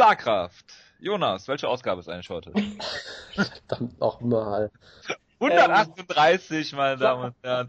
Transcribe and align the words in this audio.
Schlagkraft. 0.00 0.64
Jonas, 0.98 1.46
welche 1.46 1.68
Ausgabe 1.68 2.00
ist 2.00 2.08
eigentlich 2.08 2.30
heute? 2.30 2.54
Verdammt 3.34 4.00
nochmal. 4.00 4.70
138, 5.40 6.72
meine 6.72 6.96
Damen 6.96 7.24
und 7.24 7.34
Herren. 7.42 7.68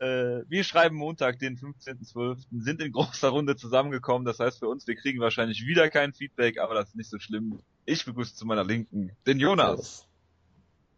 Äh, 0.00 0.42
wir 0.48 0.64
schreiben 0.64 0.96
Montag, 0.96 1.38
den 1.38 1.56
15.12., 1.56 2.46
sind 2.50 2.82
in 2.82 2.90
großer 2.90 3.28
Runde 3.28 3.54
zusammengekommen. 3.54 4.24
Das 4.24 4.40
heißt 4.40 4.58
für 4.58 4.66
uns, 4.66 4.88
wir 4.88 4.96
kriegen 4.96 5.20
wahrscheinlich 5.20 5.64
wieder 5.64 5.88
kein 5.88 6.12
Feedback, 6.12 6.58
aber 6.58 6.74
das 6.74 6.88
ist 6.88 6.96
nicht 6.96 7.10
so 7.10 7.20
schlimm. 7.20 7.60
Ich 7.84 8.04
begrüße 8.04 8.34
zu 8.34 8.44
meiner 8.44 8.64
Linken 8.64 9.12
den 9.28 9.38
Jonas. 9.38 10.08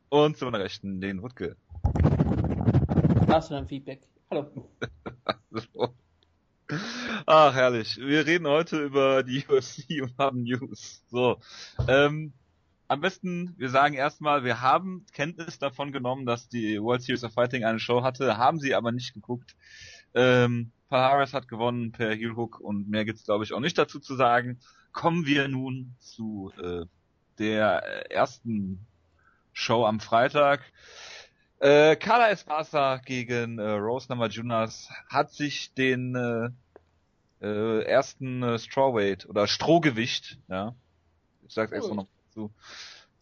Und 0.08 0.38
zu 0.38 0.46
meiner 0.46 0.60
Rechten 0.60 0.98
den 0.98 1.20
Wutke. 1.20 1.56
Hast 3.28 3.50
du 3.50 3.54
dein 3.54 3.68
Feedback? 3.68 4.00
Hallo. 4.30 4.70
Ach, 7.26 7.54
herrlich. 7.54 7.96
Wir 7.96 8.26
reden 8.26 8.46
heute 8.46 8.82
über 8.82 9.22
die 9.22 9.46
UFC 9.48 10.02
und 10.02 10.18
haben 10.18 10.42
News. 10.42 11.02
So. 11.10 11.40
Ähm, 11.88 12.34
am 12.86 13.00
besten, 13.00 13.54
wir 13.56 13.70
sagen 13.70 13.94
erstmal, 13.94 14.44
wir 14.44 14.60
haben 14.60 15.06
Kenntnis 15.14 15.58
davon 15.58 15.90
genommen, 15.90 16.26
dass 16.26 16.50
die 16.50 16.78
World 16.82 17.00
Series 17.00 17.24
of 17.24 17.32
Fighting 17.32 17.64
eine 17.64 17.78
Show 17.78 18.02
hatte, 18.02 18.36
haben 18.36 18.60
sie 18.60 18.74
aber 18.74 18.92
nicht 18.92 19.14
geguckt. 19.14 19.56
Ähm, 20.12 20.70
Paul 20.90 21.26
hat 21.26 21.48
gewonnen 21.48 21.92
per 21.92 22.14
Heel 22.14 22.36
Hook 22.36 22.60
und 22.60 22.90
mehr 22.90 23.06
gibt's 23.06 23.24
glaube 23.24 23.44
ich 23.44 23.54
auch 23.54 23.60
nicht 23.60 23.78
dazu 23.78 24.00
zu 24.00 24.16
sagen. 24.16 24.60
Kommen 24.92 25.24
wir 25.24 25.48
nun 25.48 25.96
zu 26.00 26.52
äh, 26.62 26.84
der 27.38 28.12
ersten 28.12 28.86
Show 29.54 29.86
am 29.86 29.98
Freitag. 29.98 30.60
Äh, 31.58 31.96
Carla 31.96 32.28
Espasa 32.28 32.98
gegen 32.98 33.58
äh, 33.58 33.70
Rose 33.70 34.08
Namajunas 34.10 34.90
hat 35.08 35.32
sich 35.32 35.72
den 35.72 36.14
äh, 36.14 36.50
äh, 37.44 37.82
ersten 37.82 38.42
äh, 38.42 38.58
Strawweight 38.58 39.28
oder 39.28 39.46
Strohgewicht, 39.46 40.38
ja, 40.48 40.74
ich 41.46 41.54
sag's 41.54 41.72
extra 41.72 41.94
noch 41.94 42.06
dazu, 42.28 42.50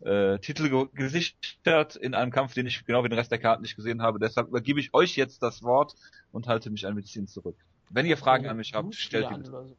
äh, 0.00 0.38
Titel 0.38 0.68
ge 0.68 0.86
gesichert 0.94 1.96
in 1.96 2.14
einem 2.14 2.30
Kampf, 2.30 2.54
den 2.54 2.66
ich 2.66 2.84
genau 2.84 3.04
wie 3.04 3.08
den 3.08 3.18
Rest 3.18 3.30
der 3.30 3.38
Karten 3.38 3.62
nicht 3.62 3.76
gesehen 3.76 4.02
habe. 4.02 4.18
Deshalb 4.18 4.48
übergebe 4.48 4.80
ich 4.80 4.94
euch 4.94 5.16
jetzt 5.16 5.42
das 5.42 5.62
Wort 5.62 5.94
und 6.32 6.46
halte 6.46 6.70
mich 6.70 6.86
ein 6.86 6.94
bisschen 6.94 7.26
zurück. 7.26 7.56
Wenn 7.90 8.06
ihr 8.06 8.16
Fragen 8.16 8.46
an 8.46 8.56
mich 8.56 8.74
habt, 8.74 8.94
stellt 8.94 9.28
die 9.30 9.34
bitte. 9.34 9.76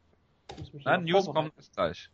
Nein, 0.84 1.04
News 1.04 1.26
kommt 1.26 1.52
gleich. 1.74 2.10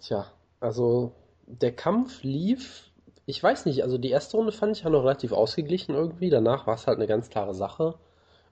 Tja, 0.00 0.32
also 0.58 1.14
der 1.46 1.74
Kampf 1.74 2.22
lief 2.22 2.90
ich 3.30 3.42
weiß 3.42 3.66
nicht, 3.66 3.84
also 3.84 3.96
die 3.96 4.10
erste 4.10 4.36
Runde 4.36 4.52
fand 4.52 4.76
ich 4.76 4.82
ja 4.82 4.90
noch 4.90 5.02
relativ 5.02 5.32
ausgeglichen 5.32 5.94
irgendwie. 5.94 6.30
Danach 6.30 6.66
war 6.66 6.74
es 6.74 6.86
halt 6.86 6.98
eine 6.98 7.06
ganz 7.06 7.30
klare 7.30 7.54
Sache. 7.54 7.94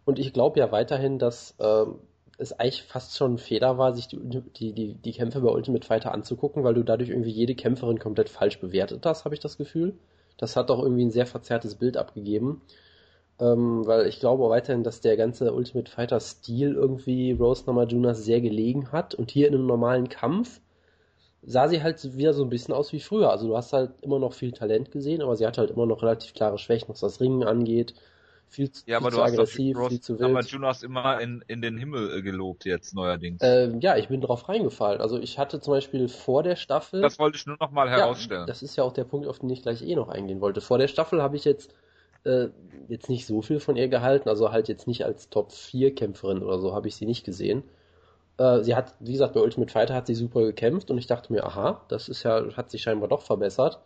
Und 0.05 0.19
ich 0.19 0.33
glaube 0.33 0.61
ja 0.61 0.70
weiterhin, 0.73 1.19
dass 1.19 1.55
äh, 1.59 1.85
es 2.39 2.53
eigentlich 2.53 2.84
fast 2.84 3.17
schon 3.17 3.34
ein 3.34 3.39
Fehler 3.39 3.78
war, 3.78 3.94
sich 3.94 4.08
die, 4.08 4.19
die, 4.20 4.72
die, 4.72 4.94
die 4.94 5.12
Kämpfe 5.12 5.41
bei 5.41 5.50
Ultimate 5.50 5.86
Fighter 5.86 6.14
anzugucken, 6.14 6.62
weil 6.64 6.75
du 6.75 6.84
dadurch 6.84 7.11
irgendwie 7.11 7.30
jede 7.30 7.56
Kämpferin 7.56 7.98
komplett 7.98 8.28
falsch 8.28 8.61
bewertet 8.61 9.05
hast, 9.05 9.25
habe 9.25 9.34
ich 9.34 9.41
das 9.41 9.58
Gefühl. 9.58 9.95
Das 10.36 10.56
hat 10.56 10.70
doch 10.70 10.80
irgendwie 10.80 11.05
ein 11.05 11.11
sehr 11.11 11.27
verzerrtes 11.27 11.75
Bild 11.75 11.97
abgegeben. 11.97 12.62
Ähm, 13.41 13.86
weil 13.86 14.06
ich 14.06 14.20
glaube 14.20 14.48
weiterhin, 14.48 14.84
dass 14.84 15.00
der 15.00 15.17
ganze 15.17 15.53
Ultimate 15.53 15.91
Fighter 15.91 16.20
Stil 16.20 16.75
irgendwie 16.75 17.33
Rose 17.33 17.64
Namajunas 17.67 18.25
sehr 18.25 18.41
gelegen 18.41 18.92
hat. 18.92 19.14
Und 19.14 19.30
hier 19.33 19.48
in 19.48 19.55
einem 19.55 19.67
normalen 19.67 20.08
Kampf 20.08 20.61
sah 21.42 21.69
sie 21.69 21.83
halt 21.83 22.17
wieder 22.17 22.34
so 22.34 22.45
ein 22.45 22.50
bisschen 22.50 22.75
aus 22.75 22.92
wie 22.92 23.00
früher. 23.00 23.30
Also 23.30 23.48
du 23.48 23.56
hast 23.56 23.73
halt 23.73 23.92
immer 24.02 24.19
noch 24.20 24.33
viel 24.33 24.52
Talent 24.52 24.92
gesehen, 24.92 25.23
aber 25.23 25.36
sie 25.36 25.47
hat 25.47 25.58
halt 25.58 25.70
immer 25.70 25.86
noch 25.86 26.02
relativ 26.02 26.34
klare 26.34 26.58
Schwächen, 26.58 26.89
was 26.89 27.00
das 27.00 27.20
Ringen 27.20 27.42
angeht. 27.45 27.95
Viel, 28.49 28.71
ja, 28.87 29.01
viel 29.01 29.11
zu 29.11 29.23
aggressiv, 29.23 29.79
viel 29.89 30.01
zu 30.01 30.19
wild. 30.19 30.31
Aber 30.31 30.41
Jonas 30.41 30.83
immer 30.83 31.21
in, 31.21 31.45
in 31.49 31.61
den 31.61 31.77
Himmel 31.77 32.19
äh, 32.19 32.23
gelobt 32.23 32.65
jetzt 32.65 32.95
neuerdings. 32.95 33.41
Ähm, 33.43 33.81
ja, 33.81 33.97
ich 33.97 34.09
bin 34.09 34.21
drauf 34.21 34.49
reingefallen. 34.49 35.01
Also 35.01 35.19
ich 35.19 35.39
hatte 35.39 35.61
zum 35.61 35.75
Beispiel 35.75 36.09
vor 36.09 36.43
der 36.43 36.57
Staffel. 36.57 37.03
Das 37.03 37.19
wollte 37.19 37.37
ich 37.37 37.47
nur 37.47 37.59
noch 37.61 37.71
mal 37.71 37.91
herausstellen. 37.91 38.43
Ja, 38.43 38.47
das 38.47 38.63
ist 38.63 38.77
ja 38.77 38.85
auch 38.85 38.93
der 38.93 39.05
Punkt, 39.05 39.27
auf 39.27 39.39
den 39.39 39.51
ich 39.51 39.63
gleich 39.63 39.83
eh 39.83 39.95
noch 39.95 40.09
eingehen 40.09 40.41
wollte. 40.41 40.61
Vor 40.61 40.79
der 40.79 40.89
Staffel 40.89 41.23
habe 41.23 41.37
ich 41.37 41.45
jetzt 41.45 41.75
äh, 42.25 42.49
jetzt 42.89 43.09
nicht 43.09 43.27
so 43.27 43.43
viel 43.43 43.61
von 43.61 43.77
ihr 43.77 43.89
gehalten, 43.89 44.29
also 44.29 44.51
halt 44.51 44.69
jetzt 44.69 44.87
nicht 44.87 45.05
als 45.05 45.29
Top 45.31 45.53
4 45.53 45.95
Kämpferin 45.95 46.42
oder 46.42 46.58
so 46.58 46.75
habe 46.75 46.89
ich 46.89 46.97
sie 46.97 47.07
nicht 47.07 47.25
gesehen. 47.25 47.63
Äh, 48.39 48.63
sie 48.63 48.75
hat, 48.75 48.95
wie 49.01 49.13
gesagt, 49.13 49.35
bei 49.35 49.41
Ultimate 49.41 49.73
Fighter 49.73 49.95
hat 49.95 50.07
sie 50.07 50.14
super 50.14 50.42
gekämpft 50.42 50.91
und 50.91 50.98
ich 50.98 51.07
dachte 51.07 51.33
mir, 51.33 51.45
aha, 51.45 51.85
das 51.89 52.08
ist 52.08 52.23
ja, 52.23 52.57
hat 52.57 52.70
sich 52.70 52.83
scheinbar 52.83 53.08
doch 53.08 53.23
verbessert. 53.23 53.81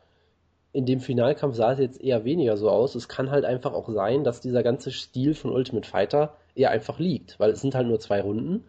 In 0.73 0.87
dem 0.87 1.01
Finalkampf 1.01 1.55
sah 1.55 1.73
es 1.73 1.79
jetzt 1.79 2.01
eher 2.01 2.25
weniger 2.25 2.57
so 2.57 2.71
aus. 2.71 2.95
Es 2.95 3.09
kann 3.09 3.31
halt 3.31 3.45
einfach 3.45 3.75
auch 3.75 3.89
sein, 3.89 4.25
dass 4.25 4.41
dieser 4.41 4.63
ganze 4.63 4.91
Stil 4.91 5.35
von 5.35 5.53
Ultimate 5.53 5.89
Fighter 5.89 6.37
eher 6.55 6.71
einfach 6.71 6.99
liegt, 6.99 7.39
weil 7.39 7.51
es 7.51 7.61
sind 7.61 7.75
halt 7.75 7.87
nur 7.87 8.01
zwei 8.01 8.21
Runden. 8.23 8.65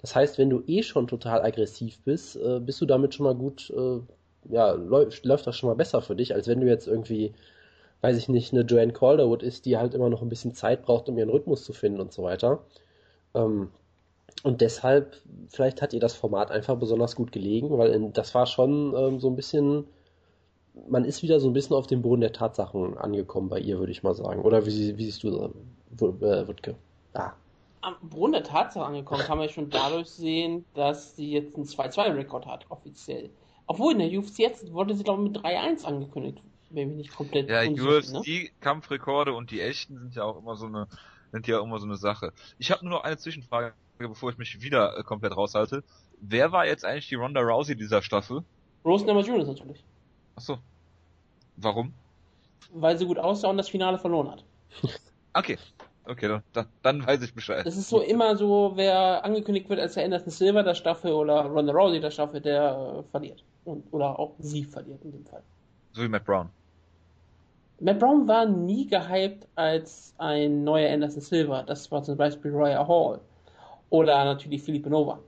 Das 0.00 0.14
heißt, 0.14 0.38
wenn 0.38 0.50
du 0.50 0.62
eh 0.66 0.82
schon 0.82 1.08
total 1.08 1.42
aggressiv 1.42 1.98
bist, 2.04 2.36
äh, 2.36 2.60
bist 2.60 2.80
du 2.80 2.86
damit 2.86 3.14
schon 3.14 3.24
mal 3.24 3.34
gut, 3.34 3.70
äh, 3.76 4.00
ja, 4.52 4.72
läuft, 4.72 5.24
läuft 5.26 5.46
das 5.46 5.56
schon 5.56 5.68
mal 5.68 5.74
besser 5.74 6.00
für 6.02 6.16
dich, 6.16 6.34
als 6.34 6.48
wenn 6.48 6.60
du 6.60 6.66
jetzt 6.66 6.86
irgendwie, 6.86 7.34
weiß 8.00 8.16
ich 8.16 8.28
nicht, 8.28 8.52
eine 8.52 8.62
Joanne 8.62 8.92
Calderwood 8.92 9.42
ist, 9.42 9.66
die 9.66 9.76
halt 9.76 9.94
immer 9.94 10.08
noch 10.08 10.22
ein 10.22 10.28
bisschen 10.30 10.54
Zeit 10.54 10.82
braucht, 10.82 11.08
um 11.08 11.18
ihren 11.18 11.30
Rhythmus 11.30 11.64
zu 11.64 11.72
finden 11.72 12.00
und 12.00 12.12
so 12.12 12.22
weiter. 12.22 12.60
Ähm, 13.34 13.70
und 14.42 14.60
deshalb, 14.62 15.16
vielleicht 15.48 15.82
hat 15.82 15.92
ihr 15.92 16.00
das 16.00 16.14
Format 16.14 16.50
einfach 16.50 16.76
besonders 16.76 17.14
gut 17.16 17.32
gelegen, 17.32 17.76
weil 17.76 18.10
das 18.12 18.34
war 18.34 18.46
schon 18.46 18.94
ähm, 18.96 19.20
so 19.20 19.28
ein 19.28 19.36
bisschen, 19.36 19.86
man 20.88 21.04
ist 21.04 21.22
wieder 21.22 21.40
so 21.40 21.48
ein 21.48 21.52
bisschen 21.52 21.76
auf 21.76 21.86
dem 21.86 22.02
Boden 22.02 22.20
der 22.20 22.32
Tatsachen 22.32 22.96
angekommen 22.98 23.48
bei 23.48 23.58
ihr, 23.58 23.78
würde 23.78 23.92
ich 23.92 24.02
mal 24.02 24.14
sagen. 24.14 24.42
Oder 24.42 24.66
wie, 24.66 24.96
wie 24.96 25.04
siehst 25.04 25.22
du 25.22 25.30
das, 25.30 26.02
äh, 26.02 26.48
Wutke? 26.48 26.76
Ah. 27.14 27.32
Am 27.82 27.96
Boden 28.02 28.32
der 28.32 28.44
Tatsachen 28.44 28.86
angekommen 28.86 29.22
kann 29.22 29.38
man 29.38 29.46
ja 29.46 29.52
schon 29.52 29.70
dadurch 29.70 30.08
sehen, 30.08 30.64
dass 30.74 31.16
sie 31.16 31.32
jetzt 31.32 31.56
einen 31.56 31.64
2-2-Rekord 31.64 32.46
hat, 32.46 32.66
offiziell. 32.68 33.30
Obwohl 33.66 33.92
in 33.92 33.98
der 34.00 34.18
UFC 34.18 34.40
jetzt 34.40 34.72
wurde 34.72 34.94
sie, 34.94 35.04
glaube 35.04 35.22
ich, 35.22 35.30
mit 35.30 35.42
3-1 35.42 35.84
angekündigt, 35.84 36.38
wenn 36.70 36.88
mich 36.88 36.96
nicht 36.96 37.16
komplett 37.16 37.48
Ja, 37.48 37.62
UFC-Kampfrekorde 37.62 39.30
ne? 39.30 39.36
und 39.36 39.50
die 39.50 39.60
echten 39.60 39.98
sind 39.98 40.14
ja 40.14 40.24
auch 40.24 40.38
immer 40.38 40.56
so 40.56 40.66
eine, 40.66 40.88
sind 41.32 41.46
ja 41.46 41.62
immer 41.62 41.78
so 41.78 41.86
eine 41.86 41.96
Sache. 41.96 42.32
Ich 42.58 42.70
habe 42.70 42.84
nur 42.84 42.98
noch 42.98 43.04
eine 43.04 43.16
Zwischenfrage 43.16 43.72
bevor 44.08 44.30
ich 44.30 44.38
mich 44.38 44.62
wieder 44.62 44.98
äh, 44.98 45.02
komplett 45.02 45.36
raushalte. 45.36 45.84
Wer 46.20 46.52
war 46.52 46.66
jetzt 46.66 46.84
eigentlich 46.84 47.08
die 47.08 47.14
Ronda 47.14 47.40
Rousey 47.40 47.76
dieser 47.76 48.02
Staffel? 48.02 48.44
Rose 48.84 49.04
Namajunas 49.04 49.46
natürlich. 49.46 49.84
Achso. 50.36 50.58
Warum? 51.60 51.92
Weil 52.72 52.98
sie 52.98 53.06
gut 53.06 53.18
aussah 53.18 53.48
und 53.48 53.56
das 53.56 53.68
Finale 53.68 53.98
verloren 53.98 54.30
hat. 54.30 54.44
Okay. 55.32 55.56
Okay, 56.06 56.40
dann, 56.52 56.66
dann 56.82 57.06
weiß 57.06 57.22
ich 57.22 57.34
Bescheid. 57.34 57.64
Das 57.64 57.76
ist 57.76 57.88
so 57.88 58.00
immer 58.00 58.34
so, 58.34 58.72
wer 58.74 59.24
angekündigt 59.24 59.68
wird 59.68 59.78
als 59.78 59.94
der 59.94 60.04
Anderson 60.04 60.30
Silver 60.30 60.64
der 60.64 60.74
Staffel 60.74 61.12
oder 61.12 61.42
Ronda 61.42 61.72
Rousey 61.72 62.00
der 62.00 62.10
Staffel, 62.10 62.40
der 62.40 63.04
äh, 63.04 63.10
verliert. 63.12 63.44
Und, 63.64 63.84
oder 63.92 64.18
auch 64.18 64.34
sie 64.40 64.64
verliert 64.64 65.04
in 65.04 65.12
dem 65.12 65.24
Fall. 65.24 65.42
So 65.92 66.02
wie 66.02 66.08
Matt 66.08 66.24
Brown. 66.24 66.48
Matt 67.78 68.00
Brown 68.00 68.26
war 68.26 68.44
nie 68.46 68.88
gehypt 68.88 69.46
als 69.54 70.12
ein 70.18 70.64
neuer 70.64 70.92
Anderson 70.92 71.20
Silver. 71.20 71.62
Das 71.62 71.88
war 71.92 72.02
zum 72.02 72.16
Beispiel 72.16 72.50
Royal 72.50 72.88
Hall. 72.88 73.20
Oder 73.90 74.24
natürlich 74.24 74.62
Philippe 74.62 74.90
Nova. 74.90 75.20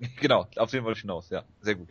Genau, 0.20 0.46
auf 0.56 0.70
den 0.70 0.84
wollte 0.84 0.98
ich 0.98 1.02
hinaus, 1.02 1.30
ja. 1.30 1.44
Sehr 1.60 1.76
gut. 1.76 1.88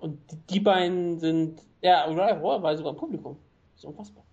Und 0.00 0.18
die 0.50 0.60
beiden 0.60 1.18
sind, 1.18 1.62
ja, 1.82 2.08
Uriah 2.08 2.40
Hall 2.40 2.62
war 2.62 2.76
sogar 2.76 2.92
im 2.92 2.98
Publikum. 2.98 3.36
Das 3.72 3.84
ist 3.84 3.84
unfassbar. 3.84 4.24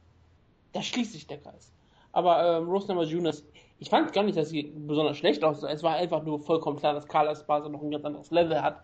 Da 0.73 0.81
schließt 0.81 1.13
sich 1.13 1.27
der 1.27 1.37
Kreis. 1.37 1.73
Aber 2.11 2.57
ähm, 2.57 2.69
Rose 2.69 2.87
Namajunas, 2.87 3.45
ich 3.79 3.89
fand 3.89 4.13
gar 4.13 4.23
nicht, 4.23 4.37
dass 4.37 4.49
sie 4.49 4.63
besonders 4.63 5.17
schlecht 5.17 5.43
aussah. 5.43 5.69
Es 5.69 5.83
war 5.83 5.95
einfach 5.95 6.23
nur 6.23 6.39
vollkommen 6.39 6.77
klar, 6.77 6.93
dass 6.93 7.07
Carla 7.07 7.31
Esparza 7.31 7.69
noch 7.69 7.81
ein 7.81 7.91
ganz 7.91 8.05
anderes 8.05 8.31
Level 8.31 8.61
hat 8.61 8.81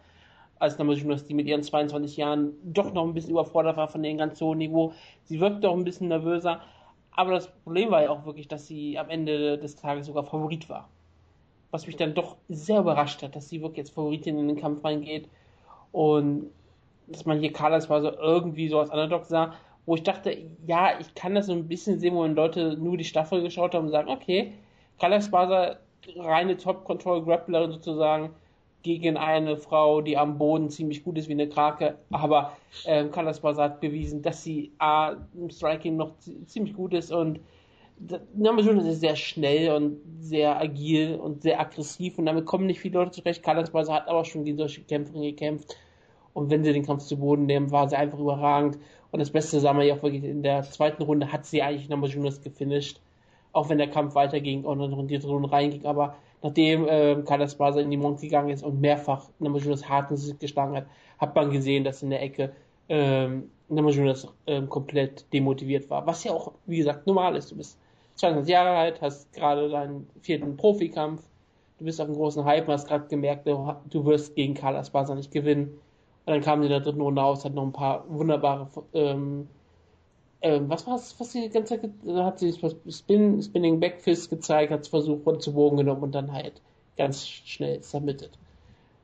als 0.59 0.77
Namajunas, 0.77 1.25
die 1.25 1.33
mit 1.33 1.47
ihren 1.47 1.63
22 1.63 2.17
Jahren 2.17 2.53
doch 2.63 2.93
noch 2.93 3.03
ein 3.03 3.13
bisschen 3.13 3.31
überfordert 3.31 3.75
war 3.75 3.87
von 3.87 4.03
dem 4.03 4.17
ganz 4.17 4.39
hohen 4.39 4.59
Niveau. 4.59 4.93
Sie 5.23 5.39
wirkte 5.39 5.69
auch 5.69 5.75
ein 5.75 5.83
bisschen 5.83 6.09
nervöser. 6.09 6.61
Aber 7.11 7.31
das 7.31 7.47
Problem 7.63 7.91
war 7.91 8.03
ja 8.03 8.09
auch 8.09 8.25
wirklich, 8.25 8.47
dass 8.47 8.67
sie 8.67 8.97
am 8.97 9.09
Ende 9.09 9.57
des 9.57 9.75
Tages 9.75 10.07
sogar 10.07 10.23
Favorit 10.23 10.69
war 10.69 10.89
was 11.73 11.87
mich 11.87 11.95
dann 11.95 12.13
doch 12.13 12.37
sehr 12.49 12.81
überrascht 12.81 13.23
hat, 13.23 13.35
dass 13.35 13.49
sie 13.49 13.59
wirklich 13.61 13.79
jetzt 13.79 13.95
Favoritin 13.95 14.37
in 14.37 14.47
den 14.47 14.57
Kampf 14.57 14.85
reingeht 14.85 15.27
und 15.91 16.51
dass 17.07 17.25
man 17.25 17.39
hier 17.39 17.53
Carlos 17.53 17.89
war 17.89 18.01
so 18.01 18.11
irgendwie 18.11 18.67
so 18.67 18.79
als 18.79 18.89
Underdog 18.89 19.25
sah, 19.25 19.53
wo 19.85 19.95
ich 19.95 20.03
dachte, 20.03 20.37
ja, 20.65 20.99
ich 20.99 21.13
kann 21.15 21.35
das 21.35 21.47
so 21.47 21.53
ein 21.53 21.67
bisschen 21.67 21.99
sehen, 21.99 22.15
wo 22.15 22.25
Leute 22.25 22.77
nur 22.77 22.97
die 22.97 23.03
Staffel 23.03 23.41
geschaut 23.41 23.75
haben 23.75 23.85
und 23.85 23.91
sagen, 23.91 24.09
okay, 24.09 24.53
Carlos 24.99 25.29
Barza, 25.29 25.77
reine 26.17 26.57
Top-Control-Grapplerin 26.57 27.71
sozusagen, 27.71 28.29
gegen 28.83 29.15
eine 29.15 29.55
Frau, 29.55 30.01
die 30.01 30.17
am 30.17 30.37
Boden 30.37 30.69
ziemlich 30.69 31.03
gut 31.03 31.17
ist 31.17 31.29
wie 31.29 31.33
eine 31.33 31.47
Krake, 31.47 31.97
aber 32.11 32.57
ähm, 32.85 33.11
Carlos 33.11 33.39
Barza 33.39 33.63
hat 33.63 33.79
bewiesen, 33.79 34.21
dass 34.21 34.43
sie 34.43 34.73
A, 34.77 35.15
im 35.33 35.49
Striking 35.49 35.95
noch 35.95 36.11
ziemlich 36.45 36.73
gut 36.73 36.93
ist 36.93 37.11
und 37.11 37.39
Namajunas 38.35 38.85
ist 38.85 38.99
sehr 38.99 39.15
schnell 39.15 39.71
und 39.71 40.01
sehr 40.19 40.59
agil 40.59 41.15
und 41.15 41.41
sehr 41.41 41.59
aggressiv 41.61 42.17
und 42.17 42.25
damit 42.25 42.45
kommen 42.45 42.65
nicht 42.65 42.81
viele 42.81 42.99
Leute 42.99 43.11
zurecht. 43.11 43.43
Carlos 43.43 43.69
Barza 43.69 43.93
hat 43.93 44.07
aber 44.09 44.25
schon 44.25 44.43
gegen 44.43 44.57
solche 44.57 44.81
Kämpferinnen 44.81 45.29
gekämpft 45.29 45.77
und 46.33 46.49
wenn 46.49 46.63
sie 46.63 46.73
den 46.73 46.85
Kampf 46.85 47.03
zu 47.03 47.17
Boden 47.17 47.45
nehmen, 47.45 47.71
war 47.71 47.87
sie 47.87 47.95
einfach 47.95 48.19
überragend 48.19 48.77
und 49.11 49.19
das 49.19 49.29
Beste 49.29 49.59
sagen 49.59 49.77
wir 49.79 49.85
ja 49.85 49.95
auch 49.95 50.03
wirklich 50.03 50.23
in 50.23 50.43
der 50.43 50.63
zweiten 50.63 51.03
Runde 51.03 51.31
hat 51.31 51.45
sie 51.45 51.61
eigentlich 51.61 51.89
Namajunas 51.89 52.41
gefinisht, 52.41 52.99
auch 53.51 53.69
wenn 53.69 53.77
der 53.77 53.89
Kampf 53.89 54.15
weiterging 54.15 54.65
und 54.65 54.81
in 54.81 55.07
die 55.07 55.15
dritte 55.15 55.27
Runde 55.27 55.51
reinging, 55.51 55.85
aber 55.85 56.15
nachdem 56.41 56.87
äh, 56.87 57.15
Carlos 57.25 57.55
Barza 57.55 57.79
in 57.79 57.91
die 57.91 57.97
Mond 57.97 58.21
gegangen 58.21 58.49
ist 58.49 58.63
und 58.63 58.81
mehrfach 58.81 59.29
Namajunas 59.39 59.87
hart 59.87 60.11
ins 60.11 60.21
Gesicht 60.21 60.39
geschlagen 60.39 60.75
hat, 60.75 60.85
hat 61.17 61.35
man 61.35 61.51
gesehen, 61.51 61.83
dass 61.83 62.03
in 62.03 62.09
der 62.09 62.21
Ecke 62.21 62.51
ähm, 62.89 63.49
Namajunas 63.69 64.27
ähm, 64.47 64.69
komplett 64.69 65.25
demotiviert 65.33 65.89
war. 65.89 66.05
Was 66.05 66.23
ja 66.23 66.33
auch, 66.33 66.51
wie 66.65 66.77
gesagt, 66.77 67.07
normal 67.07 67.35
ist. 67.35 67.51
Du 67.51 67.55
bist 67.55 67.77
22 68.15 68.51
Jahre 68.51 68.75
alt, 68.77 69.01
hast 69.01 69.31
gerade 69.33 69.69
deinen 69.69 70.07
vierten 70.21 70.57
Profikampf, 70.57 71.23
du 71.79 71.85
bist 71.85 71.99
auf 71.99 72.07
einem 72.07 72.15
großen 72.15 72.45
Hype 72.45 72.67
und 72.67 72.73
hast 72.73 72.87
gerade 72.87 73.07
gemerkt, 73.07 73.47
du, 73.47 73.73
du 73.89 74.05
wirst 74.05 74.35
gegen 74.35 74.53
Carlos 74.53 74.89
Barza 74.89 75.15
nicht 75.15 75.31
gewinnen. 75.31 75.79
Und 76.25 76.33
dann 76.33 76.41
kam 76.41 76.59
sie 76.61 76.67
in 76.67 76.71
der 76.71 76.79
dritten 76.79 77.01
Runde 77.01 77.21
aus, 77.21 77.43
hat 77.43 77.53
noch 77.53 77.63
ein 77.63 77.73
paar 77.73 78.05
wunderbare 78.07 78.67
ähm, 78.93 79.47
ähm, 80.43 80.69
was 80.69 80.85
war 80.85 80.95
es, 80.95 81.17
was 81.19 81.31
sie 81.31 81.41
die 81.41 81.49
ganze 81.49 81.79
Zeit, 81.79 81.89
hat 82.15 82.37
sie 82.37 82.53
Spin, 82.89 83.41
Spinning 83.41 83.79
Backfist 83.79 84.29
gezeigt, 84.29 84.73
hat 84.73 84.81
es 84.81 84.89
versucht, 84.89 85.25
runter 85.25 85.39
zu 85.39 85.53
Bogen 85.53 85.77
genommen 85.77 86.03
und 86.03 86.13
dann 86.13 86.33
halt 86.33 86.61
ganz 86.97 87.25
schnell 87.25 87.81
submitted. 87.81 88.31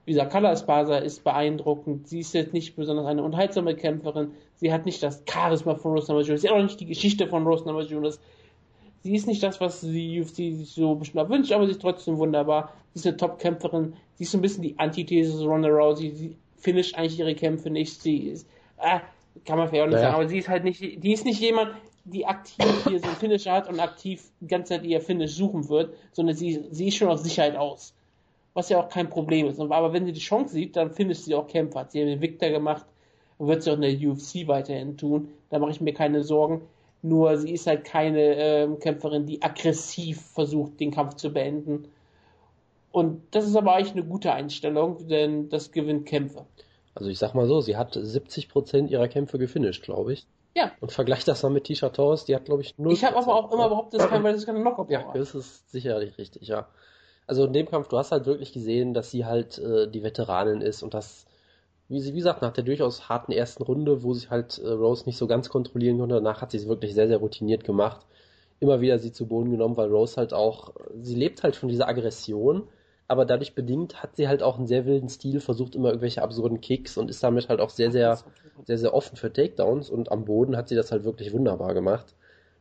Wie 0.03 0.11
gesagt, 0.11 0.33
Kala 0.33 0.51
Espasa 0.51 0.97
ist 0.97 1.23
beeindruckend. 1.23 2.09
Sie 2.09 2.19
ist 2.19 2.33
jetzt 2.33 2.51
nicht 2.51 2.75
besonders 2.75 3.05
eine 3.05 3.23
unterhaltsame 3.23 3.75
Kämpferin. 3.75 4.31
Sie 4.55 4.73
hat 4.73 4.85
nicht 4.85 5.01
das 5.01 5.23
Charisma 5.29 5.75
von 5.75 5.93
Rose 5.93 6.11
Namajunas. 6.11 6.41
Sie 6.41 6.49
hat 6.49 6.55
auch 6.55 6.61
nicht 6.61 6.79
die 6.79 6.87
Geschichte 6.87 7.27
von 7.27 7.47
Rose 7.47 7.65
Namajunas. 7.65 8.19
Sie 9.01 9.15
ist 9.15 9.27
nicht 9.27 9.41
das, 9.41 9.61
was 9.61 9.79
die 9.79 10.19
UFC 10.19 10.35
sich 10.35 10.71
so 10.71 10.95
bestimmt 10.95 11.29
wünscht, 11.29 11.53
aber 11.53 11.65
sie 11.65 11.71
ist 11.71 11.81
trotzdem 11.81 12.17
wunderbar. 12.17 12.73
Sie 12.93 12.99
ist 12.99 13.07
eine 13.07 13.15
Top-Kämpferin. 13.15 13.93
Sie 14.15 14.23
ist 14.23 14.31
so 14.31 14.37
ein 14.37 14.41
bisschen 14.41 14.63
die 14.63 14.77
Antithese 14.77 15.37
zu 15.37 15.45
Ronda 15.45 15.69
Rousey. 15.69 16.09
Sie 16.09 16.35
finisht 16.59 16.95
eigentlich 16.95 17.19
ihre 17.19 17.35
Kämpfe 17.35 17.69
nicht. 17.69 18.01
Sie 18.01 18.27
ist, 18.27 18.47
äh, 18.77 18.99
kann 19.45 19.57
man 19.57 19.67
vielleicht 19.69 19.83
auch 19.83 19.87
nicht 19.87 19.95
naja. 19.95 20.11
sagen, 20.11 20.15
aber 20.15 20.29
sie 20.29 20.37
ist 20.37 20.49
halt 20.49 20.63
nicht, 20.63 20.81
die 20.81 21.13
ist 21.13 21.25
nicht 21.25 21.39
jemand, 21.39 21.71
die 22.05 22.25
aktiv 22.25 22.65
hier 22.87 22.99
so 22.99 23.07
ein 23.07 23.15
Finisher 23.15 23.53
hat 23.53 23.69
und 23.69 23.79
aktiv 23.79 24.31
die 24.39 24.47
ganze 24.47 24.73
Zeit 24.73 24.83
ihr 24.83 25.01
Finish 25.01 25.33
suchen 25.33 25.67
wird, 25.69 25.93
sondern 26.11 26.35
sie, 26.35 26.65
sie 26.71 26.87
ist 26.87 26.97
schon 26.97 27.09
auf 27.09 27.19
Sicherheit 27.19 27.55
aus. 27.55 27.93
Was 28.53 28.69
ja 28.69 28.79
auch 28.79 28.89
kein 28.89 29.09
Problem 29.09 29.47
ist. 29.47 29.59
Aber 29.59 29.93
wenn 29.93 30.05
sie 30.05 30.11
die 30.11 30.19
Chance 30.19 30.53
sieht, 30.53 30.75
dann 30.75 30.91
finisht 30.91 31.25
sie 31.25 31.35
auch 31.35 31.47
Kämpfer. 31.47 31.81
Hat 31.81 31.91
sie 31.91 32.03
den 32.03 32.21
Victor 32.21 32.49
gemacht 32.49 32.85
und 33.37 33.47
wird 33.47 33.63
sie 33.63 33.71
auch 33.71 33.75
in 33.75 33.81
der 33.81 33.93
UFC 33.93 34.47
weiterhin 34.47 34.97
tun. 34.97 35.29
Da 35.49 35.59
mache 35.59 35.71
ich 35.71 35.81
mir 35.81 35.93
keine 35.93 36.23
Sorgen. 36.23 36.61
Nur 37.01 37.37
sie 37.37 37.51
ist 37.51 37.67
halt 37.67 37.85
keine 37.85 38.35
ähm, 38.35 38.79
Kämpferin, 38.79 39.25
die 39.25 39.41
aggressiv 39.41 40.21
versucht, 40.33 40.79
den 40.79 40.91
Kampf 40.91 41.15
zu 41.15 41.31
beenden. 41.31 41.85
Und 42.91 43.21
das 43.31 43.45
ist 43.45 43.55
aber 43.55 43.75
eigentlich 43.75 43.93
eine 43.93 44.05
gute 44.05 44.31
Einstellung, 44.31 45.07
denn 45.07 45.49
das 45.49 45.71
gewinnt 45.71 46.05
Kämpfe. 46.05 46.45
Also 46.95 47.09
ich 47.09 47.19
sag 47.19 47.33
mal 47.33 47.47
so, 47.47 47.61
sie 47.61 47.77
hat 47.77 47.95
70% 47.95 48.87
ihrer 48.87 49.07
Kämpfe 49.07 49.37
gefinisht, 49.37 49.83
glaube 49.83 50.13
ich. 50.13 50.27
Ja. 50.55 50.71
Und 50.81 50.91
vergleich 50.91 51.23
das 51.23 51.43
mal 51.43 51.49
mit 51.49 51.65
Tisha 51.65 51.89
Torres, 51.89 52.25
die 52.25 52.35
hat, 52.35 52.45
glaube 52.45 52.61
ich, 52.61 52.77
null. 52.77 52.93
Ich 52.93 53.03
habe 53.05 53.15
aber 53.15 53.35
auch 53.35 53.51
immer 53.51 53.69
behauptet, 53.69 54.01
das 54.01 54.09
kann, 54.09 54.23
weil 54.23 54.33
das 54.33 54.45
keine 54.45 54.61
Knockout 54.61 54.89
Ja, 54.89 55.11
das 55.13 55.35
ist 55.35 55.71
sicherlich 55.71 56.17
richtig, 56.17 56.47
ja. 56.47 56.67
Also 57.27 57.45
in 57.45 57.53
dem 57.53 57.67
Kampf, 57.69 57.87
du 57.89 57.97
hast 57.97 58.11
halt 58.11 58.25
wirklich 58.25 58.51
gesehen, 58.53 58.95
dass 58.95 59.11
sie 59.11 59.25
halt 59.25 59.59
äh, 59.59 59.87
die 59.87 60.01
Veteranin 60.01 60.61
ist 60.61 60.81
und 60.81 60.95
das, 60.95 61.27
wie 61.87 62.01
sie, 62.01 62.13
wie 62.13 62.17
gesagt, 62.17 62.41
nach 62.41 62.51
der 62.51 62.63
durchaus 62.63 63.07
harten 63.07 63.31
ersten 63.31 63.61
Runde, 63.61 64.01
wo 64.01 64.13
sie 64.15 64.29
halt 64.29 64.57
äh, 64.57 64.67
Rose 64.67 65.05
nicht 65.05 65.17
so 65.17 65.27
ganz 65.27 65.49
kontrollieren 65.49 65.99
konnte, 65.99 66.15
danach 66.15 66.41
hat 66.41 66.51
sie 66.51 66.57
es 66.57 66.67
wirklich 66.67 66.95
sehr, 66.95 67.07
sehr 67.07 67.17
routiniert 67.17 67.63
gemacht. 67.63 68.05
Immer 68.59 68.81
wieder 68.81 68.97
sie 68.97 69.11
zu 69.11 69.27
Boden 69.27 69.51
genommen, 69.51 69.77
weil 69.77 69.89
Rose 69.89 70.17
halt 70.17 70.33
auch, 70.33 70.73
sie 70.99 71.15
lebt 71.15 71.43
halt 71.43 71.55
von 71.55 71.69
dieser 71.69 71.87
Aggression 71.87 72.67
aber 73.09 73.25
dadurch 73.25 73.55
bedingt 73.55 74.03
hat 74.03 74.15
sie 74.15 74.27
halt 74.27 74.43
auch 74.43 74.57
einen 74.57 74.67
sehr 74.67 74.85
wilden 74.85 75.09
Stil, 75.09 75.39
versucht 75.39 75.75
immer 75.75 75.89
irgendwelche 75.89 76.21
absurden 76.21 76.61
Kicks 76.61 76.95
und 76.95 77.09
ist 77.09 77.23
damit 77.23 77.49
halt 77.49 77.59
auch 77.59 77.71
sehr, 77.71 77.91
sehr, 77.91 78.19
sehr, 78.65 78.77
sehr 78.77 78.93
offen 78.93 79.17
für 79.17 79.33
Takedowns 79.33 79.89
und 79.89 80.11
am 80.11 80.25
Boden 80.25 80.55
hat 80.55 80.69
sie 80.69 80.75
das 80.75 80.91
halt 80.91 81.03
wirklich 81.05 81.33
wunderbar 81.33 81.73
gemacht. 81.73 82.15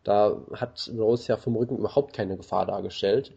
Da 0.04 0.40
hat 0.54 0.90
Rose 0.96 1.28
ja 1.28 1.36
vom 1.36 1.54
Rücken 1.54 1.76
überhaupt 1.76 2.14
keine 2.14 2.38
Gefahr 2.38 2.64
dargestellt. 2.64 3.34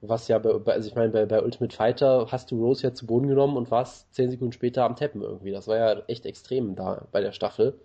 Was 0.00 0.28
ja 0.28 0.38
bei, 0.38 0.72
also 0.72 0.88
ich 0.88 0.94
meine, 0.94 1.10
bei, 1.12 1.26
bei 1.26 1.42
Ultimate 1.42 1.76
Fighter 1.76 2.28
hast 2.30 2.50
du 2.50 2.64
Rose 2.64 2.84
ja 2.84 2.94
zu 2.94 3.06
Boden 3.06 3.28
genommen 3.28 3.58
und 3.58 3.70
warst 3.70 4.14
zehn 4.14 4.30
Sekunden 4.30 4.52
später 4.52 4.84
am 4.84 4.96
Tappen 4.96 5.20
irgendwie. 5.22 5.52
Das 5.52 5.68
war 5.68 5.76
ja 5.76 6.02
echt 6.08 6.24
extrem 6.24 6.74
da 6.74 7.06
bei 7.12 7.20
der 7.20 7.32
Staffel. 7.32 7.78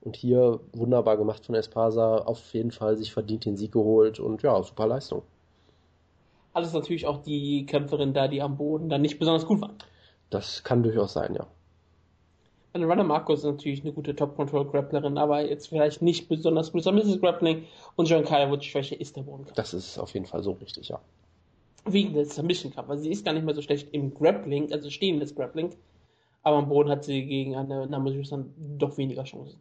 Und 0.00 0.16
hier 0.16 0.60
wunderbar 0.72 1.18
gemacht 1.18 1.44
von 1.44 1.54
Espasa, 1.54 2.18
auf 2.18 2.54
jeden 2.54 2.70
Fall 2.70 2.96
sich 2.96 3.12
verdient 3.12 3.44
den 3.44 3.56
Sieg 3.58 3.72
geholt 3.72 4.20
und 4.20 4.42
ja, 4.42 4.62
super 4.62 4.86
Leistung 4.86 5.22
alles 6.56 6.72
natürlich 6.72 7.06
auch 7.06 7.18
die 7.18 7.66
Kämpferin 7.66 8.14
da, 8.14 8.28
die 8.28 8.40
am 8.40 8.56
Boden 8.56 8.88
dann 8.88 9.02
nicht 9.02 9.18
besonders 9.18 9.46
gut 9.46 9.60
war. 9.60 9.74
Das 10.30 10.64
kann 10.64 10.82
durchaus 10.82 11.12
sein, 11.12 11.34
ja. 11.34 11.46
Eine 12.72 12.86
Runner 12.86 13.04
Marcos 13.04 13.40
ist 13.40 13.44
natürlich 13.44 13.82
eine 13.82 13.92
gute 13.92 14.16
Top-Control-Grapplerin, 14.16 15.18
aber 15.18 15.46
jetzt 15.46 15.68
vielleicht 15.68 16.02
nicht 16.02 16.28
besonders 16.28 16.72
gut. 16.72 16.82
Sondern 16.82 17.06
ist 17.06 17.20
Grappling 17.20 17.64
und 17.94 18.08
John 18.08 18.24
Kyle 18.24 18.60
Schwäche 18.62 18.94
ist 18.94 19.16
der 19.16 19.22
Bodenkampf. 19.22 19.56
Das 19.56 19.74
ist 19.74 19.98
auf 19.98 20.12
jeden 20.14 20.26
Fall 20.26 20.42
so 20.42 20.52
richtig, 20.52 20.88
ja. 20.88 21.00
Wegen 21.84 22.14
des 22.14 22.34
Submission-Kampf. 22.34 22.88
Also 22.90 23.02
sie 23.04 23.12
ist 23.12 23.24
gar 23.24 23.32
nicht 23.32 23.44
mehr 23.44 23.54
so 23.54 23.62
schlecht 23.62 23.88
im 23.92 24.12
Grappling, 24.12 24.72
also 24.72 24.90
stehendes 24.90 25.34
Grappling. 25.34 25.70
Aber 26.42 26.56
am 26.56 26.68
Boden 26.68 26.90
hat 26.90 27.04
sie 27.04 27.24
gegen 27.24 27.54
eine 27.54 27.86
Namajunas 27.86 28.30
dann 28.30 28.52
doch 28.56 28.96
weniger 28.98 29.24
Chancen. 29.24 29.58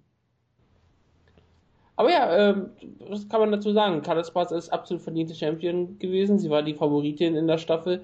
Aber 1.98 2.12
ja, 2.12 2.50
ähm, 2.50 2.72
was 3.08 3.30
kann 3.30 3.40
man 3.40 3.52
dazu 3.52 3.72
sagen? 3.72 4.02
Carlos 4.02 4.30
ist 4.52 4.70
absolut 4.70 5.02
verdiente 5.02 5.34
Champion 5.34 5.98
gewesen. 5.98 6.40
Sie 6.40 6.50
war 6.50 6.62
die 6.62 6.74
Favoritin 6.74 7.36
in 7.36 7.48
der 7.48 7.58
Staffel 7.58 8.02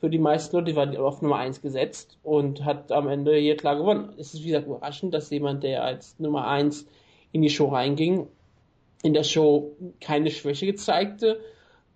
für 0.00 0.10
die 0.10 0.18
meisten 0.18 0.56
Leute. 0.56 0.72
Die 0.72 0.76
war 0.76 1.06
auf 1.06 1.22
Nummer 1.22 1.36
1 1.36 1.62
gesetzt 1.62 2.18
und 2.24 2.64
hat 2.64 2.90
am 2.90 3.08
Ende 3.08 3.36
hier 3.36 3.56
klar 3.56 3.76
gewonnen. 3.76 4.12
Es 4.18 4.34
ist 4.34 4.42
wie 4.42 4.48
gesagt 4.48 4.66
überraschend, 4.66 5.14
dass 5.14 5.30
jemand, 5.30 5.62
der 5.62 5.84
als 5.84 6.18
Nummer 6.18 6.48
1 6.48 6.86
in 7.32 7.42
die 7.42 7.50
Show 7.50 7.68
reinging, 7.68 8.26
in 9.02 9.14
der 9.14 9.24
Show 9.24 9.76
keine 10.00 10.30
Schwäche 10.30 10.66
gezeigte, 10.66 11.40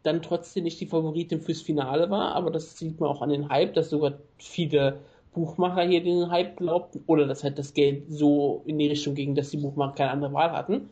dann 0.04 0.22
trotzdem 0.22 0.64
nicht 0.64 0.80
die 0.80 0.86
Favoritin 0.86 1.40
fürs 1.40 1.62
Finale 1.62 2.10
war. 2.10 2.36
Aber 2.36 2.50
das 2.52 2.78
sieht 2.78 3.00
man 3.00 3.10
auch 3.10 3.22
an 3.22 3.30
den 3.30 3.48
Hype, 3.48 3.74
dass 3.74 3.90
sogar 3.90 4.18
viele 4.38 5.00
Buchmacher 5.32 5.82
hier 5.82 6.02
den 6.02 6.30
Hype 6.30 6.58
glaubten 6.58 7.02
oder 7.06 7.26
dass 7.26 7.42
halt 7.42 7.58
das 7.58 7.74
Geld 7.74 8.04
so 8.08 8.62
in 8.66 8.78
die 8.78 8.86
Richtung 8.86 9.16
ging, 9.16 9.34
dass 9.34 9.50
die 9.50 9.56
Buchmacher 9.56 9.94
keine 9.94 10.10
andere 10.12 10.32
Wahl 10.32 10.52
hatten. 10.52 10.88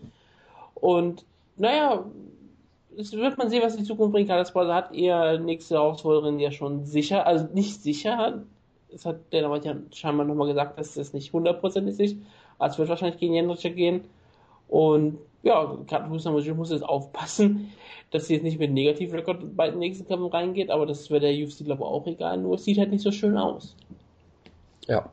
Und 0.74 1.24
naja, 1.56 2.04
es 2.96 3.12
wird 3.12 3.38
man 3.38 3.50
sehen, 3.50 3.62
was 3.62 3.76
die 3.76 3.84
Zukunft 3.84 4.12
bringt. 4.12 4.28
Bowser 4.28 4.74
hat 4.74 4.94
eher 4.94 5.38
nächste 5.38 5.76
Herausforderin 5.76 6.38
ja 6.38 6.50
schon 6.50 6.84
sicher, 6.84 7.26
also 7.26 7.46
nicht 7.52 7.82
sicher. 7.82 8.42
Es 8.94 9.06
hat 9.06 9.20
der 9.32 9.42
Norbert 9.42 9.64
ja 9.64 9.76
scheinbar 9.92 10.26
nochmal 10.26 10.48
gesagt, 10.48 10.78
dass 10.78 10.94
das 10.94 11.12
nicht 11.12 11.32
hundertprozentig 11.32 11.98
ist. 11.98 12.16
Also 12.58 12.74
es 12.74 12.78
wird 12.80 12.88
wahrscheinlich 12.90 13.18
gegen 13.18 13.34
Jendricek 13.34 13.74
gehen. 13.74 14.04
Und 14.68 15.18
ja, 15.42 15.76
Katrusa 15.86 16.30
muss 16.30 16.70
jetzt 16.70 16.84
aufpassen, 16.84 17.72
dass 18.10 18.26
sie 18.26 18.34
jetzt 18.34 18.42
nicht 18.42 18.58
mit 18.58 18.72
Negativrekord 18.72 19.56
bei 19.56 19.70
den 19.70 19.78
nächsten 19.78 20.06
Kampf 20.06 20.32
reingeht, 20.32 20.70
aber 20.70 20.86
das 20.86 21.10
wäre 21.10 21.20
der 21.20 21.32
UFC, 21.32 21.64
glaube 21.64 21.82
ich, 21.82 21.88
auch 21.88 22.06
egal, 22.06 22.38
nur 22.38 22.54
es 22.54 22.64
sieht 22.64 22.78
halt 22.78 22.90
nicht 22.90 23.02
so 23.02 23.10
schön 23.10 23.36
aus. 23.36 23.74
Ja. 24.86 25.10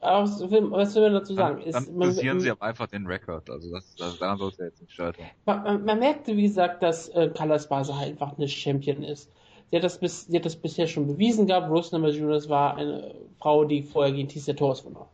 Was 0.00 0.40
will, 0.50 0.70
was 0.70 0.94
will 0.94 1.02
man 1.02 1.12
dazu 1.14 1.34
sagen? 1.34 1.62
Dann, 1.70 1.84
dann 1.84 1.98
basieren 1.98 2.40
sie 2.40 2.50
aber 2.50 2.62
einfach 2.62 2.86
den 2.86 3.06
Rekord. 3.06 3.50
Also 3.50 3.70
das, 3.70 3.94
das 3.96 4.18
daran 4.18 4.38
soll 4.38 4.48
es 4.48 4.56
ja 4.56 4.64
jetzt 4.64 4.80
nicht 4.80 4.92
scheitern. 4.92 5.26
Man, 5.44 5.62
man, 5.62 5.84
man, 5.84 5.98
merkte, 5.98 6.36
wie 6.36 6.42
gesagt, 6.42 6.82
dass 6.82 7.10
äh, 7.10 7.30
Callas 7.34 7.68
Base 7.68 7.94
halt 7.96 8.12
einfach 8.12 8.36
eine 8.36 8.48
Champion 8.48 9.02
ist. 9.02 9.30
Sie 9.70 9.76
hat 9.76 9.84
das, 9.84 9.98
bis, 9.98 10.26
sie 10.26 10.36
hat 10.36 10.46
das 10.46 10.56
bisher 10.56 10.86
schon 10.86 11.06
bewiesen 11.06 11.46
gehabt. 11.46 11.70
Rose 11.70 11.94
Namajunas 11.94 12.48
war 12.48 12.76
eine 12.76 13.14
Frau, 13.38 13.64
die 13.64 13.82
vorher 13.82 14.12
gegen 14.12 14.28
Tisa 14.28 14.54
Torres 14.54 14.80
verloren 14.80 15.04
hat. 15.04 15.10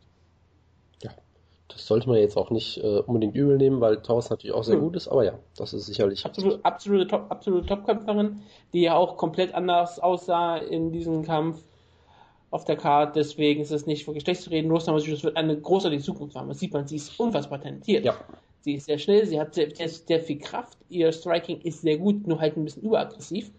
Ja, 1.03 1.11
das 1.69 1.87
sollte 1.87 2.09
man 2.09 2.19
jetzt 2.19 2.37
auch 2.37 2.51
nicht 2.51 2.79
äh, 2.79 3.01
unbedingt 3.01 3.35
übel 3.35 3.57
nehmen, 3.57 3.81
weil 3.81 4.01
Torres 4.03 4.31
natürlich 4.31 4.55
auch 4.55 4.65
sehr 4.65 4.77
hm. 4.77 4.83
gut 4.83 4.97
ist. 4.97 5.09
Aber 5.09 5.25
ja, 5.25 5.33
das 5.57 5.75
ist 5.75 5.87
sicherlich... 5.87 6.25
Absolut, 6.25 6.65
absolute, 6.65 7.09
Top, 7.09 7.27
absolute 7.29 7.67
Topkämpferin, 7.67 8.41
die 8.73 8.83
ja 8.83 8.95
auch 8.95 9.17
komplett 9.17 9.53
anders 9.53 9.99
aussah 9.99 10.57
in 10.59 10.93
diesem 10.93 11.25
Kampf 11.25 11.65
auf 12.57 12.65
der 12.65 12.77
Karte, 12.77 13.21
deswegen 13.21 13.61
ist 13.61 13.71
es 13.71 13.87
nicht 13.87 14.07
wirklich 14.07 14.25
schlecht 14.25 14.41
zu 14.41 14.51
reden. 14.51 14.71
Rose 14.71 14.87
Namajunas 14.87 15.23
wird 15.23 15.37
eine 15.37 15.61
großartige 15.61 16.03
Zukunft 16.03 16.35
haben. 16.35 16.49
Das 16.49 16.59
sieht 16.59 16.73
man, 16.73 16.89
sie 16.89 16.97
ist 16.97 17.21
unfassbar 17.21 17.61
talentiert. 17.61 18.05
Ja. 18.05 18.17
Sie 18.63 18.75
ist 18.75 18.87
sehr 18.87 18.99
schnell, 18.99 19.27
sie 19.27 19.39
hat 19.39 19.55
sehr, 19.55 19.73
sehr, 19.75 19.89
sehr, 19.89 20.21
viel 20.21 20.39
Kraft, 20.39 20.79
ihr 20.89 21.13
Striking 21.13 21.61
ist 21.61 21.83
sehr 21.83 21.99
gut, 21.99 22.27
nur 22.27 22.41
halt 22.41 22.57
ein 22.57 22.65
bisschen 22.65 22.83
überaggressiv. 22.83 23.51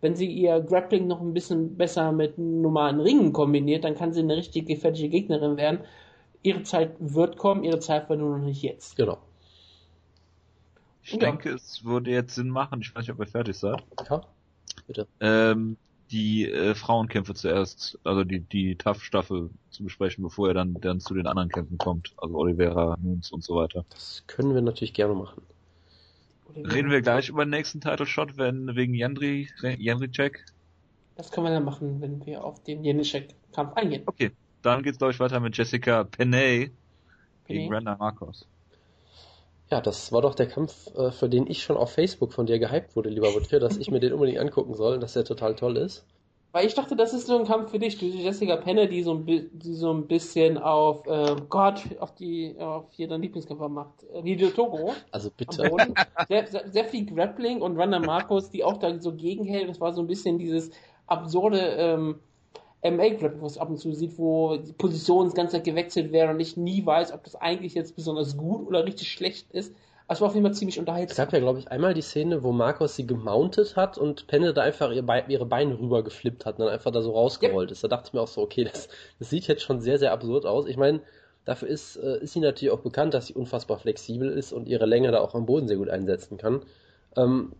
Wenn 0.00 0.14
sie 0.14 0.26
ihr 0.26 0.60
Grappling 0.60 1.08
noch 1.08 1.20
ein 1.20 1.34
bisschen 1.34 1.76
besser 1.76 2.12
mit 2.12 2.38
normalen 2.38 3.00
Ringen 3.00 3.32
kombiniert, 3.34 3.84
dann 3.84 3.96
kann 3.96 4.14
sie 4.14 4.20
eine 4.20 4.36
richtig 4.36 4.66
gefährliche 4.66 5.08
Gegnerin 5.08 5.58
werden. 5.58 5.80
Ihre 6.42 6.62
Zeit 6.62 6.92
wird 7.00 7.36
kommen, 7.36 7.64
ihre 7.64 7.80
Zeit 7.80 8.08
war 8.08 8.16
nur 8.16 8.38
noch 8.38 8.44
nicht 8.44 8.62
jetzt. 8.62 8.96
Genau. 8.96 9.18
Ich 11.02 11.12
ja. 11.12 11.18
denke, 11.18 11.50
es 11.50 11.84
würde 11.84 12.12
jetzt 12.12 12.36
Sinn 12.36 12.48
machen, 12.48 12.80
ich 12.80 12.94
weiß 12.94 13.02
nicht, 13.02 13.10
ob 13.10 13.18
ihr 13.18 13.26
fertig 13.26 13.58
seid. 13.58 13.82
Ja, 14.08 14.22
bitte. 14.86 15.06
Ähm, 15.20 15.76
die 16.10 16.50
äh, 16.50 16.74
Frauenkämpfe 16.74 17.34
zuerst, 17.34 17.98
also 18.04 18.24
die, 18.24 18.40
die 18.40 18.76
Tough-Staffel 18.76 19.50
zu 19.70 19.84
besprechen, 19.84 20.22
bevor 20.24 20.48
er 20.48 20.54
dann, 20.54 20.74
dann 20.74 21.00
zu 21.00 21.14
den 21.14 21.26
anderen 21.26 21.48
Kämpfen 21.48 21.78
kommt. 21.78 22.12
Also 22.16 22.34
Oliveira, 22.36 22.96
Nunes 23.00 23.30
und 23.30 23.44
so 23.44 23.56
weiter. 23.56 23.84
Das 23.90 24.24
können 24.26 24.54
wir 24.54 24.62
natürlich 24.62 24.94
gerne 24.94 25.14
machen. 25.14 25.42
Reden 26.56 26.90
wir 26.90 27.00
gleich 27.00 27.28
über 27.28 27.44
den 27.44 27.50
nächsten 27.50 27.80
Title 27.80 28.06
Shot, 28.06 28.36
wenn 28.36 28.74
wegen 28.74 28.94
Jandri, 28.94 29.48
Jandricek? 29.78 30.44
Das 31.16 31.30
können 31.30 31.46
wir 31.46 31.52
dann 31.52 31.64
machen, 31.64 32.00
wenn 32.00 32.24
wir 32.26 32.44
auf 32.44 32.62
den 32.64 32.82
Jandricek-Kampf 32.82 33.74
eingehen. 33.74 34.02
Okay, 34.06 34.32
dann 34.62 34.82
geht's 34.82 34.98
glaube 34.98 35.12
ich 35.12 35.20
weiter 35.20 35.38
mit 35.38 35.56
Jessica 35.56 36.04
Penney 36.04 36.72
gegen 37.46 37.68
Brenda 37.68 37.96
Marcos. 37.96 38.46
Ja, 39.70 39.80
das 39.80 40.10
war 40.10 40.20
doch 40.20 40.34
der 40.34 40.48
Kampf, 40.48 40.92
äh, 40.96 41.12
für 41.12 41.28
den 41.28 41.46
ich 41.46 41.62
schon 41.62 41.76
auf 41.76 41.92
Facebook 41.92 42.32
von 42.32 42.46
dir 42.46 42.58
gehypt 42.58 42.96
wurde, 42.96 43.08
lieber 43.08 43.32
Wutke, 43.34 43.60
dass 43.60 43.76
ich 43.76 43.90
mir 43.90 44.00
den 44.00 44.12
unbedingt 44.12 44.38
angucken 44.38 44.74
soll 44.74 44.94
und 44.94 45.00
dass 45.00 45.12
der 45.12 45.24
total 45.24 45.54
toll 45.54 45.76
ist. 45.76 46.04
Weil 46.52 46.66
ich 46.66 46.74
dachte, 46.74 46.96
das 46.96 47.14
ist 47.14 47.28
so 47.28 47.38
ein 47.38 47.46
Kampf 47.46 47.70
für 47.70 47.78
dich, 47.78 47.96
du 47.96 48.06
Jessica 48.06 48.56
Penner, 48.56 48.86
die 48.86 49.04
so 49.04 49.14
ein, 49.14 49.24
die 49.24 49.74
so 49.74 49.92
ein 49.92 50.08
bisschen 50.08 50.58
auf 50.58 51.06
äh, 51.06 51.36
Gott, 51.48 51.84
auf 52.00 52.12
die, 52.16 52.56
auf 52.58 52.86
hier 52.90 53.06
dein 53.06 53.22
Lieblingskämpfer 53.22 53.68
macht. 53.68 54.02
Äh, 54.12 54.22
Hideo 54.22 54.50
Togo. 54.50 54.92
Also 55.12 55.30
bitte. 55.30 55.70
Sehr, 56.28 56.46
sehr, 56.48 56.68
sehr, 56.68 56.84
viel 56.86 57.06
Grappling 57.06 57.62
und 57.62 57.78
Randa 57.78 58.00
Marcos, 58.00 58.50
die 58.50 58.64
auch 58.64 58.78
da 58.78 58.98
so 58.98 59.14
gegenhält. 59.14 59.68
Das 59.68 59.80
war 59.80 59.92
so 59.92 60.00
ein 60.00 60.08
bisschen 60.08 60.38
dieses 60.38 60.70
absurde 61.06 61.60
ähm, 61.60 62.18
MA-Grappling, 62.82 63.42
was 63.42 63.58
ab 63.58 63.68
und 63.68 63.78
zu 63.78 63.92
sieht, 63.92 64.18
wo 64.18 64.56
die 64.56 64.72
Positionen 64.72 65.32
ganz 65.34 65.52
Zeit 65.52 65.64
gewechselt 65.64 66.12
werden 66.12 66.30
und 66.30 66.40
ich 66.40 66.56
nie 66.56 66.84
weiß, 66.84 67.12
ob 67.12 67.24
das 67.24 67.36
eigentlich 67.36 67.74
jetzt 67.74 67.94
besonders 67.94 68.36
gut 68.36 68.66
oder 68.66 68.84
richtig 68.84 69.10
schlecht 69.10 69.50
ist. 69.52 69.74
Also 70.10 70.22
war 70.22 70.28
auf 70.28 70.34
jeden 70.34 70.44
Fall 70.44 70.54
ziemlich 70.54 70.78
unterhaltsam. 70.78 71.12
Es 71.12 71.16
gab 71.16 71.32
ja, 71.32 71.38
glaube 71.38 71.60
ich, 71.60 71.68
einmal 71.68 71.94
die 71.94 72.00
Szene, 72.00 72.42
wo 72.42 72.50
Marcos 72.50 72.96
sie 72.96 73.06
gemountet 73.06 73.76
hat 73.76 73.96
und 73.96 74.26
Penne 74.26 74.52
da 74.52 74.62
einfach 74.62 74.90
ihr 74.90 75.02
Be 75.02 75.22
ihre 75.28 75.46
Beine 75.46 75.78
rüber 75.78 76.02
geflippt 76.02 76.46
hat 76.46 76.58
und 76.58 76.64
dann 76.64 76.74
einfach 76.74 76.90
da 76.90 77.00
so 77.00 77.12
rausgerollt 77.12 77.68
yep. 77.68 77.72
ist. 77.72 77.84
Da 77.84 77.88
dachte 77.88 78.08
ich 78.08 78.12
mir 78.14 78.20
auch 78.20 78.28
so, 78.28 78.40
okay, 78.40 78.64
das, 78.64 78.88
das 79.20 79.30
sieht 79.30 79.46
jetzt 79.46 79.62
schon 79.62 79.80
sehr, 79.80 79.98
sehr 79.98 80.10
absurd 80.10 80.46
aus. 80.46 80.66
Ich 80.66 80.76
meine, 80.76 81.00
dafür 81.44 81.68
ist, 81.68 81.94
äh, 81.96 82.18
ist 82.22 82.32
sie 82.32 82.40
natürlich 82.40 82.72
auch 82.72 82.80
bekannt, 82.80 83.14
dass 83.14 83.28
sie 83.28 83.34
unfassbar 83.34 83.78
flexibel 83.78 84.30
ist 84.30 84.52
und 84.52 84.68
ihre 84.68 84.86
Länge 84.86 85.12
da 85.12 85.20
auch 85.20 85.34
am 85.34 85.46
Boden 85.46 85.68
sehr 85.68 85.76
gut 85.76 85.90
einsetzen 85.90 86.38
kann. 86.38 86.62
Ähm, 87.16 87.52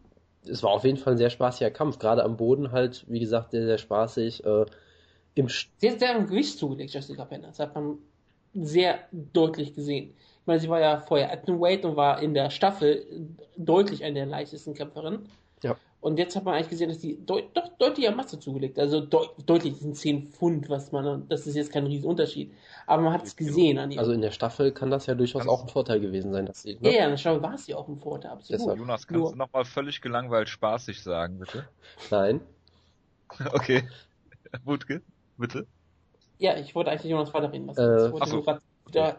es 0.45 0.65
war 0.65 0.71
auf 0.71 0.85
jeden 0.85 0.97
Fall 0.97 1.15
ein 1.15 1.19
sehr 1.19 1.31
spaßiger 1.31 1.71
Kampf. 1.71 2.01
Gerade 2.01 2.25
am 2.25 2.37
Boden 2.37 2.73
halt, 2.73 3.05
wie 3.07 3.21
gesagt, 3.21 3.53
sehr, 3.53 3.67
sehr 3.67 3.79
spaßig. 3.79 4.45
Äh, 4.45 4.65
im 5.35 5.49
sie 5.49 5.91
hat 5.91 6.01
sehr 6.01 6.17
am 6.17 6.27
Gewicht 6.27 6.59
zugelegt, 6.59 6.93
Jessica 6.93 7.25
Penner. 7.25 7.49
Das 7.49 7.59
hat 7.59 7.75
man 7.75 7.99
sehr 8.55 9.01
deutlich 9.13 9.75
gesehen. 9.75 10.15
Ich 10.41 10.47
meine, 10.47 10.61
sie 10.61 10.69
war 10.69 10.81
ja 10.81 11.01
vorher 11.01 11.33
Atomweight 11.33 11.85
und 11.85 11.97
war 11.97 12.21
in 12.21 12.35
der 12.35 12.51
Staffel 12.51 13.29
deutlich 13.57 14.03
eine 14.05 14.15
der 14.15 14.27
leichtesten 14.27 14.75
Kämpferinnen. 14.75 15.29
Ja. 15.63 15.77
Und 16.01 16.19
jetzt 16.19 16.35
hat 16.35 16.45
man 16.45 16.55
eigentlich 16.55 16.71
gesehen, 16.71 16.89
dass 16.89 16.99
die 16.99 17.25
deut 17.27 17.55
doch 17.55 17.69
deutlich 17.77 18.09
an 18.09 18.17
Masse 18.17 18.39
zugelegt. 18.39 18.79
Also 18.79 19.01
de 19.01 19.21
deutlich 19.45 19.77
sind 19.77 19.95
10 19.95 20.29
Pfund, 20.29 20.71
was 20.71 20.93
man, 20.93 21.29
das 21.29 21.47
ist 21.47 21.57
jetzt 21.57 21.73
kein 21.73 21.87
Riesenunterschied. 21.87 22.55
Aber 22.87 23.03
man 23.03 23.13
hat 23.13 23.27
es 23.27 23.37
gesehen 23.37 23.79
an 23.79 23.91
ihr. 23.91 23.99
Also 23.99 24.13
in 24.13 24.23
der 24.23 24.31
Staffel 24.31 24.73
kann 24.73 24.91
das 24.91 25.05
ja 25.05 25.15
durchaus 25.15 25.47
auch 25.47 25.63
ein 25.63 25.69
Vorteil 25.69 26.01
gewesen 26.01 26.33
sein, 26.33 26.47
dass 26.47 26.63
sie. 26.63 26.79
Ne? 26.81 26.91
Ja, 26.91 27.01
ja, 27.01 27.05
in 27.05 27.11
der 27.11 27.17
Staffel 27.19 27.43
war 27.43 27.55
es 27.55 27.67
ja 27.67 27.77
auch 27.77 27.87
ein 27.87 27.99
Vorteil, 27.99 28.31
absolut. 28.31 28.61
Deshalb. 28.63 28.79
Jonas, 28.79 29.07
kannst 29.07 29.21
Nur... 29.21 29.33
du 29.33 29.37
nochmal 29.37 29.67
völlig 29.67 30.01
gelangweilt 30.01 30.49
spaßig 30.49 31.03
sagen, 31.03 31.39
bitte? 31.39 31.69
Nein. 32.11 32.41
okay. 33.53 33.83
Wutke, 34.65 35.03
bitte? 35.41 35.67
Ja, 36.39 36.57
ich 36.57 36.75
wollte 36.75 36.91
eigentlich 36.91 37.11
Jonas 37.11 37.35
weiterreden 37.35 37.67
lassen. 37.67 37.81
Äh, 37.81 38.07
ich 38.07 38.13
wollte 38.13 38.31
nur 38.31 38.45
gerade 38.45 38.63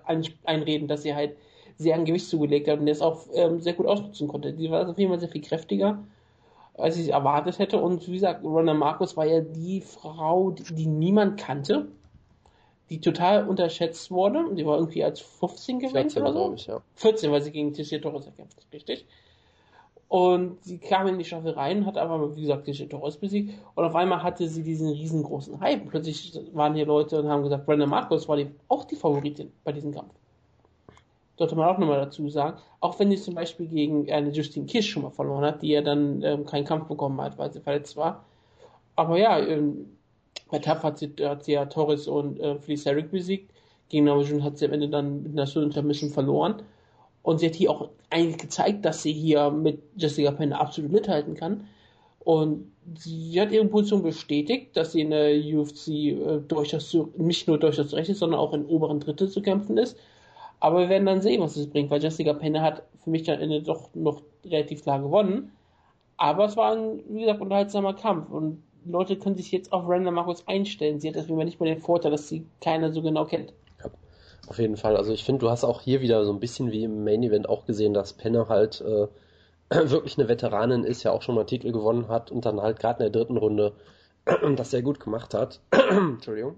ein, 0.05 0.25
einreden, 0.43 0.87
dass 0.87 1.03
sie 1.03 1.13
halt 1.13 1.35
sehr 1.77 1.95
an 1.95 2.05
Gewicht 2.05 2.27
zugelegt 2.27 2.67
hat 2.67 2.79
und 2.79 2.85
der 2.85 2.93
es 2.93 3.01
auch 3.01 3.25
ähm, 3.33 3.59
sehr 3.59 3.73
gut 3.73 3.87
ausnutzen 3.87 4.27
konnte. 4.27 4.53
Die 4.53 4.69
war 4.69 4.87
auf 4.87 4.97
jeden 4.97 5.11
Fall 5.11 5.19
sehr 5.19 5.29
viel 5.29 5.41
kräftiger, 5.41 6.03
als 6.75 6.95
ich 6.95 7.03
es 7.03 7.07
erwartet 7.09 7.59
hätte. 7.59 7.77
Und 7.77 8.07
wie 8.07 8.13
gesagt, 8.13 8.43
Ronda 8.43 8.73
Marcos 8.73 9.17
war 9.17 9.25
ja 9.25 9.41
die 9.41 9.81
Frau, 9.81 10.51
die, 10.51 10.73
die 10.73 10.85
niemand 10.85 11.39
kannte, 11.39 11.87
die 12.89 13.01
total 13.01 13.47
unterschätzt 13.47 14.11
wurde. 14.11 14.53
Die 14.53 14.65
war 14.65 14.77
irgendwie 14.77 15.03
als 15.03 15.21
15 15.21 15.79
gewählt 15.79 16.15
oder 16.17 16.33
so. 16.33 16.53
Ich, 16.55 16.67
ja. 16.67 16.81
14, 16.95 17.31
weil 17.31 17.41
sie 17.41 17.51
gegen 17.51 17.73
Tissier 17.73 18.01
Torres 18.01 18.25
erkämpft 18.25 18.57
hat, 18.57 18.65
richtig? 18.73 19.05
Und 20.11 20.61
sie 20.61 20.77
kam 20.77 21.07
in 21.07 21.17
die 21.17 21.23
Staffel 21.23 21.53
rein, 21.53 21.85
hat 21.85 21.97
aber, 21.97 22.35
wie 22.35 22.41
gesagt, 22.41 22.67
die 22.67 22.87
Torres 22.89 23.15
besiegt. 23.15 23.53
Und 23.75 23.85
auf 23.85 23.95
einmal 23.95 24.21
hatte 24.21 24.45
sie 24.45 24.61
diesen 24.61 24.89
riesengroßen 24.89 25.61
Hype. 25.61 25.87
Plötzlich 25.87 26.37
waren 26.51 26.75
hier 26.75 26.85
Leute 26.85 27.21
und 27.21 27.29
haben 27.29 27.43
gesagt, 27.43 27.65
Brenda 27.65 27.85
Marcos 27.85 28.27
war 28.27 28.35
die, 28.35 28.47
auch 28.67 28.83
die 28.83 28.97
Favoritin 28.97 29.53
bei 29.63 29.71
diesem 29.71 29.93
Kampf. 29.93 30.11
Sollte 31.37 31.55
man 31.55 31.69
auch 31.69 31.77
nochmal 31.77 32.01
dazu 32.01 32.27
sagen. 32.27 32.57
Auch 32.81 32.99
wenn 32.99 33.09
sie 33.09 33.15
zum 33.15 33.35
Beispiel 33.35 33.67
gegen 33.67 34.11
eine 34.11 34.31
Justine 34.31 34.65
Kish 34.65 34.89
schon 34.89 35.03
mal 35.03 35.11
verloren 35.11 35.45
hat, 35.45 35.61
die 35.61 35.69
ja 35.69 35.81
dann 35.81 36.21
ähm, 36.23 36.45
keinen 36.45 36.65
Kampf 36.65 36.89
bekommen 36.89 37.21
hat, 37.21 37.37
weil 37.37 37.53
sie 37.53 37.61
verletzt 37.61 37.95
war. 37.95 38.25
Aber 38.97 39.17
ja, 39.17 39.39
ähm, 39.39 39.95
bei 40.49 40.59
TAF 40.59 40.83
hat 40.83 40.97
sie, 40.97 41.13
hat 41.21 41.45
sie 41.45 41.53
ja 41.53 41.67
Torres 41.67 42.09
und 42.09 42.37
äh, 42.41 42.59
Felice 42.59 42.89
Herrick 42.89 43.11
besiegt. 43.11 43.49
Gegen 43.87 44.03
Namjoon 44.03 44.43
hat 44.43 44.57
sie 44.57 44.65
am 44.65 44.73
Ende 44.73 44.89
dann 44.89 45.23
mit 45.23 45.39
einer 45.39 45.63
Intermission 45.63 46.09
verloren. 46.09 46.63
Und 47.23 47.39
sie 47.39 47.47
hat 47.47 47.55
hier 47.55 47.71
auch 47.71 47.89
eigentlich 48.09 48.37
gezeigt, 48.37 48.85
dass 48.85 49.03
sie 49.03 49.13
hier 49.13 49.51
mit 49.51 49.81
Jessica 49.95 50.31
Penn 50.31 50.53
absolut 50.53 50.91
mithalten 50.91 51.35
kann. 51.35 51.67
Und 52.19 52.71
sie 52.95 53.39
hat 53.39 53.51
ihre 53.51 53.65
Position 53.65 54.03
bestätigt, 54.03 54.75
dass 54.77 54.91
sie 54.91 55.01
in 55.01 55.09
der 55.09 55.35
UFC 55.35 55.87
äh, 55.87 56.39
durchaus 56.47 56.89
zu, 56.89 57.11
nicht 57.17 57.47
nur 57.47 57.57
durchaus 57.57 57.93
Recht 57.93 58.09
ist, 58.09 58.19
sondern 58.19 58.39
auch 58.39 58.53
in 58.53 58.65
oberen 58.65 58.99
Drittel 58.99 59.29
zu 59.29 59.41
kämpfen 59.41 59.77
ist. 59.77 59.97
Aber 60.59 60.81
wir 60.81 60.89
werden 60.89 61.07
dann 61.07 61.21
sehen, 61.21 61.41
was 61.41 61.55
es 61.57 61.67
bringt, 61.67 61.89
weil 61.89 62.01
Jessica 62.01 62.33
Penne 62.33 62.61
hat 62.61 62.83
für 63.03 63.09
mich 63.09 63.23
dann 63.23 63.39
Ende 63.39 63.63
doch 63.63 63.89
noch 63.95 64.21
relativ 64.45 64.83
klar 64.83 65.01
gewonnen. 65.01 65.51
Aber 66.17 66.45
es 66.45 66.55
war 66.55 66.73
ein, 66.73 67.01
wie 67.09 67.21
gesagt, 67.21 67.41
unterhaltsamer 67.41 67.95
Kampf 67.95 68.29
und 68.29 68.61
Leute 68.85 69.15
können 69.17 69.35
sich 69.35 69.51
jetzt 69.51 69.73
auf 69.73 69.87
Random 69.87 70.13
Marcos 70.13 70.47
einstellen. 70.47 70.99
Sie 70.99 71.07
hat 71.07 71.15
deswegen 71.15 71.37
nicht 71.39 71.59
mehr 71.59 71.73
den 71.73 71.81
Vorteil, 71.81 72.11
dass 72.11 72.27
sie 72.27 72.45
keiner 72.61 72.91
so 72.91 73.01
genau 73.01 73.25
kennt. 73.25 73.53
Auf 74.47 74.59
jeden 74.59 74.77
Fall. 74.77 74.97
Also 74.97 75.13
ich 75.13 75.23
finde, 75.23 75.39
du 75.39 75.49
hast 75.49 75.63
auch 75.63 75.81
hier 75.81 76.01
wieder 76.01 76.25
so 76.25 76.33
ein 76.33 76.39
bisschen 76.39 76.71
wie 76.71 76.83
im 76.83 77.03
Main 77.03 77.23
Event 77.23 77.47
auch 77.47 77.65
gesehen, 77.65 77.93
dass 77.93 78.13
Penner 78.13 78.49
halt 78.49 78.81
äh, 78.81 79.07
wirklich 79.89 80.17
eine 80.17 80.27
Veteranin 80.27 80.83
ist, 80.83 81.03
ja 81.03 81.11
auch 81.11 81.21
schon 81.21 81.35
mal 81.35 81.45
Titel 81.45 81.71
gewonnen 81.71 82.07
hat 82.07 82.31
und 82.31 82.45
dann 82.45 82.61
halt 82.61 82.79
gerade 82.79 83.03
in 83.03 83.11
der 83.11 83.21
dritten 83.21 83.37
Runde 83.37 83.73
das 84.55 84.71
sehr 84.71 84.81
gut 84.81 84.99
gemacht 84.99 85.33
hat. 85.33 85.61
Entschuldigung. 85.71 86.57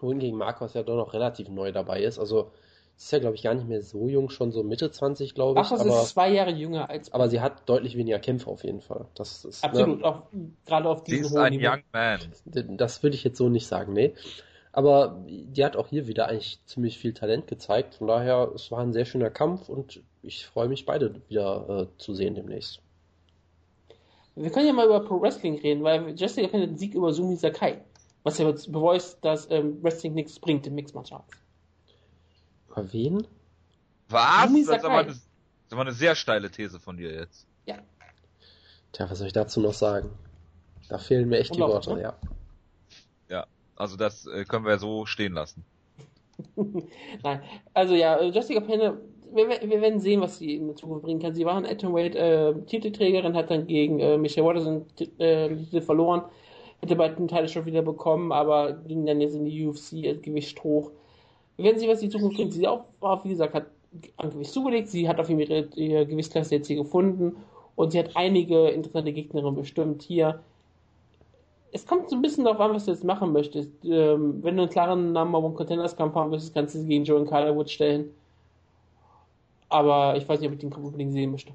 Wohingegen 0.00 0.38
Marcos 0.38 0.74
ja 0.74 0.82
doch 0.82 0.96
noch 0.96 1.12
relativ 1.12 1.48
neu 1.48 1.72
dabei 1.72 2.02
ist. 2.02 2.18
Also 2.18 2.52
ist 2.98 3.12
ja, 3.12 3.20
glaube 3.20 3.36
ich, 3.36 3.42
gar 3.42 3.54
nicht 3.54 3.68
mehr 3.68 3.80
so 3.80 4.08
jung, 4.08 4.28
schon 4.28 4.50
so 4.50 4.64
Mitte 4.64 4.90
20, 4.90 5.34
glaube 5.34 5.60
ich. 5.60 5.66
Ach, 5.66 5.72
aber, 5.72 6.02
ist 6.02 6.08
zwei 6.08 6.32
Jahre 6.32 6.50
jünger 6.50 6.90
als. 6.90 7.12
Aber 7.12 7.28
sie 7.28 7.40
hat 7.40 7.68
deutlich 7.68 7.96
weniger 7.96 8.18
Kämpfe 8.18 8.50
auf 8.50 8.64
jeden 8.64 8.80
Fall. 8.80 9.06
Das 9.14 9.44
ist, 9.44 9.62
Absolut, 9.62 10.00
ne, 10.00 10.04
auch, 10.04 10.22
gerade 10.66 10.88
auf 10.88 11.04
diesem 11.04 11.24
Sie 11.24 11.30
ist 11.30 11.36
ein 11.36 11.52
Niveau. 11.52 11.70
Young 11.70 11.82
Man. 11.92 12.76
Das 12.76 13.02
würde 13.04 13.14
ich 13.14 13.22
jetzt 13.22 13.38
so 13.38 13.48
nicht 13.48 13.68
sagen, 13.68 13.92
nee. 13.92 14.14
Aber 14.78 15.18
die 15.26 15.64
hat 15.64 15.74
auch 15.74 15.88
hier 15.88 16.06
wieder 16.06 16.28
eigentlich 16.28 16.64
ziemlich 16.66 16.98
viel 16.98 17.12
Talent 17.12 17.48
gezeigt. 17.48 17.96
Von 17.96 18.06
daher, 18.06 18.52
es 18.54 18.70
war 18.70 18.78
ein 18.78 18.92
sehr 18.92 19.06
schöner 19.06 19.28
Kampf 19.28 19.68
und 19.68 20.04
ich 20.22 20.46
freue 20.46 20.68
mich, 20.68 20.86
beide 20.86 21.20
wieder 21.28 21.68
äh, 21.68 21.98
zu 21.98 22.14
sehen 22.14 22.36
demnächst. 22.36 22.80
Wir 24.36 24.52
können 24.52 24.68
ja 24.68 24.72
mal 24.72 24.86
über 24.86 25.00
Pro 25.00 25.20
Wrestling 25.20 25.58
reden, 25.58 25.82
weil 25.82 26.14
Jessica 26.14 26.46
findet 26.46 26.68
einen 26.68 26.78
Sieg 26.78 26.94
über 26.94 27.12
Sumi 27.12 27.34
Sakai. 27.34 27.80
Was 28.22 28.38
ja 28.38 28.48
beweist, 28.52 29.18
dass 29.24 29.50
ähm, 29.50 29.82
Wrestling 29.82 30.14
nichts 30.14 30.38
bringt 30.38 30.64
im 30.68 30.76
Mixed 30.76 30.94
Martial 30.94 31.22
Arts. 31.22 31.36
Über 32.70 32.92
wen? 32.92 33.26
Was? 34.10 34.46
Sumi 34.46 34.64
das 34.64 34.76
ist, 34.76 34.84
aber 34.84 34.94
eine, 34.94 35.08
das 35.08 35.16
ist 35.16 35.72
aber 35.72 35.80
eine 35.80 35.92
sehr 35.92 36.14
steile 36.14 36.52
These 36.52 36.78
von 36.78 36.96
dir 36.96 37.12
jetzt. 37.12 37.48
Ja. 37.66 37.78
Tja, 38.92 39.10
was 39.10 39.18
soll 39.18 39.26
ich 39.26 39.32
dazu 39.32 39.60
noch 39.60 39.74
sagen? 39.74 40.10
Da 40.88 40.98
fehlen 40.98 41.28
mir 41.28 41.38
echt 41.40 41.56
die 41.56 41.58
Worte, 41.58 41.94
ne? 41.94 42.02
ja. 42.02 42.16
Also 43.78 43.96
das 43.96 44.26
äh, 44.26 44.44
können 44.44 44.66
wir 44.66 44.78
so 44.78 45.06
stehen 45.06 45.34
lassen. 45.34 45.64
Nein, 47.22 47.42
also 47.74 47.94
ja, 47.94 48.20
Jessica 48.22 48.60
Penne, 48.60 48.98
wir, 49.32 49.48
wir, 49.48 49.80
werden 49.80 50.00
sehen, 50.00 50.20
was 50.20 50.38
sie 50.38 50.56
in 50.56 50.66
der 50.66 50.76
Zukunft 50.76 51.04
bringen 51.04 51.20
kann. 51.20 51.34
Sie 51.34 51.44
war 51.44 51.56
ein 51.56 51.66
Atomweight 51.66 52.16
äh, 52.16 52.54
Titelträgerin, 52.66 53.36
hat 53.36 53.50
dann 53.50 53.66
gegen 53.66 54.00
äh, 54.00 54.18
Michelle 54.18 54.46
Watterson 54.46 54.86
äh, 55.18 55.48
Titel 55.48 55.80
verloren, 55.80 56.22
hätte 56.80 56.96
bald 56.96 57.18
den 57.18 57.28
Teil 57.28 57.48
schon 57.48 57.66
wieder 57.66 57.82
bekommen, 57.82 58.32
aber 58.32 58.72
ging 58.72 59.06
dann 59.06 59.20
jetzt 59.20 59.34
in 59.34 59.44
die 59.44 59.66
UFC 59.66 60.06
als 60.06 60.22
Gewicht 60.22 60.62
hoch. 60.64 60.90
Wir 61.56 61.66
werden 61.66 61.78
sehen, 61.78 61.90
was 61.90 62.00
die 62.00 62.08
Zukunft 62.08 62.36
bringt. 62.36 62.52
Sie 62.52 62.66
auch, 62.66 62.84
wie 63.24 63.30
gesagt, 63.30 63.54
hat 63.54 63.66
an 64.16 64.30
Gewicht 64.30 64.52
zugelegt, 64.52 64.88
sie 64.88 65.08
hat 65.08 65.18
auf 65.18 65.28
ihre, 65.28 65.68
ihre 65.74 66.06
Gewichtsklasse 66.06 66.56
jetzt 66.56 66.66
hier 66.66 66.76
gefunden 66.76 67.36
und 67.74 67.92
sie 67.92 67.98
hat 67.98 68.16
einige 68.16 68.68
interessante 68.68 69.12
Gegnerinnen 69.12 69.54
bestimmt 69.54 70.02
hier 70.02 70.40
es 71.72 71.86
kommt 71.86 72.08
so 72.08 72.16
ein 72.16 72.22
bisschen 72.22 72.44
darauf 72.44 72.60
an, 72.60 72.74
was 72.74 72.86
du 72.86 72.90
jetzt 72.90 73.04
machen 73.04 73.32
möchtest. 73.32 73.70
Ähm, 73.84 74.42
wenn 74.42 74.56
du 74.56 74.62
einen 74.62 74.70
klaren 74.70 75.12
Number 75.12 75.42
One 75.42 75.54
Contenders 75.54 75.96
Kampf 75.96 76.14
haben 76.14 76.30
möchtest, 76.30 76.54
kannst 76.54 76.74
du 76.74 76.80
es 76.80 76.86
gegen 76.86 77.04
Joe 77.04 77.24
Calderwood 77.24 77.70
stellen. 77.70 78.10
Aber 79.68 80.16
ich 80.16 80.28
weiß 80.28 80.40
nicht, 80.40 80.48
ob 80.48 80.54
ich 80.54 80.60
den 80.60 80.70
Kampf 80.70 80.86
unbedingt 80.86 81.12
sehen 81.12 81.30
möchte. 81.30 81.52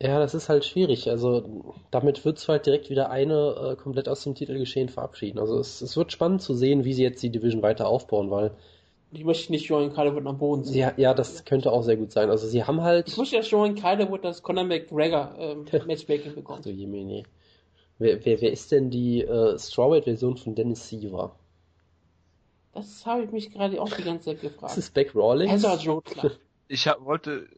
Ja, 0.00 0.20
das 0.20 0.34
ist 0.34 0.48
halt 0.48 0.64
schwierig. 0.64 1.10
Also 1.10 1.74
damit 1.90 2.24
wird 2.24 2.38
es 2.38 2.48
halt 2.48 2.66
direkt 2.66 2.88
wieder 2.88 3.10
eine 3.10 3.72
äh, 3.72 3.76
komplett 3.76 4.08
aus 4.08 4.22
dem 4.22 4.34
Titelgeschehen 4.34 4.88
verabschieden. 4.88 5.38
Also 5.38 5.58
es, 5.58 5.80
es, 5.80 5.96
wird 5.96 6.12
spannend 6.12 6.42
zu 6.42 6.54
sehen, 6.54 6.84
wie 6.84 6.92
sie 6.92 7.02
jetzt 7.02 7.22
die 7.22 7.30
Division 7.30 7.62
weiter 7.62 7.88
aufbauen, 7.88 8.30
weil 8.30 8.52
ich 9.10 9.24
möchte 9.24 9.50
nicht 9.50 9.66
Joan 9.66 9.92
Calderwood 9.92 10.26
am 10.26 10.38
Boden 10.38 10.64
sehen. 10.64 10.78
Ja, 10.78 10.92
ja, 10.96 11.14
das 11.14 11.44
könnte 11.44 11.72
auch 11.72 11.82
sehr 11.82 11.96
gut 11.96 12.12
sein. 12.12 12.30
Also 12.30 12.46
sie 12.46 12.62
haben 12.62 12.82
halt. 12.82 13.08
Ich 13.08 13.16
möchte, 13.16 13.36
dass 13.36 13.50
Joan 13.50 13.74
Calderwood 13.74 14.24
das 14.24 14.42
Conor 14.42 14.64
McGregor 14.64 15.34
ähm, 15.38 15.64
Matchmaking 15.86 16.34
bekommt. 16.34 16.64
So 16.64 16.70
Jemini. 16.70 17.24
Wer, 17.98 18.24
wer, 18.24 18.40
wer 18.40 18.52
ist 18.52 18.70
denn 18.70 18.90
die 18.90 19.22
äh, 19.22 19.58
Strawweight-Version 19.58 20.36
von 20.36 20.54
Dennis 20.54 20.88
Siever? 20.88 21.34
Das 22.72 23.04
habe 23.04 23.24
ich 23.24 23.32
mich 23.32 23.50
gerade 23.50 23.80
auch 23.80 23.90
die 23.90 24.04
ganze 24.04 24.26
Zeit 24.26 24.40
gefragt. 24.40 24.70
Das 24.70 24.78
ist 24.78 24.94
Beck 24.94 25.14
Rawlings? 25.14 25.64
Ich 26.70 26.86
hab, 26.86 27.02
wollte. 27.02 27.48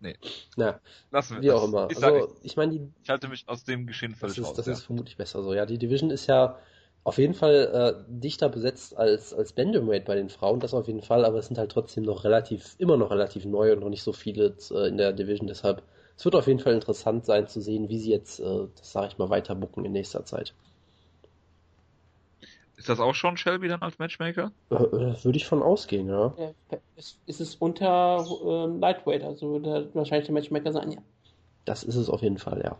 Nee. 0.00 0.16
Na, 0.56 0.80
Lassen 1.12 1.36
wir 1.36 1.42
Wie 1.42 1.52
auch 1.52 1.62
immer. 1.62 1.88
Ich, 1.92 2.02
also, 2.02 2.36
ich 2.42 2.56
meine, 2.56 2.72
die. 2.72 2.92
Ich 3.04 3.08
halte 3.08 3.28
mich 3.28 3.48
aus 3.48 3.62
dem 3.62 3.86
Geschehen 3.86 4.16
völlig 4.16 4.36
das 4.36 4.48
ist, 4.48 4.58
Das 4.58 4.66
ja. 4.66 4.72
ist 4.72 4.82
vermutlich 4.82 5.16
besser 5.16 5.44
so. 5.44 5.54
Ja, 5.54 5.64
die 5.64 5.78
Division 5.78 6.10
ist 6.10 6.26
ja 6.26 6.58
Auf 7.04 7.18
jeden 7.18 7.34
Fall 7.34 7.54
äh, 7.72 8.04
dichter 8.08 8.48
besetzt 8.48 8.96
als, 8.96 9.32
als 9.32 9.52
Bantamweight 9.52 10.04
bei 10.04 10.16
den 10.16 10.28
Frauen, 10.28 10.58
das 10.60 10.74
auf 10.74 10.88
jeden 10.88 11.02
Fall, 11.02 11.24
aber 11.24 11.38
es 11.38 11.46
sind 11.46 11.56
halt 11.56 11.70
trotzdem 11.70 12.04
noch 12.04 12.24
relativ, 12.24 12.74
immer 12.78 12.96
noch 12.96 13.10
relativ 13.10 13.44
neu 13.44 13.72
und 13.72 13.80
noch 13.80 13.88
nicht 13.88 14.02
so 14.02 14.12
viele 14.12 14.56
äh, 14.72 14.88
in 14.88 14.98
der 14.98 15.12
Division, 15.12 15.46
deshalb 15.46 15.82
es 16.18 16.24
wird 16.24 16.34
auf 16.34 16.48
jeden 16.48 16.58
Fall 16.58 16.74
interessant 16.74 17.24
sein 17.24 17.46
zu 17.46 17.60
sehen, 17.60 17.88
wie 17.88 17.98
sie 17.98 18.10
jetzt, 18.10 18.40
äh, 18.40 18.66
das 18.76 18.90
sage 18.90 19.06
ich 19.06 19.18
mal, 19.18 19.30
weiter 19.30 19.54
bucken 19.54 19.84
in 19.84 19.92
nächster 19.92 20.24
Zeit. 20.24 20.52
Ist 22.76 22.88
das 22.88 22.98
auch 22.98 23.14
schon 23.14 23.36
Shelby 23.36 23.68
dann 23.68 23.82
als 23.82 24.00
Matchmaker? 24.00 24.50
Äh, 24.70 24.74
äh 24.74 25.24
würde 25.24 25.36
ich 25.36 25.46
von 25.46 25.62
ausgehen, 25.62 26.08
ja. 26.08 26.34
ja 26.36 26.78
ist, 26.96 27.20
ist 27.26 27.40
es 27.40 27.54
unter 27.54 28.26
äh, 28.44 28.78
Lightweight, 28.78 29.22
also 29.22 29.52
wird 29.52 29.66
er 29.66 29.94
wahrscheinlich 29.94 30.26
der 30.26 30.34
Matchmaker 30.34 30.72
sein, 30.72 30.90
ja. 30.90 30.98
Das 31.64 31.84
ist 31.84 31.94
es 31.94 32.08
auf 32.08 32.22
jeden 32.22 32.38
Fall, 32.38 32.62
ja. 32.64 32.76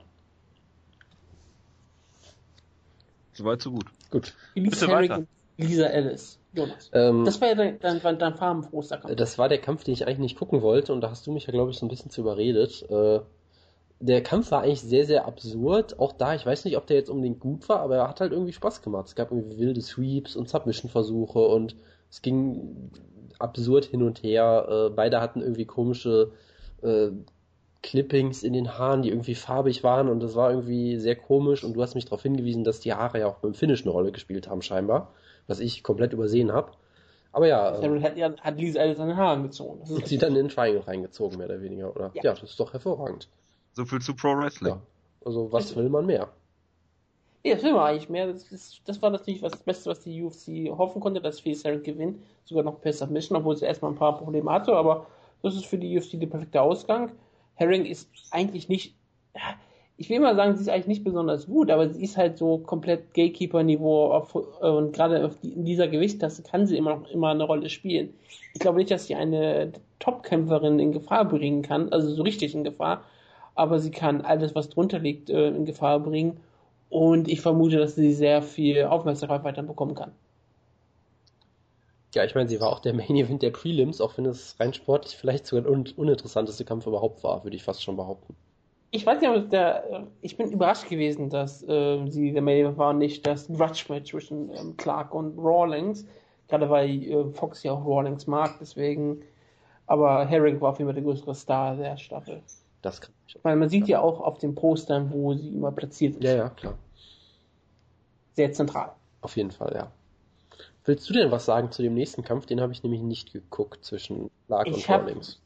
Soweit, 3.35 3.63
so 3.63 3.71
gut. 3.71 3.87
Gut. 4.11 4.35
Bitte 4.55 4.89
weiter. 4.89 5.25
Lisa 5.59 5.87
Ellis. 5.87 6.41
Jonas. 6.53 6.91
Ähm, 6.93 7.25
das 7.25 7.41
war 7.41 7.49
ja 7.49 7.55
dein, 7.55 7.79
dein, 7.79 8.19
dein 8.19 8.35
farbenfroster 8.35 8.99
Kampf. 8.99 9.17
Das 9.17 9.39
war 9.39 9.49
der 9.49 9.59
Kampf, 9.59 9.85
den 9.85 9.95
ich 9.95 10.07
eigentlich 10.07 10.19
nicht 10.19 10.39
gucken 10.39 10.63
wollte 10.63 10.93
und 10.93 11.01
da 11.01 11.11
hast 11.11 11.27
du 11.27 11.33
mich 11.33 11.47
ja, 11.47 11.53
glaube 11.53 11.71
ich, 11.71 11.79
so 11.79 11.87
ein 11.87 11.89
bisschen 11.89 12.11
zu 12.11 12.23
überredet. 12.23 12.89
Äh, 12.91 13.21
der 14.01 14.23
Kampf 14.23 14.51
war 14.51 14.63
eigentlich 14.63 14.81
sehr, 14.81 15.05
sehr 15.05 15.27
absurd. 15.27 15.99
Auch 15.99 16.13
da, 16.13 16.35
ich 16.35 16.47
weiß 16.47 16.65
nicht, 16.65 16.77
ob 16.77 16.87
der 16.87 16.97
jetzt 16.97 17.11
unbedingt 17.11 17.41
gut 17.41 17.69
war, 17.69 17.81
aber 17.81 17.97
er 17.97 18.09
hat 18.09 18.21
halt 18.21 18.33
irgendwie 18.33 18.53
Spaß 18.53 18.83
gemacht. 18.83 19.09
Es 19.09 19.15
gab 19.15 19.31
irgendwie 19.31 19.59
wilde 19.59 19.81
Sweeps 19.81 20.37
und 20.37 20.49
Submission-Versuche 20.49 21.41
und 21.41 21.77
es 22.11 22.23
ging 22.23 22.91
absurd 23.39 23.85
hin 23.85 24.03
und 24.03 24.23
her. 24.23 24.67
Äh, 24.71 24.95
beide 24.95 25.21
hatten 25.21 25.43
irgendwie 25.43 25.67
komische 25.67 26.33
äh, 26.83 27.09
Clippings 27.83 28.43
in 28.43 28.53
den 28.53 28.79
Haaren, 28.79 29.03
die 29.03 29.11
irgendwie 29.11 29.35
farbig 29.35 29.85
waren 29.85 30.09
und 30.09 30.21
das 30.21 30.35
war 30.35 30.51
irgendwie 30.51 30.97
sehr 30.97 31.17
komisch 31.17 31.63
und 31.63 31.75
du 31.75 31.83
hast 31.83 31.95
mich 31.95 32.07
darauf 32.07 32.23
hingewiesen, 32.23 32.65
dass 32.65 32.81
die 32.81 32.93
Haare 32.93 33.21
ja 33.21 33.27
auch 33.27 33.37
beim 33.37 33.55
Finish 33.55 33.83
eine 33.83 33.91
Rolle 33.91 34.13
gespielt 34.13 34.49
haben 34.49 34.63
scheinbar 34.63 35.13
was 35.49 35.59
ich 35.59 35.83
komplett 35.83 36.13
übersehen 36.13 36.53
habe. 36.53 36.73
Aber 37.33 37.47
ja. 37.47 37.75
Samuel 37.81 38.03
hat, 38.03 38.17
ja, 38.17 38.33
hat 38.41 38.59
Lisa 38.59 38.81
alle 38.81 38.95
seine 38.95 39.17
Haare 39.17 39.43
gezogen. 39.43 39.81
Und 39.81 40.07
sie 40.07 40.19
dann 40.19 40.31
in 40.31 40.47
den 40.47 40.49
Triangle 40.49 40.87
reingezogen, 40.87 41.39
mehr 41.39 41.49
oder 41.49 41.61
weniger, 41.61 41.95
oder? 41.95 42.11
Ja, 42.15 42.23
ja 42.23 42.31
das 42.35 42.45
ist 42.45 42.61
doch 42.61 42.73
hervorragend. 42.73 43.29
So 43.73 43.85
viel 43.85 44.01
zu 44.01 44.15
Pro 44.15 44.37
Wrestling. 44.37 44.75
Ja. 44.75 44.81
Also, 45.25 45.51
was 45.51 45.75
will 45.75 45.89
man 45.89 46.07
mehr? 46.07 46.29
Nee, 47.45 47.55
das 47.55 47.63
will 47.63 47.73
man 47.73 47.87
eigentlich 47.87 48.09
mehr. 48.09 48.27
Das, 48.27 48.51
ist, 48.51 48.81
das 48.87 49.01
war 49.01 49.11
natürlich 49.11 49.43
was, 49.43 49.53
das 49.53 49.63
Beste, 49.63 49.91
was 49.91 50.01
die 50.01 50.23
UFC 50.23 50.77
hoffen 50.77 51.01
konnte, 51.01 51.21
dass 51.21 51.41
Phil 51.41 51.55
Sarah 51.55 51.77
gewinnt. 51.77 52.21
Sogar 52.45 52.65
noch 52.65 52.81
per 52.81 52.93
Submission, 52.93 53.37
obwohl 53.37 53.57
sie 53.57 53.67
erstmal 53.67 53.93
ein 53.93 53.97
paar 53.97 54.19
Probleme 54.19 54.51
hatte, 54.51 54.73
aber 54.75 55.07
das 55.43 55.55
ist 55.55 55.67
für 55.67 55.79
die 55.79 55.97
UFC 55.97 56.19
der 56.19 56.27
perfekte 56.27 56.61
Ausgang. 56.61 57.13
Herring 57.55 57.85
ist 57.85 58.11
eigentlich 58.31 58.69
nicht, 58.69 58.95
ich 60.01 60.09
will 60.09 60.21
mal 60.21 60.37
sagen, 60.37 60.55
sie 60.55 60.63
ist 60.63 60.69
eigentlich 60.69 60.87
nicht 60.87 61.05
besonders 61.05 61.47
gut, 61.47 61.73
aber 61.73 61.91
sie 61.91 62.05
ist 62.05 62.17
halt 62.17 62.39
so 62.39 62.59
komplett 62.59 63.13
Gatekeeper-Niveau 63.15 64.25
äh, 64.63 64.67
und 64.69 64.93
gerade 64.93 65.33
in 65.43 65.65
dieser 65.65 65.89
Gewichtsklasse 65.89 66.45
kann 66.45 66.69
sie 66.69 66.77
immer 66.77 66.97
noch 66.97 67.11
immer 67.11 67.31
eine 67.31 67.43
Rolle 67.43 67.69
spielen. 67.69 68.15
Ich 68.55 68.61
glaube 68.61 68.79
nicht, 68.79 68.93
dass 68.93 69.09
sie 69.09 69.17
eine 69.17 69.73
Top-Kämpferin 69.99 70.79
in 70.79 70.93
Gefahr 70.93 71.25
bringen 71.25 71.63
kann, 71.63 71.93
also 71.93 72.15
so 72.15 72.23
richtig 72.23 72.55
in 72.55 72.63
Gefahr, 72.63 73.03
aber 73.57 73.81
sie 73.81 73.91
kann 73.91 74.21
alles, 74.21 74.55
was 74.55 74.71
drunter 74.71 75.01
liegt, 75.01 75.31
äh, 75.31 75.49
in 75.49 75.65
Gefahr 75.65 75.99
bringen 75.99 76.39
und 76.91 77.27
ich 77.29 77.41
vermute, 77.41 77.79
dass 77.79 77.97
sie 77.97 78.13
sehr 78.13 78.41
viel 78.41 78.85
Aufmerksamkeit 78.85 79.43
weiter 79.43 79.65
bekommen 79.65 79.97
kann. 79.97 80.13
Ja, 82.15 82.25
ich 82.25 82.37
meine, 82.37 82.49
sie 82.49 82.61
war 82.61 82.71
auch 82.71 82.81
der 82.81 82.95
Main 82.95 83.17
Event 83.17 83.43
der 83.43 83.51
Prelims, 83.51 84.01
auch 84.01 84.17
wenn 84.17 84.27
es 84.27 84.59
rein 84.61 84.73
sportlich 84.75 85.17
vielleicht 85.17 85.47
sogar 85.47 85.69
der 85.69 85.99
uninteressanteste 85.99 86.65
Kampf 86.65 86.87
überhaupt 86.87 87.25
war, 87.25 87.43
würde 87.43 87.57
ich 87.57 87.65
fast 87.65 87.83
schon 87.83 87.97
behaupten 87.97 88.37
ich 88.91 89.05
weiß 89.05 89.21
nicht, 89.21 89.53
der, 89.53 90.07
ich 90.23 90.37
bin 90.37 90.51
überrascht 90.51 90.89
gewesen, 90.89 91.29
dass 91.29 91.63
äh, 91.63 92.07
sie 92.09 92.33
der 92.33 92.43
Main 92.43 92.77
war 92.79 92.93
nicht 92.95 93.27
das 93.27 93.47
Grudge-Match 93.49 94.11
zwischen 94.11 94.51
ähm, 94.55 94.77
Clark 94.77 95.15
und 95.15 95.39
Rawlings. 95.39 96.07
Gerade 96.49 96.71
weil 96.71 97.03
äh, 97.03 97.31
Fox 97.33 97.63
ja 97.63 97.73
auch 97.73 97.85
Rawlings 97.85 98.27
mag, 98.27 98.57
deswegen. 98.61 99.23
Aber 99.87 100.25
Herring 100.25 100.61
war 100.61 100.71
auf 100.71 100.79
jeden 100.79 100.89
Fall 100.89 100.95
der 100.95 101.05
größere 101.05 101.35
Star 101.35 101.77
der 101.77 101.97
Staffel. 101.99 102.43
Das 102.81 103.01
kann 103.01 103.13
ich. 103.27 103.37
Weil 103.43 103.57
man 103.57 103.69
sieht 103.69 103.89
ja 103.89 104.01
auch 104.01 104.21
auf 104.21 104.39
den 104.39 104.55
Postern, 104.55 105.13
wo 105.13 105.35
sie 105.35 105.49
immer 105.49 105.73
platziert 105.73 106.17
ist. 106.17 106.25
Ja, 106.25 106.35
ja, 106.35 106.49
klar. 106.51 106.75
Sehr 108.35 108.53
zentral. 108.53 108.93
Auf 109.21 109.37
jeden 109.37 109.51
Fall, 109.51 109.73
ja. 109.75 109.91
Willst 110.85 111.09
du 111.11 111.13
denn 111.13 111.31
was 111.31 111.45
sagen 111.45 111.71
zu 111.71 111.83
dem 111.83 111.93
nächsten 111.93 112.23
Kampf? 112.23 112.47
Den 112.47 112.61
habe 112.63 112.73
ich 112.73 112.83
nämlich 112.83 113.03
nicht 113.03 113.33
geguckt 113.33 113.85
zwischen 113.85 114.31
Clark 114.47 114.69
ich 114.69 114.75
und 114.75 114.89
Rawlings. 114.89 115.41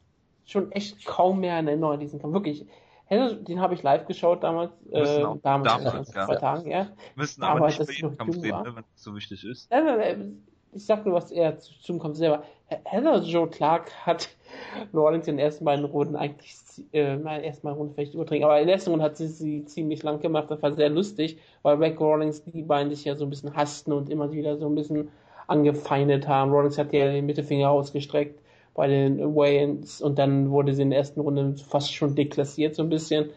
Schon 0.45 0.71
echt 0.71 1.05
kaum 1.05 1.41
mehr 1.41 1.55
eine 1.55 1.71
Erinnerung 1.71 1.95
an 1.95 1.99
diesen 1.99 2.21
Kampf. 2.21 2.33
Wirklich 2.33 2.65
den 3.09 3.59
habe 3.59 3.73
ich 3.73 3.83
live 3.83 4.05
geschaut 4.05 4.43
damals. 4.43 4.71
Äh, 4.91 5.21
damals, 5.41 5.43
damals 5.43 6.13
ja. 6.13 6.25
vor 6.25 6.37
Tagen, 6.37 6.69
ja. 6.69 6.87
Müssen 7.15 7.43
aber, 7.43 7.57
aber 7.57 7.67
nicht 7.67 7.85
bei 7.85 7.93
jedem 7.93 8.17
Kampf 8.17 8.35
sehen, 8.35 8.61
ne, 8.63 8.75
wenn 8.75 8.83
es 8.95 9.03
so 9.03 9.15
wichtig 9.15 9.43
ist. 9.43 9.69
Ich 10.75 10.85
sag 10.85 11.05
nur 11.05 11.13
was 11.13 11.31
eher 11.31 11.59
zum 11.59 11.99
Kampf 11.99 12.17
selber. 12.17 12.43
Heather 12.85 13.21
Joe 13.21 13.47
Clark 13.47 13.91
hat 14.05 14.29
Orleans 14.93 15.27
in 15.27 15.37
den 15.37 15.45
ersten 15.45 15.65
beiden 15.65 15.85
Runden 15.85 16.15
eigentlich, 16.15 16.55
äh, 16.91 17.21
ersten 17.21 17.63
beiden 17.63 17.77
Runden 17.77 17.93
vielleicht 17.93 18.15
übertrinken, 18.15 18.45
aber 18.45 18.59
in 18.59 18.65
der 18.65 18.75
ersten 18.75 18.89
Runde 18.89 19.05
hat 19.05 19.17
sie 19.17 19.27
sie 19.27 19.65
ziemlich 19.65 20.01
lang 20.01 20.19
gemacht. 20.19 20.49
Das 20.49 20.61
war 20.63 20.73
sehr 20.73 20.89
lustig, 20.89 21.37
weil 21.61 21.77
Black 21.77 21.99
Rawlings 21.99 22.43
die 22.43 22.63
beiden 22.63 22.89
sich 22.89 23.05
ja 23.05 23.15
so 23.15 23.25
ein 23.25 23.29
bisschen 23.29 23.55
hassten 23.55 23.93
und 23.93 24.09
immer 24.09 24.31
wieder 24.31 24.57
so 24.57 24.65
ein 24.67 24.75
bisschen 24.75 25.09
angefeindet 25.45 26.27
haben. 26.27 26.51
Rawlings 26.51 26.77
hat 26.79 26.91
ja 26.93 27.11
den 27.11 27.27
Mittelfinger 27.27 27.69
ausgestreckt 27.69 28.42
bei 28.73 28.87
den 28.87 29.35
Wayans 29.35 30.01
und 30.01 30.17
dann 30.17 30.49
wurde 30.49 30.73
sie 30.73 30.81
in 30.81 30.89
der 30.89 30.99
ersten 30.99 31.19
Runde 31.21 31.55
fast 31.57 31.93
schon 31.93 32.15
deklassiert 32.15 32.75
so 32.75 32.83
ein 32.83 32.89
bisschen. 32.89 33.29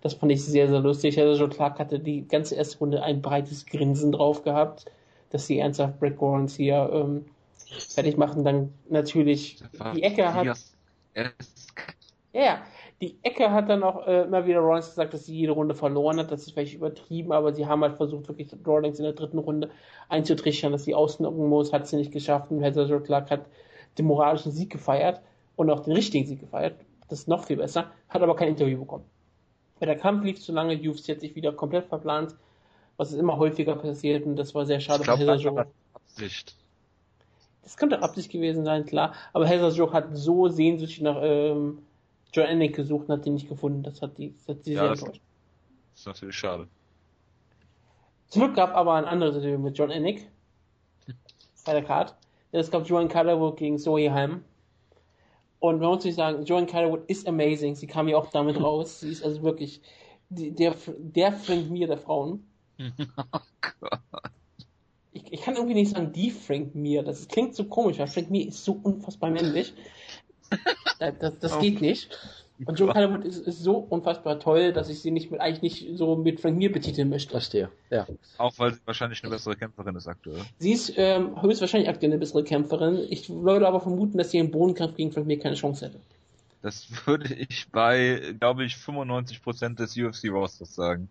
Das 0.00 0.14
fand 0.14 0.32
ich 0.32 0.44
sehr, 0.44 0.68
sehr 0.68 0.80
lustig. 0.80 1.18
Also 1.18 1.38
Joe 1.38 1.50
Clark 1.50 1.78
hatte 1.78 1.98
die 1.98 2.26
ganze 2.26 2.54
erste 2.54 2.78
Runde 2.78 3.02
ein 3.02 3.20
breites 3.20 3.66
Grinsen 3.66 4.12
drauf 4.12 4.42
gehabt, 4.42 4.86
dass 5.30 5.46
sie 5.46 5.58
ernsthaft 5.58 5.98
Brett 5.98 6.16
Gorans 6.16 6.54
hier 6.54 6.88
ähm, 6.92 7.26
fertig 7.90 8.16
machen. 8.16 8.44
Dann 8.44 8.72
natürlich 8.88 9.62
die 9.94 10.02
Ecke 10.02 10.32
hat. 10.32 10.56
Ja, 12.32 12.62
die 13.00 13.16
Ecke 13.22 13.50
hat 13.50 13.68
dann 13.68 13.82
auch 13.82 14.06
äh, 14.06 14.22
immer 14.22 14.46
wieder 14.46 14.60
Rollins 14.60 14.88
gesagt, 14.88 15.14
dass 15.14 15.26
sie 15.26 15.34
jede 15.34 15.52
Runde 15.52 15.74
verloren 15.74 16.18
hat. 16.18 16.30
Das 16.30 16.42
ist 16.42 16.52
vielleicht 16.52 16.74
übertrieben, 16.74 17.32
aber 17.32 17.52
sie 17.52 17.66
haben 17.66 17.82
halt 17.82 17.96
versucht, 17.96 18.28
wirklich 18.28 18.48
Rollins 18.66 18.98
in 18.98 19.04
der 19.04 19.14
dritten 19.14 19.38
Runde 19.38 19.70
einzutrichtern, 20.08 20.72
dass 20.72 20.84
sie 20.84 20.94
ausnocken 20.94 21.48
muss. 21.48 21.72
Hat 21.72 21.88
sie 21.88 21.96
nicht 21.96 22.12
geschafft. 22.12 22.50
Und 22.50 22.62
Joe 22.62 23.00
Clark 23.00 23.30
hat 23.30 23.46
den 23.98 24.06
moralischen 24.06 24.52
Sieg 24.52 24.70
gefeiert 24.70 25.20
und 25.56 25.70
auch 25.70 25.80
den 25.80 25.92
richtigen 25.92 26.26
Sieg 26.26 26.40
gefeiert. 26.40 26.76
Das 27.08 27.20
ist 27.20 27.28
noch 27.28 27.44
viel 27.44 27.56
besser, 27.56 27.90
hat 28.08 28.22
aber 28.22 28.36
kein 28.36 28.48
Interview 28.48 28.78
bekommen. 28.78 29.04
Weil 29.78 29.86
der 29.86 29.96
Kampf 29.98 30.24
lief 30.24 30.40
zu 30.40 30.52
lange, 30.52 30.74
UFC 30.76 31.08
hat 31.08 31.20
sich 31.20 31.34
wieder 31.34 31.52
komplett 31.52 31.86
verplant, 31.86 32.34
was 32.96 33.12
ist 33.12 33.18
immer 33.18 33.38
häufiger 33.38 33.76
passiert 33.76 34.26
und 34.26 34.36
das 34.36 34.54
war 34.54 34.66
sehr 34.66 34.80
schade 34.80 35.00
ich 35.00 35.06
glaub, 35.06 35.18
für 35.18 35.66
Absicht. 35.94 36.56
Das 37.62 37.76
könnte 37.76 38.02
Absicht 38.02 38.30
gewesen 38.30 38.64
sein, 38.64 38.86
klar. 38.86 39.12
Aber 39.32 39.46
Joe 39.70 39.92
hat 39.92 40.16
so 40.16 40.48
sehnsüchtig 40.48 41.02
nach 41.02 41.18
ähm, 41.20 41.82
John 42.32 42.46
Ennick 42.46 42.74
gesucht 42.74 43.08
und 43.08 43.18
hat 43.18 43.26
ihn 43.26 43.34
nicht 43.34 43.48
gefunden. 43.48 43.82
Das 43.82 44.00
hat, 44.02 44.16
die, 44.18 44.34
das 44.34 44.48
hat 44.48 44.64
sie 44.64 44.72
ja, 44.72 44.82
sehr 44.82 44.92
enttäuscht. 44.92 45.20
Das 45.92 46.00
ist 46.00 46.06
natürlich 46.06 46.36
schade. 46.36 46.66
Zum 48.28 48.42
Glück 48.42 48.56
gab 48.56 48.74
aber 48.74 48.94
ein 48.94 49.04
anderes 49.04 49.36
Interview 49.36 49.58
mit 49.58 49.76
John 49.76 49.90
Ennick 49.90 50.26
bei 51.64 51.72
der 51.72 51.84
Card. 51.84 52.14
Es 52.52 52.70
gab 52.70 52.86
Joan 52.86 53.08
Calderwood 53.08 53.56
gegen 53.56 53.78
Zoe 53.78 54.10
Ham. 54.12 54.44
Und 55.60 55.80
man 55.80 55.90
muss 55.90 56.04
sich 56.04 56.14
sagen, 56.14 56.44
Joan 56.44 56.66
Calderwood 56.66 57.04
ist 57.08 57.26
amazing. 57.26 57.74
Sie 57.74 57.86
kam 57.86 58.08
ja 58.08 58.16
auch 58.16 58.30
damit 58.30 58.60
raus. 58.62 59.00
Sie 59.00 59.10
ist 59.10 59.24
also 59.24 59.42
wirklich 59.42 59.80
die, 60.28 60.52
der, 60.52 60.74
der 60.98 61.32
Frank 61.32 61.70
Mir 61.70 61.86
der 61.86 61.98
Frauen. 61.98 62.44
Oh 63.32 63.40
Gott. 63.80 64.00
Ich, 65.12 65.32
ich, 65.32 65.40
kann 65.42 65.56
irgendwie 65.56 65.74
nicht 65.74 65.90
sagen, 65.90 66.12
die 66.12 66.30
Frank 66.30 66.74
Mir. 66.74 67.02
Das 67.02 67.26
klingt 67.26 67.54
so 67.54 67.64
komisch, 67.64 67.98
weil 67.98 68.06
Frank 68.06 68.30
Mir 68.30 68.46
ist 68.46 68.64
so 68.64 68.78
unfassbar 68.82 69.30
männlich. 69.30 69.74
das, 71.00 71.14
das, 71.18 71.38
das 71.40 71.56
oh. 71.56 71.60
geht 71.60 71.80
nicht. 71.80 72.08
Und 72.64 72.78
Joe 72.78 72.92
Calderwood 72.92 73.24
ist, 73.24 73.46
ist, 73.46 73.62
so 73.62 73.76
unfassbar 73.76 74.40
toll, 74.40 74.72
dass 74.72 74.88
ich 74.88 75.00
sie 75.00 75.10
nicht 75.10 75.30
mit, 75.30 75.40
eigentlich 75.40 75.62
nicht 75.62 75.96
so 75.96 76.16
mit 76.16 76.40
Frank 76.40 76.56
Mir 76.56 76.72
betiteln 76.72 77.08
möchte. 77.08 77.30
Verstehe, 77.30 77.70
ja. 77.90 78.06
Auch 78.36 78.52
weil 78.58 78.74
sie 78.74 78.80
wahrscheinlich 78.84 79.22
eine 79.22 79.30
bessere 79.30 79.54
Kämpferin 79.54 79.94
ist 79.94 80.08
aktuell. 80.08 80.40
Sie 80.58 80.72
ist 80.72 80.92
ähm, 80.96 81.40
höchstwahrscheinlich 81.40 81.88
aktuell 81.88 82.12
eine 82.12 82.18
bessere 82.18 82.42
Kämpferin. 82.42 83.06
Ich 83.10 83.30
würde 83.30 83.68
aber 83.68 83.80
vermuten, 83.80 84.18
dass 84.18 84.30
sie 84.30 84.38
im 84.38 84.50
Bodenkampf 84.50 84.96
gegen 84.96 85.12
Frank 85.12 85.26
Mir 85.26 85.38
keine 85.38 85.54
Chance 85.54 85.86
hätte. 85.86 86.00
Das 86.62 86.88
würde 87.06 87.32
ich 87.34 87.68
bei, 87.70 88.34
glaube 88.38 88.64
ich, 88.64 88.74
95% 88.74 89.76
des 89.76 89.96
UFC-Rosters 89.96 90.74
sagen. 90.74 91.08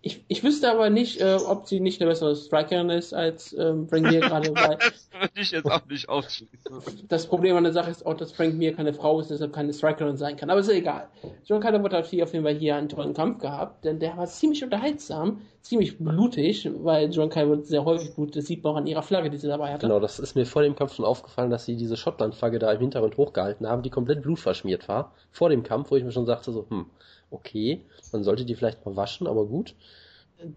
Ich, 0.00 0.24
ich 0.28 0.42
wüsste 0.42 0.70
aber 0.70 0.90
nicht, 0.90 1.20
äh, 1.20 1.36
ob 1.46 1.66
sie 1.66 1.80
nicht 1.80 2.00
eine 2.00 2.10
bessere 2.10 2.34
Strikerin 2.34 2.90
ist 2.90 3.12
als 3.12 3.52
ähm, 3.58 3.88
Frank 3.88 4.10
Mir 4.10 4.20
gerade. 4.20 4.50
Weil 4.54 4.78
das 4.78 5.08
würde 5.12 5.40
ich 5.40 5.50
jetzt 5.50 5.70
auch 5.70 5.86
nicht 5.86 6.08
ausschließen. 6.08 7.06
Das 7.08 7.26
Problem 7.26 7.56
an 7.56 7.64
der 7.64 7.72
Sache 7.72 7.90
ist 7.90 8.04
auch, 8.04 8.14
dass 8.14 8.32
Frank 8.32 8.54
Mir 8.54 8.74
keine 8.74 8.92
Frau 8.94 9.20
ist, 9.20 9.30
deshalb 9.30 9.52
keine 9.52 9.72
Strikerin 9.72 10.16
sein 10.16 10.36
kann. 10.36 10.50
Aber 10.50 10.60
ist 10.60 10.68
ja 10.68 10.74
egal. 10.74 11.08
John 11.44 11.60
Calderwood 11.60 11.92
hat 11.92 12.06
hier 12.06 12.24
auf 12.24 12.32
jeden 12.32 12.44
Fall 12.44 12.54
hier 12.54 12.76
einen 12.76 12.88
tollen 12.88 13.14
Kampf 13.14 13.38
gehabt, 13.38 13.84
denn 13.84 13.98
der 14.00 14.16
war 14.16 14.26
ziemlich 14.26 14.64
unterhaltsam, 14.64 15.42
ziemlich 15.60 15.98
blutig, 15.98 16.68
weil 16.82 17.10
John 17.10 17.30
Calderwood 17.30 17.66
sehr 17.66 17.84
häufig 17.84 18.14
blutet. 18.14 18.36
Das 18.36 18.46
sieht 18.46 18.64
man 18.64 18.72
auch 18.72 18.78
an 18.78 18.86
ihrer 18.86 19.02
Flagge, 19.02 19.30
die 19.30 19.38
sie 19.38 19.48
dabei 19.48 19.72
hatte. 19.72 19.86
Genau, 19.86 20.00
das 20.00 20.18
ist 20.18 20.34
mir 20.34 20.46
vor 20.46 20.62
dem 20.62 20.74
Kampf 20.74 20.94
schon 20.94 21.04
aufgefallen, 21.04 21.50
dass 21.50 21.64
sie 21.64 21.76
diese 21.76 21.96
Schottland-Flagge 21.96 22.58
da 22.58 22.72
im 22.72 22.80
Hintergrund 22.80 23.16
hochgehalten 23.16 23.68
haben, 23.68 23.82
die 23.82 23.90
komplett 23.90 24.22
blutverschmiert 24.22 24.88
war. 24.88 25.12
Vor 25.30 25.48
dem 25.48 25.62
Kampf, 25.62 25.90
wo 25.90 25.96
ich 25.96 26.04
mir 26.04 26.12
schon 26.12 26.26
sagte 26.26 26.50
so, 26.50 26.66
hm, 26.68 26.86
okay, 27.32 27.80
man 28.12 28.24
sollte 28.24 28.44
die 28.44 28.54
vielleicht 28.54 28.84
mal 28.84 28.96
waschen, 28.96 29.26
aber 29.26 29.46
gut. 29.46 29.74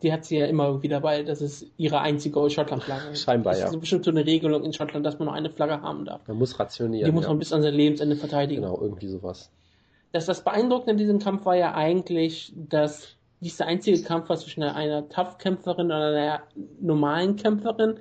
die 0.02 0.12
hat 0.12 0.26
sie 0.26 0.38
ja 0.38 0.46
immer 0.46 0.68
irgendwie 0.68 0.88
dabei. 0.88 1.24
Das 1.28 1.42
ist 1.42 1.68
ihre 1.78 2.02
einzige 2.02 2.50
Schottland-Flagge. 2.50 3.16
Scheinbar, 3.16 3.54
das 3.54 3.62
ja. 3.62 3.68
ist 3.70 3.80
bestimmt 3.80 4.06
so 4.06 4.12
eine 4.12 4.26
Regelung 4.26 4.64
in 4.64 4.74
Schottland, 4.74 5.06
dass 5.06 5.20
man 5.20 5.28
nur 5.28 5.36
eine 5.36 5.50
Flagge 5.50 5.82
haben 5.82 6.06
darf. 6.06 6.28
Man 6.28 6.38
muss 6.38 6.60
rationieren. 6.60 7.06
Die 7.06 7.12
muss 7.12 7.24
ja. 7.24 7.30
man 7.30 7.40
bis 7.40 7.54
an 7.54 7.62
sein 7.62 7.74
Lebensende 7.74 8.16
verteidigen. 8.16 8.62
Genau, 8.62 8.80
irgendwie 8.80 9.08
sowas. 9.08 9.52
Das, 10.12 10.26
das 10.26 10.44
Beeindruckende 10.44 10.92
in 10.92 10.98
diesem 10.98 11.20
Kampf 11.20 11.46
war 11.46 11.56
ja 11.56 11.74
eigentlich, 11.74 12.54
dass 12.56 13.16
dies 13.42 13.58
der 13.58 13.68
einzige 13.68 14.02
Kampf 14.02 14.30
war 14.30 14.38
zwischen 14.38 14.64
einer 14.64 15.10
Tough-Kämpferin 15.10 15.88
und 15.88 15.92
einer 15.92 16.42
normalen 16.80 17.36
Kämpferin. 17.36 18.00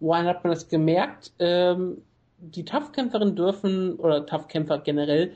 Woran 0.00 0.26
hat 0.26 0.42
man 0.42 0.52
das 0.52 0.68
gemerkt? 0.68 1.32
Ähm, 1.38 2.02
die 2.38 2.64
Tough-Kämpferin 2.64 3.36
dürfen, 3.36 3.94
oder 3.96 4.26
Tough-Kämpfer 4.26 4.78
generell, 4.78 5.32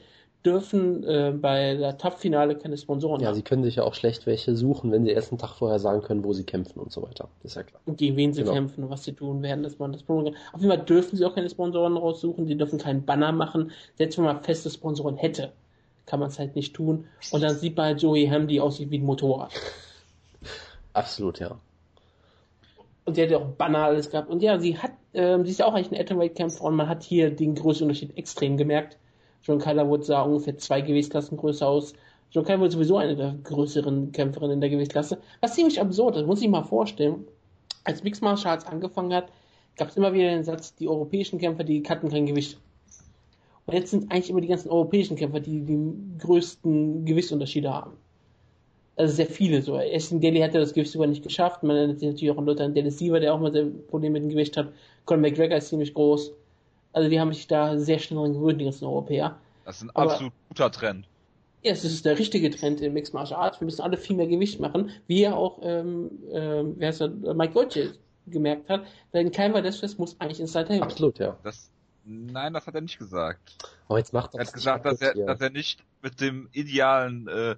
dürfen 0.46 1.02
äh, 1.04 1.32
bei 1.36 1.74
der 1.74 1.98
Tough-Finale 1.98 2.56
keine 2.56 2.78
Sponsoren 2.78 3.20
Ja, 3.20 3.28
haben. 3.28 3.34
sie 3.34 3.42
können 3.42 3.64
sich 3.64 3.76
ja 3.76 3.82
auch 3.82 3.94
schlecht 3.94 4.24
welche 4.26 4.54
suchen, 4.56 4.92
wenn 4.92 5.04
sie 5.04 5.10
erst 5.10 5.32
einen 5.32 5.38
Tag 5.38 5.54
vorher 5.56 5.78
sagen 5.80 6.00
können, 6.02 6.24
wo 6.24 6.32
sie 6.32 6.44
kämpfen 6.44 6.78
und 6.80 6.92
so 6.92 7.02
weiter. 7.02 7.28
Das 7.42 7.52
ist 7.52 7.56
ja 7.56 7.64
klar. 7.64 7.80
Und 7.84 7.98
gegen 7.98 8.16
wen 8.16 8.32
sie 8.32 8.42
Genau. 8.42 8.54
kämpfen 8.54 8.84
und 8.84 8.90
was 8.90 9.04
sie 9.04 9.12
tun 9.12 9.42
werden, 9.42 9.62
dass 9.64 9.78
man 9.78 9.92
das 9.92 10.02
Problem 10.04 10.34
Auf 10.52 10.60
jeden 10.62 10.72
Fall 10.74 10.84
dürfen 10.86 11.16
sie 11.16 11.24
auch 11.24 11.34
keine 11.34 11.50
Sponsoren 11.50 11.96
raussuchen, 11.96 12.46
die 12.46 12.56
dürfen 12.56 12.78
keinen 12.78 13.04
Banner 13.04 13.32
machen. 13.32 13.72
Selbst 13.96 14.16
wenn 14.18 14.24
man 14.24 14.42
feste 14.44 14.70
Sponsoren 14.70 15.16
hätte, 15.16 15.52
kann 16.06 16.20
man 16.20 16.28
es 16.28 16.38
halt 16.38 16.54
nicht 16.54 16.74
tun. 16.74 17.06
Und 17.32 17.42
dann 17.42 17.56
sieht 17.56 17.76
man 17.76 17.86
halt 17.86 18.02
Joey 18.02 18.26
Ham, 18.28 18.46
die 18.46 18.60
aussieht 18.60 18.90
wie 18.90 18.98
ein 18.98 19.04
Motorrad. 19.04 19.52
Absolut, 20.92 21.40
ja. 21.40 21.58
Und 23.04 23.14
sie 23.14 23.22
hat 23.22 23.30
ja 23.30 23.38
auch 23.38 23.46
Banner 23.46 23.84
alles 23.84 24.10
gehabt. 24.10 24.28
Und 24.30 24.42
ja, 24.42 24.58
sie 24.58 24.76
hat, 24.78 24.90
ähm, 25.14 25.44
sie 25.44 25.52
ist 25.52 25.58
ja 25.58 25.66
auch 25.66 25.74
eigentlich 25.74 25.92
ein 25.92 26.00
Atomweight-Kämpfer 26.00 26.62
und 26.64 26.74
man 26.76 26.88
hat 26.88 27.02
hier 27.04 27.30
den 27.30 27.54
größten 27.54 27.86
Unterschied 27.86 28.16
extrem 28.16 28.56
gemerkt. 28.56 28.96
John 29.46 29.60
Calderwood 29.60 30.04
sah 30.04 30.22
ungefähr 30.22 30.58
zwei 30.58 30.80
Gewichtsklassen 30.80 31.36
größer 31.36 31.68
aus. 31.68 31.92
John 32.32 32.44
Calderwood 32.44 32.68
ist 32.68 32.74
sowieso 32.74 32.96
eine 32.96 33.14
der 33.14 33.36
größeren 33.44 34.10
Kämpferinnen 34.10 34.54
in 34.54 34.60
der 34.60 34.70
Gewichtsklasse. 34.70 35.18
Was 35.40 35.54
ziemlich 35.54 35.80
absurd 35.80 36.16
ist, 36.16 36.26
muss 36.26 36.42
ich 36.42 36.48
mal 36.48 36.64
vorstellen. 36.64 37.24
Als 37.84 38.02
Mixed 38.02 38.22
Martial 38.22 38.54
Arts 38.54 38.66
angefangen 38.66 39.14
hat, 39.14 39.28
gab 39.76 39.88
es 39.88 39.96
immer 39.96 40.12
wieder 40.12 40.30
den 40.30 40.42
Satz, 40.42 40.74
die 40.74 40.88
europäischen 40.88 41.38
Kämpfer, 41.38 41.62
die 41.62 41.80
cutten 41.80 42.10
kein 42.10 42.26
Gewicht. 42.26 42.58
Und 43.66 43.74
jetzt 43.74 43.92
sind 43.92 44.10
eigentlich 44.10 44.30
immer 44.30 44.40
die 44.40 44.48
ganzen 44.48 44.70
europäischen 44.70 45.16
Kämpfer, 45.16 45.38
die 45.38 45.60
die 45.60 45.92
größten 46.18 47.04
Gewichtsunterschiede 47.04 47.72
haben. 47.72 47.92
Also 48.96 49.14
sehr 49.14 49.26
viele 49.26 49.62
so. 49.62 49.78
Ashton 49.78 50.20
Daly 50.20 50.40
hat 50.40 50.54
ja 50.54 50.60
das 50.60 50.72
Gewicht 50.72 50.90
sogar 50.90 51.06
nicht 51.06 51.22
geschafft. 51.22 51.62
Man 51.62 51.76
nennt 51.76 52.00
sich 52.00 52.08
natürlich 52.08 52.32
auch 52.32 52.38
einen 52.38 52.46
Luther 52.46 52.64
an 52.64 52.74
Dennis 52.74 52.98
Siever, 52.98 53.20
der 53.20 53.34
auch 53.34 53.40
mal 53.40 53.52
sehr 53.52 53.66
Probleme 53.66 54.14
mit 54.14 54.22
dem 54.24 54.30
Gewicht 54.30 54.56
hat. 54.56 54.72
Conor 55.04 55.20
McGregor 55.20 55.58
ist 55.58 55.68
ziemlich 55.68 55.94
groß. 55.94 56.32
Also 56.96 57.10
die 57.10 57.20
haben 57.20 57.30
sich 57.34 57.46
da 57.46 57.78
sehr 57.78 57.98
schnell 57.98 58.18
dran 58.20 58.32
gewöhnt, 58.32 58.58
die 58.58 58.64
ganzen 58.64 58.86
Europäer. 58.86 59.38
Das 59.66 59.76
ist 59.76 59.82
ein 59.82 59.90
Aber- 59.92 60.12
absolut 60.12 60.32
guter 60.48 60.72
Trend. 60.72 61.06
Ja, 61.62 61.72
es 61.72 61.84
ist 61.84 62.06
der 62.06 62.18
richtige 62.18 62.50
Trend 62.50 62.80
in 62.80 62.94
Mixed 62.94 63.12
Martial 63.12 63.38
Arts. 63.38 63.60
Wir 63.60 63.66
müssen 63.66 63.82
alle 63.82 63.98
viel 63.98 64.16
mehr 64.16 64.26
Gewicht 64.28 64.60
machen, 64.60 64.90
wie 65.06 65.20
ja 65.20 65.34
auch 65.34 65.58
ähm, 65.62 66.10
ähm, 66.32 66.74
wer 66.78 66.88
heißt 66.88 67.00
der, 67.02 67.08
Mike 67.34 67.52
Goethe 67.52 67.94
gemerkt 68.28 68.70
hat. 68.70 68.86
Denn 69.12 69.30
kein 69.30 69.52
Vadesfest 69.52 69.98
muss 69.98 70.18
eigentlich 70.20 70.40
ins 70.40 70.54
Light 70.54 70.70
Heavyweight. 70.70 70.90
Absolut, 70.92 71.18
ja. 71.18 71.36
Das, 71.42 71.70
nein, 72.06 72.54
das 72.54 72.66
hat 72.66 72.74
er 72.76 72.80
nicht 72.80 72.98
gesagt. 72.98 73.58
Aber 73.88 73.98
jetzt 73.98 74.14
macht 74.14 74.32
Er 74.34 74.38
das 74.38 74.48
hat 74.48 74.54
gesagt, 74.54 74.86
dass 74.86 75.02
er, 75.02 75.12
dass 75.26 75.40
er 75.42 75.50
nicht 75.50 75.84
mit 76.00 76.18
dem 76.22 76.48
idealen 76.52 77.28
äh, 77.28 77.56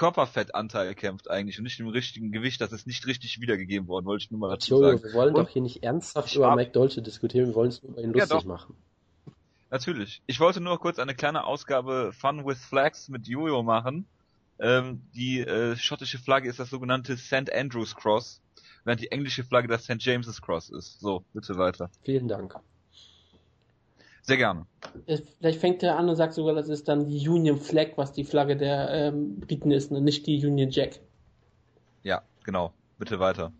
Körperfettanteil 0.00 0.94
kämpft 0.94 1.28
eigentlich 1.30 1.58
und 1.58 1.64
nicht 1.64 1.78
im 1.78 1.88
richtigen 1.88 2.32
Gewicht. 2.32 2.58
Das 2.62 2.72
ist 2.72 2.86
nicht 2.86 3.06
richtig 3.06 3.38
wiedergegeben 3.42 3.86
worden, 3.86 4.06
wollte 4.06 4.24
ich 4.24 4.30
nur 4.30 4.40
mal 4.40 4.48
dazu 4.48 4.78
sagen. 4.78 5.02
wir 5.02 5.12
wollen 5.12 5.34
Und- 5.34 5.42
doch 5.44 5.48
hier 5.50 5.60
nicht 5.60 5.82
ernsthaft 5.82 6.34
über 6.34 6.48
hab- 6.48 6.56
Mike 6.56 6.70
Dolce 6.70 7.02
diskutieren, 7.02 7.48
wir 7.48 7.54
wollen 7.54 7.68
es 7.68 7.82
nur 7.82 7.92
über 7.92 8.00
ihn 8.00 8.14
Ja, 8.14 8.20
lustig 8.24 8.30
doch. 8.38 8.44
machen. 8.46 8.76
Natürlich. 9.70 10.22
Ich 10.26 10.40
wollte 10.40 10.60
nur 10.62 10.80
kurz 10.80 10.98
eine 10.98 11.14
kleine 11.14 11.44
Ausgabe 11.44 12.12
Fun 12.18 12.46
with 12.46 12.64
Flags 12.64 13.10
mit 13.10 13.28
Jojo 13.28 13.62
machen. 13.62 14.06
Ähm, 14.58 15.02
die 15.14 15.40
äh, 15.40 15.76
schottische 15.76 16.18
Flagge 16.18 16.48
ist 16.48 16.58
das 16.58 16.70
sogenannte 16.70 17.18
St. 17.18 17.52
Andrews 17.52 17.94
Cross, 17.94 18.40
während 18.84 19.02
die 19.02 19.12
englische 19.12 19.44
Flagge 19.44 19.68
das 19.68 19.84
St. 19.84 19.96
James's 19.98 20.40
Cross 20.40 20.70
ist. 20.70 20.98
So, 21.00 21.24
bitte 21.34 21.56
weiter. 21.58 21.90
Vielen 22.04 22.26
Dank. 22.26 22.54
Sehr 24.22 24.36
gerne. 24.36 24.66
Vielleicht 25.38 25.60
fängt 25.60 25.82
er 25.82 25.96
an 25.96 26.08
und 26.08 26.16
sagt 26.16 26.34
sogar, 26.34 26.54
das 26.54 26.68
ist 26.68 26.88
dann 26.88 27.08
die 27.08 27.28
Union 27.28 27.58
Flag, 27.58 27.92
was 27.96 28.12
die 28.12 28.24
Flagge 28.24 28.56
der 28.56 28.90
ähm, 28.90 29.40
Briten 29.40 29.70
ist, 29.70 29.90
und 29.90 30.04
nicht 30.04 30.26
die 30.26 30.44
Union 30.44 30.70
Jack. 30.70 31.00
Ja, 32.02 32.22
genau. 32.44 32.72
Bitte 32.98 33.18
weiter. 33.18 33.52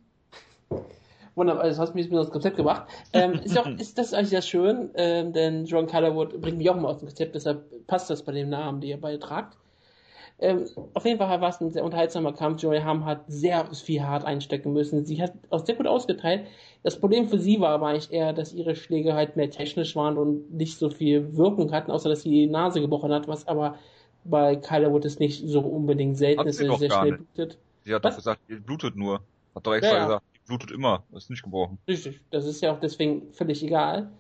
Wunderbar, 1.35 1.65
das 1.65 1.79
hast 1.79 1.93
du 1.93 1.95
mich 1.95 2.13
aus 2.13 2.27
dem 2.27 2.33
Konzept 2.33 2.57
gebracht. 2.57 2.89
Ähm, 3.13 3.33
ist, 3.33 3.59
auch, 3.59 3.67
ist 3.79 3.99
das 3.99 4.13
eigentlich 4.13 4.31
sehr 4.31 4.43
schön, 4.43 4.91
ähm, 4.95 5.33
denn 5.33 5.65
John 5.65 5.87
Calderwood 5.87 6.41
bringt 6.41 6.59
mich 6.59 6.69
auch 6.69 6.77
mal 6.77 6.89
aus 6.89 6.99
dem 6.99 7.09
Konzept, 7.09 7.35
deshalb 7.35 7.87
passt 7.87 8.11
das 8.11 8.23
bei 8.23 8.33
dem 8.33 8.51
Namen, 8.51 8.81
den 8.81 8.91
ihr 8.91 9.01
beide 9.01 9.19
tragt. 9.19 9.57
Ähm, 10.41 10.65
auf 10.95 11.05
jeden 11.05 11.19
Fall 11.19 11.41
war 11.41 11.51
es 11.51 11.61
ein 11.61 11.71
sehr 11.71 11.85
unterhaltsamer 11.85 12.33
Kampf. 12.33 12.63
Joey 12.63 12.81
Ham 12.81 13.05
hat 13.05 13.25
sehr 13.29 13.67
viel 13.75 14.03
hart 14.03 14.25
einstecken 14.25 14.73
müssen. 14.73 15.05
Sie 15.05 15.21
hat 15.23 15.35
auch 15.51 15.65
sehr 15.67 15.75
gut 15.75 15.87
ausgeteilt. 15.87 16.47
Das 16.83 16.99
Problem 16.99 17.29
für 17.29 17.39
sie 17.39 17.61
war 17.61 17.71
aber 17.71 17.89
eigentlich 17.89 18.11
eher, 18.11 18.33
dass 18.33 18.55
ihre 18.55 18.75
Schläge 18.75 19.15
halt 19.15 19.37
mehr 19.37 19.51
technisch 19.51 19.95
waren 19.97 20.17
und 20.17 20.51
nicht 20.53 20.79
so 20.79 20.89
viel 20.91 21.37
Wirkung 21.37 21.73
hatten, 21.73 21.91
außer 21.91 22.09
dass 22.09 22.23
sie 22.23 22.31
die 22.31 22.47
Nase 22.47 22.81
gebrochen 22.81 23.13
hat, 23.13 23.29
was 23.29 23.47
aber 23.47 23.77
bei 24.25 24.57
Calderwood 24.57 25.05
ist 25.05 25.21
nicht 25.21 25.47
so 25.47 25.61
unbedingt 25.61 26.17
selten 26.17 26.41
Hat 26.41 26.47
ist, 26.47 26.57
sie 26.59 26.67
dass 26.67 26.79
sie 26.81 26.89
sehr 26.89 26.91
schnell 26.91 27.11
nicht. 27.13 27.35
blutet. 27.35 27.59
Sie 27.85 27.95
hat 27.95 28.05
Was? 28.05 28.15
doch 28.15 28.19
gesagt, 28.19 28.41
die 28.49 28.57
blutet 28.57 28.97
nur. 28.97 29.21
Hat 29.55 29.67
doch 29.67 29.75
extra 29.75 29.93
Ja, 29.95 29.99
ja. 29.99 30.05
gesagt, 30.07 30.25
die 30.35 30.41
blutet 30.47 30.71
immer. 30.71 31.03
Ist 31.13 31.31
nicht 31.31 31.43
gebrochen. 31.43 31.79
Richtig, 31.89 32.21
das 32.31 32.47
ist 32.47 32.61
ja 32.63 32.73
auch 32.73 32.81
deswegen 32.81 33.33
völlig 33.33 33.63
egal. 33.63 34.11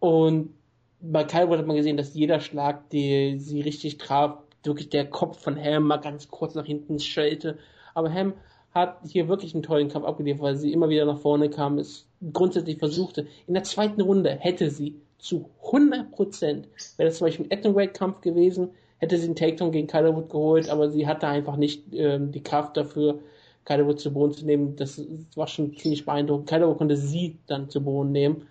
Und 0.00 0.54
bei 1.00 1.24
Calwood 1.24 1.58
hat 1.58 1.66
man 1.66 1.76
gesehen, 1.76 1.96
dass 1.96 2.14
jeder 2.14 2.40
Schlag, 2.40 2.88
die 2.90 3.38
sie 3.38 3.60
richtig 3.60 3.98
traf, 3.98 4.38
wirklich 4.66 4.88
der 4.90 5.08
Kopf 5.08 5.40
von 5.40 5.56
Ham 5.56 5.84
mal 5.84 5.98
ganz 5.98 6.28
kurz 6.28 6.54
nach 6.54 6.66
hinten 6.66 6.98
schellte. 6.98 7.58
Aber 7.94 8.12
Ham 8.12 8.34
hat 8.72 8.98
hier 9.06 9.28
wirklich 9.28 9.54
einen 9.54 9.62
tollen 9.62 9.88
Kampf 9.88 10.04
abgeliefert, 10.04 10.42
weil 10.42 10.56
sie 10.56 10.72
immer 10.72 10.88
wieder 10.88 11.04
nach 11.04 11.18
vorne 11.18 11.48
kam, 11.48 11.78
es 11.78 12.06
grundsätzlich 12.32 12.78
versuchte. 12.78 13.26
In 13.46 13.54
der 13.54 13.62
zweiten 13.62 14.00
Runde 14.00 14.30
hätte 14.30 14.70
sie 14.70 14.96
zu 15.18 15.48
100 15.66 16.10
Prozent, 16.10 16.68
wäre 16.96 17.08
das 17.08 17.18
zum 17.18 17.26
Beispiel 17.26 17.46
ein 17.46 17.58
Atomweight-Kampf 17.58 18.20
gewesen, 18.20 18.70
hätte 18.98 19.16
sie 19.16 19.26
einen 19.26 19.36
Takedown 19.36 19.72
gegen 19.72 19.86
Calderwood 19.86 20.28
geholt, 20.28 20.68
aber 20.68 20.90
sie 20.90 21.06
hatte 21.06 21.28
einfach 21.28 21.56
nicht 21.56 21.84
ähm, 21.92 22.32
die 22.32 22.42
Kraft 22.42 22.76
dafür, 22.76 23.20
Calderwood 23.64 24.00
zu 24.00 24.12
Boden 24.12 24.32
zu 24.32 24.44
nehmen. 24.44 24.76
Das 24.76 25.00
war 25.36 25.46
schon 25.46 25.74
ziemlich 25.76 26.04
beeindruckend. 26.04 26.48
Calderwood 26.48 26.78
konnte 26.78 26.96
sie 26.96 27.38
dann 27.46 27.70
zu 27.70 27.82
Boden 27.82 28.12
nehmen, 28.12 28.46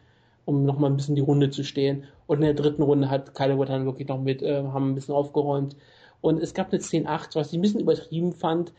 um 0.45 0.65
nochmal 0.65 0.89
ein 0.89 0.97
bisschen 0.97 1.15
die 1.15 1.21
Runde 1.21 1.49
zu 1.49 1.63
stehen. 1.63 2.05
Und 2.25 2.37
in 2.37 2.43
der 2.43 2.53
dritten 2.53 2.81
Runde 2.81 3.09
hat 3.09 3.35
Calderwood 3.35 3.69
dann 3.69 3.85
wirklich 3.85 4.07
noch 4.07 4.19
mit, 4.19 4.41
äh, 4.41 4.63
haben 4.63 4.91
ein 4.91 4.95
bisschen 4.95 5.13
aufgeräumt. 5.13 5.75
Und 6.23 6.41
es 6.41 6.53
gab 6.53 6.71
eine 6.71 6.81
10-8, 6.81 7.35
was 7.35 7.49
ich 7.49 7.53
ein 7.55 7.61
bisschen 7.61 7.81
übertrieben 7.81 8.31
fand. 8.31 8.71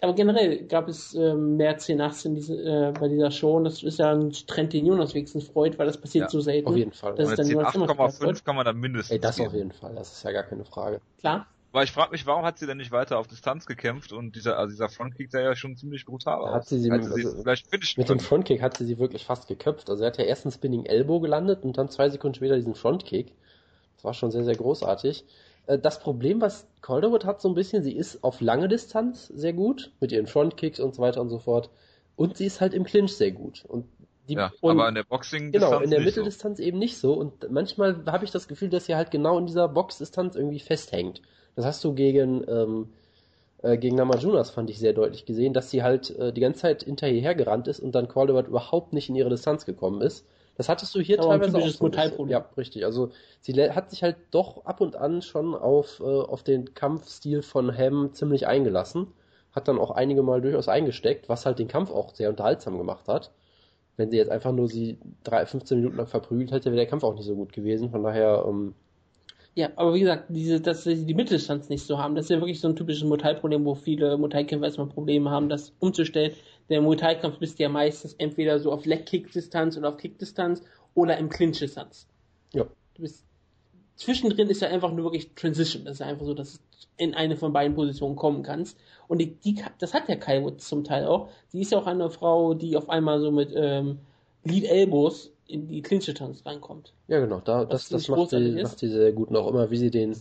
Aber 0.00 0.14
generell 0.14 0.64
gab 0.66 0.88
es 0.88 1.14
äh, 1.14 1.34
mehr 1.34 1.78
10-8 1.78 2.26
in 2.26 2.34
diese, 2.34 2.54
äh, 2.54 2.92
bei 2.98 3.08
dieser 3.08 3.30
Show. 3.30 3.56
Und 3.58 3.64
das 3.64 3.82
ist 3.82 3.98
ja 3.98 4.10
ein 4.14 4.32
Trend, 4.32 4.72
den 4.72 4.86
Jonas 4.86 5.12
wenigstens 5.14 5.44
freut, 5.48 5.78
weil 5.78 5.86
das 5.86 5.98
passiert 5.98 6.24
Ja, 6.24 6.30
so 6.30 6.40
selten. 6.40 6.66
Auf 6.68 6.76
jeden 6.76 6.92
Fall. 6.92 7.14
Das 7.14 7.26
Und 7.26 7.32
ist 7.32 7.38
dann 7.38 7.46
den 7.46 7.54
nur 7.56 7.62
das 7.64 7.74
immer 7.74 7.86
8,5 7.90 8.42
kann 8.42 8.56
man 8.56 8.64
dann 8.64 8.78
mindestens 8.78 9.12
Ey, 9.12 9.20
das 9.20 9.36
geben. 9.36 9.48
auf 9.48 9.54
jeden 9.54 9.72
Fall, 9.72 9.94
das 9.94 10.12
ist 10.12 10.22
ja 10.22 10.32
gar 10.32 10.44
keine 10.44 10.64
Frage. 10.64 11.00
Klar. 11.20 11.46
Weil 11.72 11.84
ich 11.84 11.92
frage 11.92 12.10
mich, 12.12 12.24
warum 12.26 12.42
hat 12.46 12.58
sie 12.58 12.66
denn 12.66 12.78
nicht 12.78 12.90
weiter 12.90 13.18
auf 13.18 13.26
Distanz 13.26 13.66
gekämpft 13.66 14.12
und 14.14 14.34
dieser, 14.34 14.56
also 14.58 14.70
dieser 14.72 14.88
Frontkick 14.88 15.30
sah 15.30 15.40
ja 15.40 15.54
schon 15.54 15.76
ziemlich 15.76 16.06
brutal 16.06 16.38
aus. 16.40 16.54
Hat 16.54 16.66
sie 16.66 16.78
sie- 16.78 16.90
also- 16.90 17.42
vielleicht 17.42 17.68
finishen 17.68 18.00
Mit 18.00 18.08
dem. 18.08 18.18
Frontkick 18.18 18.62
hat 18.62 18.78
sie 18.78 18.86
sie 18.86 18.98
wirklich 18.98 19.26
fast 19.26 19.46
geköpft. 19.46 19.90
Also 19.90 20.02
er 20.04 20.06
hat 20.06 20.16
ja 20.16 20.24
erst 20.24 20.46
einen 20.46 20.52
Spinning 20.52 20.86
Elbow 20.86 21.20
gelandet 21.20 21.64
und 21.64 21.76
dann 21.76 21.90
zwei 21.90 22.08
Sekunden 22.08 22.34
später 22.36 22.56
diesen 22.56 22.74
Frontkick. 22.74 23.34
Das 23.96 24.04
war 24.04 24.14
schon 24.14 24.30
sehr, 24.30 24.44
sehr 24.44 24.56
großartig. 24.56 25.24
Äh, 25.66 25.78
Das 25.78 26.00
Problem, 26.00 26.40
was 26.40 26.66
Calderwood 26.82 27.24
hat 27.24 27.40
so 27.40 27.48
ein 27.48 27.54
bisschen, 27.54 27.82
sie 27.82 27.96
ist 27.96 28.22
auf 28.24 28.40
lange 28.40 28.68
Distanz 28.68 29.28
sehr 29.28 29.52
gut, 29.52 29.92
mit 30.00 30.12
ihren 30.12 30.26
Frontkicks 30.26 30.80
und 30.80 30.94
so 30.94 31.02
weiter 31.02 31.20
und 31.20 31.28
so 31.30 31.38
fort. 31.38 31.70
Und 32.16 32.36
sie 32.36 32.46
ist 32.46 32.60
halt 32.60 32.74
im 32.74 32.84
Clinch 32.84 33.12
sehr 33.16 33.32
gut. 33.32 33.64
Und 33.66 33.86
die, 34.28 34.34
Ja, 34.34 34.52
und 34.60 34.72
aber 34.72 34.88
in 34.88 34.94
der 34.94 35.04
Boxing 35.04 35.52
Genau, 35.52 35.78
in 35.80 35.90
der 35.90 36.00
nicht 36.00 36.14
so. 36.14 36.20
Mitteldistanz 36.22 36.58
eben 36.58 36.78
nicht 36.78 36.98
so. 36.98 37.14
Und 37.14 37.50
manchmal 37.50 38.04
habe 38.06 38.24
ich 38.24 38.30
das 38.30 38.48
Gefühl, 38.48 38.68
dass 38.68 38.86
sie 38.86 38.96
halt 38.96 39.10
genau 39.10 39.38
in 39.38 39.46
dieser 39.46 39.68
Boxdistanz 39.68 40.34
irgendwie 40.36 40.58
festhängt. 40.60 41.22
Das 41.54 41.64
hast 41.64 41.84
du 41.84 41.94
gegen, 41.94 42.44
ähm, 42.48 42.88
äh, 43.62 43.78
gegen 43.78 43.96
Namajunas, 43.96 44.50
fand 44.50 44.70
ich 44.70 44.78
sehr 44.78 44.92
deutlich 44.92 45.26
gesehen, 45.26 45.52
dass 45.54 45.70
sie 45.70 45.82
halt 45.82 46.10
äh, 46.18 46.32
die 46.32 46.40
ganze 46.40 46.60
Zeit 46.62 46.82
hinter 46.84 47.08
ihr 47.08 47.20
hergerannt 47.20 47.68
ist 47.68 47.80
und 47.80 47.94
dann 47.94 48.08
Calderwood 48.08 48.48
überhaupt 48.48 48.92
nicht 48.92 49.08
in 49.08 49.16
ihre 49.16 49.30
Distanz 49.30 49.66
gekommen 49.66 50.00
ist. 50.02 50.26
Das 50.56 50.68
hattest 50.68 50.94
du 50.94 51.00
hier 51.00 51.20
Aber 51.20 51.38
teilweise 51.40 51.58
auch 51.58 51.68
so. 51.68 51.84
Muay-Thai-Problem. 51.84 52.30
Ja, 52.30 52.48
richtig. 52.56 52.84
Also 52.84 53.10
sie 53.40 53.52
hat 53.54 53.90
sich 53.90 54.02
halt 54.02 54.16
doch 54.30 54.64
ab 54.64 54.80
und 54.80 54.96
an 54.96 55.22
schon 55.22 55.54
auf, 55.54 56.00
äh, 56.00 56.04
auf 56.04 56.42
den 56.42 56.74
Kampfstil 56.74 57.42
von 57.42 57.76
Ham 57.76 58.12
ziemlich 58.12 58.46
eingelassen. 58.46 59.08
Hat 59.52 59.68
dann 59.68 59.78
auch 59.78 59.90
einige 59.90 60.22
Mal 60.22 60.40
durchaus 60.40 60.68
eingesteckt, 60.68 61.28
was 61.28 61.46
halt 61.46 61.58
den 61.58 61.68
Kampf 61.68 61.90
auch 61.90 62.14
sehr 62.14 62.30
unterhaltsam 62.30 62.78
gemacht 62.78 63.08
hat. 63.08 63.32
Wenn 63.96 64.10
sie 64.10 64.18
jetzt 64.18 64.30
einfach 64.30 64.52
nur 64.52 64.68
sie 64.68 64.98
drei, 65.24 65.46
15 65.46 65.78
Minuten 65.78 65.96
lang 65.98 66.06
verprügelt 66.06 66.52
hätte, 66.52 66.66
wäre 66.70 66.76
der 66.76 66.86
Kampf 66.86 67.04
auch 67.04 67.14
nicht 67.14 67.24
so 67.26 67.34
gut 67.36 67.52
gewesen. 67.52 67.90
Von 67.90 68.02
daher, 68.02 68.44
ähm, 68.48 68.74
Ja, 69.54 69.70
aber 69.76 69.94
wie 69.94 70.00
gesagt, 70.00 70.26
diese, 70.28 70.60
dass 70.60 70.84
sie 70.84 71.06
die 71.06 71.14
Mitteldistanz 71.14 71.68
nicht 71.70 71.86
so 71.86 71.98
haben, 71.98 72.14
das 72.14 72.26
ist 72.26 72.30
ja 72.30 72.40
wirklich 72.40 72.60
so 72.60 72.68
ein 72.68 72.76
typisches 72.76 73.04
Muay 73.04 73.16
Thai-Problem, 73.18 73.64
wo 73.64 73.74
viele 73.74 74.18
Muay 74.18 74.28
Thai-Kämpfer 74.28 74.66
erstmal 74.66 74.88
Probleme 74.88 75.30
haben, 75.30 75.48
das 75.48 75.72
umzustellen. 75.78 76.34
Der 76.68 76.80
Muay 76.80 76.96
Thai-Kampf 76.96 77.38
bist 77.38 77.58
du 77.58 77.64
ja 77.64 77.68
meistens 77.68 78.14
entweder 78.14 78.58
so 78.58 78.72
auf 78.72 78.86
Leg-Kick-Distanz 78.86 79.76
oder 79.76 79.90
auf 79.90 79.96
Kick-Distanz 79.96 80.62
oder 80.94 81.16
im 81.18 81.28
Clinch-Distanz. 81.28 82.06
Ja. 82.52 82.64
Du 82.94 83.02
bist 83.02 83.24
zwischendrin 83.96 84.48
ist 84.48 84.62
ja 84.62 84.68
einfach 84.68 84.92
nur 84.92 85.06
wirklich 85.06 85.34
Transition. 85.34 85.84
Das 85.84 85.94
ist 85.94 86.02
einfach 86.02 86.26
so, 86.26 86.34
dass 86.34 86.54
du 86.54 86.58
in 86.98 87.14
eine 87.14 87.36
von 87.36 87.52
beiden 87.52 87.74
Positionen 87.74 88.16
kommen 88.16 88.42
kannst. 88.42 88.78
Und 89.08 89.18
die, 89.18 89.34
die, 89.34 89.62
das 89.78 89.94
hat 89.94 90.08
ja 90.08 90.16
Kai 90.16 90.42
Woods 90.42 90.68
zum 90.68 90.84
Teil 90.84 91.06
auch. 91.06 91.28
Sie 91.48 91.60
ist 91.60 91.72
ja 91.72 91.78
auch 91.78 91.86
eine 91.86 92.10
Frau, 92.10 92.54
die 92.54 92.76
auf 92.76 92.88
einmal 92.88 93.20
so 93.20 93.30
mit 93.30 93.52
ähm, 93.54 93.98
Lead 94.44 94.64
Elbows 94.64 95.32
in 95.48 95.68
die 95.68 95.82
Clinch-Tanz 95.82 96.44
reinkommt. 96.44 96.92
Ja, 97.08 97.20
genau, 97.20 97.40
da, 97.40 97.64
das, 97.64 97.88
das 97.88 98.08
macht, 98.08 98.30
sie, 98.30 98.62
macht 98.62 98.78
sie 98.78 98.88
sehr 98.88 99.12
gut. 99.12 99.28
Und 99.28 99.36
auch 99.36 99.48
immer, 99.48 99.70
wie 99.70 99.76
sie 99.76 99.90
den, 99.90 100.16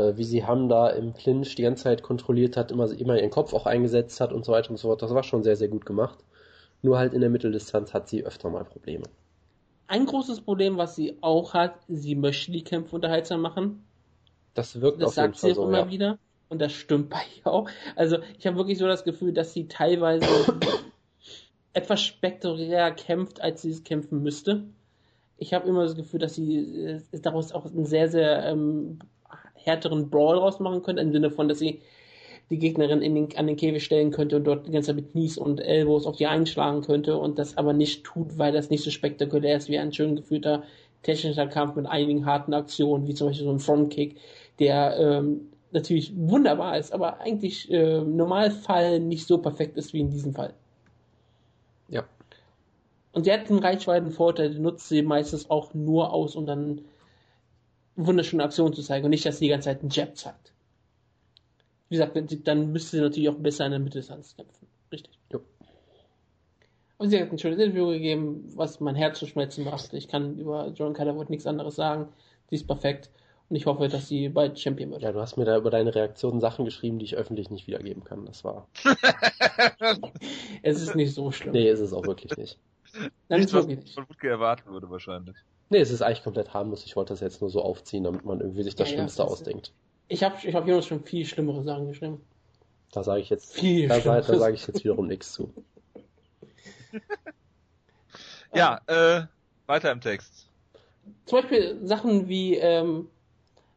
äh, 0.00 0.16
wie 0.16 0.24
sie 0.24 0.44
Han 0.44 0.68
da 0.68 0.88
im 0.88 1.14
Clinch 1.14 1.54
die 1.54 1.62
ganze 1.62 1.84
Zeit 1.84 2.02
kontrolliert 2.02 2.56
hat, 2.56 2.72
immer, 2.72 2.90
immer 2.90 3.18
ihren 3.18 3.30
Kopf 3.30 3.52
auch 3.54 3.66
eingesetzt 3.66 4.20
hat 4.20 4.32
und 4.32 4.44
so 4.44 4.52
weiter 4.52 4.70
und 4.70 4.78
so 4.78 4.88
fort. 4.88 5.02
Das 5.02 5.14
war 5.14 5.22
schon 5.22 5.42
sehr, 5.42 5.56
sehr 5.56 5.68
gut 5.68 5.86
gemacht. 5.86 6.18
Nur 6.82 6.98
halt 6.98 7.12
in 7.12 7.20
der 7.20 7.30
Mitteldistanz 7.30 7.92
hat 7.92 8.08
sie 8.08 8.24
öfter 8.24 8.50
mal 8.50 8.64
Probleme. 8.64 9.04
Ein 9.86 10.06
großes 10.06 10.42
Problem, 10.42 10.78
was 10.78 10.96
sie 10.96 11.18
auch 11.20 11.52
hat, 11.52 11.74
sie 11.88 12.14
möchte 12.14 12.52
die 12.52 12.62
Kämpfe 12.62 12.94
unterhaltsam 12.94 13.40
machen. 13.40 13.84
Das 14.54 14.80
wirkt 14.80 15.02
Das 15.02 15.10
auf 15.10 15.16
jeden 15.16 15.34
sagt 15.34 15.36
sie 15.36 15.40
Fall 15.40 15.50
auch 15.50 15.54
so, 15.56 15.68
immer 15.68 15.78
ja. 15.80 15.90
wieder. 15.90 16.18
Und 16.48 16.60
das 16.60 16.72
stimmt 16.72 17.10
bei 17.10 17.22
ihr 17.38 17.46
auch. 17.46 17.68
Also 17.96 18.18
ich 18.38 18.46
habe 18.46 18.56
wirklich 18.56 18.78
so 18.78 18.86
das 18.86 19.04
Gefühl, 19.04 19.32
dass 19.32 19.52
sie 19.52 19.68
teilweise 19.68 20.26
etwas 21.72 22.02
spektakulärer 22.02 22.92
kämpft, 22.92 23.40
als 23.40 23.62
sie 23.62 23.70
es 23.70 23.84
kämpfen 23.84 24.22
müsste. 24.22 24.64
Ich 25.38 25.54
habe 25.54 25.68
immer 25.68 25.84
das 25.84 25.96
Gefühl, 25.96 26.20
dass 26.20 26.34
sie 26.34 26.56
äh, 26.56 27.00
daraus 27.20 27.52
auch 27.52 27.66
einen 27.66 27.86
sehr, 27.86 28.08
sehr 28.08 28.44
ähm, 28.44 28.98
härteren 29.64 30.10
Brawl 30.10 30.38
rausmachen 30.38 30.82
könnte, 30.82 31.02
im 31.02 31.12
Sinne 31.12 31.30
von, 31.30 31.48
dass 31.48 31.58
sie 31.58 31.80
die 32.50 32.58
Gegnerin 32.58 33.00
in 33.00 33.14
den, 33.14 33.28
an 33.36 33.46
den 33.46 33.56
Käfig 33.56 33.84
stellen 33.84 34.10
könnte 34.10 34.36
und 34.36 34.44
dort 34.44 34.66
die 34.66 34.72
ganze 34.72 34.88
Zeit 34.88 34.96
mit 34.96 35.12
Knies 35.12 35.38
und 35.38 35.60
Elbows 35.60 36.04
auf 36.06 36.16
die 36.16 36.26
einschlagen 36.26 36.82
könnte 36.82 37.16
und 37.16 37.38
das 37.38 37.56
aber 37.56 37.72
nicht 37.72 38.04
tut, 38.04 38.38
weil 38.38 38.52
das 38.52 38.70
nicht 38.70 38.82
so 38.82 38.90
spektakulär 38.90 39.56
ist 39.56 39.68
wie 39.68 39.78
ein 39.78 39.92
schön 39.92 40.16
geführter 40.16 40.64
technischer 41.02 41.46
Kampf 41.46 41.76
mit 41.76 41.86
einigen 41.86 42.26
harten 42.26 42.52
Aktionen, 42.52 43.06
wie 43.06 43.14
zum 43.14 43.28
Beispiel 43.28 43.46
so 43.46 43.52
ein 43.52 43.60
Frontkick, 43.60 44.16
der 44.58 44.96
ähm, 44.98 45.48
natürlich 45.72 46.12
wunderbar 46.16 46.76
ist, 46.76 46.92
aber 46.92 47.20
eigentlich 47.20 47.70
äh, 47.70 47.98
im 47.98 48.16
Normalfall 48.16 49.00
nicht 49.00 49.26
so 49.26 49.38
perfekt 49.38 49.76
ist 49.76 49.92
wie 49.92 50.00
in 50.00 50.10
diesem 50.10 50.34
Fall. 50.34 50.52
Ja. 51.88 52.04
Und 53.12 53.24
sie 53.24 53.32
hat 53.32 53.48
einen 53.48 53.60
Reichweitenvorteil, 53.60 54.50
den 54.50 54.62
nutzt 54.62 54.88
sie 54.88 55.02
meistens 55.02 55.48
auch 55.50 55.72
nur 55.72 56.12
aus, 56.12 56.36
um 56.36 56.46
dann 56.46 56.82
wunderschöne 58.06 58.44
Aktionen 58.44 58.74
zu 58.74 58.82
zeigen 58.82 59.04
und 59.04 59.10
nicht, 59.10 59.24
dass 59.24 59.38
sie 59.38 59.46
die 59.46 59.50
ganze 59.50 59.66
Zeit 59.70 59.80
einen 59.80 59.90
Jab 59.90 60.16
zeigt. 60.16 60.52
Wie 61.88 61.96
gesagt, 61.96 62.16
dann 62.46 62.72
müsste 62.72 62.96
sie 62.96 63.02
natürlich 63.02 63.28
auch 63.28 63.34
besser 63.34 63.64
in 63.66 63.72
der 63.72 63.80
Mitteldistanz 63.80 64.36
kämpfen. 64.36 64.66
Richtig. 64.92 65.18
Jo. 65.32 65.40
Und 66.98 67.10
sie 67.10 67.20
hat 67.20 67.30
ein 67.32 67.38
schönes 67.38 67.58
Interview 67.58 67.88
gegeben, 67.88 68.44
was 68.54 68.78
mein 68.80 68.94
Herz 68.94 69.18
zu 69.18 69.26
schmelzen 69.26 69.64
macht. 69.64 69.92
Ich 69.94 70.06
kann 70.06 70.38
über 70.38 70.68
John 70.68 70.92
Calderwood 70.94 71.30
nichts 71.30 71.46
anderes 71.46 71.74
sagen. 71.76 72.08
Sie 72.48 72.56
ist 72.56 72.66
perfekt. 72.66 73.10
Und 73.48 73.56
ich 73.56 73.66
hoffe, 73.66 73.88
dass 73.88 74.06
sie 74.06 74.28
bald 74.28 74.60
Champion 74.60 74.92
wird. 74.92 75.02
Ja, 75.02 75.10
du 75.10 75.20
hast 75.20 75.36
mir 75.36 75.44
da 75.44 75.56
über 75.56 75.70
deine 75.70 75.92
Reaktionen 75.92 76.40
Sachen 76.40 76.64
geschrieben, 76.64 77.00
die 77.00 77.06
ich 77.06 77.16
öffentlich 77.16 77.50
nicht 77.50 77.66
wiedergeben 77.66 78.04
kann. 78.04 78.24
Das 78.26 78.44
war. 78.44 78.68
Es 80.62 80.80
ist 80.80 80.94
nicht 80.94 81.14
so 81.14 81.30
schlimm. 81.32 81.52
Nee, 81.52 81.68
ist 81.70 81.80
es 81.80 81.92
auch 81.92 82.06
wirklich 82.06 82.36
nicht. 82.36 82.58
Nein, 83.28 83.40
Nicht, 83.40 83.48
ist 83.48 83.54
was 83.54 83.66
wirklich 83.66 83.84
nicht. 83.84 83.94
von 83.94 84.08
Wutke 84.08 84.28
erwarten 84.28 84.70
würde 84.70 84.90
wahrscheinlich. 84.90 85.36
Nee, 85.70 85.78
es 85.78 85.90
ist 85.90 86.02
eigentlich 86.02 86.22
komplett 86.24 86.52
harmlos. 86.52 86.84
Ich 86.84 86.96
wollte 86.96 87.12
das 87.12 87.20
jetzt 87.20 87.40
nur 87.40 87.48
so 87.48 87.62
aufziehen, 87.62 88.04
damit 88.04 88.24
man 88.24 88.40
irgendwie 88.40 88.64
sich 88.64 88.74
das 88.74 88.88
Ja, 88.88 88.92
ja, 88.92 88.98
Schlimmste 88.98 89.22
das 89.22 89.26
ist- 89.32 89.38
ausdenkt. 89.40 89.72
Ich 90.08 90.22
habe 90.24 90.34
ich 90.46 90.52
hab 90.54 90.66
Jonas 90.66 90.86
schon 90.86 91.04
viel 91.04 91.24
schlimmere 91.24 91.62
Sachen 91.62 91.86
geschrieben. 91.86 92.20
Da 92.92 93.04
sage 93.04 93.20
ich 93.20 93.30
jetzt, 93.30 93.54
Viel 93.54 93.86
da, 93.88 93.94
da 93.94 94.00
Schlimmeres. 94.00 94.38
sage 94.40 94.54
ich 94.56 94.66
jetzt 94.66 94.82
wiederum 94.84 95.06
nichts 95.06 95.32
zu. 95.32 95.52
Ja, 98.52 98.80
äh, 98.88 99.22
weiter 99.66 99.92
im 99.92 100.00
Text. 100.00 100.48
Zum 101.26 101.40
Beispiel 101.40 101.78
Sachen 101.86 102.28
wie 102.28 102.56
ähm, 102.56 103.08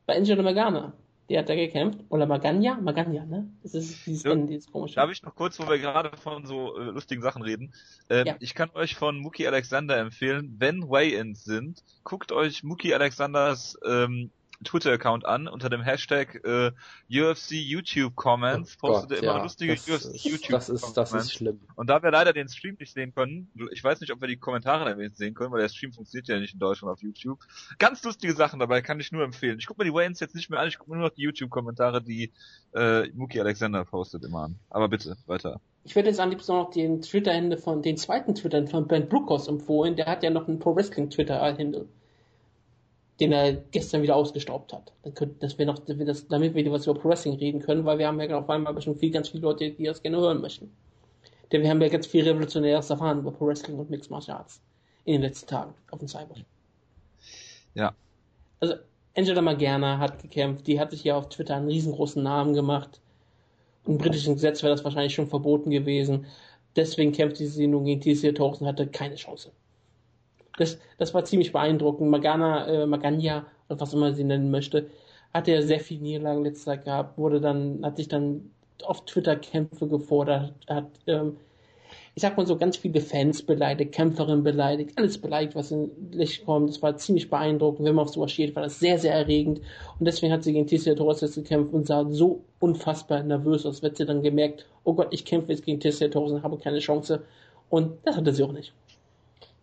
bei 0.07 0.15
Angela 0.17 0.41
Magana. 0.41 0.93
Die 1.29 1.37
hat 1.37 1.47
da 1.47 1.55
gekämpft. 1.55 1.99
Oder 2.09 2.25
Magana? 2.25 2.79
Magana, 2.81 3.25
ne? 3.25 3.49
Das 3.61 3.73
ist 3.73 4.05
dieses 4.05 4.23
Ja. 4.23 4.35
Dieses 4.35 4.71
komische. 4.71 4.95
Darf 4.95 5.09
ich 5.09 5.23
noch 5.23 5.35
kurz, 5.35 5.59
wo 5.59 5.69
wir 5.69 5.79
gerade 5.79 6.15
von 6.17 6.45
so 6.45 6.77
äh, 6.77 6.83
lustigen 6.83 7.21
Sachen 7.21 7.41
reden? 7.41 7.73
Ähm, 8.09 8.27
Ja. 8.27 8.35
Ich 8.39 8.53
kann 8.53 8.69
euch 8.73 8.95
von 8.95 9.17
Mookie 9.19 9.47
Alexander 9.47 9.97
empfehlen, 9.97 10.55
wenn 10.59 10.89
Weigh-ins 10.89 11.43
sind, 11.43 11.83
guckt 12.03 12.31
euch 12.31 12.63
Mookie 12.63 12.93
Alexanders 12.93 13.77
ähm, 13.85 14.31
Twitter-Account 14.63 15.25
an 15.25 15.47
unter 15.47 15.69
dem 15.69 15.81
Hashtag 15.81 16.41
äh, 16.45 16.71
UFC 17.09 17.51
YouTube 17.51 18.15
Comments. 18.15 18.77
Oh 18.81 18.87
Postet 18.87 19.09
Gott, 19.09 19.17
er 19.17 19.23
immer 19.23 19.37
ja, 19.37 19.43
lustige 19.43 19.73
das 19.73 19.87
UFC 19.87 20.15
ist, 20.15 20.25
YouTube 20.25 20.51
das 20.51 20.69
ist, 20.69 20.93
das 20.93 21.13
ist 21.13 21.33
schlimm. 21.33 21.59
Und 21.75 21.89
da 21.89 22.01
wir 22.03 22.11
leider 22.11 22.33
den 22.33 22.47
Stream 22.47 22.75
nicht 22.79 22.93
sehen 22.93 23.13
können, 23.13 23.51
ich 23.71 23.83
weiß 23.83 24.01
nicht, 24.01 24.11
ob 24.11 24.21
wir 24.21 24.27
die 24.27 24.37
Kommentare 24.37 24.85
damit 24.85 25.15
sehen 25.15 25.33
können, 25.33 25.51
weil 25.51 25.61
der 25.61 25.69
Stream 25.69 25.93
funktioniert 25.93 26.27
ja 26.27 26.39
nicht 26.39 26.53
in 26.53 26.59
Deutschland 26.59 26.91
auf 26.91 27.01
YouTube. 27.01 27.39
Ganz 27.79 28.03
lustige 28.03 28.33
Sachen 28.33 28.59
dabei, 28.59 28.81
kann 28.81 28.99
ich 28.99 29.11
nur 29.11 29.23
empfehlen. 29.23 29.59
Ich 29.59 29.67
gucke 29.67 29.81
mir 29.81 29.89
die 29.89 29.93
Waynes 29.93 30.19
jetzt 30.19 30.35
nicht 30.35 30.49
mehr 30.49 30.59
an, 30.59 30.67
ich 30.67 30.77
gucke 30.77 30.91
nur 30.91 31.01
noch 31.01 31.13
die 31.13 31.21
YouTube-Kommentare, 31.21 32.01
die 32.01 32.31
äh, 32.73 33.07
Mookie 33.09 33.39
Alexander 33.39 33.85
postet 33.85 34.23
immer 34.23 34.43
an. 34.43 34.59
Aber 34.69 34.87
bitte, 34.89 35.17
weiter. 35.25 35.59
Ich 35.85 35.95
werde 35.95 36.09
jetzt 36.09 36.19
am 36.19 36.29
liebsten 36.29 36.53
noch 36.53 36.71
den 36.71 37.01
Twitter-Hände 37.01 37.57
von, 37.57 37.81
den 37.81 37.97
zweiten 37.97 38.35
Twitter 38.35 38.65
von 38.67 38.87
Ben 38.87 39.09
Brookhaus 39.09 39.47
empfohlen. 39.47 39.95
Der 39.95 40.05
hat 40.05 40.23
ja 40.23 40.29
noch 40.29 40.47
einen 40.47 40.59
Pro 40.59 40.75
Wrestling 40.75 41.09
Twitter-Hände, 41.09 41.87
den 43.19 43.31
er 43.31 43.53
gestern 43.53 44.01
wieder 44.01 44.15
ausgestaubt 44.15 44.73
hat. 44.73 44.91
Dann 45.03 45.13
könnt, 45.13 45.41
dass 45.43 45.57
wir 45.57 45.65
noch, 45.65 45.79
das, 45.79 46.27
damit 46.27 46.55
wir 46.55 46.71
was 46.71 46.87
über 46.87 46.99
Pro 46.99 47.09
Wrestling 47.09 47.35
reden 47.35 47.61
können, 47.61 47.85
weil 47.85 47.99
wir 47.99 48.07
haben 48.07 48.19
ja 48.19 48.37
auf 48.37 48.49
einmal 48.49 48.81
schon 48.81 48.97
viel, 48.97 49.11
ganz 49.11 49.29
viele 49.29 49.43
Leute, 49.43 49.71
die 49.71 49.85
das 49.85 50.01
gerne 50.01 50.17
hören 50.17 50.41
möchten. 50.41 50.71
Denn 51.51 51.61
wir 51.61 51.69
haben 51.69 51.81
ja 51.81 51.89
ganz 51.89 52.07
viel 52.07 52.23
Revolutionäres 52.23 52.89
erfahren 52.89 53.19
über 53.19 53.31
Pro 53.31 53.47
Wrestling 53.47 53.77
und 53.77 53.89
Mixed 53.89 54.09
Martial 54.09 54.37
Arts 54.37 54.61
in 55.05 55.13
den 55.13 55.21
letzten 55.21 55.47
Tagen 55.47 55.73
auf 55.91 55.99
dem 55.99 56.07
Cyber. 56.07 56.35
Ja. 57.75 57.93
Also, 58.59 58.75
Angela 59.15 59.41
Magerna 59.41 59.99
hat 59.99 60.21
gekämpft, 60.21 60.65
die 60.65 60.79
hat 60.79 60.91
sich 60.91 61.03
ja 61.03 61.15
auf 61.15 61.29
Twitter 61.29 61.55
einen 61.55 61.67
riesengroßen 61.67 62.23
Namen 62.23 62.53
gemacht. 62.53 62.99
Im 63.85 63.97
britischen 63.97 64.33
Gesetz 64.35 64.63
wäre 64.63 64.73
das 64.73 64.83
wahrscheinlich 64.83 65.13
schon 65.13 65.27
verboten 65.27 65.69
gewesen. 65.69 66.25
Deswegen 66.75 67.11
kämpfte 67.11 67.45
sie 67.45 67.67
nun 67.67 67.85
gegen 67.85 68.01
TC 68.01 68.39
und 68.39 68.65
hatte 68.65 68.87
keine 68.87 69.15
Chance. 69.15 69.51
Das, 70.57 70.79
das 70.97 71.13
war 71.13 71.25
ziemlich 71.25 71.51
beeindruckend. 71.51 72.09
Magana, 72.09 72.67
äh, 72.67 72.85
Magania, 72.85 73.45
oder 73.69 73.79
was 73.79 73.93
immer 73.93 74.13
sie 74.13 74.23
nennen 74.23 74.51
möchte, 74.51 74.87
hatte 75.33 75.51
ja 75.51 75.61
sehr 75.61 75.79
viele 75.79 76.01
Niederlagen 76.01 76.43
letztes 76.43 76.65
Jahr 76.65 76.77
gehabt, 76.77 77.17
wurde 77.17 77.41
dann, 77.41 77.79
hat 77.83 77.97
sich 77.97 78.07
dann 78.07 78.51
auf 78.83 79.05
Twitter 79.05 79.35
Kämpfe 79.35 79.87
gefordert, 79.87 80.53
hat, 80.67 80.89
ähm, 81.07 81.37
ich 82.15 82.21
sag 82.21 82.37
mal 82.37 82.45
so, 82.45 82.57
ganz 82.57 82.77
viele 82.77 83.01
Fans 83.01 83.41
beleidigt, 83.41 83.91
Kämpferinnen 83.91 84.43
beleidigt, 84.43 84.97
alles 84.97 85.17
beleidigt, 85.17 85.55
was 85.55 85.71
in 85.71 85.89
Licht 86.11 86.45
kommt. 86.45 86.69
Das 86.69 86.81
war 86.81 86.95
ziemlich 86.95 87.29
beeindruckend. 87.29 87.87
Wenn 87.87 87.95
man 87.95 88.05
auf 88.05 88.13
sowas 88.13 88.31
steht, 88.31 88.55
war 88.55 88.61
das 88.61 88.79
sehr, 88.79 88.99
sehr 88.99 89.13
erregend. 89.13 89.61
Und 89.99 90.05
deswegen 90.05 90.31
hat 90.31 90.43
sie 90.43 90.53
gegen 90.53 90.67
Tessia 90.67 90.93
Torres 90.93 91.21
jetzt 91.21 91.35
gekämpft 91.35 91.73
und 91.73 91.87
sah 91.87 92.05
so 92.09 92.43
unfassbar 92.59 93.23
nervös 93.23 93.65
aus, 93.65 93.83
als 93.83 93.97
sie 93.97 94.05
dann 94.05 94.21
gemerkt, 94.21 94.67
oh 94.83 94.93
Gott, 94.93 95.07
ich 95.09 95.25
kämpfe 95.25 95.51
jetzt 95.51 95.65
gegen 95.65 95.79
Tessia 95.79 96.07
Torres 96.07 96.33
und 96.33 96.43
habe 96.43 96.57
keine 96.57 96.79
Chance. 96.79 97.23
Und 97.69 97.97
das 98.03 98.15
hatte 98.15 98.31
sie 98.31 98.43
auch 98.43 98.51
nicht. 98.51 98.73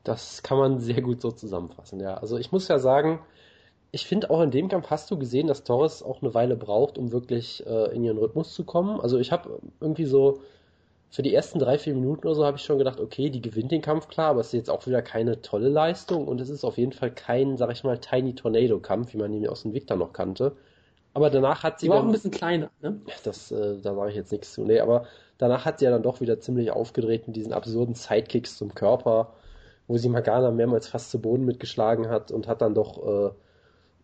Das 0.04 0.42
kann 0.42 0.58
man 0.58 0.78
sehr 0.80 1.02
gut 1.02 1.20
so 1.20 1.30
zusammenfassen, 1.30 2.00
ja. 2.00 2.14
Also 2.14 2.38
ich 2.38 2.52
muss 2.52 2.68
ja 2.68 2.78
sagen, 2.78 3.20
ich 3.92 4.06
finde 4.06 4.30
auch 4.30 4.40
in 4.40 4.50
dem 4.50 4.68
Kampf 4.68 4.90
hast 4.90 5.10
du 5.10 5.18
gesehen, 5.18 5.46
dass 5.48 5.64
Torres 5.64 6.02
auch 6.02 6.22
eine 6.22 6.34
Weile 6.34 6.56
braucht, 6.56 6.96
um 6.96 7.12
wirklich 7.12 7.66
äh, 7.66 7.94
in 7.94 8.04
ihren 8.04 8.18
Rhythmus 8.18 8.54
zu 8.54 8.64
kommen. 8.64 9.00
Also 9.00 9.18
ich 9.18 9.32
habe 9.32 9.60
irgendwie 9.80 10.04
so 10.04 10.40
für 11.10 11.22
die 11.22 11.34
ersten 11.34 11.58
drei, 11.58 11.76
vier 11.76 11.94
Minuten 11.94 12.26
oder 12.26 12.36
so 12.36 12.44
habe 12.44 12.56
ich 12.56 12.62
schon 12.62 12.78
gedacht, 12.78 13.00
okay, 13.00 13.30
die 13.30 13.42
gewinnt 13.42 13.72
den 13.72 13.82
Kampf 13.82 14.08
klar, 14.08 14.30
aber 14.30 14.40
es 14.40 14.48
ist 14.48 14.52
jetzt 14.52 14.70
auch 14.70 14.86
wieder 14.86 15.02
keine 15.02 15.42
tolle 15.42 15.68
Leistung 15.68 16.28
und 16.28 16.40
es 16.40 16.48
ist 16.48 16.64
auf 16.64 16.78
jeden 16.78 16.92
Fall 16.92 17.10
kein, 17.10 17.56
sag 17.56 17.72
ich 17.72 17.82
mal, 17.82 17.98
Tiny 17.98 18.34
Tornado 18.34 18.78
Kampf, 18.78 19.12
wie 19.12 19.18
man 19.18 19.32
ihn 19.32 19.48
aus 19.48 19.62
dem 19.62 19.74
Victor 19.74 19.96
noch 19.96 20.12
kannte. 20.12 20.52
Aber 21.12 21.28
danach 21.28 21.64
hat 21.64 21.80
sie 21.80 21.88
war 21.88 21.98
auch 21.98 22.04
ein 22.04 22.12
bisschen 22.12 22.30
kleiner, 22.30 22.70
ne? 22.80 23.00
das, 23.24 23.50
äh, 23.50 23.78
da 23.82 23.94
sage 23.96 24.10
ich 24.10 24.16
jetzt 24.16 24.30
nichts 24.30 24.52
zu. 24.52 24.62
Nee, 24.62 24.78
aber 24.78 25.06
danach 25.38 25.64
hat 25.64 25.80
sie 25.80 25.86
ja 25.86 25.90
dann 25.90 26.04
doch 26.04 26.20
wieder 26.20 26.38
ziemlich 26.38 26.70
aufgedreht 26.70 27.26
mit 27.26 27.34
diesen 27.34 27.52
absurden 27.52 27.96
Sidekicks 27.96 28.56
zum 28.56 28.72
Körper, 28.74 29.34
wo 29.90 29.98
sie 29.98 30.08
Magana 30.08 30.52
mehrmals 30.52 30.86
fast 30.86 31.10
zu 31.10 31.20
Boden 31.20 31.44
mitgeschlagen 31.44 32.08
hat 32.08 32.30
und 32.30 32.46
hat 32.46 32.62
dann 32.62 32.74
doch, 32.74 33.04
äh, 33.04 33.30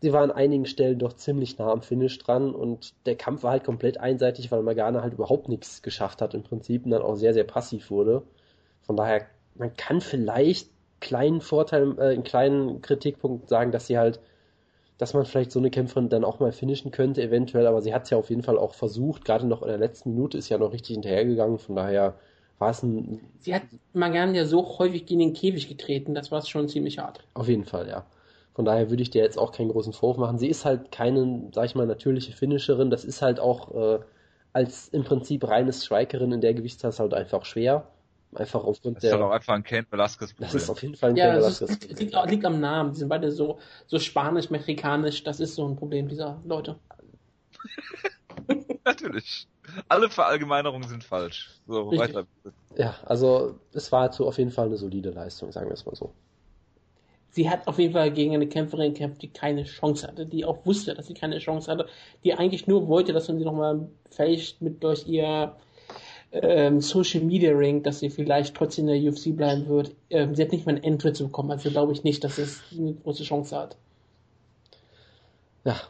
sie 0.02 0.12
war 0.12 0.22
an 0.22 0.32
einigen 0.32 0.66
Stellen 0.66 0.98
doch 0.98 1.12
ziemlich 1.12 1.58
nah 1.58 1.70
am 1.70 1.80
Finish 1.80 2.18
dran 2.18 2.52
und 2.52 2.92
der 3.06 3.14
Kampf 3.14 3.44
war 3.44 3.52
halt 3.52 3.62
komplett 3.62 3.98
einseitig, 3.98 4.50
weil 4.50 4.62
Magana 4.62 5.02
halt 5.02 5.14
überhaupt 5.14 5.48
nichts 5.48 5.82
geschafft 5.82 6.22
hat 6.22 6.34
im 6.34 6.42
Prinzip 6.42 6.84
und 6.84 6.90
dann 6.90 7.02
auch 7.02 7.14
sehr, 7.14 7.34
sehr 7.34 7.44
passiv 7.44 7.92
wurde. 7.92 8.24
Von 8.82 8.96
daher, 8.96 9.26
man 9.54 9.76
kann 9.76 10.00
vielleicht 10.00 10.70
kleinen 10.98 11.40
Vorteil, 11.40 11.96
äh, 11.98 12.14
einen 12.14 12.24
kleinen 12.24 12.82
Kritikpunkt 12.82 13.48
sagen, 13.48 13.70
dass 13.70 13.86
sie 13.86 13.96
halt 13.96 14.18
dass 14.98 15.12
man 15.12 15.26
vielleicht 15.26 15.52
so 15.52 15.58
eine 15.58 15.70
Kämpferin 15.70 16.08
dann 16.08 16.24
auch 16.24 16.40
mal 16.40 16.52
finishen 16.52 16.90
könnte, 16.90 17.22
eventuell, 17.22 17.66
aber 17.66 17.82
sie 17.82 17.92
hat 17.92 18.04
es 18.04 18.10
ja 18.10 18.16
auf 18.16 18.30
jeden 18.30 18.42
Fall 18.42 18.58
auch 18.58 18.72
versucht, 18.72 19.26
gerade 19.26 19.46
noch 19.46 19.60
in 19.60 19.68
der 19.68 19.76
letzten 19.76 20.14
Minute 20.14 20.38
ist 20.38 20.48
ja 20.48 20.56
noch 20.56 20.72
richtig 20.72 20.94
hinterhergegangen, 20.94 21.58
von 21.58 21.76
daher 21.76 22.14
war 22.58 22.70
es 22.70 22.82
ein, 22.82 23.20
Sie 23.40 23.54
hat 23.54 23.62
Magana 23.92 24.32
ja 24.32 24.44
so 24.46 24.78
häufig 24.78 25.06
gegen 25.06 25.20
den 25.20 25.32
Käfig 25.34 25.68
getreten, 25.68 26.14
das 26.14 26.30
war 26.30 26.42
schon 26.44 26.68
ziemlich 26.68 26.98
hart. 26.98 27.24
auf 27.34 27.48
jeden 27.48 27.64
Fall, 27.64 27.88
ja. 27.88 28.06
Von 28.54 28.64
daher 28.64 28.88
würde 28.90 29.02
ich 29.02 29.10
dir 29.10 29.22
jetzt 29.22 29.38
auch 29.38 29.52
keinen 29.52 29.68
großen 29.68 29.92
Vorwurf 29.92 30.16
machen. 30.16 30.38
Sie 30.38 30.48
ist 30.48 30.64
halt 30.64 30.90
keine, 30.90 31.50
sag 31.54 31.66
ich 31.66 31.74
mal, 31.74 31.86
natürliche 31.86 32.32
Finisherin, 32.32 32.90
das 32.90 33.04
ist 33.04 33.20
halt 33.20 33.38
auch 33.38 33.74
äh, 33.74 34.00
als 34.54 34.88
im 34.88 35.04
Prinzip 35.04 35.46
reines 35.46 35.84
Strikerin 35.84 36.32
in 36.32 36.40
der 36.40 36.54
Gewichtsklasse 36.54 37.02
halt 37.02 37.12
einfach 37.14 37.44
schwer. 37.44 37.88
Einfach 38.34 38.64
aufgrund 38.64 38.96
Das 38.96 39.04
ist 39.04 39.10
der. 39.10 39.18
doch 39.18 39.26
auch 39.28 39.32
einfach 39.32 39.54
ein 39.54 39.62
Kane 39.62 39.86
Velasquez 39.90 40.30
das 40.30 40.36
Problem. 40.36 40.56
ist 40.62 40.70
auf 40.70 40.82
jeden 40.82 40.94
Fall 40.96 41.10
ein 41.10 41.16
Ja, 41.16 41.34
das 41.36 41.60
Velasquez. 41.60 41.70
ist, 41.90 42.00
liegt, 42.00 42.14
liegt 42.30 42.44
am 42.44 42.60
Namen. 42.60 42.92
Die 42.92 42.98
sind 42.98 43.08
beide 43.08 43.30
so, 43.30 43.58
so 43.86 43.98
spanisch, 43.98 44.50
mexikanisch. 44.50 45.22
Das 45.22 45.38
ist 45.40 45.54
so 45.54 45.66
ein 45.68 45.76
Problem 45.76 46.08
dieser 46.08 46.40
Leute. 46.44 46.76
Natürlich. 48.84 49.46
Alle 49.88 50.08
Verallgemeinerungen 50.10 50.88
sind 50.88 51.04
falsch. 51.04 51.50
So, 51.66 51.90
weiter. 51.96 52.26
Ja, 52.76 52.94
also 53.04 53.58
es 53.72 53.90
war 53.92 54.10
zu 54.10 54.26
auf 54.26 54.38
jeden 54.38 54.50
Fall 54.50 54.66
eine 54.66 54.76
solide 54.76 55.10
Leistung, 55.10 55.52
sagen 55.52 55.68
wir 55.68 55.74
es 55.74 55.86
mal 55.86 55.94
so. 55.94 56.12
Sie 57.30 57.50
hat 57.50 57.66
auf 57.68 57.78
jeden 57.78 57.92
Fall 57.92 58.10
gegen 58.12 58.34
eine 58.34 58.46
Kämpferin 58.46 58.94
gekämpft, 58.94 59.20
die 59.20 59.28
keine 59.28 59.64
Chance 59.64 60.06
hatte, 60.06 60.24
die 60.24 60.44
auch 60.46 60.64
wusste, 60.64 60.94
dass 60.94 61.06
sie 61.06 61.14
keine 61.14 61.38
Chance 61.38 61.70
hatte, 61.70 61.86
die 62.24 62.32
eigentlich 62.32 62.66
nur 62.66 62.88
wollte, 62.88 63.12
dass 63.12 63.28
man 63.28 63.38
sie 63.38 63.44
nochmal 63.44 63.88
vielleicht 64.10 64.62
mit 64.62 64.82
durch 64.82 65.06
ihr 65.06 65.54
ähm, 66.32 66.80
Social 66.80 67.22
Media 67.22 67.52
Ring, 67.52 67.82
dass 67.82 68.00
sie 68.00 68.10
vielleicht 68.10 68.54
trotzdem 68.54 68.88
in 68.88 69.02
der 69.02 69.12
UFC 69.12 69.36
bleiben 69.36 69.66
wird. 69.68 69.92
Ähm, 70.10 70.34
sie 70.34 70.42
hat 70.42 70.52
nicht 70.52 70.66
mal 70.66 70.76
einen 70.76 70.84
Eintritt 70.84 71.18
bekommen, 71.18 71.50
also 71.50 71.70
glaube 71.70 71.92
ich 71.92 72.04
nicht, 72.04 72.24
dass 72.24 72.38
es 72.38 72.62
eine 72.72 72.94
große 72.94 73.24
Chance 73.24 73.56
hat. 73.56 73.76
Ja, 75.64 75.80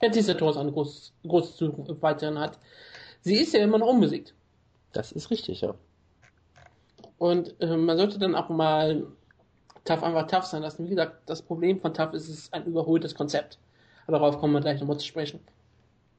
der 0.00 0.38
Tor 0.38 0.56
eine 0.56 0.72
große, 0.72 1.12
große 1.26 1.56
Zukunft 1.56 2.02
weiterhin 2.02 2.38
hat. 2.38 2.58
Sie 3.20 3.36
ist 3.36 3.54
ja 3.54 3.60
immer 3.60 3.78
noch 3.78 3.88
unbesiegt. 3.88 4.34
das 4.92 5.12
ist 5.12 5.30
richtig, 5.30 5.60
ja. 5.60 5.74
Und 7.18 7.54
äh, 7.60 7.76
man 7.76 7.96
sollte 7.96 8.18
dann 8.18 8.34
auch 8.34 8.48
mal 8.48 9.06
tough 9.84 10.02
einfach 10.02 10.26
tough 10.26 10.44
sein 10.44 10.62
lassen. 10.62 10.84
Wie 10.84 10.90
gesagt, 10.90 11.22
das 11.26 11.42
Problem 11.42 11.80
von 11.80 11.94
tough 11.94 12.12
ist, 12.12 12.28
es 12.28 12.38
ist 12.38 12.54
ein 12.54 12.64
überholtes 12.64 13.14
Konzept. 13.14 13.58
Aber 14.06 14.18
darauf 14.18 14.38
kommen 14.38 14.52
wir 14.52 14.60
gleich 14.60 14.80
nochmal 14.80 14.98
zu 14.98 15.06
sprechen. 15.06 15.40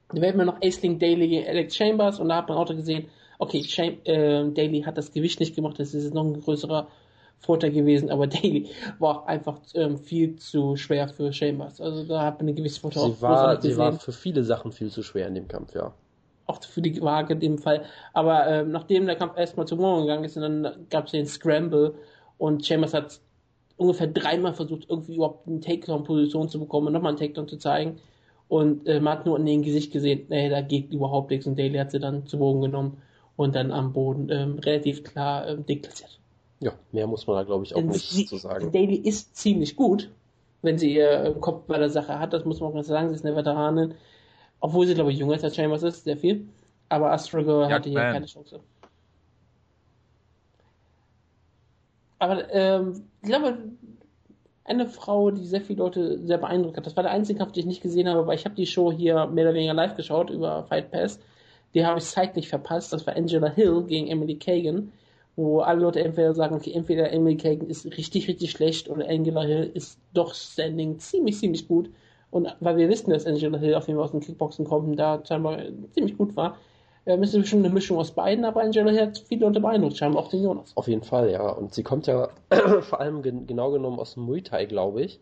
Dann 0.08 0.22
werden 0.22 0.38
wir 0.38 0.44
noch 0.44 0.60
Aisling 0.62 0.98
Daily 0.98 1.28
gegen 1.28 1.46
Alex 1.46 1.76
Chambers 1.76 2.18
und 2.18 2.28
da 2.28 2.36
hat 2.36 2.48
man 2.48 2.58
auch 2.58 2.66
gesehen, 2.66 3.08
okay, 3.38 3.62
Cham 3.62 3.98
äh, 4.04 4.50
Daly 4.50 4.82
hat 4.82 4.98
das 4.98 5.12
Gewicht 5.12 5.38
nicht 5.40 5.54
gemacht, 5.54 5.78
das 5.78 5.94
ist 5.94 6.14
noch 6.14 6.24
ein 6.24 6.40
größerer 6.40 6.88
Vorteil 7.40 7.70
gewesen, 7.70 8.10
aber 8.10 8.26
Daly 8.28 8.68
war 8.98 9.18
auch 9.22 9.26
einfach 9.26 9.58
ähm, 9.74 9.98
viel 9.98 10.36
zu 10.36 10.76
schwer 10.76 11.08
für 11.08 11.32
Chambers. 11.32 11.80
Also 11.80 12.04
da 12.04 12.22
hat 12.22 12.38
man 12.38 12.48
eine 12.48 12.54
gewisse 12.54 12.80
Vorteil 12.80 13.12
Sie 13.12 13.22
war, 13.22 13.60
sie 13.60 13.76
war 13.76 13.92
für 13.92 14.12
viele 14.12 14.42
Sachen 14.44 14.72
viel 14.72 14.90
zu 14.90 15.02
schwer 15.02 15.28
in 15.28 15.34
dem 15.34 15.48
Kampf, 15.48 15.74
ja. 15.74 15.92
auch 16.46 16.62
für 16.62 16.82
die 16.82 17.00
Waage 17.00 17.34
in 17.34 17.40
dem 17.40 17.58
Fall. 17.58 17.84
Aber 18.12 18.46
ähm, 18.46 18.70
nachdem 18.70 19.06
der 19.06 19.16
Kampf 19.16 19.36
erstmal 19.36 19.66
zu 19.66 19.76
Morgen 19.76 20.02
gegangen 20.02 20.24
ist, 20.24 20.36
und 20.36 20.42
dann 20.42 20.86
gab 20.90 21.06
es 21.06 21.12
den 21.12 21.26
Scramble 21.26 21.94
und 22.38 22.66
Chambers 22.66 22.94
hat 22.94 23.20
ungefähr 23.76 24.08
dreimal 24.08 24.54
versucht, 24.54 24.86
irgendwie 24.88 25.14
überhaupt 25.14 25.46
eine 25.46 25.60
Takedown-Position 25.60 26.48
zu 26.48 26.58
bekommen 26.58 26.88
und 26.88 26.92
nochmal 26.92 27.10
einen 27.10 27.18
Takedown 27.18 27.48
zu 27.48 27.56
zeigen. 27.56 28.00
Und 28.48 28.86
äh, 28.88 29.00
man 29.00 29.18
hat 29.18 29.26
nur 29.26 29.38
in 29.38 29.46
dem 29.46 29.62
Gesicht 29.62 29.92
gesehen, 29.92 30.26
nee, 30.28 30.48
da 30.48 30.60
geht 30.62 30.92
überhaupt 30.92 31.30
nichts. 31.30 31.46
Und 31.46 31.58
Daly 31.58 31.78
hat 31.78 31.92
sie 31.92 32.00
dann 32.00 32.26
zu 32.26 32.38
Boden 32.38 32.62
genommen 32.62 33.02
und 33.36 33.54
dann 33.54 33.70
am 33.70 33.92
Boden 33.92 34.28
ähm, 34.30 34.58
relativ 34.58 35.04
klar 35.04 35.46
ähm, 35.46 35.64
deklassiert. 35.64 36.18
Ja, 36.60 36.72
mehr 36.92 37.06
muss 37.06 37.26
man 37.26 37.36
da, 37.36 37.42
glaube 37.44 37.64
ich, 37.64 37.74
auch 37.74 37.78
Denn 37.78 37.88
nicht 37.88 38.10
sie, 38.10 38.26
zu 38.26 38.36
sagen. 38.36 38.72
Daly 38.72 38.96
ist 38.96 39.36
ziemlich 39.36 39.76
gut, 39.76 40.10
wenn 40.62 40.78
sie 40.78 40.94
ihr 40.94 41.36
Kopf 41.40 41.66
bei 41.66 41.78
der 41.78 41.90
Sache 41.90 42.18
hat. 42.18 42.32
Das 42.32 42.44
muss 42.44 42.60
man 42.60 42.70
auch 42.70 42.74
ganz 42.74 42.88
sagen. 42.88 43.08
Sie 43.08 43.14
ist 43.14 43.24
eine 43.24 43.36
Veteranin. 43.36 43.94
Obwohl 44.60 44.86
sie, 44.86 44.94
glaube 44.94 45.12
ich, 45.12 45.18
jünger 45.18 45.36
ist 45.36 45.44
als 45.44 45.54
Chambers 45.54 45.84
ist, 45.84 46.04
sehr 46.04 46.16
viel. 46.16 46.48
Aber 46.88 47.12
Astra 47.12 47.42
Girl 47.42 47.68
Ja, 47.68 47.76
hatte 47.76 47.90
hier 47.90 48.00
keine 48.00 48.26
Chance. 48.26 48.60
Aber 52.18 52.52
ähm, 52.52 53.04
ich 53.22 53.28
glaube, 53.28 53.58
eine 54.64 54.86
Frau, 54.86 55.30
die 55.30 55.46
sehr 55.46 55.60
viele 55.60 55.78
Leute 55.78 56.18
sehr 56.26 56.38
beeindruckt 56.38 56.76
hat, 56.76 56.86
das 56.86 56.96
war 56.96 57.04
der 57.04 57.12
einzige 57.12 57.38
Kampf, 57.38 57.52
den 57.52 57.60
ich 57.60 57.66
nicht 57.66 57.82
gesehen 57.82 58.08
habe, 58.08 58.26
weil 58.26 58.36
ich 58.36 58.44
habe 58.44 58.54
die 58.54 58.66
Show 58.66 58.92
hier 58.92 59.26
mehr 59.26 59.44
oder 59.44 59.54
weniger 59.54 59.74
live 59.74 59.96
geschaut 59.96 60.30
über 60.30 60.64
Fight 60.64 60.90
Pass. 60.90 61.20
Die 61.74 61.86
habe 61.86 61.98
ich 61.98 62.04
zeitlich 62.06 62.48
verpasst. 62.48 62.92
Das 62.92 63.06
war 63.06 63.16
Angela 63.16 63.48
Hill 63.48 63.84
gegen 63.84 64.08
Emily 64.08 64.36
Kagan, 64.36 64.92
wo 65.38 65.60
alle 65.60 65.80
Leute 65.80 66.00
entweder 66.00 66.34
sagen, 66.34 66.56
okay, 66.56 66.72
entweder 66.72 67.12
Emily 67.12 67.36
Kagan 67.36 67.70
ist 67.70 67.86
richtig, 67.96 68.26
richtig 68.26 68.50
schlecht 68.50 68.90
oder 68.90 69.08
Angela 69.08 69.42
Hill 69.42 69.70
ist 69.72 70.00
doch 70.12 70.34
standing 70.34 70.98
ziemlich, 70.98 71.38
ziemlich 71.38 71.68
gut. 71.68 71.90
Und 72.32 72.48
weil 72.58 72.76
wir 72.76 72.88
wissen, 72.88 73.10
dass 73.10 73.24
Angela 73.24 73.56
Hill 73.56 73.76
auf 73.76 73.86
jeden 73.86 73.98
Fall 73.98 74.06
aus 74.06 74.10
dem 74.10 74.20
Kickboxen 74.20 74.64
kommt 74.64 74.88
und 74.88 74.96
da 74.96 75.22
scheinbar 75.24 75.60
ziemlich 75.92 76.18
gut 76.18 76.34
war, 76.34 76.56
ist 77.04 77.34
es 77.34 77.40
bestimmt 77.40 77.64
eine 77.64 77.72
Mischung 77.72 77.98
aus 77.98 78.10
beiden, 78.10 78.44
aber 78.44 78.62
Angela 78.62 78.90
Hill 78.90 79.00
hat 79.00 79.18
viele 79.28 79.46
Leute 79.46 79.60
beeindruckt, 79.60 79.96
scheinbar 79.96 80.24
auch 80.24 80.28
den 80.28 80.42
Jonas. 80.42 80.72
Auf 80.74 80.88
jeden 80.88 81.04
Fall, 81.04 81.30
ja. 81.30 81.48
Und 81.48 81.72
sie 81.72 81.84
kommt 81.84 82.08
ja 82.08 82.30
vor 82.80 83.00
allem 83.00 83.22
gen 83.22 83.46
genau 83.46 83.70
genommen 83.70 84.00
aus 84.00 84.14
dem 84.14 84.24
Muay 84.24 84.42
Thai, 84.42 84.66
glaube 84.66 85.02
ich. 85.02 85.20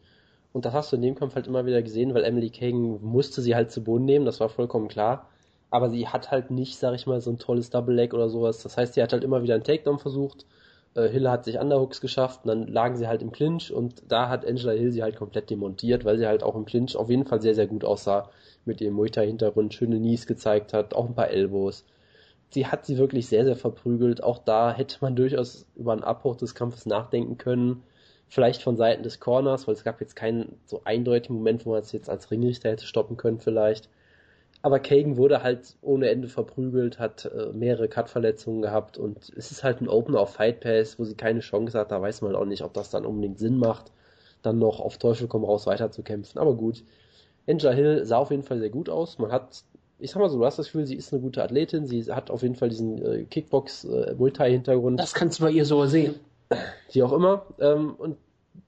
Und 0.54 0.64
das 0.64 0.72
hast 0.72 0.92
du 0.92 0.96
in 0.96 1.02
dem 1.02 1.14
Kampf 1.14 1.34
halt 1.34 1.46
immer 1.46 1.66
wieder 1.66 1.82
gesehen, 1.82 2.14
weil 2.14 2.24
Emily 2.24 2.48
Kagan 2.48 3.00
musste 3.02 3.42
sie 3.42 3.54
halt 3.54 3.70
zu 3.70 3.84
Boden 3.84 4.06
nehmen, 4.06 4.24
das 4.24 4.40
war 4.40 4.48
vollkommen 4.48 4.88
klar. 4.88 5.28
Aber 5.70 5.90
sie 5.90 6.08
hat 6.08 6.30
halt 6.30 6.50
nicht, 6.50 6.78
sag 6.78 6.94
ich 6.94 7.06
mal, 7.06 7.20
so 7.20 7.30
ein 7.30 7.38
tolles 7.38 7.70
Double 7.70 7.94
Leg 7.94 8.14
oder 8.14 8.28
sowas. 8.28 8.62
Das 8.62 8.76
heißt, 8.76 8.94
sie 8.94 9.02
hat 9.02 9.12
halt 9.12 9.24
immer 9.24 9.42
wieder 9.42 9.54
einen 9.54 9.64
Takedown 9.64 9.98
versucht. 9.98 10.46
Äh, 10.94 11.08
Hill 11.08 11.28
hat 11.28 11.44
sich 11.44 11.58
Underhooks 11.58 12.00
geschafft 12.00 12.40
und 12.44 12.48
dann 12.48 12.66
lagen 12.68 12.96
sie 12.96 13.06
halt 13.06 13.22
im 13.22 13.32
Clinch 13.32 13.70
und 13.72 14.02
da 14.08 14.28
hat 14.28 14.46
Angela 14.46 14.72
Hill 14.72 14.92
sie 14.92 15.02
halt 15.02 15.16
komplett 15.16 15.50
demontiert, 15.50 16.04
weil 16.04 16.18
sie 16.18 16.26
halt 16.26 16.42
auch 16.42 16.56
im 16.56 16.64
Clinch 16.64 16.96
auf 16.96 17.10
jeden 17.10 17.26
Fall 17.26 17.42
sehr, 17.42 17.54
sehr 17.54 17.66
gut 17.66 17.84
aussah. 17.84 18.30
Mit 18.64 18.80
ihrem 18.80 18.94
Muay 18.94 19.10
Thai 19.10 19.26
Hintergrund, 19.26 19.74
schöne 19.74 19.98
Knees 19.98 20.26
gezeigt 20.26 20.72
hat, 20.72 20.94
auch 20.94 21.06
ein 21.06 21.14
paar 21.14 21.30
Elbows. 21.30 21.84
Sie 22.50 22.66
hat 22.66 22.86
sie 22.86 22.98
wirklich 22.98 23.28
sehr, 23.28 23.44
sehr 23.44 23.56
verprügelt. 23.56 24.22
Auch 24.22 24.38
da 24.38 24.72
hätte 24.72 24.98
man 25.00 25.16
durchaus 25.16 25.66
über 25.76 25.92
einen 25.92 26.04
Abbruch 26.04 26.36
des 26.36 26.54
Kampfes 26.54 26.86
nachdenken 26.86 27.38
können. 27.38 27.82
Vielleicht 28.28 28.62
von 28.62 28.76
Seiten 28.76 29.02
des 29.02 29.20
Corners, 29.20 29.66
weil 29.66 29.74
es 29.74 29.84
gab 29.84 30.00
jetzt 30.00 30.16
keinen 30.16 30.58
so 30.64 30.80
eindeutigen 30.84 31.36
Moment, 31.36 31.66
wo 31.66 31.70
man 31.70 31.82
es 31.82 31.92
jetzt 31.92 32.10
als 32.10 32.30
Ringrichter 32.30 32.70
hätte 32.70 32.86
stoppen 32.86 33.16
können 33.16 33.40
vielleicht. 33.40 33.88
Aber 34.66 34.80
Kagan 34.80 35.16
wurde 35.16 35.44
halt 35.44 35.76
ohne 35.80 36.10
Ende 36.10 36.26
verprügelt, 36.26 36.98
hat 36.98 37.24
äh, 37.26 37.52
mehrere 37.52 37.86
Cut-Verletzungen 37.86 38.62
gehabt 38.62 38.98
und 38.98 39.32
es 39.36 39.52
ist 39.52 39.62
halt 39.62 39.80
ein 39.80 39.88
Opener 39.88 40.18
auf 40.18 40.30
Fight 40.32 40.58
Pass, 40.58 40.98
wo 40.98 41.04
sie 41.04 41.14
keine 41.14 41.38
Chance 41.38 41.78
hat. 41.78 41.92
Da 41.92 42.02
weiß 42.02 42.20
man 42.22 42.34
auch 42.34 42.46
nicht, 42.46 42.64
ob 42.64 42.74
das 42.74 42.90
dann 42.90 43.06
unbedingt 43.06 43.38
Sinn 43.38 43.60
macht, 43.60 43.92
dann 44.42 44.58
noch 44.58 44.80
auf 44.80 44.98
Teufel 44.98 45.28
komm 45.28 45.44
raus 45.44 45.68
weiterzukämpfen. 45.68 46.40
Aber 46.40 46.56
gut. 46.56 46.82
Angela 47.46 47.70
Hill 47.74 48.04
sah 48.06 48.16
auf 48.16 48.32
jeden 48.32 48.42
Fall 48.42 48.58
sehr 48.58 48.70
gut 48.70 48.88
aus. 48.88 49.20
Man 49.20 49.30
hat, 49.30 49.62
ich 50.00 50.10
sag 50.10 50.18
mal 50.18 50.28
so, 50.28 50.36
du 50.36 50.44
hast 50.44 50.58
das 50.58 50.66
Gefühl, 50.66 50.84
sie 50.84 50.96
ist 50.96 51.12
eine 51.12 51.22
gute 51.22 51.44
Athletin. 51.44 51.86
Sie 51.86 52.02
hat 52.12 52.32
auf 52.32 52.42
jeden 52.42 52.56
Fall 52.56 52.68
diesen 52.68 53.00
äh, 53.06 53.22
Kickbox-Multi-Hintergrund. 53.22 54.98
Das 54.98 55.14
kannst 55.14 55.38
du 55.38 55.44
bei 55.44 55.52
ihr 55.52 55.64
so 55.64 55.86
sehen. 55.86 56.16
wie 56.90 57.04
auch 57.04 57.12
immer. 57.12 57.46
Ähm, 57.60 57.94
und 57.96 58.16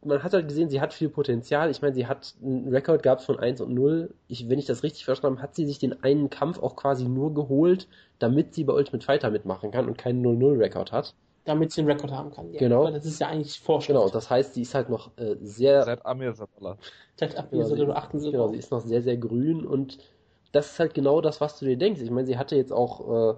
man 0.04 0.22
hat 0.22 0.32
halt 0.32 0.48
gesehen, 0.48 0.68
sie 0.70 0.80
hat 0.80 0.92
viel 0.94 1.08
Potenzial. 1.08 1.70
Ich 1.70 1.82
meine, 1.82 1.94
sie 1.94 2.06
hat 2.06 2.34
einen 2.42 2.68
Rekord 2.68 3.02
gehabt 3.02 3.22
von 3.22 3.38
1 3.38 3.60
und 3.60 3.74
0. 3.74 4.14
Ich, 4.28 4.48
wenn 4.48 4.58
ich 4.58 4.66
das 4.66 4.82
richtig 4.82 5.04
verstanden 5.04 5.38
habe, 5.38 5.42
hat 5.48 5.54
sie 5.54 5.66
sich 5.66 5.78
den 5.78 6.02
einen 6.02 6.30
Kampf 6.30 6.58
auch 6.58 6.76
quasi 6.76 7.04
nur 7.06 7.34
geholt, 7.34 7.88
damit 8.18 8.54
sie 8.54 8.64
bei 8.64 8.72
Ultimate 8.72 9.04
Fighter 9.04 9.30
mitmachen 9.30 9.70
kann 9.70 9.86
und 9.86 9.98
keinen 9.98 10.24
0-0-Rekord 10.24 10.92
hat. 10.92 11.14
Damit 11.44 11.72
sie 11.72 11.80
einen 11.80 11.90
Rekord 11.90 12.12
haben 12.12 12.30
kann. 12.30 12.52
Ja. 12.52 12.58
Genau. 12.58 12.84
Weil 12.84 12.92
das 12.92 13.06
ist 13.06 13.20
ja 13.20 13.28
eigentlich 13.28 13.58
Vorschrift. 13.60 13.98
Genau, 13.98 14.08
das 14.10 14.28
heißt, 14.30 14.54
sie 14.54 14.62
ist 14.62 14.74
halt 14.74 14.90
noch 14.90 15.10
äh, 15.16 15.36
sehr 15.40 15.82
Seit 15.84 16.04
Amir 16.04 16.32
Sabala. 16.34 16.76
Seit 17.16 17.36
ab 17.36 17.48
Genau, 17.50 17.92
achten 17.92 18.18
sie 18.20 18.30
genau, 18.30 18.44
drauf. 18.44 18.52
sie 18.52 18.58
ist 18.58 18.70
noch 18.70 18.80
sehr, 18.80 19.02
sehr 19.02 19.16
grün 19.16 19.66
und 19.66 19.98
das 20.52 20.72
ist 20.72 20.78
halt 20.78 20.94
genau 20.94 21.20
das, 21.20 21.40
was 21.40 21.58
du 21.58 21.66
dir 21.66 21.76
denkst. 21.76 22.00
Ich 22.00 22.10
meine, 22.10 22.26
sie 22.26 22.38
hatte 22.38 22.56
jetzt 22.56 22.72
auch 22.72 23.32
äh, 23.34 23.36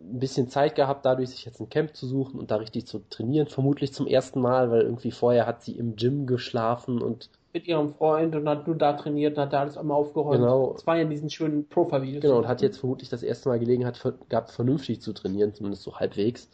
ein 0.00 0.18
bisschen 0.18 0.48
Zeit 0.48 0.74
gehabt, 0.74 1.04
dadurch 1.04 1.30
sich 1.30 1.44
jetzt 1.44 1.60
ein 1.60 1.68
Camp 1.68 1.94
zu 1.94 2.06
suchen 2.06 2.40
und 2.40 2.50
da 2.50 2.56
richtig 2.56 2.86
zu 2.86 3.00
trainieren, 3.10 3.46
vermutlich 3.46 3.92
zum 3.92 4.06
ersten 4.06 4.40
Mal, 4.40 4.70
weil 4.70 4.82
irgendwie 4.82 5.10
vorher 5.10 5.46
hat 5.46 5.62
sie 5.62 5.72
im 5.72 5.96
Gym 5.96 6.26
geschlafen 6.26 7.02
und 7.02 7.30
mit 7.52 7.66
ihrem 7.66 7.94
Freund 7.94 8.36
und 8.36 8.48
hat 8.48 8.66
nur 8.66 8.76
da 8.76 8.92
trainiert 8.92 9.36
und 9.36 9.42
hat 9.42 9.52
da 9.52 9.60
alles 9.60 9.76
einmal 9.76 9.96
aufgeräumt. 9.96 10.40
Genau. 10.40 10.72
Das 10.74 10.86
war 10.86 10.96
ja 10.96 11.02
in 11.02 11.10
diesen 11.10 11.30
schönen 11.30 11.68
Profile-Videos. 11.68 12.22
genau 12.22 12.38
und 12.38 12.48
hat 12.48 12.62
jetzt 12.62 12.78
vermutlich 12.78 13.08
das 13.08 13.22
erste 13.22 13.48
Mal 13.48 13.58
Gelegenheit 13.58 14.00
gehabt, 14.28 14.50
vernünftig 14.50 15.00
zu 15.00 15.12
trainieren, 15.12 15.52
zumindest 15.52 15.82
so 15.82 15.96
halbwegs. 15.98 16.48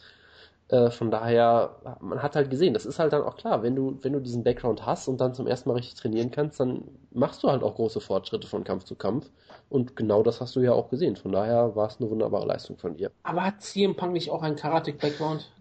Äh, 0.69 0.91
von 0.91 1.13
daher, 1.13 1.77
man 2.01 2.23
hat 2.23 2.35
halt 2.35 2.51
gesehen, 2.51 2.75
das 2.75 2.87
ist 2.87 2.99
halt 2.99 3.13
dann 3.13 3.23
auch 3.23 3.37
klar, 3.37 3.63
wenn 3.63 3.77
du, 3.77 3.99
wenn 4.03 4.13
du 4.13 4.21
diesen 4.21 4.43
Background 4.43 4.85
hast 4.85 5.07
und 5.07 5.21
dann 5.21 5.33
zum 5.33 5.47
ersten 5.47 5.69
Mal 5.69 5.77
richtig 5.77 5.95
trainieren 5.95 6.33
kannst, 6.33 6.59
dann 6.59 6.83
machst 7.13 7.43
du 7.45 7.49
halt 7.49 7.63
auch 7.63 7.77
große 7.77 8.01
Fortschritte 8.01 8.49
von 8.49 8.65
Kampf 8.65 8.85
zu 8.85 8.97
Kampf. 8.97 9.31
Und 9.69 9.95
genau 9.95 10.23
das 10.23 10.41
hast 10.41 10.57
du 10.57 10.61
ja 10.61 10.73
auch 10.73 10.91
gesehen. 10.91 11.17
Von 11.17 11.33
daher 11.33 11.77
war 11.77 11.89
es 11.89 12.01
eine 12.01 12.11
wunderbare 12.11 12.47
Leistung 12.47 12.79
von 12.79 12.97
ihr. 12.97 13.11
Aber 13.23 13.45
hat 13.45 13.63
CM 13.63 13.95
Punk 13.97 14.13
nicht 14.13 14.31
auch 14.31 14.43
einen 14.43 14.57
Karate-Background? 14.57 15.53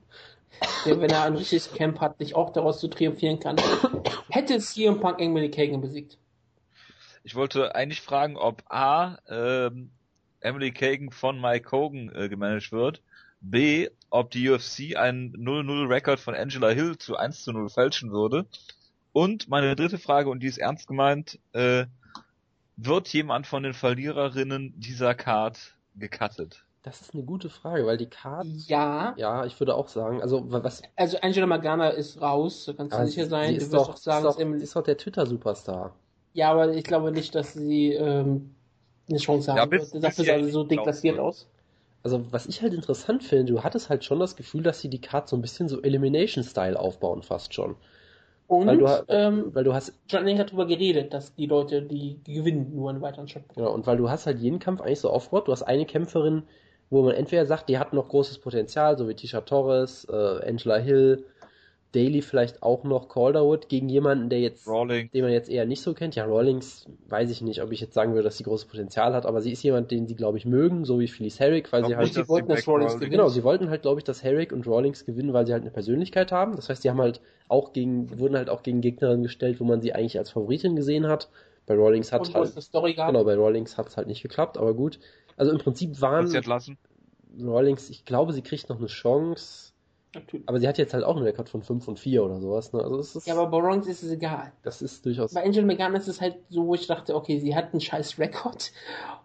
Der, 0.85 0.99
wenn 1.01 1.09
er 1.09 1.23
ein 1.23 1.35
richtiges 1.35 1.73
Camp 1.73 1.99
hat, 1.99 2.19
nicht 2.19 2.35
auch 2.35 2.51
daraus 2.51 2.79
zu 2.79 2.87
triumphieren 2.87 3.39
kann. 3.39 3.57
Hätte 4.29 4.57
CM 4.59 4.99
Punk 4.99 5.19
Emily 5.19 5.51
Kagan 5.51 5.81
besiegt? 5.81 6.17
Ich 7.23 7.35
wollte 7.35 7.75
eigentlich 7.75 8.01
fragen, 8.01 8.37
ob 8.37 8.63
A, 8.69 9.17
ähm, 9.27 9.91
Emily 10.39 10.71
Kagan 10.71 11.11
von 11.11 11.41
Mike 11.41 11.71
Hogan 11.71 12.11
äh, 12.15 12.29
gemanagt 12.29 12.71
wird, 12.71 13.01
B, 13.49 13.89
ob 14.09 14.31
die 14.31 14.49
UFC 14.49 14.95
einen 14.95 15.33
0-0-Rekord 15.35 16.19
von 16.19 16.35
Angela 16.35 16.69
Hill 16.69 16.97
zu 16.97 17.15
1 17.17 17.43
zu 17.43 17.51
0 17.53 17.69
fälschen 17.69 18.11
würde. 18.11 18.45
Und 19.13 19.47
meine 19.47 19.75
dritte 19.75 19.97
Frage, 19.97 20.29
und 20.29 20.41
die 20.41 20.47
ist 20.47 20.57
ernst 20.57 20.87
gemeint, 20.87 21.39
äh, 21.53 21.85
wird 22.77 23.07
jemand 23.09 23.47
von 23.47 23.63
den 23.63 23.73
Verliererinnen 23.73 24.73
dieser 24.77 25.15
Card 25.15 25.77
gecuttet? 25.95 26.65
Das 26.83 27.01
ist 27.01 27.13
eine 27.15 27.23
gute 27.23 27.49
Frage, 27.49 27.85
weil 27.85 27.97
die 27.97 28.05
Card, 28.09 28.45
Ja. 28.67 29.13
ja, 29.17 29.45
ich 29.45 29.59
würde 29.59 29.73
auch 29.75 29.87
sagen, 29.87 30.21
also 30.21 30.51
wa- 30.51 30.63
was, 30.63 30.83
Also 30.95 31.17
Angela 31.21 31.47
Magana 31.47 31.89
ist 31.89 32.21
raus, 32.21 32.65
da 32.65 32.73
kannst 32.73 32.93
du 32.93 32.97
aber 32.97 33.07
sicher 33.07 33.25
sein. 33.27 33.53
sie 33.53 33.57
Du 33.59 33.61
ist 33.63 33.73
doch, 33.73 33.89
auch 33.89 33.97
sagen, 33.97 34.17
ist 34.19 34.25
dass 34.25 34.35
doch, 34.35 34.41
Emily... 34.41 34.63
ist 34.63 34.75
doch 34.75 34.83
der 34.83 34.97
Twitter-Superstar. 34.97 35.95
Ja, 36.33 36.51
aber 36.51 36.73
ich 36.75 36.83
glaube 36.83 37.11
nicht, 37.11 37.33
dass 37.33 37.53
sie 37.53 37.93
ähm, 37.93 38.53
eine 39.09 39.17
Chance 39.17 39.51
haben 39.51 39.57
Ja, 39.57 39.65
bis- 39.65 39.93
wird. 39.93 40.03
Dafür 40.03 40.25
bis 40.25 40.33
sah 40.33 40.43
sie 40.43 40.51
so 40.51 40.63
deklassiert 40.63 41.17
aus. 41.19 41.47
Also 42.05 42.31
was 42.31 42.45
ich 42.45 42.61
halt 42.61 42.73
interessant 42.73 43.23
finde, 43.23 43.51
du 43.53 43.63
hattest 43.63 43.89
halt 43.89 44.05
schon 44.05 44.19
das 44.19 44.35
Gefühl, 44.35 44.61
dass 44.63 44.79
sie 44.79 44.89
die 44.89 45.01
Card 45.01 45.27
so 45.27 45.35
ein 45.35 45.41
bisschen 45.41 45.67
so 45.67 45.81
Elimination-Style 45.81 46.79
aufbauen, 46.79 47.23
fast 47.23 47.53
schon. 47.55 47.75
Und 48.47 48.67
Weil 48.67 48.77
du, 48.77 48.87
ähm, 49.07 49.55
weil 49.55 49.63
du 49.63 49.73
hast, 49.73 49.93
John 50.07 50.23
Lenk 50.25 50.39
hat 50.39 50.49
darüber 50.49 50.67
geredet, 50.67 51.13
dass 51.13 51.33
die 51.33 51.47
Leute, 51.47 51.81
die 51.81 52.21
gewinnen, 52.23 52.75
nur 52.75 52.91
einen 52.91 53.01
weiteren 53.01 53.27
Shot 53.27 53.47
bekommen. 53.47 53.65
genau, 53.65 53.73
und 53.75 53.87
weil 53.87 53.97
du 53.97 54.09
hast 54.09 54.27
halt 54.27 54.39
jeden 54.39 54.59
Kampf 54.59 54.81
eigentlich 54.81 54.99
so 54.99 55.09
aufgebaut, 55.09 55.47
du 55.47 55.51
hast 55.51 55.63
eine 55.63 55.87
Kämpferin, 55.87 56.43
wo 56.91 57.01
man 57.01 57.15
entweder 57.15 57.47
sagt, 57.47 57.69
die 57.69 57.79
hat 57.79 57.93
noch 57.93 58.07
großes 58.07 58.37
Potenzial, 58.39 58.97
so 58.97 59.09
wie 59.09 59.15
Tisha 59.15 59.41
Torres, 59.41 60.05
äh, 60.05 60.47
Angela 60.47 60.77
Hill, 60.77 61.25
Daly 61.95 62.21
vielleicht 62.21 62.61
auch 62.61 62.83
noch, 62.83 63.07
Calderwood, 63.09 63.69
gegen 63.69 63.87
jemanden, 63.89 64.29
der 64.29 64.39
jetzt 64.41 64.67
Rawling. 64.67 65.09
den 65.11 65.23
man 65.23 65.31
jetzt 65.31 65.49
eher 65.49 65.65
nicht 65.65 65.81
so 65.81 65.93
kennt. 65.93 66.15
Ja, 66.15 66.25
Rawlings 66.25 66.85
weiß 67.07 67.31
ich 67.31 67.41
nicht, 67.41 67.61
ob 67.63 67.71
ich 67.71 67.79
jetzt 67.79 67.93
sagen 67.93 68.11
würde, 68.11 68.23
dass 68.23 68.37
sie 68.37 68.43
großes 68.43 68.67
Potenzial 68.67 69.13
hat, 69.13 69.25
aber 69.25 69.41
sie 69.41 69.51
ist 69.51 69.63
jemand, 69.63 69.91
den 69.91 70.07
sie, 70.07 70.15
glaube 70.15 70.37
ich, 70.37 70.45
mögen, 70.45 70.85
so 70.85 70.99
wie 70.99 71.07
Phyllis 71.07 71.39
Herrick, 71.39 71.71
weil 71.71 71.85
sie 71.85 71.95
halt. 71.95 72.05
nicht, 72.07 72.15
sie 72.15 72.27
wollten, 72.27 72.49
dass 72.49 72.67
Rollins 72.67 72.93
Back- 72.93 72.99
gewinnt. 72.99 73.13
Genau, 73.13 73.29
sie 73.29 73.43
wollten 73.43 73.69
halt, 73.69 73.81
glaube 73.83 73.99
ich, 73.99 74.03
dass 74.03 74.23
Herrick 74.23 74.51
und 74.51 74.67
Rawlings 74.67 75.05
gewinnen, 75.05 75.33
weil 75.33 75.47
sie 75.47 75.53
halt 75.53 75.63
eine 75.63 75.71
Persönlichkeit 75.71 76.31
haben. 76.31 76.55
Das 76.55 76.69
heißt, 76.69 76.83
die 76.83 76.89
haben 76.89 77.01
halt 77.01 77.21
auch 77.47 77.73
gegen, 77.73 78.19
wurden 78.19 78.35
halt 78.35 78.49
auch 78.49 78.61
gegen 78.63 78.81
Gegnerinnen 78.81 79.23
gestellt, 79.23 79.59
wo 79.59 79.63
man 79.63 79.81
sie 79.81 79.93
eigentlich 79.93 80.17
als 80.17 80.29
Favoritin 80.31 80.75
gesehen 80.75 81.07
hat. 81.07 81.29
Bei 81.65 81.73
Rawlings 81.75 82.11
hat 82.11 82.31
halt, 82.33 82.53
genau, 83.07 83.23
bei 83.23 83.33
Rawlings 83.35 83.77
hat 83.77 83.87
es 83.87 83.97
halt 83.97 84.07
nicht 84.07 84.21
geklappt, 84.21 84.57
aber 84.57 84.73
gut. 84.73 84.99
Also 85.37 85.51
im 85.51 85.57
Prinzip 85.57 85.99
waren 86.01 86.27
Sie. 86.27 86.39
Rawlings, 87.41 87.89
ich 87.89 88.05
glaube, 88.05 88.33
sie 88.33 88.41
kriegt 88.41 88.69
noch 88.69 88.77
eine 88.77 88.87
Chance, 88.87 89.64
Natürlich. 90.15 90.47
aber 90.49 90.59
sie 90.59 90.67
hat 90.67 90.77
jetzt 90.77 90.93
halt 90.93 91.03
auch 91.03 91.15
einen 91.15 91.25
Rekord 91.25 91.49
von 91.49 91.61
5 91.61 91.87
und 91.87 91.99
4 91.99 92.23
oder 92.23 92.39
sowas, 92.39 92.73
ne? 92.73 92.81
Also 92.81 92.97
es 92.99 93.15
ist, 93.15 93.27
Ja, 93.27 93.33
aber 93.35 93.47
bei 93.47 93.57
Rollins 93.57 93.87
ist 93.87 94.01
es 94.03 94.11
egal. 94.11 94.51
das 94.63 94.81
ist 94.81 95.05
durchaus, 95.05 95.33
Bei 95.33 95.43
Angel 95.43 95.63
McGann 95.65 95.93
ist 95.95 96.07
es 96.07 96.21
halt 96.21 96.37
so, 96.49 96.65
wo 96.65 96.73
ich 96.75 96.87
dachte, 96.87 97.15
okay, 97.15 97.39
sie 97.39 97.55
hat 97.55 97.71
einen 97.73 97.81
scheiß 97.81 98.17
Rekord 98.17 98.71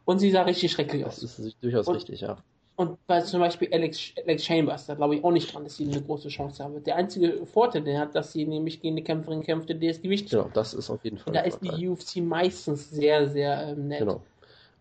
und 0.05 0.19
sie 0.19 0.31
sah 0.31 0.43
richtig 0.43 0.73
schrecklich 0.73 1.05
das 1.05 1.23
aus. 1.25 1.39
ist 1.39 1.57
durchaus 1.63 1.87
Und- 1.89 1.95
richtig, 1.97 2.21
ja. 2.21 2.37
Und 2.77 2.97
bei 3.07 3.21
zum 3.21 3.41
Beispiel 3.41 3.69
Alex, 3.75 4.13
Alex 4.25 4.43
Chambers, 4.45 4.87
da 4.87 4.95
glaube 4.95 5.15
ich 5.15 5.23
auch 5.23 5.33
nicht 5.33 5.53
dran, 5.53 5.65
dass 5.65 5.77
sie 5.77 5.85
eine 5.85 6.01
große 6.01 6.29
Chance 6.31 6.65
haben 6.65 6.73
wird. 6.73 6.87
Der 6.87 6.97
einzige 6.97 7.45
Vorteil, 7.45 7.83
den 7.83 7.99
hat, 7.99 8.15
dass 8.15 8.33
sie 8.33 8.47
nämlich 8.47 8.81
gegen 8.81 8.95
eine 8.95 9.03
Kämpferin 9.03 9.43
kämpfte, 9.43 9.75
der 9.75 9.91
ist 9.91 10.03
gewichtig. 10.03 10.31
Genau, 10.31 10.49
das 10.55 10.73
ist 10.73 10.89
auf 10.89 11.05
jeden 11.05 11.19
Fall. 11.19 11.27
Und 11.29 11.35
da 11.37 11.41
ist 11.43 11.61
die 11.61 11.87
UFC 11.87 12.23
meistens 12.23 12.89
sehr, 12.89 13.29
sehr 13.29 13.69
ähm, 13.77 13.89
nett. 13.89 13.99
Genau. 13.99 14.23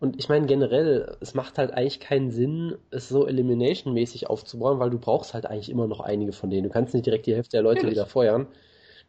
Und 0.00 0.18
ich 0.18 0.30
meine 0.30 0.46
generell, 0.46 1.16
es 1.20 1.34
macht 1.34 1.58
halt 1.58 1.72
eigentlich 1.72 2.00
keinen 2.00 2.30
Sinn, 2.30 2.74
es 2.90 3.10
so 3.10 3.26
Elimination-mäßig 3.26 4.28
aufzubauen, 4.28 4.78
weil 4.78 4.88
du 4.88 4.98
brauchst 4.98 5.34
halt 5.34 5.44
eigentlich 5.44 5.70
immer 5.70 5.86
noch 5.86 6.00
einige 6.00 6.32
von 6.32 6.48
denen. 6.48 6.64
Du 6.64 6.70
kannst 6.70 6.94
nicht 6.94 7.04
direkt 7.04 7.26
die 7.26 7.34
Hälfte 7.34 7.58
der 7.58 7.62
Leute 7.62 7.80
Natürlich. 7.80 7.96
wieder 7.96 8.06
feuern. 8.06 8.46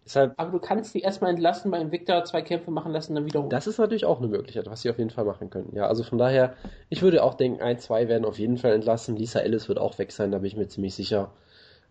Deshalb, 0.04 0.34
Aber 0.38 0.52
du 0.52 0.60
kannst 0.60 0.94
die 0.94 1.00
erstmal 1.00 1.30
entlassen, 1.30 1.72
bei 1.72 1.80
Invicta 1.80 2.26
zwei 2.26 2.42
Kämpfe 2.42 2.72
machen 2.72 2.92
lassen, 2.92 3.16
dann 3.16 3.26
wiederholen. 3.26 3.50
das 3.50 3.68
ist 3.68 3.78
natürlich 3.78 4.04
auch 4.04 4.18
eine 4.18 4.28
Möglichkeit, 4.28 4.66
was 4.66 4.82
sie 4.82 4.90
auf 4.90 4.98
jeden 4.98 5.12
Fall 5.12 5.26
machen 5.26 5.50
können. 5.50 5.72
Ja, 5.76 5.88
also 5.88 6.04
von 6.04 6.18
daher, 6.18 6.56
ich 6.90 7.02
würde 7.02 7.24
auch 7.24 7.36
denken, 7.36 7.62
ein, 7.62 7.80
zwei 7.80 8.08
werden 8.08 8.26
auf 8.26 8.40
jeden 8.40 8.58
Fall 8.58 8.74
entlassen. 8.74 9.16
Lisa 9.16 9.40
Ellis 9.40 9.70
wird 9.70 9.80
auch 9.80 9.98
weg 10.00 10.12
sein, 10.12 10.32
da 10.32 10.40
bin 10.40 10.48
ich 10.48 10.58
mir 10.58 10.68
ziemlich 10.68 10.96
sicher. 10.96 11.32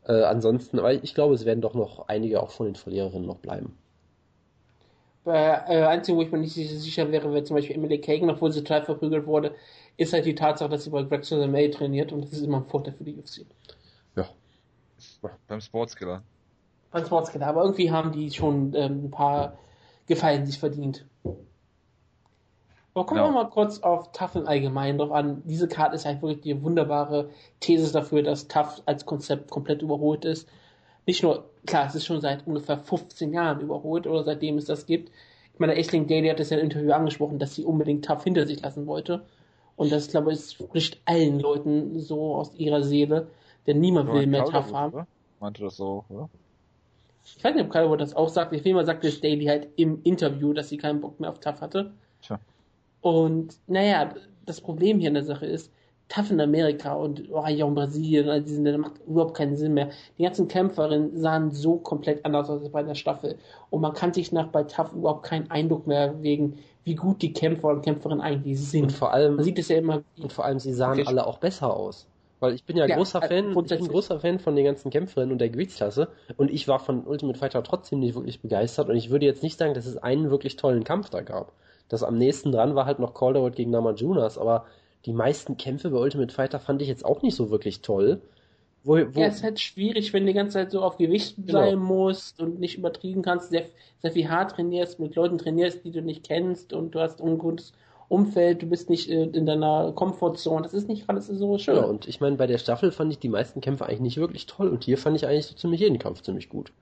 Äh, 0.04 0.24
ansonsten, 0.24 0.78
aber 0.78 0.92
ich 0.92 1.14
glaube, 1.14 1.34
es 1.34 1.44
werden 1.44 1.60
doch 1.60 1.74
noch 1.74 2.08
einige 2.08 2.42
auch 2.42 2.50
von 2.50 2.66
den 2.66 2.74
Verliererinnen 2.74 3.26
noch 3.26 3.38
bleiben. 3.38 3.78
Bei 5.24 5.62
äh, 5.68 5.84
einzigen, 5.84 6.16
wo 6.16 6.22
ich 6.22 6.32
mir 6.32 6.38
nicht 6.38 6.54
sicher, 6.54 7.10
wäre, 7.12 7.30
wäre 7.32 7.44
zum 7.44 7.56
Beispiel 7.56 7.76
Emily 7.76 8.00
Kagan, 8.00 8.30
obwohl 8.30 8.52
sie 8.52 8.62
total 8.62 8.84
verprügelt 8.84 9.26
wurde, 9.26 9.54
ist 9.98 10.12
halt 10.14 10.24
die 10.24 10.34
Tatsache, 10.34 10.70
dass 10.70 10.84
sie 10.84 10.90
bei 10.90 11.02
Greg 11.02 11.30
May 11.48 11.70
trainiert 11.70 12.12
und 12.12 12.22
das 12.24 12.32
ist 12.32 12.42
immer 12.42 12.58
ein 12.58 12.64
Vorteil 12.66 12.94
für 12.94 13.04
die 13.04 13.14
UFC. 13.16 13.44
Ja. 14.16 14.26
Beim 15.46 15.60
Sportskiller. 15.60 16.22
Beim 16.90 17.04
Sportskiller, 17.04 17.46
aber 17.48 17.62
irgendwie 17.62 17.90
haben 17.90 18.12
die 18.12 18.30
schon 18.30 18.72
ähm, 18.74 19.04
ein 19.04 19.10
paar 19.10 19.58
Gefallen 20.06 20.46
sich 20.46 20.58
verdient. 20.58 21.04
Aber 22.94 23.06
kommen 23.06 23.20
Ja. 23.20 23.26
wir 23.28 23.32
mal 23.32 23.48
kurz 23.48 23.78
auf 23.80 24.10
Tough 24.12 24.34
im 24.34 24.46
Allgemeinen 24.48 24.98
drauf 24.98 25.12
an. 25.12 25.42
Diese 25.44 25.68
Karte 25.68 25.94
ist 25.94 26.04
halt 26.06 26.22
wirklich 26.22 26.40
die 26.40 26.62
wunderbare 26.62 27.30
These 27.60 27.92
dafür, 27.92 28.22
dass 28.22 28.48
Tough 28.48 28.82
als 28.86 29.06
Konzept 29.06 29.50
komplett 29.50 29.82
überholt 29.82 30.24
ist. 30.24 30.48
Nicht 31.06 31.22
nur, 31.22 31.50
klar, 31.66 31.86
es 31.86 31.94
ist 31.94 32.06
schon 32.06 32.20
seit 32.20 32.46
ungefähr 32.46 32.78
15 32.78 33.32
Jahren 33.32 33.60
überholt 33.60 34.06
oder 34.06 34.22
seitdem 34.24 34.58
es 34.58 34.66
das 34.66 34.86
gibt. 34.86 35.10
Ich 35.54 35.60
meine, 35.60 35.72
Aisling 35.74 36.06
Daly 36.06 36.28
hat 36.28 36.40
es 36.40 36.50
ja 36.50 36.58
im 36.58 36.64
Interview 36.64 36.92
angesprochen, 36.92 37.38
dass 37.38 37.54
sie 37.54 37.64
unbedingt 37.64 38.04
Tough 38.04 38.24
hinter 38.24 38.46
sich 38.46 38.62
lassen 38.62 38.86
wollte. 38.86 39.24
Und 39.76 39.92
das, 39.92 40.08
glaube 40.08 40.32
ich, 40.32 40.40
spricht 40.40 41.00
allen 41.06 41.40
Leuten 41.40 41.98
so 41.98 42.34
aus 42.34 42.54
ihrer 42.54 42.82
Seele, 42.82 43.28
denn 43.66 43.80
niemand 43.80 44.12
will 44.12 44.26
mehr 44.26 44.44
Tough 44.44 44.72
haben. 44.72 44.94
Oder? 44.94 45.06
Meinte 45.40 45.62
das 45.62 45.76
so, 45.76 46.04
oder? 46.08 46.28
Ich 47.24 47.42
weiß 47.42 47.54
nicht, 47.54 47.64
ob 47.64 47.70
Calwood 47.70 48.00
das 48.00 48.14
auch 48.14 48.28
sagt. 48.28 48.54
Auf 48.54 48.64
jeden 48.64 48.76
Fall 48.76 48.86
sagte 48.86 49.08
es 49.08 49.20
Daly 49.20 49.46
halt 49.46 49.68
im 49.76 50.02
Interview, 50.02 50.52
dass 50.52 50.68
sie 50.68 50.76
keinen 50.76 51.00
Bock 51.00 51.20
mehr 51.20 51.30
auf 51.30 51.40
Tough 51.40 51.60
hatte. 51.60 51.92
Tja. 52.22 52.38
Und 53.00 53.56
naja, 53.66 54.12
das 54.46 54.60
Problem 54.60 54.98
hier 54.98 55.08
in 55.08 55.14
der 55.14 55.24
Sache 55.24 55.46
ist, 55.46 55.72
Tough 56.10 56.30
in 56.30 56.40
Amerika 56.40 56.92
und 56.94 57.30
oh, 57.30 57.46
ja, 57.46 57.64
auch 57.64 57.68
in 57.68 57.74
Brasilien, 57.74 58.28
all 58.28 58.42
diese 58.42 58.62
Länder 58.62 58.78
macht 58.78 58.98
überhaupt 59.06 59.34
keinen 59.36 59.56
Sinn 59.56 59.74
mehr. 59.74 59.90
Die 60.18 60.24
ganzen 60.24 60.48
Kämpferinnen 60.48 61.16
sahen 61.16 61.50
so 61.52 61.78
komplett 61.78 62.24
anders 62.26 62.50
aus 62.50 62.60
als 62.62 62.70
bei 62.72 62.82
der 62.82 62.94
Staffel. 62.96 63.38
Und 63.70 63.80
man 63.80 63.94
kann 63.94 64.12
sich 64.12 64.32
nach 64.32 64.48
bei 64.48 64.64
Tough 64.64 64.92
überhaupt 64.92 65.24
keinen 65.24 65.50
Eindruck 65.50 65.86
mehr 65.86 66.22
wegen, 66.22 66.58
wie 66.84 66.96
gut 66.96 67.22
die 67.22 67.32
Kämpfer 67.32 67.68
und 67.68 67.82
Kämpferinnen 67.82 68.20
eigentlich 68.22 68.58
Und 68.80 68.90
sind. 68.90 68.92
vor 68.92 69.12
allem, 69.12 69.36
Man 69.36 69.44
sieht 69.44 69.58
es 69.58 69.68
ja 69.68 69.78
immer. 69.78 70.02
Und 70.20 70.32
vor 70.32 70.44
allem, 70.44 70.58
sie 70.58 70.72
sahen 70.72 71.00
Okay. 71.00 71.06
alle 71.06 71.26
auch 71.26 71.38
besser 71.38 71.74
aus. 71.74 72.08
Weil 72.40 72.54
ich 72.54 72.64
bin 72.64 72.76
ja, 72.78 72.86
Ja, 72.86 72.96
großer 72.96 73.22
äh, 73.22 73.28
Fan, 73.28 73.50
ich 73.64 73.76
bin 73.76 73.86
großer 73.88 74.18
Fan 74.18 74.38
von 74.38 74.56
den 74.56 74.64
ganzen 74.64 74.90
Kämpferinnen 74.90 75.32
und 75.32 75.38
der 75.38 75.50
Gewichtsklasse. 75.50 76.08
Und 76.36 76.50
ich 76.50 76.66
war 76.68 76.78
von 76.80 77.06
Ultimate 77.06 77.38
Fighter 77.38 77.62
trotzdem 77.62 78.00
nicht 78.00 78.14
wirklich 78.14 78.40
begeistert. 78.40 78.88
Und 78.88 78.96
ich 78.96 79.10
würde 79.10 79.26
jetzt 79.26 79.42
nicht 79.42 79.58
sagen, 79.58 79.74
dass 79.74 79.84
es 79.86 79.98
einen 79.98 80.30
wirklich 80.30 80.56
tollen 80.56 80.84
Kampf 80.84 81.10
da 81.10 81.20
gab. 81.20 81.52
Das 81.88 82.02
am 82.02 82.16
nächsten 82.16 82.50
dran 82.52 82.74
war 82.74 82.86
halt 82.86 82.98
noch 82.98 83.12
Calderwood 83.14 83.56
gegen 83.56 83.70
Namajunas. 83.72 84.38
Aber 84.38 84.64
die 85.06 85.12
meisten 85.12 85.56
Kämpfe 85.56 85.90
bei 85.90 85.98
Ultimate 85.98 86.32
Fighter 86.34 86.58
fand 86.60 86.82
ich 86.82 86.88
jetzt 86.88 87.04
auch 87.04 87.22
nicht 87.22 87.34
so 87.36 87.50
wirklich 87.50 87.80
toll. 87.82 88.20
Wo, 88.82 88.96
wo, 89.14 89.20
Ja, 89.20 89.26
es 89.26 89.36
ist 89.36 89.42
halt 89.44 89.60
schwierig, 89.60 90.12
wenn 90.12 90.22
du 90.24 90.28
die 90.28 90.34
ganze 90.34 90.54
Zeit 90.54 90.70
so 90.70 90.82
auf 90.82 90.96
Gewicht 90.96 91.36
Genau. 91.36 91.52
sein 91.52 91.78
musst 91.78 92.40
und 92.40 92.60
nicht 92.60 92.78
übertrieben 92.78 93.22
kannst, 93.22 93.50
sehr, 93.50 93.66
sehr 94.00 94.12
viel 94.12 94.28
hart 94.30 94.52
trainierst, 94.52 94.98
mit 95.00 95.14
Leuten 95.16 95.38
trainierst, 95.38 95.84
die 95.84 95.90
du 95.90 96.02
nicht 96.02 96.24
kennst 96.24 96.72
und 96.72 96.94
du 96.94 97.00
hast 97.00 97.20
ein 97.20 97.28
ungutes 97.28 97.72
Umfeld, 98.08 98.62
du 98.62 98.66
bist 98.66 98.88
nicht 98.90 99.08
äh, 99.10 99.24
in 99.24 99.46
deiner 99.46 99.92
Komfortzone. 99.92 100.62
Das 100.62 100.74
ist 100.74 100.88
nicht 100.88 101.08
alles 101.08 101.26
so 101.28 101.58
schön. 101.58 101.76
ja, 101.76 101.82
und 101.84 102.08
ich 102.08 102.20
meine, 102.20 102.36
bei 102.36 102.46
der 102.46 102.58
Staffel 102.58 102.90
fand 102.92 103.12
ich 103.12 103.18
die 103.18 103.28
meisten 103.28 103.60
Kämpfe 103.60 103.86
eigentlich 103.86 104.00
nicht 104.00 104.16
wirklich 104.18 104.46
toll. 104.46 104.68
Und 104.68 104.84
hier 104.84 104.98
fand 104.98 105.16
ich 105.16 105.26
eigentlich 105.26 105.46
so 105.46 105.54
ziemlich 105.54 105.80
jeden 105.80 105.98
Kampf 105.98 106.22
ziemlich 106.22 106.48
gut. 106.48 106.72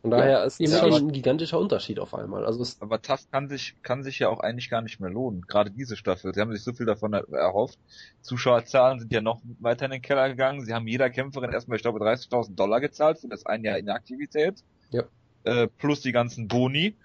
Von 0.00 0.12
Ja, 0.12 0.18
daher 0.18 0.44
ist 0.44 0.60
die 0.60 0.64
es 0.64 0.72
Ja, 0.72 0.78
schon 0.78 0.92
ein 0.94 1.12
gigantischer 1.12 1.58
Unterschied 1.58 1.98
auf 1.98 2.14
einmal. 2.14 2.46
Also 2.46 2.62
es, 2.62 2.80
Aber 2.80 3.02
TAF 3.02 3.28
kann 3.30 3.48
sich, 3.48 3.74
kann 3.82 4.04
sich 4.04 4.18
ja 4.20 4.28
auch 4.28 4.40
eigentlich 4.40 4.70
gar 4.70 4.80
nicht 4.80 5.00
mehr 5.00 5.10
lohnen. 5.10 5.42
Gerade 5.42 5.70
diese 5.72 5.96
Staffel. 5.96 6.32
Sie 6.32 6.40
haben 6.40 6.52
sich 6.52 6.62
so 6.62 6.72
viel 6.72 6.86
davon 6.86 7.12
er- 7.14 7.28
erhofft. 7.32 7.78
Zuschauerzahlen 8.20 9.00
sind 9.00 9.12
ja 9.12 9.20
noch 9.20 9.40
weiter 9.58 9.86
in 9.86 9.90
den 9.90 10.02
Keller 10.02 10.28
gegangen. 10.28 10.64
Sie 10.64 10.72
haben 10.72 10.86
jeder 10.86 11.10
Kämpferin 11.10 11.50
erstmal, 11.52 11.76
ich 11.76 11.82
glaube, 11.82 11.98
30.000 11.98 12.54
Dollar 12.58 12.80
gezahlt 12.80 13.18
für 13.18 13.28
das 13.28 13.44
ein 13.44 13.64
Jahr 13.64 13.78
Inaktivität. 13.78 14.62
Ja. 14.90 15.04
Äh, 15.44 15.66
plus 15.66 16.00
die 16.00 16.12
ganzen 16.12 16.46
Boni. 16.46 16.96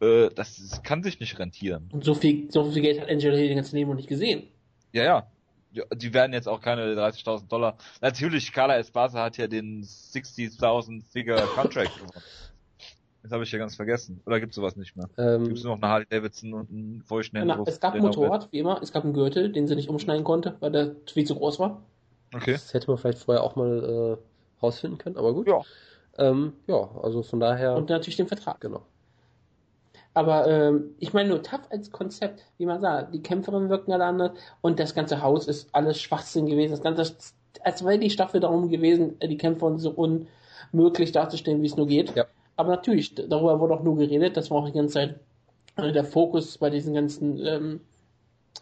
Äh, 0.00 0.30
das 0.34 0.58
ist, 0.58 0.82
kann 0.84 1.02
sich 1.02 1.20
nicht 1.20 1.38
rentieren. 1.38 1.88
Und 1.92 2.04
so 2.04 2.14
viel, 2.14 2.50
so 2.50 2.70
viel 2.70 2.82
Geld 2.82 3.00
hat 3.00 3.10
Angela 3.10 3.36
Hill 3.36 3.48
den 3.48 3.56
ganzen 3.56 3.76
Leben 3.76 3.90
noch 3.90 3.96
nicht 3.96 4.08
gesehen. 4.08 4.48
Ja, 4.92 5.04
ja. 5.04 5.32
Die 5.94 6.14
werden 6.14 6.32
jetzt 6.32 6.48
auch 6.48 6.60
keine 6.60 6.94
30.000 6.94 7.48
Dollar. 7.48 7.76
Natürlich, 8.00 8.52
Carla 8.52 8.76
Esparza 8.78 9.22
hat 9.22 9.36
ja 9.36 9.46
den 9.46 9.82
60.000 9.84 11.02
Figure 11.10 11.40
Contract 11.54 11.94
gewonnen. 11.96 12.22
Das 13.22 13.32
habe 13.32 13.42
ich 13.44 13.52
ja 13.52 13.58
ganz 13.58 13.76
vergessen. 13.76 14.22
Oder 14.26 14.40
gibt's 14.40 14.56
sowas 14.56 14.76
nicht 14.76 14.96
mehr? 14.96 15.08
ähm, 15.18 15.48
Gibt's 15.48 15.64
nur 15.64 15.74
noch 15.74 15.82
eine 15.82 15.92
Harley 15.92 16.06
Davidson 16.08 16.54
und 16.54 16.70
einen 16.70 17.02
feuchten 17.02 17.46
Na, 17.46 17.62
es 17.66 17.80
gab 17.80 17.94
ein 17.94 18.02
Motorrad, 18.02 18.48
wie 18.52 18.60
immer, 18.60 18.80
es 18.82 18.92
gab 18.92 19.04
einen 19.04 19.12
Gürtel, 19.12 19.52
den 19.52 19.66
sie 19.66 19.74
nicht 19.76 19.88
umschneiden 19.88 20.24
konnte, 20.24 20.56
weil 20.60 20.72
der 20.72 20.96
viel 21.12 21.26
zu 21.26 21.34
groß 21.34 21.58
war. 21.58 21.82
Okay. 22.34 22.52
Das 22.52 22.72
hätte 22.74 22.88
man 22.88 22.96
vielleicht 22.98 23.18
vorher 23.18 23.42
auch 23.42 23.56
mal 23.56 24.18
äh, 24.18 24.62
rausfinden 24.62 24.98
können, 24.98 25.16
aber 25.16 25.34
gut. 25.34 25.48
Ja. 25.48 25.62
Ähm, 26.18 26.52
ja, 26.66 26.88
also 27.02 27.22
von 27.22 27.40
daher, 27.40 27.76
Und 27.76 27.90
natürlich 27.90 28.16
den 28.16 28.28
Vertrag. 28.28 28.60
genau. 28.60 28.82
Aber 30.14 30.46
ähm, 30.48 30.94
ich 30.98 31.12
meine 31.12 31.28
nur 31.28 31.42
tough 31.42 31.70
als 31.70 31.90
Konzept, 31.90 32.44
wie 32.58 32.66
man 32.66 32.80
sagt, 32.80 33.14
die 33.14 33.22
Kämpferinnen 33.22 33.68
wirken 33.68 33.92
alle 33.92 34.04
anders 34.04 34.32
und 34.60 34.80
das 34.80 34.94
ganze 34.94 35.22
Haus 35.22 35.46
ist 35.46 35.68
alles 35.72 36.00
Schwachsinn 36.00 36.46
gewesen. 36.46 36.72
Das 36.72 36.82
ganze, 36.82 37.14
als 37.62 37.84
wäre 37.84 37.98
die 37.98 38.10
Staffel 38.10 38.40
darum 38.40 38.68
gewesen, 38.68 39.18
die 39.20 39.36
Kämpferinnen 39.36 39.78
so 39.78 39.90
unmöglich 40.72 41.12
darzustellen, 41.12 41.62
wie 41.62 41.66
es 41.66 41.76
nur 41.76 41.86
geht. 41.86 42.16
Ja. 42.16 42.26
Aber 42.56 42.70
natürlich, 42.70 43.14
darüber 43.14 43.60
wurde 43.60 43.74
auch 43.74 43.84
nur 43.84 43.96
geredet, 43.96 44.36
das 44.36 44.50
war 44.50 44.58
auch 44.58 44.66
die 44.66 44.72
ganze 44.72 44.94
Zeit 44.94 45.20
äh, 45.76 45.92
der 45.92 46.04
Fokus 46.04 46.58
bei 46.58 46.70
diesen 46.70 46.94
ganzen 46.94 47.38
ähm, 47.46 47.80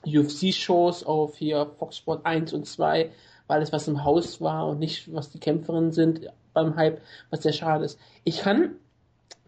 UFC-Shows 0.04 1.04
auf 1.04 1.36
hier 1.36 1.70
Fox 1.78 1.96
Sport 1.96 2.26
1 2.26 2.52
und 2.52 2.66
2, 2.66 3.10
war 3.46 3.56
alles, 3.56 3.72
was 3.72 3.88
im 3.88 4.04
Haus 4.04 4.40
war 4.40 4.68
und 4.68 4.78
nicht, 4.78 5.12
was 5.14 5.30
die 5.30 5.40
Kämpferinnen 5.40 5.92
sind 5.92 6.28
beim 6.52 6.76
Hype, 6.76 7.00
was 7.30 7.42
sehr 7.42 7.52
schade 7.52 7.84
ist. 7.84 7.98
Ich 8.24 8.38
kann 8.40 8.76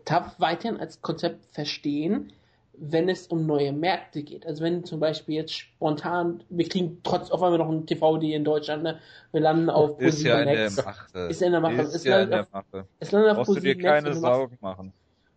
TAP 0.09 0.39
weiterhin 0.41 0.81
als 0.81 1.03
Konzept 1.03 1.45
verstehen, 1.53 2.33
wenn 2.81 3.09
es 3.09 3.27
um 3.27 3.45
neue 3.47 3.73
Märkte 3.73 4.23
geht. 4.23 4.47
Also 4.47 4.63
wenn 4.65 4.85
zum 4.85 5.01
Beispiel 5.01 5.35
jetzt 5.35 5.53
spontan, 5.53 6.43
wir 6.49 6.69
kriegen 6.69 7.01
trotz 7.03 7.31
auf 7.31 7.43
einmal 7.43 7.59
noch 7.59 7.69
ein 7.69 7.85
TV-D 7.87 8.33
in 8.33 8.45
Deutschland, 8.45 8.85
ne? 8.85 8.99
wir 9.33 9.41
landen 9.41 9.69
auf 9.69 10.01
Ist 10.01 10.23
ja 10.23 10.39
in 10.41 10.47
der 10.49 10.71
Max. 10.71 10.85
Mache. 10.85 11.19
Ist 11.29 11.43
in 11.43 11.53
der 11.53 11.61
Mache. 11.61 11.75
Ist 11.83 11.95
Es 11.95 12.05
ja 12.05 12.21
in 12.23 12.31
landet 12.31 12.33
der 12.53 12.59
auf- 12.61 12.65
Mache. 12.73 12.87
Es 13.01 13.13
landet 13.13 13.31
auf 13.33 13.37
Brauchst 13.39 13.57
du 13.57 13.61
dir 13.61 13.75
Max 13.75 13.85
keine 13.85 14.15
Sorgen 14.15 14.59
machen. 14.61 14.93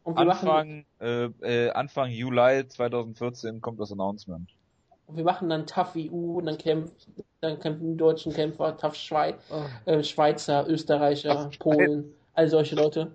Wir 0.06 0.14
machen, 0.14 0.28
Anfang, 0.50 0.86
äh, 1.00 1.26
äh, 1.42 1.70
Anfang 1.72 2.10
Juli 2.10 2.68
2014 2.68 3.60
kommt 3.62 3.80
das 3.80 3.92
Announcement. 3.92 4.50
Und 5.08 5.18
wir 5.18 5.24
machen 5.24 5.50
dann 5.50 5.66
Tough 5.68 5.96
EU 5.98 6.38
und 6.38 6.46
dann 6.46 6.58
kämpfen, 6.58 6.92
dann 7.42 7.60
kämpfen 7.60 7.92
die 7.92 7.98
deutschen 7.98 8.32
Kämpfer, 8.34 8.78
Tough 8.78 8.96
Schweiz, 8.96 9.36
Oh. 9.52 9.90
äh, 9.90 10.04
Schweizer, 10.04 10.66
Österreicher, 10.70 11.50
Polen, 11.60 12.14
all 12.34 12.48
solche 12.48 12.76
Leute. 12.76 13.12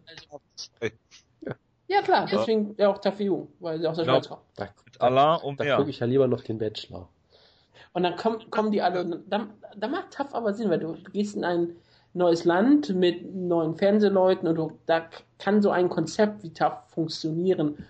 Ja 1.89 2.03
klar, 2.03 2.27
deswegen 2.31 2.75
ja 2.79 2.89
auch 2.89 2.99
Tough 2.99 3.21
EU, 3.21 3.43
weil 3.61 3.79
sie 3.79 3.87
aus 3.87 3.97
der 3.97 4.05
Genau. 4.05 4.17
Schweiz 4.17 4.29
kommen. 4.29 4.43
Da, 4.57 4.69
Alain 4.99 5.41
und 5.43 5.61
da 5.61 5.65
mehr. 5.65 5.77
gucke 5.77 5.91
ich 5.91 6.01
ja 6.01 6.07
lieber 6.07 6.27
noch 6.27 6.43
den 6.43 6.59
Bachelor. 6.59 7.09
Und 7.93 8.03
dann 8.03 8.17
kommen, 8.17 8.51
kommen 8.51 8.73
die 8.73 8.83
alle, 8.83 9.05
dann 9.29 9.51
macht 9.91 10.11
Tough 10.13 10.35
aber 10.35 10.53
Sinn, 10.53 10.69
weil 10.71 10.81
du, 10.81 10.95
du 10.95 11.11
gehst 11.13 11.37
in 11.37 11.45
ein 11.45 11.77
neues 12.13 12.45
Land 12.45 12.91
mit 12.95 13.35
neuen 13.35 13.77
Fernsehleuten 13.77 14.49
und 14.49 14.57
du, 14.57 14.73
da 14.87 15.09
kann 15.39 15.63
so 15.63 15.71
ein 15.71 15.89
Konzept 15.89 16.43
wie 16.43 16.53
Tough 16.53 16.79
funktionieren. 16.89 17.87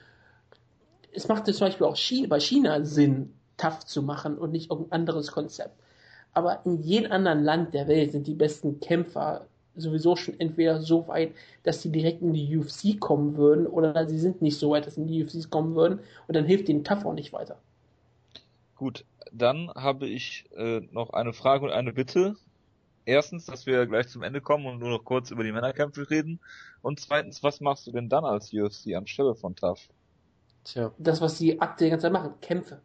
Es 1.12 1.28
macht 1.28 1.47
zum 1.47 1.59
Beispiel 1.66 1.86
auch 1.86 1.97
China, 1.97 2.28
bei 2.28 2.40
China 2.40 2.84
Sinn, 2.84 3.32
Tough 3.57 3.86
zu 3.86 4.03
machen 4.03 4.36
und 4.36 4.53
nicht 4.53 4.70
irgendein 4.70 5.01
anderes 5.01 5.32
Konzept. 5.32 5.80
Aber 6.34 6.61
in 6.66 6.82
jedem 6.82 7.12
anderen 7.12 7.42
Land 7.42 7.72
der 7.72 7.88
Welt 7.88 8.12
sind 8.12 8.26
die 8.26 8.34
besten 8.34 8.78
Kämpfer 8.80 9.47
sowieso 9.77 10.16
schon 10.16 10.39
entweder 10.41 10.81
so 10.81 11.09
weit, 11.09 11.35
dass 11.62 11.83
sie 11.83 11.91
direkt 11.93 12.22
in 12.22 12.33
die 12.33 12.57
UFC 12.57 12.99
kommen 13.01 13.37
würden, 13.37 13.66
oder 13.66 14.09
sie 14.09 14.18
sind 14.18 14.43
nicht 14.43 14.59
so 14.59 14.70
weit, 14.70 14.87
dass 14.87 14.95
sie 14.97 15.03
in 15.03 15.09
die 15.09 15.24
UFC 15.24 15.51
kommen 15.51 15.74
würden, 15.74 16.01
und 16.27 16.37
dann 16.37 16.45
hilft 16.47 16.68
ihnen 16.68 16.85
Tough 16.85 17.05
auch 17.05 17.14
nicht 17.14 17.33
weiter. 17.33 17.59
Gut, 18.77 19.05
dann 19.33 19.70
habe 19.74 20.07
ich 20.07 20.45
äh, 20.57 20.81
noch 20.93 21.11
eine 21.11 21.33
Frage 21.33 21.64
und 21.64 21.72
eine 21.72 21.93
Bitte. 21.93 22.37
Erstens, 23.05 23.47
dass 23.47 23.66
wir 23.66 23.87
gleich 23.87 24.09
zum 24.09 24.22
Ende 24.22 24.41
kommen 24.41 24.66
und 24.66 24.79
nur 24.81 24.91
noch 24.91 25.05
kurz 25.05 25.31
über 25.31 25.45
die 25.45 25.53
Männerkämpfe 25.53 26.11
reden. 26.11 26.41
Und 26.83 27.01
zweitens, 27.01 27.43
was 27.43 27.61
machst 27.61 27.87
du 27.87 27.93
denn 27.93 28.09
dann 28.09 28.24
als 28.24 28.53
UFC 28.53 28.95
anstelle 28.95 29.35
von 29.35 29.55
TAF? 29.57 29.89
Tja, 30.64 30.93
das, 30.99 31.20
was 31.20 31.39
die 31.39 31.61
aktuell 31.61 31.89
die 31.89 31.91
ganze 31.93 32.05
Zeit 32.05 32.12
machen, 32.12 32.35
Kämpfe. 32.41 32.83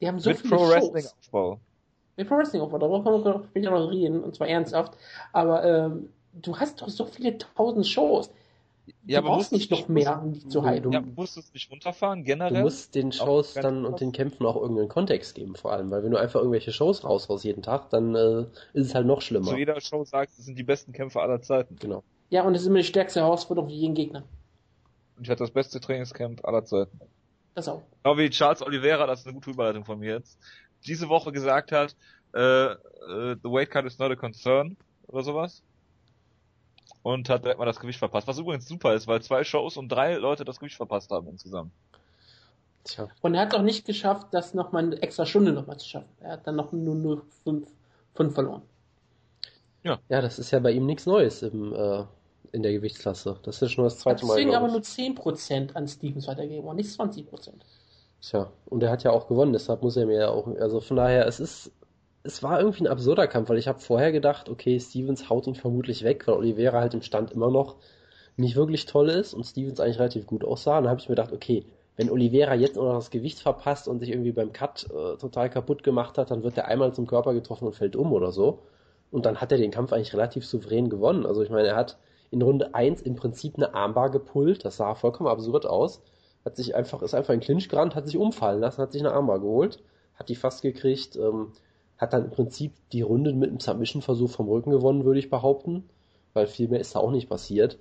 Die 0.00 0.08
haben 0.08 0.18
so 0.18 0.30
Mit 0.30 0.40
viele 0.40 0.56
Pro. 0.56 0.68
Wrestling 0.68 1.06
Aufbau. 1.20 1.60
Mit 2.16 2.28
Pro 2.28 2.36
Wrestling 2.36 2.60
Aufbau, 2.62 2.78
darüber 2.78 3.02
können 3.02 3.24
wir 3.24 3.44
später 3.50 3.70
noch 3.70 3.90
reden, 3.90 4.22
und 4.22 4.34
zwar 4.34 4.48
ernsthaft. 4.48 4.96
Aber 5.32 5.64
ähm, 5.64 6.10
du 6.32 6.56
hast 6.58 6.82
doch 6.82 6.88
so 6.88 7.06
viele 7.06 7.38
tausend 7.38 7.86
Shows. 7.86 8.30
Ja, 9.06 9.20
du 9.20 9.26
aber 9.28 9.36
brauchst 9.36 9.52
nicht 9.52 9.70
noch 9.70 9.86
mehr, 9.88 10.20
um 10.20 10.32
die 10.32 10.40
zu 10.48 10.60
du- 10.60 10.90
Ja, 10.90 11.00
musst 11.00 11.36
du 11.36 11.40
es 11.40 11.52
nicht 11.54 11.70
runterfahren, 11.70 12.24
generell? 12.24 12.52
du 12.54 12.60
musst 12.62 12.94
den 12.96 13.12
Shows 13.12 13.54
dann 13.54 13.84
und 13.86 14.00
den 14.00 14.10
Kämpfen 14.12 14.44
auch 14.44 14.56
irgendeinen 14.56 14.88
Kontext 14.88 15.34
geben, 15.36 15.54
vor 15.54 15.72
allem. 15.72 15.90
Weil 15.90 16.02
wenn 16.02 16.10
du 16.10 16.16
einfach 16.18 16.40
irgendwelche 16.40 16.72
Shows 16.72 17.04
raushaust 17.04 17.44
jeden 17.44 17.62
Tag, 17.62 17.90
dann 17.90 18.14
äh, 18.16 18.40
ist 18.72 18.86
es 18.88 18.94
halt 18.94 19.06
noch 19.06 19.20
schlimmer. 19.22 19.46
zu 19.50 19.56
jeder 19.56 19.80
Show 19.80 20.04
sagst, 20.04 20.38
das 20.38 20.46
sind 20.46 20.58
die 20.58 20.64
besten 20.64 20.92
Kämpfer 20.92 21.22
aller 21.22 21.40
Zeiten. 21.40 21.76
Genau. 21.76 22.02
Ja, 22.30 22.42
und 22.42 22.54
es 22.54 22.62
ist 22.62 22.66
immer 22.68 22.78
die 22.78 22.84
stärkste 22.84 23.20
Herausforderung 23.20 23.70
für 23.70 23.76
jeden 23.76 23.94
Gegner. 23.94 24.24
Und 25.16 25.24
ich 25.24 25.30
hatte 25.30 25.44
das 25.44 25.52
beste 25.52 25.78
Trainingscamp 25.80 26.44
aller 26.44 26.64
Zeiten. 26.64 26.98
Das 27.54 27.68
auch. 27.68 27.82
Genau 28.02 28.18
wie 28.18 28.30
Charles 28.30 28.62
Oliveira, 28.62 29.06
das 29.06 29.20
ist 29.20 29.26
eine 29.26 29.34
gute 29.34 29.50
Überleitung 29.50 29.84
von 29.84 29.98
mir 29.98 30.14
jetzt, 30.16 30.38
diese 30.86 31.08
Woche 31.08 31.32
gesagt 31.32 31.72
hat, 31.72 31.96
äh, 32.34 32.72
äh, 32.72 32.76
the 33.42 33.50
weight 33.50 33.70
cut 33.70 33.84
is 33.84 33.98
not 33.98 34.10
a 34.10 34.16
concern 34.16 34.76
oder 35.06 35.22
sowas. 35.22 35.62
Und 37.02 37.28
hat 37.28 37.44
direkt 37.44 37.58
mal 37.58 37.66
das 37.66 37.80
Gewicht 37.80 37.98
verpasst. 37.98 38.28
Was 38.28 38.38
übrigens 38.38 38.68
super 38.68 38.94
ist, 38.94 39.08
weil 39.08 39.20
zwei 39.22 39.42
Shows 39.42 39.76
und 39.76 39.88
drei 39.88 40.14
Leute 40.16 40.44
das 40.44 40.60
Gewicht 40.60 40.76
verpasst 40.76 41.10
haben 41.10 41.28
insgesamt. 41.28 41.72
Tja. 42.84 43.08
Und 43.20 43.34
er 43.34 43.42
hat 43.42 43.54
auch 43.54 43.62
nicht 43.62 43.84
geschafft, 43.84 44.28
das 44.32 44.54
nochmal 44.54 44.84
eine 44.84 45.02
extra 45.02 45.26
Stunde 45.26 45.52
nochmal 45.52 45.78
zu 45.78 45.88
schaffen. 45.88 46.08
Er 46.20 46.32
hat 46.32 46.46
dann 46.46 46.56
noch 46.56 46.72
nur, 46.72 46.94
nur 46.94 47.22
fünf, 47.44 47.68
fünf 48.14 48.34
verloren. 48.34 48.62
Ja, 49.84 49.98
das 50.08 50.38
ist 50.38 50.50
ja 50.52 50.60
bei 50.60 50.70
ihm 50.70 50.86
nichts 50.86 51.06
Neues 51.06 51.42
im, 51.42 51.72
äh, 51.72 52.04
in 52.52 52.62
der 52.62 52.72
Gewichtsklasse. 52.72 53.38
Das 53.42 53.56
ist 53.56 53.62
ja 53.62 53.68
schon 53.68 53.84
das 53.84 53.98
zweite 53.98 54.24
Mal. 54.24 54.36
Deswegen 54.36 54.54
aber 54.54 54.68
nur 54.68 54.80
10% 54.80 55.74
an 55.74 55.88
Stevens 55.88 56.28
weitergeben 56.28 56.68
und 56.68 56.76
nicht 56.76 56.88
20%. 56.90 57.26
Tja, 58.22 58.52
und 58.66 58.82
er 58.84 58.90
hat 58.90 59.02
ja 59.02 59.10
auch 59.10 59.26
gewonnen, 59.26 59.52
deshalb 59.52 59.82
muss 59.82 59.96
er 59.96 60.06
mir 60.06 60.18
ja 60.20 60.30
auch, 60.30 60.46
also 60.58 60.80
von 60.80 60.96
daher, 60.96 61.26
es 61.26 61.40
ist, 61.40 61.72
es 62.22 62.40
war 62.42 62.60
irgendwie 62.60 62.84
ein 62.84 62.86
absurder 62.86 63.26
Kampf, 63.26 63.48
weil 63.48 63.58
ich 63.58 63.66
habe 63.66 63.80
vorher 63.80 64.12
gedacht, 64.12 64.48
okay, 64.48 64.78
Stevens 64.78 65.28
haut 65.28 65.48
ihn 65.48 65.56
vermutlich 65.56 66.04
weg, 66.04 66.28
weil 66.28 66.36
Oliveira 66.36 66.80
halt 66.80 66.94
im 66.94 67.02
Stand 67.02 67.32
immer 67.32 67.50
noch 67.50 67.76
nicht 68.36 68.54
wirklich 68.54 68.86
toll 68.86 69.08
ist 69.08 69.34
und 69.34 69.44
Stevens 69.44 69.80
eigentlich 69.80 69.98
relativ 69.98 70.26
gut 70.26 70.44
aussah. 70.44 70.78
Und 70.78 70.84
dann 70.84 70.90
habe 70.92 71.00
ich 71.00 71.08
mir 71.08 71.16
gedacht, 71.16 71.32
okay, 71.32 71.64
wenn 71.96 72.10
Oliveira 72.10 72.54
jetzt 72.54 72.76
noch 72.76 72.94
das 72.94 73.10
Gewicht 73.10 73.40
verpasst 73.40 73.88
und 73.88 73.98
sich 73.98 74.10
irgendwie 74.10 74.32
beim 74.32 74.52
Cut 74.52 74.86
äh, 74.90 75.16
total 75.16 75.50
kaputt 75.50 75.82
gemacht 75.82 76.16
hat, 76.16 76.30
dann 76.30 76.44
wird 76.44 76.56
er 76.56 76.68
einmal 76.68 76.94
zum 76.94 77.08
Körper 77.08 77.34
getroffen 77.34 77.66
und 77.66 77.74
fällt 77.74 77.96
um 77.96 78.12
oder 78.12 78.30
so. 78.30 78.60
Und 79.10 79.26
dann 79.26 79.40
hat 79.40 79.50
er 79.50 79.58
den 79.58 79.72
Kampf 79.72 79.92
eigentlich 79.92 80.14
relativ 80.14 80.46
souverän 80.46 80.88
gewonnen. 80.88 81.26
Also 81.26 81.42
ich 81.42 81.50
meine, 81.50 81.68
er 81.68 81.76
hat 81.76 81.98
in 82.30 82.40
Runde 82.40 82.74
1 82.74 83.02
im 83.02 83.16
Prinzip 83.16 83.56
eine 83.56 83.74
Armbar 83.74 84.10
gepullt, 84.10 84.64
das 84.64 84.76
sah 84.76 84.94
vollkommen 84.94 85.28
absurd 85.28 85.66
aus 85.66 86.00
hat 86.44 86.56
sich 86.56 86.74
einfach, 86.74 87.02
ist 87.02 87.14
einfach 87.14 87.34
in 87.34 87.40
Clinch 87.40 87.68
gerannt, 87.68 87.94
hat 87.94 88.06
sich 88.06 88.16
umfallen 88.16 88.60
lassen, 88.60 88.82
hat 88.82 88.92
sich 88.92 89.02
eine 89.02 89.12
Armbar 89.12 89.40
geholt, 89.40 89.82
hat 90.14 90.28
die 90.28 90.34
fast 90.34 90.62
gekriegt, 90.62 91.16
ähm, 91.16 91.52
hat 91.98 92.12
dann 92.12 92.24
im 92.24 92.30
Prinzip 92.30 92.72
die 92.92 93.02
Runde 93.02 93.32
mit 93.32 93.50
einem 93.50 93.60
Submission-Versuch 93.60 94.30
vom 94.30 94.48
Rücken 94.48 94.70
gewonnen, 94.70 95.04
würde 95.04 95.20
ich 95.20 95.30
behaupten, 95.30 95.88
weil 96.34 96.46
viel 96.46 96.68
mehr 96.68 96.80
ist 96.80 96.94
da 96.94 97.00
auch 97.00 97.12
nicht 97.12 97.28
passiert. 97.28 97.78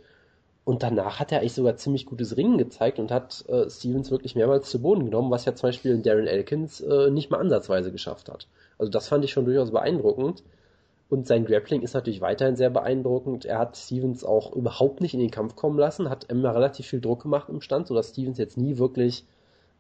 Und 0.64 0.84
danach 0.84 1.20
hat 1.20 1.32
er 1.32 1.40
eigentlich 1.40 1.54
sogar 1.54 1.76
ziemlich 1.76 2.06
gutes 2.06 2.38
Ringen 2.38 2.60
gezeigt 2.60 3.00
und 3.00 3.10
hat 3.10 3.44
äh, 3.50 3.68
Stevens 3.68 4.12
wirklich 4.12 4.36
mehrmals 4.36 4.70
zu 4.70 4.80
Boden 4.80 5.06
genommen, 5.06 5.32
was 5.32 5.46
ja 5.46 5.56
zum 5.56 5.70
Beispiel 5.70 5.98
Darren 5.98 6.28
Elkins 6.28 6.82
äh, 6.82 7.10
nicht 7.10 7.32
mal 7.32 7.40
ansatzweise 7.40 7.92
geschafft 7.92 8.30
hat. 8.30 8.48
Also 8.78 8.92
das 8.92 9.08
fand 9.08 9.26
ich 9.26 9.32
schon 9.32 9.46
durchaus 9.46 9.72
beeindruckend. 9.72 10.44
Und 11.12 11.28
sein 11.28 11.44
Grappling 11.44 11.82
ist 11.82 11.94
natürlich 11.94 12.22
weiterhin 12.22 12.56
sehr 12.56 12.70
beeindruckend. 12.70 13.44
Er 13.44 13.60
hat 13.60 13.76
Stevens 13.76 14.24
auch 14.24 14.56
überhaupt 14.56 15.02
nicht 15.02 15.14
in 15.14 15.20
den 15.20 15.30
Kampf 15.30 15.58
kommen 15.58 15.78
lassen, 15.78 16.10
hat 16.10 16.24
immer 16.32 16.56
relativ 16.56 16.88
viel 16.88 17.02
Druck 17.02 17.24
gemacht 17.24 17.50
im 17.50 17.60
Stand, 17.60 17.88
sodass 17.88 18.12
Stevens 18.12 18.38
jetzt 18.38 18.56
nie 18.56 18.78
wirklich 18.78 19.26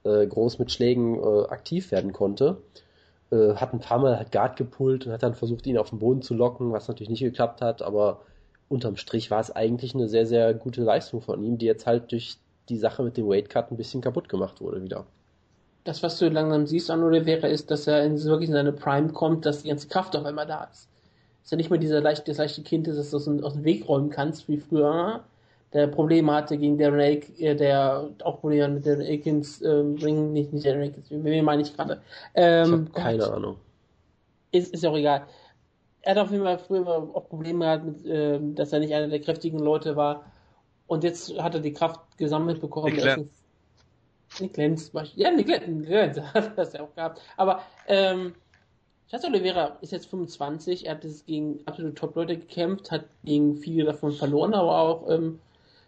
äh, 0.03 0.27
groß 0.27 0.59
mit 0.59 0.73
Schlägen 0.73 1.15
äh, 1.23 1.45
aktiv 1.47 1.89
werden 1.91 2.11
konnte. 2.11 2.57
Äh, 3.31 3.53
hat 3.53 3.71
ein 3.73 3.79
paar 3.79 3.99
Mal 3.99 4.17
halt 4.17 4.33
Guard 4.33 4.57
gepullt 4.57 5.05
und 5.05 5.13
hat 5.13 5.23
dann 5.23 5.33
versucht, 5.33 5.65
ihn 5.67 5.77
auf 5.77 5.91
den 5.91 5.99
Boden 5.99 6.21
zu 6.21 6.33
locken, 6.33 6.73
was 6.73 6.89
natürlich 6.89 7.09
nicht 7.09 7.21
geklappt 7.21 7.61
hat, 7.61 7.81
aber 7.81 8.19
unterm 8.67 8.97
Strich 8.97 9.31
war 9.31 9.39
es 9.39 9.55
eigentlich 9.55 9.95
eine 9.95 10.09
sehr, 10.09 10.25
sehr 10.25 10.53
gute 10.53 10.81
Leistung 10.81 11.21
von 11.21 11.41
ihm, 11.41 11.57
die 11.57 11.65
jetzt 11.65 11.87
halt 11.87 12.11
durch 12.11 12.39
die 12.67 12.77
Sache 12.77 13.03
mit 13.03 13.15
dem 13.15 13.29
Weight 13.29 13.49
Cut 13.49 13.71
ein 13.71 13.77
bisschen 13.77 14.01
kaputt 14.01 14.27
gemacht 14.27 14.59
wurde 14.59 14.83
wieder. 14.83 15.05
Das, 15.85 16.03
was 16.03 16.19
du 16.19 16.27
langsam 16.27 16.67
siehst 16.67 16.91
an 16.91 17.03
Oliveira, 17.03 17.47
ist, 17.47 17.71
dass 17.71 17.87
er 17.87 18.03
in, 18.03 18.21
wirklich 18.21 18.49
in 18.49 18.55
seine 18.55 18.73
Prime 18.73 19.13
kommt, 19.13 19.45
dass 19.45 19.63
die 19.63 19.69
ganze 19.69 19.87
Kraft 19.87 20.13
auf 20.17 20.25
einmal 20.25 20.45
da 20.45 20.65
ist. 20.65 20.89
Dass 21.41 21.51
er 21.51 21.57
nicht 21.57 21.69
mehr 21.69 21.79
dieser 21.79 22.01
leicht, 22.01 22.27
das 22.27 22.37
leichte 22.37 22.61
Kind 22.61 22.87
ist, 22.87 22.97
dass 22.97 23.11
du 23.11 23.17
es 23.17 23.27
aus, 23.27 23.43
aus 23.43 23.53
dem 23.53 23.63
Weg 23.63 23.87
räumen 23.87 24.09
kannst, 24.09 24.47
wie 24.47 24.57
früher, 24.57 25.23
der 25.73 25.87
Probleme 25.87 26.33
hatte 26.33 26.57
gegen 26.57 26.77
Darren 26.77 26.99
Ake, 26.99 27.31
äh, 27.39 27.55
der 27.55 28.09
auch 28.23 28.41
Probleme 28.41 28.67
mit 28.69 28.85
Darren 28.85 29.01
Akins, 29.01 29.61
ähm, 29.61 29.95
Ring, 30.01 30.33
nicht, 30.33 30.53
nicht 30.53 30.65
Darren 30.65 30.81
Akins, 30.81 31.07
wen 31.09 31.45
meine 31.45 31.61
ich 31.61 31.75
gerade? 31.75 32.01
Ähm, 32.35 32.91
keine 32.93 33.19
Gott, 33.19 33.31
Ahnung. 33.31 33.55
Ist, 34.51 34.73
ist 34.73 34.83
ja 34.83 34.89
auch 34.89 34.97
egal. 34.97 35.25
Er 36.01 36.15
hat 36.15 36.21
auf 36.21 36.31
jeden 36.31 36.43
Fall 36.43 36.59
früher 36.59 36.87
auch 36.87 37.29
Probleme 37.29 37.65
gehabt, 37.65 37.85
mit, 37.85 38.05
ähm, 38.05 38.55
dass 38.55 38.73
er 38.73 38.79
nicht 38.79 38.93
einer 38.93 39.07
der 39.07 39.21
kräftigen 39.21 39.59
Leute 39.59 39.95
war. 39.95 40.25
Und 40.87 41.03
jetzt 41.03 41.37
hat 41.41 41.53
er 41.53 41.61
die 41.61 41.71
Kraft 41.71 42.01
gesammelt 42.17 42.59
bekommen. 42.59 42.93
Nick 44.39 44.57
ist 44.57 44.57
Lenz, 44.57 44.91
ja, 45.15 45.31
Nick 45.31 45.47
Lenz 45.47 46.19
hat 46.33 46.57
das 46.57 46.73
ja 46.73 46.81
auch 46.81 46.93
gehabt. 46.95 47.21
Aber 47.37 47.61
ähm, 47.87 48.33
Charles 49.11 49.25
Oliveira 49.27 49.77
ist 49.81 49.91
jetzt 49.91 50.07
25, 50.09 50.85
er 50.85 50.95
hat 50.95 51.03
jetzt 51.03 51.25
gegen 51.27 51.59
absolute 51.65 51.95
Top-Leute 51.95 52.37
gekämpft, 52.37 52.91
hat 52.91 53.03
gegen 53.25 53.57
viele 53.57 53.83
davon 53.83 54.13
verloren, 54.13 54.53
aber 54.53 54.77
auch 54.79 55.09
ähm, 55.09 55.39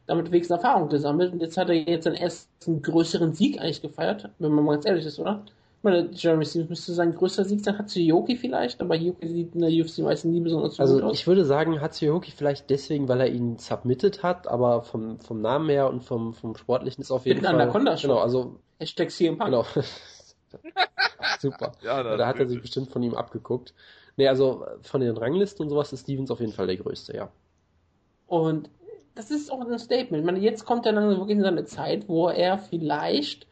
damit 0.07 0.29
wenigstens 0.29 0.57
Erfahrung 0.57 0.89
gesammelt. 0.89 1.31
Und 1.31 1.39
jetzt 1.41 1.55
hat 1.55 1.69
er 1.69 1.75
jetzt 1.75 2.03
seinen 2.03 2.15
ersten 2.15 2.81
größeren 2.81 3.33
Sieg 3.33 3.61
eigentlich 3.61 3.81
gefeiert, 3.81 4.29
wenn 4.39 4.51
man 4.51 4.65
mal 4.65 4.73
ganz 4.73 4.85
ehrlich 4.85 5.05
ist, 5.05 5.19
oder? 5.19 5.41
Ich 5.77 5.83
meine, 5.83 6.09
Jeremy 6.11 6.45
Stevens 6.45 6.69
müsste 6.69 6.93
sein 6.93 7.15
größter 7.15 7.45
Sieg 7.45 7.63
sein, 7.63 7.77
Hatsuyoki 7.77 8.35
vielleicht, 8.35 8.81
aber 8.81 8.95
Yoki 8.95 9.27
sieht 9.27 9.55
in 9.55 9.61
der 9.61 9.69
UFC 9.69 9.99
meistens 9.99 10.31
nie 10.33 10.41
besonders 10.41 10.71
gut 10.71 10.79
Also 10.81 11.01
aus. 11.03 11.17
ich 11.17 11.25
würde 11.25 11.45
sagen, 11.45 11.79
Hatsuyoki 11.79 12.31
vielleicht 12.31 12.69
deswegen, 12.69 13.07
weil 13.07 13.21
er 13.21 13.29
ihn 13.29 13.57
submitted 13.57 14.21
hat, 14.21 14.49
aber 14.49 14.81
vom, 14.83 15.21
vom 15.21 15.39
Namen 15.41 15.69
her 15.69 15.89
und 15.89 16.01
vom, 16.03 16.33
vom 16.33 16.57
Sportlichen 16.57 17.01
ist 17.01 17.11
auf 17.11 17.25
jeden 17.25 17.39
Mit 17.39 17.45
Fall. 17.45 17.55
Anaconda 17.61 17.95
schon. 17.95 18.09
Genau, 18.09 18.21
also 18.21 18.55
Hashtag 18.79 19.11
CM 19.11 19.37
Punk. 19.37 19.49
genau. 19.49 19.65
Super. 21.39 21.73
Ja, 21.81 22.03
Da, 22.03 22.27
hat 22.27 22.39
er 22.39 22.47
sich 22.47 22.61
bestimmt 22.61 22.89
von 22.89 23.03
ihm 23.03 23.15
abgeguckt. 23.15 23.73
Nee, 24.15 24.27
also 24.27 24.65
von 24.81 25.01
den 25.01 25.17
Ranglisten 25.17 25.63
und 25.63 25.69
sowas 25.69 25.91
ist 25.93 26.03
Stevens 26.03 26.31
auf 26.31 26.39
jeden 26.39 26.53
Fall 26.53 26.67
der 26.67 26.77
größte, 26.77 27.15
ja. 27.15 27.29
Und 28.27 28.69
das 29.15 29.31
ist 29.31 29.51
auch 29.51 29.61
ein 29.61 29.79
Statement. 29.79 30.21
Ich 30.21 30.25
meine, 30.25 30.39
jetzt 30.39 30.65
kommt 30.65 30.85
er 30.85 30.93
dann 30.93 31.09
wirklich 31.09 31.37
in 31.37 31.43
seine 31.43 31.65
Zeit, 31.65 32.07
wo 32.07 32.29
er 32.29 32.57
vielleicht 32.57 33.47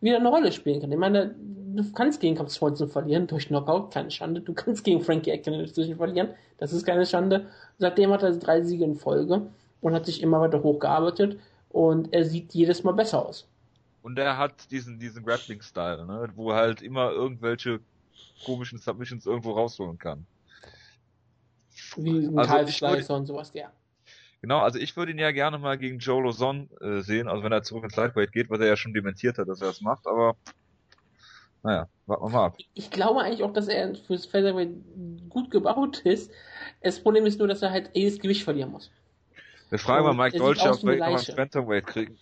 wieder 0.00 0.16
eine 0.18 0.28
Rolle 0.28 0.52
spielen 0.52 0.80
kann. 0.80 0.92
Ich 0.92 0.98
meine, 0.98 1.34
du 1.74 1.92
kannst 1.92 2.20
gegen 2.20 2.36
Caps 2.36 2.54
Swanson 2.54 2.88
verlieren 2.88 3.26
durch 3.26 3.48
Knockout, 3.48 3.90
keine 3.92 4.10
Schande. 4.10 4.40
Du 4.40 4.52
kannst 4.52 4.84
gegen 4.84 5.00
Frankie 5.00 5.32
Atkins 5.32 5.68
inzwischen 5.68 5.96
verlieren, 5.96 6.30
das 6.58 6.72
ist 6.72 6.84
keine 6.84 7.06
Schande. 7.06 7.46
Seitdem 7.78 8.10
hat 8.12 8.22
er 8.22 8.32
drei 8.32 8.62
Siege 8.62 8.84
in 8.84 8.96
Folge 8.96 9.46
und 9.80 9.94
hat 9.94 10.06
sich 10.06 10.22
immer 10.22 10.40
weiter 10.40 10.62
hochgearbeitet 10.62 11.38
und 11.70 12.12
er 12.12 12.24
sieht 12.24 12.54
jedes 12.54 12.84
Mal 12.84 12.92
besser 12.92 13.26
aus. 13.26 13.48
Und 14.04 14.18
er 14.18 14.36
hat 14.36 14.70
diesen, 14.70 14.98
diesen 14.98 15.24
Grappling-Style, 15.24 16.04
ne, 16.04 16.28
wo 16.34 16.50
er 16.50 16.56
halt 16.56 16.82
immer 16.82 17.10
irgendwelche 17.10 17.80
komischen 18.44 18.78
Submissions 18.78 19.24
irgendwo 19.24 19.52
rausholen 19.52 19.98
kann. 19.98 20.26
Wie 21.96 22.26
ein 22.26 22.38
Also 22.38 22.66
Slicer 22.66 23.16
und 23.16 23.24
sowas, 23.24 23.50
ja. 23.54 23.72
Genau, 24.42 24.58
also 24.58 24.78
ich 24.78 24.94
würde 24.98 25.12
ihn 25.12 25.18
ja 25.18 25.30
gerne 25.32 25.56
mal 25.56 25.78
gegen 25.78 26.00
Joe 26.00 26.22
Lozon 26.22 26.68
äh, 26.82 27.00
sehen, 27.00 27.28
also 27.28 27.42
wenn 27.42 27.52
er 27.52 27.62
zurück 27.62 27.84
ins 27.84 27.96
Lightweight 27.96 28.30
geht, 28.30 28.50
was 28.50 28.60
er 28.60 28.66
ja 28.66 28.76
schon 28.76 28.92
dementiert 28.92 29.38
hat, 29.38 29.48
dass 29.48 29.62
er 29.62 29.68
das 29.68 29.80
macht, 29.80 30.06
aber 30.06 30.36
Naja, 31.62 31.88
warten 32.04 32.24
wir 32.24 32.28
mal 32.28 32.44
ab. 32.44 32.58
Ich 32.74 32.90
glaube 32.90 33.22
eigentlich 33.22 33.42
auch, 33.42 33.54
dass 33.54 33.68
er 33.68 33.94
fürs 33.94 34.26
Featherweight 34.26 34.68
gut 35.30 35.50
gebaut 35.50 36.00
ist. 36.00 36.30
Das 36.82 37.00
Problem 37.00 37.24
ist 37.24 37.38
nur, 37.38 37.48
dass 37.48 37.62
er 37.62 37.70
halt 37.70 37.88
jedes 37.94 38.18
Gewicht 38.18 38.44
verlieren 38.44 38.70
muss. 38.70 38.90
Wir 39.70 39.78
fragen 39.78 40.04
mal 40.04 40.12
Mike 40.12 40.36
Dolce, 40.36 40.70
ob 40.70 40.82
wir 40.82 40.92
ihn 40.92 40.98
noch 40.98 41.36
Bantamweight 41.36 41.86
kriegen. 41.86 42.18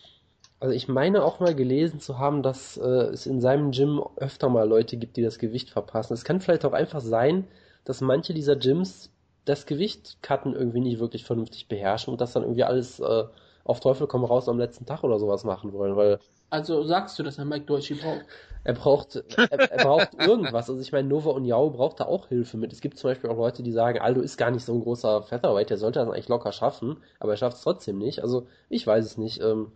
Also 0.63 0.77
ich 0.77 0.87
meine 0.87 1.25
auch 1.25 1.41
mal 1.41 1.57
gelesen 1.57 1.99
zu 1.99 2.21
haben, 2.21 2.45
dass 2.45 2.77
äh, 2.77 2.87
es 3.11 3.27
in 3.27 3.41
seinem 3.41 3.73
Gym 3.73 4.01
öfter 4.15 4.49
mal 4.49 4.69
Leute 4.69 4.97
gibt, 4.97 5.17
die 5.17 5.23
das 5.23 5.41
Gewicht 5.41 5.71
verpassen. 5.71 6.15
Es 6.15 6.23
kann 6.23 6.41
vielleicht 6.41 6.65
auch 6.65 6.73
einfach 6.73 7.01
sein, 7.01 7.49
dass 7.85 8.01
manche 8.01 8.33
dieser 8.33 8.55
Gyms 8.55 9.11
das 9.45 9.67
Gewicht 9.67 10.19
cutten 10.23 10.55
irgendwie 10.55 10.79
nicht 10.79 11.01
wirklich 11.01 11.25
vernünftig 11.25 11.67
beherrschen 11.67 12.13
und 12.13 12.21
das 12.21 12.33
dann 12.33 12.45
irgendwie 12.45 12.63
alles 12.63 13.01
äh, 13.01 13.25
auf 13.65 13.81
Teufel 13.81 14.07
komm 14.07 14.25
raus 14.25 14.49
am 14.49 14.61
letzten 14.61 14.87
Tag 14.87 15.03
oder 15.03 15.19
sowas 15.19 15.43
machen 15.43 15.73
wollen, 15.73 15.97
weil 15.97 16.21
Also 16.49 16.85
sagst 16.85 17.19
du, 17.19 17.25
dass 17.25 17.39
er 17.39 17.45
Mike 17.45 17.67
Dolce 17.67 17.97
braucht? 17.97 18.27
er 18.63 18.75
braucht, 18.75 19.17
er, 19.51 19.73
er 19.73 19.85
braucht 19.85 20.15
irgendwas. 20.25 20.71
Also 20.71 20.81
ich 20.81 20.93
meine, 20.93 21.09
Nova 21.09 21.31
und 21.31 21.45
Yao 21.45 21.71
braucht 21.71 21.99
da 21.99 22.05
auch 22.05 22.29
Hilfe 22.29 22.57
mit. 22.57 22.73
Es 22.73 22.81
gibt 22.81 22.99
zum 22.99 23.11
Beispiel 23.11 23.31
auch 23.31 23.37
Leute, 23.37 23.65
die 23.65 23.73
sagen, 23.73 23.99
Aldo 23.99 24.21
ist 24.21 24.37
gar 24.37 24.53
nicht 24.53 24.65
so 24.65 24.73
ein 24.73 24.81
großer 24.81 25.25
Featherweight, 25.25 25.71
der 25.71 25.79
sollte 25.79 25.99
das 25.99 26.09
eigentlich 26.09 26.29
locker 26.29 26.53
schaffen, 26.53 26.99
aber 27.19 27.33
er 27.33 27.37
schafft 27.37 27.57
es 27.57 27.63
trotzdem 27.65 27.99
nicht. 27.99 28.23
Also 28.23 28.47
ich 28.69 28.87
weiß 28.87 29.05
es 29.05 29.19
nicht. 29.19 29.41
Ähm, 29.43 29.73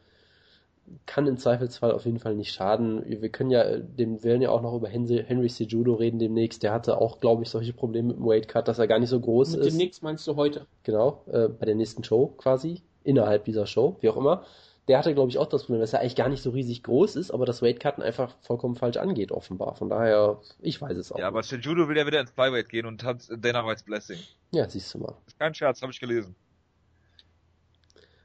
kann 1.04 1.26
im 1.26 1.36
Zweifelsfall 1.36 1.92
auf 1.92 2.04
jeden 2.04 2.18
Fall 2.18 2.34
nicht 2.34 2.52
schaden. 2.52 3.02
Wir 3.06 3.28
können 3.28 3.50
ja, 3.50 3.62
äh, 3.62 3.82
dem 3.82 4.22
werden 4.22 4.42
ja 4.42 4.50
auch 4.50 4.62
noch 4.62 4.74
über 4.74 4.88
Henry, 4.88 5.24
Henry 5.26 5.48
Sejudo 5.48 5.94
reden 5.94 6.18
demnächst. 6.18 6.62
Der 6.62 6.72
hatte 6.72 6.98
auch, 7.00 7.20
glaube 7.20 7.42
ich, 7.42 7.50
solche 7.50 7.72
Probleme 7.72 8.08
mit 8.08 8.16
dem 8.18 8.26
Weight 8.26 8.48
Cut, 8.48 8.68
dass 8.68 8.78
er 8.78 8.86
gar 8.86 8.98
nicht 8.98 9.08
so 9.10 9.20
groß 9.20 9.52
Mit 9.56 9.60
ist. 9.60 9.72
dem 9.72 9.76
Nix 9.78 10.02
meinst 10.02 10.26
du 10.26 10.36
heute? 10.36 10.66
Genau, 10.84 11.22
äh, 11.26 11.48
bei 11.48 11.66
der 11.66 11.74
nächsten 11.74 12.04
Show 12.04 12.28
quasi, 12.36 12.82
innerhalb 13.04 13.44
dieser 13.44 13.66
Show, 13.66 13.96
wie 14.00 14.08
auch 14.08 14.16
immer. 14.16 14.44
Der 14.88 14.98
hatte, 14.98 15.14
glaube 15.14 15.30
ich, 15.30 15.38
auch 15.38 15.46
das 15.48 15.64
Problem, 15.64 15.80
dass 15.80 15.92
er 15.92 16.00
eigentlich 16.00 16.14
gar 16.14 16.28
nicht 16.28 16.42
so 16.42 16.50
riesig 16.50 16.84
groß 16.84 17.16
ist, 17.16 17.32
aber 17.32 17.44
das 17.44 17.60
Weightcutten 17.60 18.04
einfach 18.04 18.36
vollkommen 18.42 18.76
falsch 18.76 18.98
angeht, 18.98 19.32
offenbar. 19.32 19.74
Von 19.74 19.88
daher, 19.88 20.40
ich 20.60 20.80
weiß 20.80 20.96
es 20.96 21.10
auch. 21.10 21.18
Ja, 21.18 21.26
aber. 21.26 21.42
Shinjudo 21.42 21.88
will 21.88 21.96
ja 21.96 22.06
wieder 22.06 22.20
ins 22.20 22.30
Flyweight 22.30 22.68
gehen 22.68 22.86
und 22.86 23.02
hat 23.02 23.26
Dana 23.36 23.66
White's 23.66 23.82
Blessing. 23.82 24.18
ja, 24.52 24.68
siehst 24.68 24.94
du 24.94 24.98
mal. 24.98 25.16
Kein 25.40 25.54
Scherz, 25.54 25.82
habe 25.82 25.90
ich 25.90 25.98
gelesen. 25.98 26.36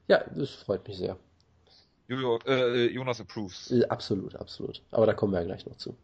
Ja, 0.08 0.24
das 0.36 0.52
freut 0.52 0.88
mich 0.88 0.98
sehr. 0.98 1.18
Julio, 2.08 2.40
äh, 2.46 2.88
Jonas 2.88 3.22
approves. 3.22 3.74
Absolut, 3.90 4.36
absolut. 4.36 4.82
Aber 4.92 5.06
da 5.06 5.14
kommen 5.14 5.34
wir 5.34 5.40
ja 5.40 5.46
gleich 5.46 5.66
noch 5.66 5.78
zu. 5.78 5.96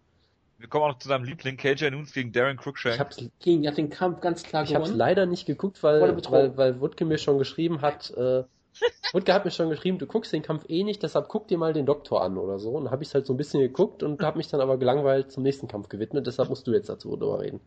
Wir 0.60 0.68
kommen 0.68 0.86
auch 0.86 0.90
noch 0.90 1.00
zu 1.00 1.08
seinem 1.08 1.24
Liebling 1.24 1.56
KJ 1.58 1.92
Noons 1.92 2.14
gegen 2.14 2.32
Darren 2.32 2.58
Cruikshank. 2.58 2.96
Ich 2.96 3.00
hab's, 3.00 3.18
Gegen, 3.40 3.64
er 3.64 3.72
hat 3.72 3.78
den 3.78 3.90
Kampf 3.90 4.22
ganz 4.22 4.42
klar 4.44 4.64
ich 4.64 4.74
hab's 4.74 4.86
gewonnen. 4.86 4.98
leider 4.98 5.26
nicht 5.26 5.46
geguckt, 5.46 5.84
weil, 5.84 6.02
weil, 6.32 6.58
weil 6.58 6.80
Wutke 6.82 7.06
mir 7.06 7.20
schon 7.20 7.38
geschrieben 7.38 7.82
hat, 7.82 8.10
äh, 8.12 8.44
Wutke 9.14 9.34
hat 9.34 9.46
mir 9.46 9.52
schon 9.52 9.70
geschrieben, 9.70 10.00
du 10.00 10.08
guckst 10.08 10.34
den 10.34 10.42
Kampf 10.42 10.66
eh 10.68 10.84
nicht, 10.84 11.04
deshalb 11.04 11.28
guck 11.28 11.48
dir 11.48 11.58
mal 11.60 11.74
den 11.74 11.86
Doktor 11.86 12.24
an 12.24 12.38
oder 12.38 12.58
so. 12.58 12.72
Und 12.72 12.86
dann 12.86 12.92
habe 12.92 13.04
ich 13.04 13.14
halt 13.14 13.28
so 13.28 13.34
ein 13.34 13.38
bisschen 13.38 13.60
geguckt 13.60 14.02
und 14.02 14.22
habe 14.22 14.38
mich 14.38 14.48
dann 14.48 14.62
aber 14.62 14.78
gelangweilt 14.78 15.32
zum 15.32 15.44
nächsten 15.44 15.68
Kampf 15.68 15.90
gewidmet, 15.90 16.26
deshalb 16.26 16.50
musst 16.50 16.66
du 16.66 16.72
jetzt 16.72 16.90
dazu 16.90 17.16
drüber 17.16 17.40
reden. 17.40 17.60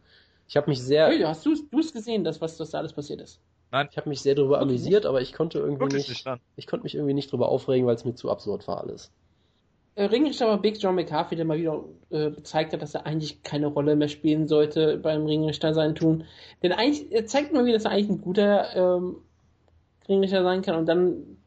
Ich 0.48 0.56
habe 0.56 0.68
mich 0.68 0.82
sehr, 0.82 1.06
Hey, 1.06 1.20
hast 1.20 1.46
du 1.46 1.52
es 1.52 1.92
gesehen, 1.92 2.24
das, 2.24 2.40
was 2.40 2.56
das 2.56 2.70
da 2.70 2.78
alles 2.78 2.92
passiert 2.92 3.20
ist? 3.20 3.40
Ich 3.72 3.96
habe 3.96 4.08
mich 4.08 4.20
sehr 4.20 4.34
darüber 4.34 4.60
amüsiert, 4.60 5.06
aber 5.06 5.20
ich 5.20 5.32
konnte 5.32 5.58
irgendwie 5.58 5.80
Wirklich 5.80 6.08
nicht, 6.08 6.26
nicht 6.26 6.40
ich 6.56 6.66
konnte 6.66 6.84
mich 6.84 6.94
irgendwie 6.94 7.14
nicht 7.14 7.30
drüber 7.30 7.48
aufregen, 7.48 7.86
weil 7.86 7.94
es 7.94 8.04
mir 8.04 8.14
zu 8.14 8.30
absurd 8.30 8.66
war 8.66 8.80
alles. 8.80 9.12
Äh, 9.94 10.04
Ringrichter 10.04 10.46
war 10.46 10.60
Big 10.60 10.82
John 10.82 10.94
McCarthy, 10.94 11.36
der 11.36 11.44
mal 11.44 11.58
wieder 11.58 11.84
äh, 12.10 12.30
gezeigt 12.30 12.72
hat, 12.72 12.82
dass 12.82 12.94
er 12.94 13.06
eigentlich 13.06 13.42
keine 13.42 13.66
Rolle 13.66 13.96
mehr 13.96 14.08
spielen 14.08 14.48
sollte 14.48 14.98
beim 14.98 15.26
Ringrichter 15.26 15.74
sein 15.74 15.94
tun. 15.94 16.24
Denn 16.62 16.72
eigentlich, 16.72 17.12
er 17.12 17.26
zeigt 17.26 17.52
mal 17.52 17.64
wieder, 17.64 17.74
dass 17.74 17.84
er 17.84 17.92
eigentlich 17.92 18.08
ein 18.08 18.20
guter 18.20 18.74
ähm, 18.74 19.16
Ringrichter 20.08 20.42
sein 20.42 20.62
kann 20.62 20.76
und 20.76 20.86
dann 20.86 21.38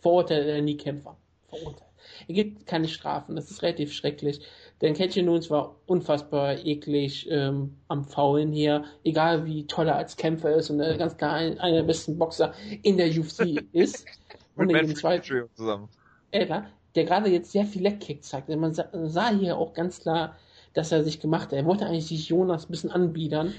verurteilt 0.00 0.46
er 0.46 0.62
nie 0.62 0.76
Kämpfer. 0.76 1.16
Verurteilt. 1.48 1.90
Er 2.28 2.34
gibt 2.34 2.66
keine 2.66 2.88
Strafen, 2.88 3.36
das 3.36 3.50
ist 3.50 3.62
relativ 3.62 3.92
schrecklich. 3.92 4.40
Denn 4.82 4.94
Catchy 4.94 5.22
Nunes 5.22 5.48
war 5.48 5.76
unfassbar 5.86 6.58
eklig 6.64 7.28
ähm, 7.30 7.76
am 7.86 8.04
Faulen 8.04 8.50
hier, 8.50 8.84
egal 9.04 9.46
wie 9.46 9.64
toll 9.68 9.86
er 9.86 9.96
als 9.96 10.16
Kämpfer 10.16 10.54
ist 10.56 10.70
und 10.70 10.80
er 10.80 10.98
ganz 10.98 11.16
klar 11.16 11.34
ein, 11.34 11.58
einer 11.60 11.76
der 11.76 11.82
besten 11.84 12.18
Boxer 12.18 12.52
in 12.82 12.96
der 12.96 13.06
UFC 13.08 13.62
ist. 13.72 14.04
Mit 14.56 14.64
Und 14.64 14.70
in 14.70 14.76
Man 14.76 14.86
dem 14.88 14.96
zweiten 14.96 15.48
zusammen. 15.54 15.88
Edler, 16.32 16.66
der 16.96 17.04
gerade 17.04 17.30
jetzt 17.30 17.52
sehr 17.52 17.64
viel 17.64 17.82
Leckkicks 17.82 18.28
zeigt. 18.28 18.48
Also 18.48 18.60
Man 18.60 18.74
sah, 18.74 18.88
sah 19.04 19.30
hier 19.30 19.56
auch 19.56 19.72
ganz 19.72 20.00
klar, 20.00 20.36
dass 20.74 20.90
er 20.90 21.04
sich 21.04 21.20
gemacht 21.20 21.44
hat. 21.44 21.52
Er 21.52 21.64
wollte 21.64 21.86
eigentlich 21.86 22.06
sich 22.08 22.28
Jonas 22.28 22.68
ein 22.68 22.72
bisschen 22.72 22.90
anbiedern. 22.90 23.54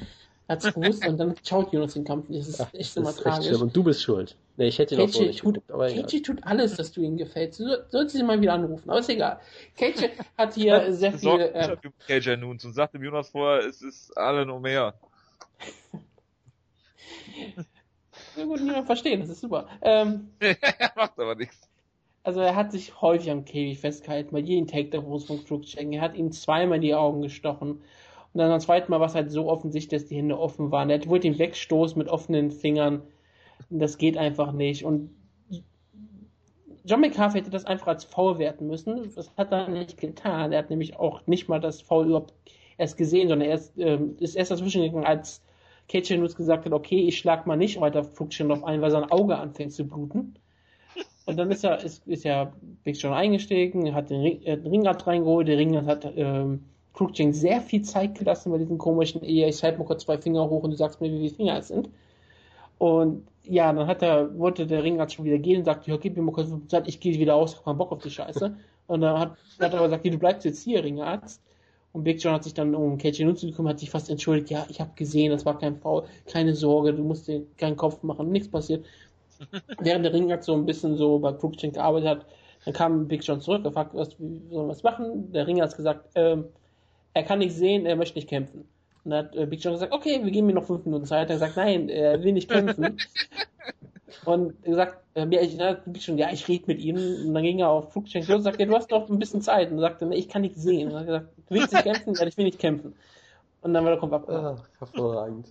Er 0.48 0.58
hat 0.58 0.64
es 0.66 0.74
gewusst 0.74 1.08
und 1.08 1.18
dann 1.18 1.36
schaut 1.48 1.72
Jonas 1.72 1.94
den 1.94 2.04
Kampf. 2.04 2.26
Das 2.30 2.48
ist 2.48 2.60
Ach, 2.60 2.74
echt 2.74 2.89
das 2.91 2.98
immer 2.98 3.10
ist 3.12 3.16
echt 3.18 3.24
tragisch. 3.24 3.48
schlimm. 3.48 3.62
Und 3.62 3.76
du 3.76 3.84
bist 3.84 4.04
schuld. 4.04 4.36
Nee, 4.58 4.68
ich 4.68 4.78
hätte 4.78 4.96
ihn 4.96 5.02
auch 5.02 5.08
so 5.08 5.20
Keiichi 5.20 5.28
nicht 5.30 5.39
tut, 5.39 5.54
geguckt, 5.56 5.72
aber. 5.72 5.88
Keiichi 5.88 6.22
tut 6.22 6.44
alles, 6.44 6.76
dass 6.76 6.91
du 6.91 7.02
ihm 7.02 7.16
gefällst. 7.18 7.60
Du 7.60 7.64
soll- 7.66 7.86
sollst 7.89 8.16
ihn 8.16 8.26
mal 8.26 8.39
wieder 8.41 8.54
anrufen, 8.54 8.89
aber 8.89 9.00
ist 9.00 9.10
egal. 9.10 9.39
Keiichi 9.78 10.10
hat 10.38 10.54
hier 10.54 10.94
sehr 10.94 11.14
ein 11.14 11.39
äh, 11.39 11.78
KJ 12.08 12.36
Noons 12.38 12.66
und 12.66 12.74
sagt 12.74 12.94
dem 12.94 13.04
Jonas 13.04 13.30
vorher, 13.30 13.66
es 13.68 13.82
ist 13.82 14.16
Allen 14.18 14.50
Omer. 14.50 14.94
sehr 18.36 18.46
gut 18.46 18.62
niemand 18.62 18.86
verstehen, 18.86 19.22
das 19.22 19.30
ist 19.30 19.41
super. 19.41 19.68
Ähm, 19.82 20.30
Macht 20.96 21.18
aber 21.20 21.36
nichts. 21.36 21.70
Also 22.26 22.39
er 22.39 22.56
hat 22.56 22.72
sich 22.72 23.02
häufig 23.02 23.30
am 23.32 23.44
Käfig 23.44 23.80
festgehalten, 23.80 24.32
bei 24.32 24.39
jedem 24.39 24.66
Takedown 24.68 25.20
von 25.20 25.44
Cruikshank. 25.44 25.94
Er 25.94 26.02
hat 26.02 26.16
ihm 26.16 26.32
zweimal 26.32 26.78
in 26.78 26.82
die 26.82 26.96
Augen 26.96 27.22
gestochen. 27.22 27.82
Und 28.34 28.40
dann 28.40 28.50
beim 28.50 28.60
zweiten 28.60 28.92
Mal 28.92 29.00
war 29.00 29.08
es 29.08 29.16
halt 29.16 29.32
so 29.32 29.48
offensichtlich, 29.48 30.02
dass 30.02 30.10
die 30.10 30.16
Hände 30.16 30.40
offen 30.40 30.72
waren. 30.72 30.90
Er 30.90 31.06
wollte 31.08 31.28
ihn 31.28 31.38
wegstoßen 31.38 31.98
mit 31.98 32.08
offenen 32.08 32.52
Fingern. 32.52 33.04
Das 33.70 33.98
geht 33.98 34.18
einfach 34.18 34.52
nicht. 34.52 34.84
Und 34.84 35.12
John 36.86 37.00
McCarthy 37.00 37.40
hätte 37.40 37.52
das 37.52 37.66
einfach 37.66 37.88
als 37.88 38.04
Foul 38.04 38.40
werten 38.40 38.68
müssen. 38.68 39.12
Das 39.16 39.32
hat 39.38 39.52
er 39.52 39.70
nicht 39.70 40.00
getan. 40.00 40.52
Er 40.52 40.60
hat 40.60 40.70
nämlich 40.70 40.98
auch 40.98 41.26
nicht 41.28 41.48
mal 41.48 41.60
das 41.60 41.82
Foul 41.82 42.08
überhaupt 42.08 42.34
erst 42.78 42.98
gesehen, 42.98 43.30
sondern 43.30 43.48
er 43.48 43.56
ist, 43.56 43.74
ähm, 43.78 44.18
ist 44.20 44.36
erst 44.36 44.52
dazwischen 44.52 44.82
gegangen, 44.82 45.06
als 45.06 45.42
Cage 45.88 46.12
News 46.12 46.36
gesagt 46.36 46.66
hat, 46.66 46.74
okay, 46.74 47.08
ich 47.08 47.20
schlag 47.20 47.46
mal 47.46 47.56
nicht 47.56 47.80
weiter 47.80 48.00
auf 48.02 48.64
ein, 48.64 48.82
weil 48.82 48.92
sein 48.92 49.12
Auge 49.12 49.38
anfängt 49.38 49.74
zu 49.74 49.86
bluten. 49.86 50.36
Und 51.26 51.38
dann 51.38 51.52
ist 51.52 51.64
ja, 51.64 51.76
ist, 51.76 52.06
ist 52.08 52.26
ja 52.26 52.52
Big 52.84 53.02
John 53.02 53.14
eingestiegen, 53.14 53.94
hat 53.94 54.10
den, 54.10 54.22
Ring, 54.22 54.42
den 54.42 54.68
Ringrad 54.68 55.08
reingeholt. 55.08 55.48
Der 55.48 55.58
Ringrad 55.58 55.86
hat 55.86 56.14
ähm, 56.18 56.66
Cruikshank 56.94 57.34
sehr 57.34 57.62
viel 57.62 57.82
Zeit 57.82 58.16
gelassen 58.16 58.52
bei 58.52 58.58
diesen 58.58 58.78
komischen 58.78 59.24
Ehe. 59.24 59.48
Ich 59.48 59.64
halte 59.64 59.80
mal 59.80 59.86
kurz 59.86 60.04
zwei 60.04 60.18
Finger 60.18 60.50
hoch 60.50 60.64
und 60.64 60.72
du 60.72 60.78
sagst 60.78 61.02
mir, 61.02 61.12
wie 61.12 61.20
viele 61.20 61.36
Finger 61.36 61.58
es 61.58 61.70
sind. 61.70 61.89
Und 62.78 63.28
ja, 63.44 63.72
dann 63.74 63.88
hat 63.88 64.02
er, 64.02 64.38
wollte 64.38 64.68
der 64.68 64.84
Ringrad 64.84 65.12
schon 65.12 65.26
wieder 65.26 65.38
gehen 65.38 65.60
und 65.60 65.66
sagte, 65.66 65.89
ja, 65.91 65.98
gib 65.98 66.16
mir 66.16 66.24
mal 66.24 66.32
kurz 66.32 66.50
Zeit, 66.68 66.88
ich 66.88 67.00
gehe 67.00 67.20
wieder 67.20 67.36
aus, 67.36 67.58
hab 67.58 67.66
keinen 67.66 67.78
Bock 67.78 67.91
auf 67.91 68.02
die 68.02 68.10
Scheiße. 68.10 68.56
Und 68.88 69.00
dann 69.00 69.18
hat, 69.18 69.38
hat 69.62 69.72
er 69.72 69.80
aber 69.80 69.88
gesagt, 69.88 70.06
du 70.06 70.18
bleibst 70.18 70.44
jetzt 70.44 70.62
hier, 70.62 70.84
Ringarzt. 70.84 71.41
Und 71.94 72.04
Big 72.04 72.22
John 72.22 72.34
hat 72.34 72.44
sich 72.44 72.54
dann 72.54 72.76
um 72.76 72.98
KJ 72.98 73.24
Nutze 73.24 73.46
gekümmert, 73.46 73.74
hat 73.74 73.80
sich 73.80 73.89
fast 73.89 74.10
entschuldigt, 74.10 74.50
ja, 74.50 74.66
ich 74.68 74.82
habe 74.82 74.91
gesehen, 74.96 75.32
das 75.32 75.46
war 75.46 75.58
kein 75.58 75.78
Foul, 75.78 76.04
keine 76.26 76.56
Sorge, 76.56 76.94
du 76.94 77.04
musst 77.04 77.28
dir 77.28 77.46
keinen 77.56 77.78
Kopf 77.78 78.02
machen, 78.02 78.32
nichts 78.32 78.50
passiert. 78.50 78.84
Während 79.80 80.04
der 80.04 80.12
Ringart 80.12 80.44
so 80.44 80.54
ein 80.54 80.66
bisschen 80.66 80.98
so 80.98 81.20
bei 81.20 81.32
Cruikshank 81.32 81.76
gearbeitet 81.76 82.10
hat, 82.10 82.26
dann 82.66 82.74
kam 82.74 83.08
Big 83.08 83.24
John 83.24 83.41
zurück, 83.41 83.62
er 83.64 83.72
fragte, 83.72 83.98
was, 83.98 84.10
sollen 84.10 84.50
wir 84.50 84.68
was 84.68 84.84
machen? 84.84 85.32
Der 85.32 85.46
Ringer 85.46 85.64
hat 85.64 85.78
gesagt, 85.78 86.10
ähm, 86.16 86.46
er 87.14 87.24
kann 87.24 87.39
nicht 87.39 87.55
sehen, 87.55 87.86
er 87.86 87.95
möchte 87.95 88.18
nicht 88.18 88.30
kämpfen. 88.30 88.68
Und 89.03 89.11
dann 89.11 89.26
hat 89.26 89.36
äh, 89.36 89.45
Big 89.45 89.64
John 89.64 89.74
gesagt, 89.74 89.91
okay, 89.91 90.24
wir 90.24 90.32
geben 90.32 90.49
ihm 90.49 90.55
noch 90.55 90.66
fünf 90.66 90.86
Minuten 90.86 91.05
Zeit. 91.05 91.30
Er 91.30 91.36
hat 91.36 91.41
gesagt, 91.41 91.57
nein, 91.57 91.89
er 91.89 92.24
will 92.24 92.34
nicht 92.34 92.49
kämpfen. 92.49 92.97
Und 94.26 94.55
er 94.64 94.76
sagt, 94.76 95.03
äh, 95.16 95.28
ja, 95.30 95.41
ich, 95.41 95.57
na, 95.57 95.74
Big 95.86 96.05
John, 96.05 96.18
ja, 96.18 96.32
ich 96.32 96.47
rede 96.47 96.66
mit 96.68 96.80
ihm. 96.80 96.95
Und 96.95 97.34
dann 97.34 97.43
ging 97.43 97.59
er 97.59 97.70
auf 97.70 97.91
Cruikshank 97.91 98.28
los 98.28 98.38
und 98.38 98.43
sagte, 98.43 98.61
ja, 98.61 98.68
du 98.68 98.76
hast 98.76 98.91
noch 98.91 99.09
ein 99.09 99.20
bisschen 99.20 99.41
Zeit. 99.41 99.72
Und 99.72 99.80
er 99.80 99.89
sagte, 99.89 100.09
ich 100.14 100.30
kann 100.30 100.43
nicht 100.43 100.55
sehen. 100.55 100.88
Und 100.88 100.93
er 100.93 100.99
hat 100.99 101.05
gesagt, 101.07 101.28
du 101.49 101.55
willst 101.55 101.74
nicht 101.74 101.84
kämpfen? 101.84 102.14
Ja, 102.14 102.28
ich 102.28 102.38
will 102.38 102.45
nicht 102.45 102.59
kämpfen. 102.59 102.95
Und 103.61 103.74
dann 103.74 103.84
war 103.84 103.91
der 103.91 103.99
Kampf 103.99 104.14
abgebrochen. 104.14 104.45
Ah, 104.45 104.64
hervorragend. 104.80 105.47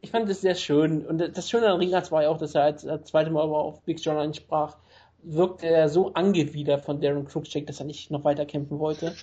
Ich 0.00 0.10
fand 0.10 0.28
es 0.28 0.40
sehr 0.40 0.54
schön. 0.54 1.06
Und 1.06 1.18
das 1.18 1.48
Schöne 1.48 1.68
an 1.68 1.78
Ringarts 1.78 2.12
war 2.12 2.22
ja 2.22 2.28
auch, 2.28 2.38
dass 2.38 2.54
er 2.54 2.64
als, 2.64 2.86
als 2.86 3.08
zweite 3.08 3.30
Mal 3.30 3.42
auf 3.42 3.80
Big 3.82 4.04
John 4.04 4.16
ansprach, 4.16 4.76
wirkte 5.34 5.66
er 5.66 5.88
so 5.88 6.14
angewidert 6.14 6.84
von 6.84 7.00
Darren 7.00 7.26
Cruikshank, 7.26 7.66
dass 7.66 7.80
er 7.80 7.86
nicht 7.86 8.10
noch 8.10 8.24
weiter 8.24 8.46
kämpfen 8.46 8.78
wollte. 8.78 9.14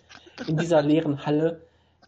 In 0.48 0.58
dieser 0.58 0.82
leeren 0.84 1.26
Halle. 1.26 1.62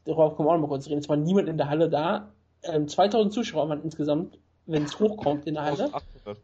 Darauf 0.06 0.36
kommen 0.36 0.48
wir 0.48 0.54
auch 0.54 0.58
noch 0.58 0.62
mal 0.62 0.68
kurz 0.68 0.88
reden. 0.88 1.00
Es 1.00 1.10
war 1.10 1.18
niemand 1.18 1.50
in 1.50 1.58
der 1.58 1.70
Halle 1.70 1.90
da. 1.90 2.30
Ähm, 2.64 2.88
2000 2.88 3.34
Zuschauer 3.34 3.70
waren 3.70 3.84
insgesamt, 3.84 4.38
wenn 4.66 4.84
es 4.84 5.00
hochkommt 5.00 5.48
in 5.48 5.56
der 5.56 5.64
Halle. 5.64 5.86
1800. 5.86 6.38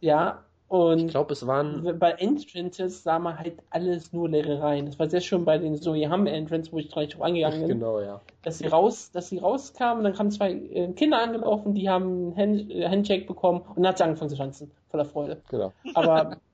Ja. 0.00 0.44
Ich 0.72 0.76
Und 0.76 1.08
glaube, 1.08 1.32
es 1.32 1.44
waren, 1.48 1.98
bei 1.98 2.12
Entrances 2.12 3.02
sah 3.02 3.18
man 3.18 3.36
halt 3.38 3.54
alles 3.70 4.12
nur 4.12 4.28
leere 4.28 4.62
Reihen. 4.62 4.86
Das 4.86 5.00
war 5.00 5.10
sehr 5.10 5.20
schön 5.20 5.44
bei 5.44 5.58
den 5.58 5.76
So 5.76 5.94
Ham 5.94 6.26
Entrance, 6.28 6.70
wo 6.70 6.78
ich 6.78 6.88
gleich 6.88 7.08
drauf 7.08 7.22
eingegangen 7.22 7.60
bin 7.66 7.80
genau, 7.80 7.98
ja. 7.98 8.20
dass 8.42 8.58
sie 8.58 8.68
raus, 8.68 9.10
dass 9.10 9.30
sie 9.30 9.38
rauskamen, 9.38 10.04
dann 10.04 10.12
kamen 10.12 10.30
zwei 10.30 10.52
äh, 10.52 10.92
Kinder 10.92 11.20
angelaufen, 11.20 11.74
die 11.74 11.88
haben 11.88 12.36
einen 12.36 12.36
Hand, 12.36 12.70
äh, 12.70 12.88
Handshake 12.88 13.26
bekommen 13.26 13.62
und 13.62 13.82
dann 13.82 13.88
hat 13.88 13.98
sie 13.98 14.04
angefangen 14.04 14.30
zu 14.30 14.36
tanzen, 14.36 14.70
voller 14.90 15.04
Freude. 15.06 15.40
Genau. 15.48 15.72
Aber 15.94 16.36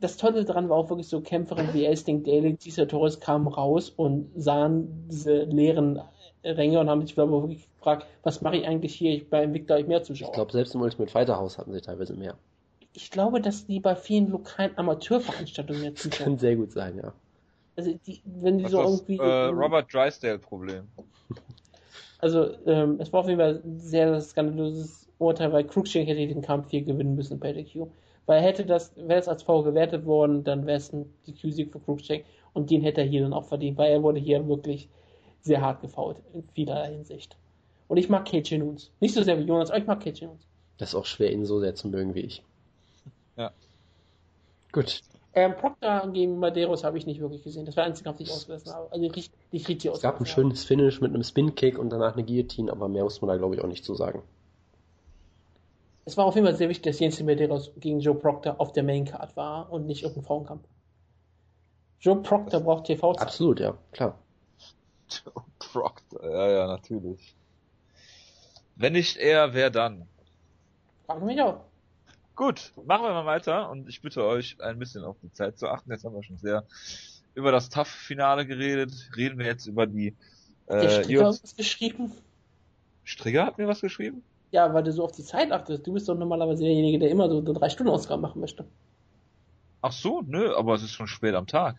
das 0.00 0.16
Tolle 0.16 0.44
daran 0.44 0.68
war 0.68 0.76
auch 0.76 0.88
wirklich 0.90 1.08
so 1.08 1.20
Kämpferin 1.20 1.72
wie 1.72 1.84
Elsting 1.84 2.22
Daly, 2.24 2.54
dieser 2.54 2.88
Torres 2.88 3.20
kamen 3.20 3.48
raus 3.48 3.90
und 3.90 4.30
sahen 4.36 5.06
diese 5.10 5.44
leeren 5.44 6.00
Ränge 6.44 6.80
und 6.80 6.88
haben 6.88 7.02
sich 7.02 7.14
glaube 7.14 7.34
ich 7.36 7.42
wirklich 7.42 7.68
gefragt, 7.76 8.06
was 8.22 8.40
mache 8.40 8.56
ich 8.56 8.66
eigentlich 8.66 8.94
hier? 8.94 9.12
Ich 9.12 9.28
bei 9.28 9.44
Invicta 9.44 9.74
habe 9.74 9.82
ich 9.82 9.88
mehr 9.88 10.02
Zuschauer. 10.02 10.28
Ich 10.28 10.34
glaube, 10.34 10.52
selbst 10.52 10.74
im 10.74 10.80
Ultimate 10.80 11.10
Fighter 11.10 11.36
Haus 11.36 11.58
hatten 11.58 11.72
sie 11.72 11.80
teilweise 11.80 12.14
mehr. 12.14 12.34
ich 12.92 13.10
glaube, 13.10 13.40
dass 13.40 13.66
die 13.66 13.80
bei 13.80 13.94
vielen 13.94 14.30
lokalen 14.30 14.76
Amateurveranstaltungen 14.76 15.82
mehr 15.82 15.92
Das 15.92 16.10
kann 16.10 16.38
sehr 16.38 16.56
gut 16.56 16.72
sein, 16.72 16.96
ja. 16.96 17.12
Also, 17.76 17.94
die, 18.06 18.20
wenn 18.24 18.58
die 18.58 18.64
Was 18.64 18.72
so 18.72 18.82
ist 18.82 18.90
irgendwie. 18.90 19.16
das 19.16 19.26
äh, 19.26 19.44
Robert 19.46 19.92
Drysdale-Problem? 19.92 20.82
Also, 22.22 22.50
ähm, 22.66 22.98
es 23.00 23.10
war 23.14 23.20
auf 23.20 23.28
jeden 23.28 23.40
Fall 23.40 23.62
ein 23.64 23.78
sehr 23.78 24.20
skandalöses 24.20 25.08
Urteil, 25.18 25.52
weil 25.52 25.64
Cruikshank 25.64 26.06
hätte 26.06 26.26
den 26.26 26.42
Kampf 26.42 26.68
hier 26.68 26.82
gewinnen 26.82 27.14
müssen 27.14 27.40
bei 27.40 27.54
DQ. 27.54 27.86
Weil 28.26 28.42
hätte 28.42 28.64
das, 28.64 28.92
wäre 28.96 29.18
es 29.18 29.28
als 29.28 29.42
V 29.42 29.62
gewertet 29.62 30.06
worden, 30.06 30.44
dann 30.44 30.66
wäre 30.66 30.76
es 30.76 30.92
ein 30.92 31.12
DQ-Sieg 31.26 31.72
für 31.72 31.80
Cruikshank 31.80 32.24
und 32.52 32.70
den 32.70 32.82
hätte 32.82 33.00
er 33.00 33.06
hier 33.06 33.22
dann 33.22 33.32
auch 33.32 33.44
verdient, 33.44 33.78
weil 33.78 33.92
er 33.92 34.02
wurde 34.02 34.20
hier 34.20 34.46
wirklich 34.46 34.88
sehr 35.40 35.60
hart 35.60 35.80
gefault 35.80 36.18
in 36.32 36.44
vielerlei 36.54 36.92
Hinsicht. 36.92 37.36
Und 37.88 37.96
ich 37.96 38.08
mag 38.08 38.24
Cage 38.24 38.52
Nunes. 38.52 38.90
Nicht 39.00 39.14
so 39.14 39.22
sehr 39.22 39.38
wie 39.38 39.44
Jonas, 39.44 39.70
aber 39.70 39.80
ich 39.80 39.86
mag 39.86 40.00
Cage 40.00 40.22
Nunes. 40.22 40.46
Das 40.78 40.90
ist 40.90 40.94
auch 40.94 41.06
schwer, 41.06 41.32
ihn 41.32 41.44
so 41.44 41.60
sehr 41.60 41.74
zu 41.74 41.88
mögen 41.88 42.14
wie 42.14 42.20
ich. 42.20 42.42
Ja. 43.36 43.52
Gut. 44.72 45.00
Ähm, 45.32 45.56
Proctor 45.56 46.10
gegen 46.12 46.38
Madeiros 46.38 46.84
habe 46.84 46.98
ich 46.98 47.06
nicht 47.06 47.20
wirklich 47.20 47.42
gesehen. 47.42 47.64
Das 47.64 47.76
war 47.76 47.84
der 47.84 47.90
einzige 47.90 48.04
Kampf, 48.04 48.18
den 48.18 48.26
ich 48.26 48.32
ausgelassen 48.32 48.72
habe. 48.72 48.92
Also 48.92 49.08
nicht, 49.08 49.32
nicht 49.52 49.68
richtig 49.68 49.90
Es 49.92 50.00
gab 50.00 50.20
ein 50.20 50.26
schönes 50.26 50.64
Finish 50.64 51.00
mit 51.00 51.14
einem 51.14 51.22
Spin-Kick 51.22 51.78
und 51.78 51.90
danach 51.90 52.14
eine 52.14 52.24
Guillotine, 52.24 52.70
aber 52.70 52.88
mehr 52.88 53.04
muss 53.04 53.20
man 53.22 53.28
da 53.28 53.36
glaube 53.36 53.54
ich 53.54 53.62
auch 53.62 53.68
nicht 53.68 53.84
zu 53.84 53.94
sagen. 53.94 54.22
Es 56.10 56.16
war 56.16 56.24
auf 56.24 56.34
jeden 56.34 56.44
Fall 56.44 56.56
sehr 56.56 56.68
wichtig, 56.68 56.90
dass 56.90 56.98
Jens 56.98 57.20
Medeiros 57.20 57.70
gegen 57.76 58.00
Joe 58.00 58.16
Proctor 58.16 58.60
auf 58.60 58.72
der 58.72 58.82
Main 58.82 59.04
Card 59.04 59.36
war 59.36 59.70
und 59.70 59.86
nicht 59.86 60.02
irgendein 60.02 60.24
Frauenkampf. 60.24 60.66
Joe 62.00 62.20
Proctor 62.20 62.58
braucht 62.58 62.86
TV-Zeit. 62.86 63.28
Absolut, 63.28 63.60
ja, 63.60 63.78
klar. 63.92 64.18
Joe 65.08 65.44
Proctor, 65.60 66.28
ja, 66.28 66.50
ja, 66.50 66.66
natürlich. 66.66 67.36
Wenn 68.74 68.94
nicht 68.94 69.18
er, 69.18 69.54
wer 69.54 69.70
dann? 69.70 70.08
Frag 71.06 71.22
mich 71.22 71.40
auch. 71.40 71.60
Gut, 72.34 72.72
machen 72.84 73.04
wir 73.04 73.12
mal 73.12 73.26
weiter 73.26 73.70
und 73.70 73.88
ich 73.88 74.02
bitte 74.02 74.24
euch 74.24 74.60
ein 74.60 74.80
bisschen 74.80 75.04
auf 75.04 75.16
die 75.22 75.32
Zeit 75.32 75.60
zu 75.60 75.68
achten. 75.68 75.92
Jetzt 75.92 76.04
haben 76.04 76.16
wir 76.16 76.24
schon 76.24 76.38
sehr 76.38 76.64
über 77.34 77.52
das 77.52 77.68
Tough-Finale 77.68 78.48
geredet. 78.48 79.12
Reden 79.16 79.38
wir 79.38 79.46
jetzt 79.46 79.66
über 79.66 79.86
die 79.86 80.16
Der 80.68 80.82
äh, 80.82 81.04
Stricker 81.04 81.26
hat 81.26 81.34
UFC 81.34 81.42
was 81.44 81.56
geschrieben. 81.56 82.12
Strigger 83.04 83.46
hat 83.46 83.58
mir 83.58 83.68
was 83.68 83.80
geschrieben? 83.80 84.24
Ja, 84.50 84.74
weil 84.74 84.82
du 84.82 84.92
so 84.92 85.04
auf 85.04 85.12
die 85.12 85.22
Zeit 85.22 85.52
achtest. 85.52 85.86
Du 85.86 85.92
bist 85.92 86.08
doch 86.08 86.16
normalerweise 86.16 86.64
derjenige, 86.64 86.98
der 86.98 87.10
immer 87.10 87.28
so 87.28 87.38
eine 87.38 87.52
drei 87.52 87.68
Stunden 87.68 87.92
Ausgabe 87.92 88.20
machen 88.20 88.40
möchte. 88.40 88.64
Ach 89.82 89.92
so, 89.92 90.22
nö, 90.26 90.54
aber 90.54 90.74
es 90.74 90.82
ist 90.82 90.92
schon 90.92 91.06
spät 91.06 91.34
am 91.34 91.46
Tag. 91.46 91.76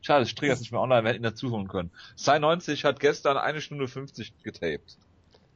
Schade, 0.00 0.24
Strigger 0.26 0.54
ist 0.54 0.60
nicht 0.60 0.72
mehr 0.72 0.80
online, 0.80 1.04
wir 1.04 1.10
hätten 1.10 1.20
ihn 1.20 1.24
dazu 1.24 1.50
holen 1.50 1.68
können. 1.68 1.90
Sai 2.16 2.38
90 2.38 2.84
hat 2.84 3.00
gestern 3.00 3.36
eine 3.36 3.60
Stunde 3.60 3.86
50 3.86 4.42
getaped. 4.42 4.96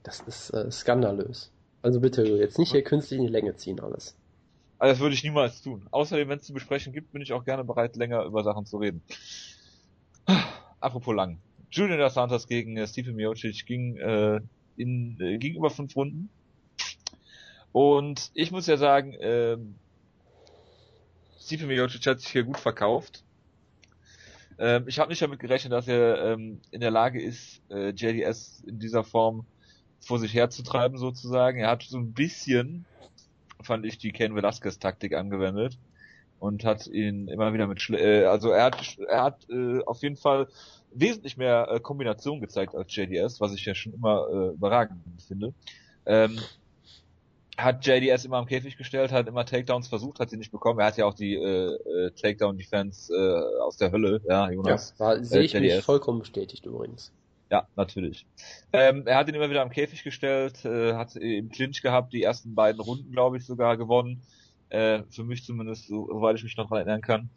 Das 0.03 0.21
ist 0.21 0.51
äh, 0.51 0.71
skandalös. 0.71 1.51
Also 1.81 2.01
bitte 2.01 2.23
jetzt 2.25 2.59
nicht 2.59 2.73
hier 2.73 2.85
künstlich 2.85 3.19
in 3.19 3.27
die 3.27 3.33
Länge 3.33 3.57
ziehen 3.57 3.81
alles. 3.81 4.17
Also 4.79 4.93
das 4.93 5.01
würde 5.01 5.15
ich 5.15 5.25
niemals 5.25 5.63
tun. 5.63 5.87
Außerdem, 5.91 6.29
wenn 6.29 6.39
es 6.41 6.47
zu 6.47 6.53
besprechen 6.53 6.93
gibt, 6.93 7.13
bin 7.13 7.23
ich 7.23 7.33
auch 7.33 7.45
gerne 7.45 7.65
bereit, 7.65 7.97
länger 7.97 8.25
über 8.25 8.45
Sachen 8.45 8.67
zu 8.67 8.77
reden. 8.77 9.03
Apropos 10.81 11.15
lang. 11.15 11.39
Julian 11.71 12.09
Santos 12.11 12.47
gegen 12.47 12.77
äh, 12.77 12.87
Stipe 12.87 13.13
Miocic 13.13 13.67
ging, 13.67 13.97
äh, 13.97 14.41
in, 14.77 15.19
äh, 15.21 15.39
ging 15.39 15.57
über 15.57 15.71
fünf 15.71 15.97
Runden. 15.97 16.29
Und 17.75 18.31
ich 18.35 18.53
muss 18.53 18.69
ja 18.69 18.77
sagen, 18.77 19.17
ähm, 19.19 19.75
Stipe 21.41 21.67
Miocic 21.67 22.07
hat 22.07 22.21
sich 22.21 22.31
hier 22.31 22.45
gut 22.45 22.59
verkauft. 22.59 23.25
Ähm, 24.59 24.85
ich 24.87 25.01
habe 25.01 25.11
nicht 25.11 25.21
damit 25.21 25.41
gerechnet, 25.41 25.73
dass 25.73 25.89
er 25.89 26.25
ähm, 26.25 26.61
in 26.71 26.81
der 26.81 26.93
Lage 26.93 27.21
ist, 27.21 27.61
äh, 27.71 27.89
JDS 27.89 28.63
in 28.65 28.79
dieser 28.79 29.03
Form 29.03 29.45
vor 29.99 30.21
sich 30.21 30.35
herzutreiben 30.35 30.99
sozusagen. 30.99 31.59
Er 31.59 31.71
hat 31.71 31.83
so 31.83 31.99
ein 31.99 32.13
bisschen 32.13 32.85
fand 33.61 33.85
ich 33.87 33.99
die 33.99 34.13
Ken 34.13 34.37
Velasquez 34.37 34.79
Taktik 34.79 35.15
angewendet 35.15 35.77
und 36.39 36.65
hat 36.65 36.87
ihn 36.87 37.27
immer 37.27 37.53
wieder 37.55 37.67
mit 37.67 37.83
Schle 37.83 37.99
äh, 37.99 38.27
also 38.27 38.51
er 38.51 38.67
hat 38.67 38.99
er 39.09 39.25
hat 39.25 39.51
äh, 39.51 39.83
auf 39.85 40.01
jeden 40.03 40.17
Fall 40.17 40.47
wesentlich 40.93 41.37
mehr 41.37 41.67
äh, 41.73 41.81
Kombination 41.81 42.41
gezeigt 42.41 42.77
als 42.77 42.95
JDS, 42.95 43.41
was 43.41 43.53
ich 43.53 43.65
ja 43.65 43.75
schon 43.75 43.95
immer 43.95 44.29
äh, 44.31 44.49
überragend 44.55 45.01
finde. 45.27 45.55
Ähm, 46.07 46.39
hat 47.57 47.87
JDS 47.87 48.25
immer 48.25 48.39
am 48.39 48.47
Käfig 48.47 48.77
gestellt, 48.77 49.13
hat 49.13 49.29
immer 49.29 49.45
Takedowns 49.47 49.89
versucht, 49.89 50.19
hat 50.21 50.31
sie 50.31 50.37
nicht 50.37 50.51
bekommen. 50.51 50.81
Er 50.81 50.87
hat 50.87 50.97
ja 50.97 51.07
auch 51.07 51.15
die 51.15 51.35
äh, 51.35 51.75
äh, 51.75 52.11
Takedown 52.13 52.57
Defense 52.59 53.13
äh, 53.15 53.61
aus 53.63 53.77
der 53.77 53.93
Hölle, 53.93 54.21
ja, 54.29 54.51
Jonas. 54.51 54.95
War, 54.99 55.23
sehe 55.23 55.43
ich 55.43 55.55
mich 55.55 55.73
JDS. 55.73 55.85
vollkommen 55.85 56.19
bestätigt 56.21 56.67
übrigens. 56.67 57.13
Ja, 57.51 57.69
natürlich. 57.77 58.27
Ähm, 58.73 59.07
er 59.07 59.17
hat 59.19 59.29
ihn 59.29 59.35
immer 59.35 59.51
wieder 59.51 59.63
am 59.63 59.71
Käfig 59.71 60.03
gestellt, 60.03 60.65
äh, 60.65 60.95
hat 60.95 61.15
im 61.15 61.51
Clinch 61.51 61.83
gehabt, 61.83 62.13
die 62.13 62.23
ersten 62.23 62.55
beiden 62.55 62.81
Runden, 62.81 63.13
glaube 63.13 63.37
ich, 63.37 63.47
sogar 63.47 63.77
gewonnen. 63.77 64.23
Äh, 64.71 65.03
für 65.11 65.23
mich 65.23 65.45
zumindest, 65.45 65.87
so- 65.87 66.09
soweit 66.09 66.37
ich 66.37 66.43
mich 66.43 66.57
noch 66.57 66.73
erinnern 66.73 67.03
kann. 67.03 67.31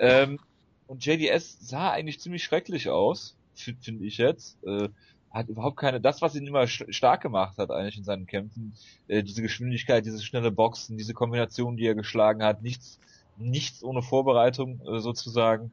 Ähm, 0.00 0.40
und 0.86 1.04
JDS 1.04 1.58
sah 1.60 1.90
eigentlich 1.92 2.18
ziemlich 2.20 2.42
schrecklich 2.42 2.88
aus, 2.88 3.36
fi- 3.54 3.76
finde 3.80 4.04
ich 4.06 4.16
jetzt. 4.18 4.58
Äh, 4.64 4.88
hat 5.30 5.48
überhaupt 5.48 5.76
keine, 5.76 6.00
das, 6.00 6.22
was 6.22 6.34
ihn 6.34 6.46
immer 6.46 6.66
stark 6.66 7.22
gemacht 7.22 7.56
hat 7.58 7.70
eigentlich 7.70 7.98
in 7.98 8.04
seinen 8.04 8.26
Kämpfen, 8.26 8.74
äh, 9.08 9.22
diese 9.22 9.42
Geschwindigkeit, 9.42 10.04
diese 10.04 10.22
schnelle 10.22 10.50
Boxen, 10.50 10.98
diese 10.98 11.14
Kombination, 11.14 11.76
die 11.76 11.86
er 11.86 11.94
geschlagen 11.94 12.42
hat, 12.42 12.62
nichts, 12.62 12.98
nichts 13.36 13.84
ohne 13.84 14.02
Vorbereitung 14.02 14.80
äh, 14.86 14.98
sozusagen. 15.00 15.72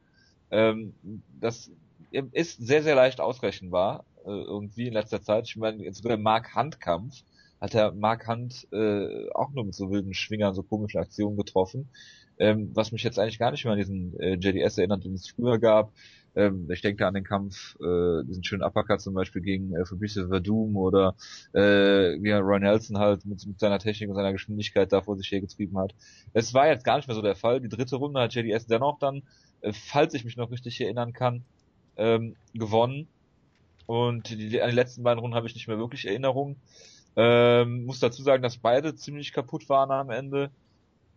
Ähm, 0.50 0.94
das 1.40 1.70
ist 2.10 2.58
sehr, 2.58 2.82
sehr 2.82 2.94
leicht 2.94 3.20
ausrechenbar, 3.20 4.04
äh, 4.24 4.30
irgendwie 4.30 4.86
in 4.86 4.94
letzter 4.94 5.22
Zeit. 5.22 5.46
Ich 5.48 5.56
meine, 5.56 5.82
jetzt 5.82 6.02
sogar 6.02 6.16
Mark-Hand-Kampf 6.16 7.22
hat 7.60 7.74
der 7.74 7.92
Mark 7.92 8.28
Hunt 8.28 8.66
äh, 8.72 9.28
auch 9.30 9.50
nur 9.50 9.64
mit 9.64 9.74
so 9.74 9.90
wilden 9.90 10.14
Schwingern, 10.14 10.54
so 10.54 10.62
komischen 10.62 11.00
Aktionen 11.00 11.36
getroffen, 11.36 11.88
ähm, 12.38 12.70
was 12.74 12.92
mich 12.92 13.02
jetzt 13.02 13.18
eigentlich 13.18 13.38
gar 13.38 13.50
nicht 13.50 13.64
mehr 13.64 13.72
an 13.72 13.78
diesen 13.78 14.18
äh, 14.20 14.34
JDS 14.34 14.78
erinnert, 14.78 15.04
den 15.04 15.14
es 15.14 15.28
früher 15.28 15.58
gab. 15.58 15.92
Ähm, 16.34 16.70
ich 16.70 16.82
denke 16.82 17.06
an 17.06 17.14
den 17.14 17.24
Kampf, 17.24 17.76
äh, 17.80 18.24
diesen 18.24 18.44
schönen 18.44 18.62
Uppercut 18.62 19.00
zum 19.00 19.14
Beispiel 19.14 19.42
gegen 19.42 19.74
äh, 19.74 19.84
Fabrice 19.84 20.28
Verdum 20.28 20.76
oder 20.76 21.14
äh, 21.52 21.60
wie 22.20 22.28
er 22.30 22.40
Roy 22.40 22.60
Nelson 22.60 22.98
halt 22.98 23.24
mit, 23.24 23.46
mit 23.46 23.58
seiner 23.58 23.78
Technik 23.78 24.10
und 24.10 24.16
seiner 24.16 24.32
Geschwindigkeit 24.32 24.92
da 24.92 25.00
vor 25.00 25.16
sich 25.16 25.30
hergetrieben 25.30 25.78
hat. 25.78 25.94
Es 26.32 26.54
war 26.54 26.68
jetzt 26.68 26.84
gar 26.84 26.96
nicht 26.96 27.08
mehr 27.08 27.14
so 27.14 27.22
der 27.22 27.36
Fall. 27.36 27.60
Die 27.60 27.68
dritte 27.68 27.96
Runde 27.96 28.20
hat 28.20 28.34
JDS 28.34 28.66
dennoch 28.66 28.98
dann, 28.98 29.22
äh, 29.60 29.72
falls 29.72 30.14
ich 30.14 30.24
mich 30.24 30.36
noch 30.36 30.50
richtig 30.50 30.80
erinnern 30.80 31.12
kann, 31.12 31.44
ähm, 31.96 32.36
gewonnen. 32.54 33.08
Und 33.86 34.28
die, 34.30 34.60
an 34.60 34.68
die 34.68 34.76
letzten 34.76 35.02
beiden 35.02 35.18
Runden 35.18 35.34
habe 35.34 35.46
ich 35.46 35.54
nicht 35.54 35.66
mehr 35.66 35.78
wirklich 35.78 36.06
Erinnerungen. 36.06 36.56
Ähm, 37.16 37.86
muss 37.86 38.00
dazu 38.00 38.22
sagen, 38.22 38.42
dass 38.42 38.58
beide 38.58 38.94
ziemlich 38.94 39.32
kaputt 39.32 39.68
waren 39.68 39.90
am 39.90 40.10
Ende. 40.10 40.50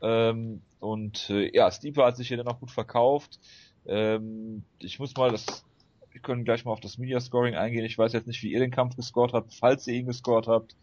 Ähm, 0.01 0.61
und 0.79 1.29
äh, 1.29 1.55
ja, 1.55 1.69
Stipe 1.69 2.03
hat 2.03 2.17
sich 2.17 2.29
hier 2.29 2.37
dann 2.37 2.47
auch 2.47 2.59
gut 2.59 2.71
verkauft. 2.71 3.39
Ähm, 3.85 4.63
ich 4.79 4.99
muss 4.99 5.15
mal 5.15 5.31
das, 5.31 5.65
wir 6.11 6.21
können 6.21 6.43
gleich 6.43 6.65
mal 6.65 6.71
auf 6.71 6.79
das 6.79 6.97
Media 6.97 7.19
Scoring 7.19 7.55
eingehen. 7.55 7.85
Ich 7.85 7.97
weiß 7.97 8.13
jetzt 8.13 8.27
nicht, 8.27 8.41
wie 8.43 8.51
ihr 8.51 8.59
den 8.59 8.71
Kampf 8.71 8.95
gescored 8.95 9.33
habt, 9.33 9.53
falls 9.53 9.87
ihr 9.87 9.95
ihn 9.95 10.07
gescored 10.07 10.47
habt. 10.47 10.75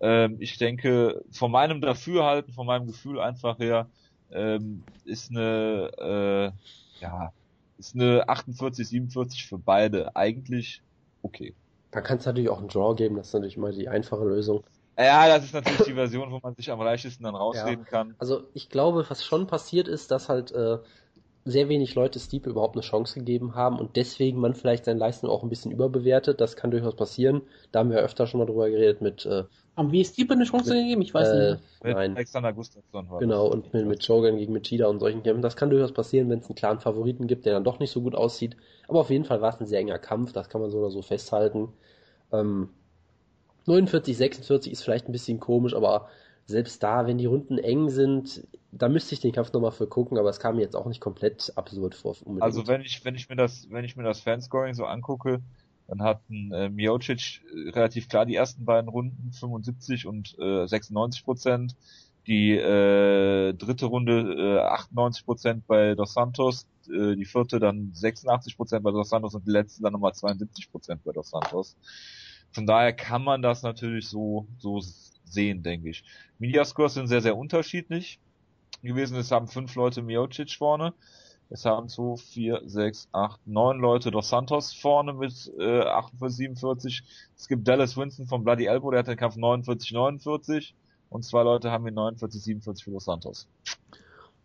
Ähm, 0.00 0.36
ich 0.40 0.58
denke, 0.58 1.22
von 1.30 1.50
meinem 1.50 1.80
Dafürhalten, 1.80 2.52
von 2.52 2.66
meinem 2.66 2.86
Gefühl 2.86 3.20
einfach 3.20 3.58
her, 3.58 3.88
ähm, 4.32 4.82
ist 5.04 5.30
eine, 5.30 5.90
äh, 5.98 7.02
ja, 7.02 7.32
ist 7.78 7.94
eine 7.94 8.28
48, 8.28 8.88
47 8.88 9.46
für 9.46 9.58
beide 9.58 10.14
eigentlich 10.16 10.82
okay. 11.22 11.54
Man 11.92 12.02
kann 12.02 12.18
es 12.18 12.26
natürlich 12.26 12.50
auch 12.50 12.58
einen 12.58 12.68
Draw 12.68 12.94
geben, 12.94 13.16
das 13.16 13.28
ist 13.28 13.34
natürlich 13.34 13.56
immer 13.56 13.70
die 13.70 13.88
einfache 13.88 14.24
Lösung. 14.24 14.64
Ja, 14.98 15.26
das 15.28 15.44
ist 15.44 15.54
natürlich 15.54 15.82
die 15.82 15.94
Version, 15.94 16.30
wo 16.30 16.38
man 16.40 16.54
sich 16.54 16.70
am 16.70 16.80
leichtesten 16.80 17.24
dann 17.24 17.34
rausreden 17.34 17.84
kann. 17.84 18.14
Also 18.18 18.44
ich 18.54 18.68
glaube, 18.68 19.04
was 19.08 19.24
schon 19.24 19.46
passiert 19.46 19.88
ist, 19.88 20.10
dass 20.10 20.28
halt 20.28 20.52
äh, 20.52 20.78
sehr 21.44 21.68
wenig 21.68 21.94
Leute 21.94 22.18
Stipe 22.20 22.50
überhaupt 22.50 22.76
eine 22.76 22.82
Chance 22.82 23.18
gegeben 23.18 23.54
haben 23.54 23.78
und 23.78 23.96
deswegen 23.96 24.40
man 24.40 24.54
vielleicht 24.54 24.84
seine 24.86 24.98
Leistung 25.00 25.30
auch 25.30 25.42
ein 25.42 25.48
bisschen 25.50 25.72
überbewertet. 25.72 26.40
Das 26.40 26.56
kann 26.56 26.70
durchaus 26.70 26.96
passieren. 26.96 27.42
Da 27.72 27.80
haben 27.80 27.90
wir 27.90 27.98
öfter 27.98 28.26
schon 28.26 28.40
mal 28.40 28.46
drüber 28.46 28.70
geredet 28.70 29.00
mit, 29.02 29.26
äh, 29.26 29.44
Haben 29.76 29.92
wir 29.92 30.04
Stipe 30.04 30.34
eine 30.34 30.44
Chance 30.44 30.74
Mit- 30.74 30.82
gegeben? 30.82 31.02
Ich 31.02 31.12
weiß 31.14 31.28
äh, 31.28 31.50
nicht. 31.52 31.62
Mit 31.82 31.96
nein, 31.96 32.14
Alexander 32.14 32.52
Gustafsson 32.52 33.08
war 33.10 33.20
genau, 33.20 33.44
das. 33.48 33.54
und 33.54 33.72
mit, 33.74 33.86
mit 33.86 34.02
Jogan 34.06 34.36
gegen 34.36 34.52
Machida 34.52 34.86
und 34.86 35.00
solchen 35.00 35.22
Kämpfen. 35.22 35.42
Das 35.42 35.56
kann 35.56 35.70
durchaus 35.70 35.92
passieren, 35.92 36.30
wenn 36.30 36.38
es 36.40 36.46
einen 36.46 36.54
klaren 36.54 36.80
Favoriten 36.80 37.26
gibt, 37.26 37.44
der 37.46 37.54
dann 37.54 37.64
doch 37.64 37.78
nicht 37.78 37.90
so 37.90 38.00
gut 38.02 38.14
aussieht. 38.14 38.56
Aber 38.88 39.00
auf 39.00 39.10
jeden 39.10 39.24
Fall 39.24 39.40
war 39.40 39.50
es 39.52 39.60
ein 39.60 39.66
sehr 39.66 39.80
enger 39.80 39.98
Kampf, 39.98 40.32
das 40.32 40.48
kann 40.48 40.60
man 40.60 40.70
so 40.70 40.78
oder 40.78 40.90
so 40.90 41.02
festhalten. 41.02 41.72
Ähm, 42.32 42.70
49, 43.66 44.16
46 44.16 44.72
ist 44.72 44.82
vielleicht 44.82 45.08
ein 45.08 45.12
bisschen 45.12 45.40
komisch, 45.40 45.74
aber 45.74 46.08
selbst 46.46 46.82
da, 46.82 47.06
wenn 47.06 47.18
die 47.18 47.26
Runden 47.26 47.58
eng 47.58 47.88
sind, 47.88 48.46
da 48.70 48.88
müsste 48.88 49.14
ich 49.14 49.20
den 49.20 49.32
Kampf 49.32 49.52
nochmal 49.52 49.72
für 49.72 49.86
gucken, 49.86 50.18
aber 50.18 50.28
es 50.28 50.40
kam 50.40 50.56
mir 50.56 50.62
jetzt 50.62 50.76
auch 50.76 50.86
nicht 50.86 51.00
komplett 51.00 51.52
absurd 51.56 51.94
vor. 51.94 52.16
Unbedingt. 52.20 52.42
Also 52.42 52.66
wenn 52.66 52.80
ich, 52.80 53.04
wenn 53.04 53.14
ich 53.14 53.28
mir 53.28 53.36
das, 53.36 53.68
wenn 53.70 53.84
ich 53.84 53.96
mir 53.96 54.02
das 54.02 54.20
Fanscoring 54.20 54.74
so 54.74 54.84
angucke, 54.84 55.40
dann 55.86 56.02
hatten 56.02 56.52
äh, 56.52 56.68
Miocic 56.68 57.42
äh, 57.44 57.70
relativ 57.70 58.08
klar 58.08 58.26
die 58.26 58.34
ersten 58.34 58.64
beiden 58.64 58.88
Runden 58.88 59.32
75 59.32 60.06
und 60.06 60.36
äh, 60.38 60.66
96 60.66 61.24
Prozent. 61.24 61.76
Die 62.26 62.52
äh, 62.52 63.52
dritte 63.52 63.84
Runde 63.86 64.58
äh, 64.58 64.60
98 64.60 65.26
Prozent 65.26 65.66
bei 65.66 65.94
Dos 65.94 66.14
Santos, 66.14 66.66
äh, 66.88 67.16
die 67.16 67.26
vierte 67.26 67.60
dann 67.60 67.90
86 67.92 68.56
Prozent 68.56 68.82
bei 68.82 68.92
Dos 68.92 69.10
Santos 69.10 69.34
und 69.34 69.46
die 69.46 69.50
letzte 69.50 69.82
dann 69.82 69.92
nochmal 69.92 70.14
72 70.14 70.70
Prozent 70.70 71.04
bei 71.04 71.12
Dos 71.12 71.28
Santos. 71.30 71.76
Von 72.52 72.66
daher 72.66 72.94
kann 72.94 73.22
man 73.22 73.42
das 73.42 73.62
natürlich 73.62 74.08
so 74.08 74.46
so 74.58 74.80
sehen, 75.34 75.62
denke 75.62 75.90
ich. 75.90 76.04
Mediascores 76.38 76.94
sind 76.94 77.08
sehr 77.08 77.20
sehr 77.20 77.36
unterschiedlich 77.36 78.18
gewesen. 78.82 79.16
Es 79.16 79.30
haben 79.30 79.48
fünf 79.48 79.74
Leute 79.74 80.02
Miocic 80.02 80.52
vorne. 80.52 80.94
Es 81.50 81.64
haben 81.64 81.88
2, 81.88 82.16
4, 82.16 82.62
6, 82.64 83.08
8, 83.12 83.46
9 83.46 83.78
Leute 83.78 84.10
Dos 84.10 84.30
Santos 84.30 84.72
vorne 84.72 85.12
mit 85.12 85.52
äh, 85.58 85.82
48, 85.82 86.36
47. 86.36 87.02
Es 87.36 87.48
gibt 87.48 87.68
Dallas 87.68 87.96
Winston 87.96 88.26
von 88.26 88.44
Bloody 88.44 88.64
Elbow, 88.66 88.90
der 88.90 89.00
hat 89.00 89.08
den 89.08 89.16
Kampf 89.16 89.36
49, 89.36 89.92
49. 89.92 90.74
Und 91.10 91.24
zwei 91.24 91.42
Leute 91.42 91.70
haben 91.70 91.86
ihn 91.86 91.94
49, 91.94 92.42
47 92.42 92.84
für 92.84 92.90
Dos 92.90 93.04
Santos. 93.04 93.46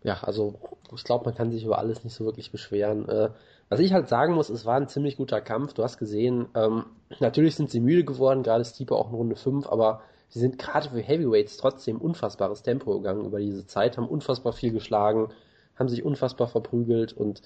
Ja, 0.04 0.22
also 0.22 0.60
ich 0.96 1.04
glaube, 1.04 1.26
man 1.26 1.36
kann 1.36 1.52
sich 1.52 1.64
über 1.64 1.80
alles 1.80 2.04
nicht 2.04 2.14
so 2.14 2.26
wirklich 2.26 2.52
beschweren. 2.52 3.08
Äh, 3.10 3.30
was 3.70 3.80
ich 3.80 3.94
halt 3.94 4.08
sagen 4.08 4.34
muss, 4.34 4.50
es 4.50 4.66
war 4.66 4.76
ein 4.76 4.88
ziemlich 4.88 5.18
guter 5.18 5.42
Kampf. 5.42 5.74
Du 5.74 5.84
hast 5.84 5.98
gesehen, 5.98 6.48
ähm, 6.56 6.86
natürlich 7.20 7.56
sind 7.56 7.70
sie 7.70 7.80
müde 7.80 8.04
geworden, 8.04 8.44
gerade 8.44 8.66
Stipe 8.66 8.96
auch 8.96 9.10
in 9.10 9.16
Runde 9.16 9.36
5, 9.36 9.68
aber 9.68 10.02
sie 10.30 10.40
sind 10.40 10.58
gerade 10.58 10.90
für 10.90 11.02
Heavyweights 11.02 11.58
trotzdem 11.58 11.98
unfassbares 11.98 12.64
Tempo 12.64 12.94
gegangen 12.98 13.26
über 13.26 13.40
diese 13.40 13.66
Zeit, 13.66 13.98
haben 13.98 14.08
unfassbar 14.08 14.54
viel 14.54 14.72
geschlagen, 14.72 15.30
haben 15.76 15.90
sich 15.90 16.04
unfassbar 16.04 16.48
verprügelt 16.48 17.14
und 17.14 17.42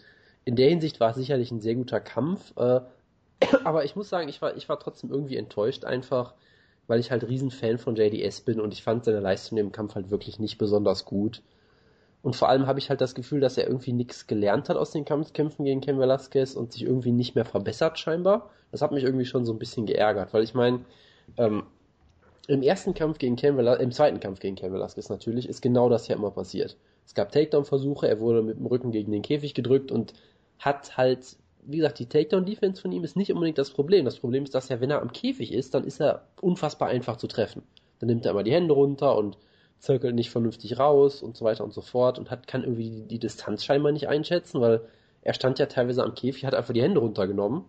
in 0.46 0.56
der 0.56 0.70
Hinsicht 0.70 1.00
war 1.00 1.12
es 1.12 1.16
sicherlich 1.16 1.52
ein 1.52 1.62
sehr 1.62 1.76
guter 1.76 2.00
Kampf. 2.00 2.56
Äh, 2.58 2.82
aber 3.64 3.86
ich 3.86 3.96
muss 3.96 4.10
sagen, 4.10 4.30
ich 4.30 4.42
war, 4.42 4.56
ich 4.56 4.68
war 4.70 4.80
trotzdem 4.80 5.12
irgendwie 5.12 5.38
enttäuscht 5.38 5.86
einfach, 5.86 6.34
weil 6.88 7.00
ich 7.00 7.12
halt 7.12 7.28
Riesenfan 7.28 7.78
von 7.78 7.96
JDS 7.96 8.42
bin 8.42 8.60
und 8.60 8.74
ich 8.74 8.84
fand 8.84 9.06
seine 9.06 9.22
Leistung 9.22 9.58
im 9.58 9.72
Kampf 9.72 9.96
halt 9.96 10.12
wirklich 10.12 10.40
nicht 10.40 10.58
besonders 10.58 11.06
gut. 11.06 11.42
Und 12.22 12.36
vor 12.36 12.50
allem 12.50 12.68
habe 12.68 12.80
ich 12.80 12.90
halt 12.90 13.02
das 13.02 13.16
Gefühl, 13.16 13.42
dass 13.42 13.58
er 13.58 13.68
irgendwie 13.68 13.92
nichts 13.92 14.28
gelernt 14.28 14.70
hat 14.70 14.78
aus 14.78 14.92
den 14.92 15.04
Kampfkämpfen 15.04 15.66
gegen 15.66 15.82
Ken 15.82 16.00
Velasquez 16.00 16.56
und 16.56 16.72
sich 16.72 16.84
irgendwie 16.84 17.12
nicht 17.12 17.36
mehr 17.36 17.46
verbessert 17.46 18.00
scheinbar. 18.00 18.50
Das 18.72 18.82
hat 18.82 18.92
mich 18.92 19.04
irgendwie 19.04 19.26
schon 19.26 19.46
so 19.46 19.54
ein 19.54 19.60
bisschen 19.60 19.86
geärgert, 19.86 20.34
weil 20.34 20.44
ich 20.44 20.54
meine, 20.54 20.86
ähm, 21.38 21.64
im 22.48 22.62
ersten 22.62 22.94
Kampf 22.94 23.18
gegen 23.18 23.36
Ken 23.36 23.58
Velasquez, 23.58 23.84
im 23.84 23.92
zweiten 23.92 24.20
Kampf 24.20 24.40
gegen 24.40 24.56
Ken 24.56 24.74
Velasquez 24.74 25.10
natürlich, 25.10 25.48
ist 25.48 25.62
genau 25.62 25.90
das 25.90 26.08
ja 26.08 26.16
immer 26.16 26.32
passiert. 26.32 26.76
Es 27.06 27.14
gab 27.14 27.32
Takedown-Versuche, 27.32 28.08
er 28.08 28.20
wurde 28.20 28.42
mit 28.42 28.58
dem 28.58 28.66
Rücken 28.66 28.92
gegen 28.92 29.12
den 29.12 29.22
Käfig 29.22 29.54
gedrückt 29.54 29.92
und 29.92 30.14
hat 30.60 30.98
halt, 30.98 31.38
wie 31.66 31.78
gesagt, 31.78 32.00
die 32.00 32.08
Takedown-Defense 32.08 32.82
von 32.82 32.92
ihm 32.92 33.04
ist 33.04 33.16
nicht 33.16 33.32
unbedingt 33.32 33.58
das 33.58 33.72
Problem. 33.72 34.06
Das 34.06 34.20
Problem 34.20 34.44
ist, 34.44 34.56
dass 34.56 34.70
er, 34.70 34.82
wenn 34.82 34.90
er 34.90 35.02
am 35.02 35.12
Käfig 35.12 35.54
ist, 35.54 35.74
dann 35.74 35.86
ist 35.86 36.02
er 36.02 36.28
unfassbar 36.42 36.90
einfach 36.90 37.18
zu 37.18 37.28
treffen. 37.28 37.64
Dann 38.00 38.08
nimmt 38.08 38.26
er 38.26 38.32
immer 38.32 38.44
die 38.44 38.52
Hände 38.52 38.74
runter 38.74 39.18
und 39.18 39.38
zirkelt 39.80 40.16
nicht 40.16 40.30
vernünftig 40.30 40.80
raus 40.80 41.22
und 41.22 41.36
so 41.36 41.44
weiter 41.44 41.64
und 41.64 41.74
so 41.74 41.82
fort 41.82 42.18
und 42.18 42.32
hat, 42.32 42.48
kann 42.48 42.64
irgendwie 42.64 42.90
die, 42.90 43.04
die 43.04 43.20
Distanz 43.20 43.66
scheinbar 43.66 43.92
nicht 43.92 44.08
einschätzen, 44.08 44.62
weil 44.62 44.82
er 45.22 45.34
stand 45.34 45.60
ja 45.60 45.66
teilweise 45.66 46.04
am 46.04 46.16
Käfig, 46.16 46.46
hat 46.46 46.54
einfach 46.54 46.74
die 46.74 46.82
Hände 46.82 47.00
runtergenommen, 47.00 47.66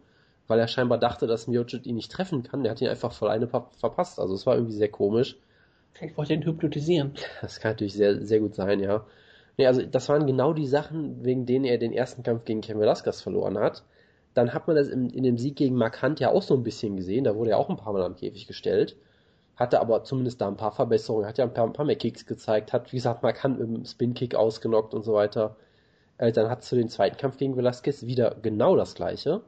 weil 0.47 0.59
er 0.59 0.69
scheinbar 0.69 0.99
dachte, 0.99 1.27
dass 1.27 1.47
Miocic 1.47 1.87
ihn 1.87 1.97
nicht 1.97 2.13
treffen 2.13 2.43
kann. 2.43 2.63
Der 2.63 2.73
hat 2.73 2.81
ihn 2.81 2.89
einfach 2.89 3.13
voll 3.13 3.29
eine 3.29 3.49
verpasst. 3.49 4.19
Also 4.21 4.35
es 4.35 4.47
war 4.47 4.55
irgendwie 4.55 4.75
sehr 4.75 4.91
komisch. 4.91 5.37
Vielleicht 5.93 6.17
wollte 6.17 6.35
er 6.35 6.41
ihn 6.41 6.47
hypnotisieren. 6.47 7.13
Das 7.41 7.61
kann 7.61 7.73
natürlich 7.73 7.95
sehr, 7.95 8.25
sehr 8.25 8.41
gut 8.41 8.55
sein, 8.55 8.81
ja. 8.81 9.07
Nee, 9.57 9.67
also 9.67 9.83
das 9.83 10.09
waren 10.09 10.27
genau 10.27 10.53
die 10.53 10.67
Sachen, 10.67 11.25
wegen 11.25 11.47
denen 11.47 11.65
er 11.65 11.79
den 11.79 11.93
ersten 11.93 12.23
Kampf 12.23 12.45
gegen 12.45 12.61
Ken 12.61 12.81
Velasquez 12.81 13.21
verloren 13.21 13.59
hat. 13.59 13.85
Dann 14.35 14.53
hat 14.53 14.67
man 14.67 14.75
das 14.75 14.89
in, 14.89 15.11
in 15.11 15.23
dem 15.23 15.39
Sieg 15.39 15.55
gegen 15.57 15.77
Markant 15.77 16.19
ja 16.19 16.31
auch 16.31 16.43
so 16.43 16.55
ein 16.55 16.65
bisschen 16.65 16.97
gesehen. 16.97 17.25
Da 17.25 17.37
wurde 17.37 17.51
er 17.51 17.59
auch 17.59 17.71
ein 17.71 17.77
paar 17.77 17.93
Mal 17.93 18.03
am 18.03 18.17
Käfig 18.17 18.49
gestellt 18.49 18.97
hatte 19.57 19.81
aber 19.81 20.05
zumindest 20.05 20.41
da 20.41 20.49
ein 20.49 20.57
paar 20.57 20.73
Verbesserungen, 20.73 21.27
hat 21.27 21.39
ja 21.39 21.45
ein 21.45 21.55
paar, 21.55 21.65
ein 21.65 21.73
paar 21.73 21.85
mehr 21.85 21.97
Kicks 21.97 22.27
gezeigt, 22.27 22.73
hat, 22.73 22.93
wie 22.93 22.97
gesagt, 22.97 23.23
man 23.23 23.35
kann 23.35 23.61
im 23.61 23.85
Spin-Kick 23.85 24.35
ausgenockt 24.35 24.95
und 24.95 25.05
so 25.05 25.15
weiter. 25.15 25.57
Äh, 26.19 26.33
dann 26.33 26.51
hat 26.51 26.65
zu 26.65 26.77
den 26.77 26.89
zweiten 26.89 27.17
Kampf 27.17 27.37
gegen 27.37 27.57
Velasquez 27.57 28.07
wieder 28.07 28.37
genau 28.43 28.77
das 28.77 28.95
gleiche. 28.95 29.43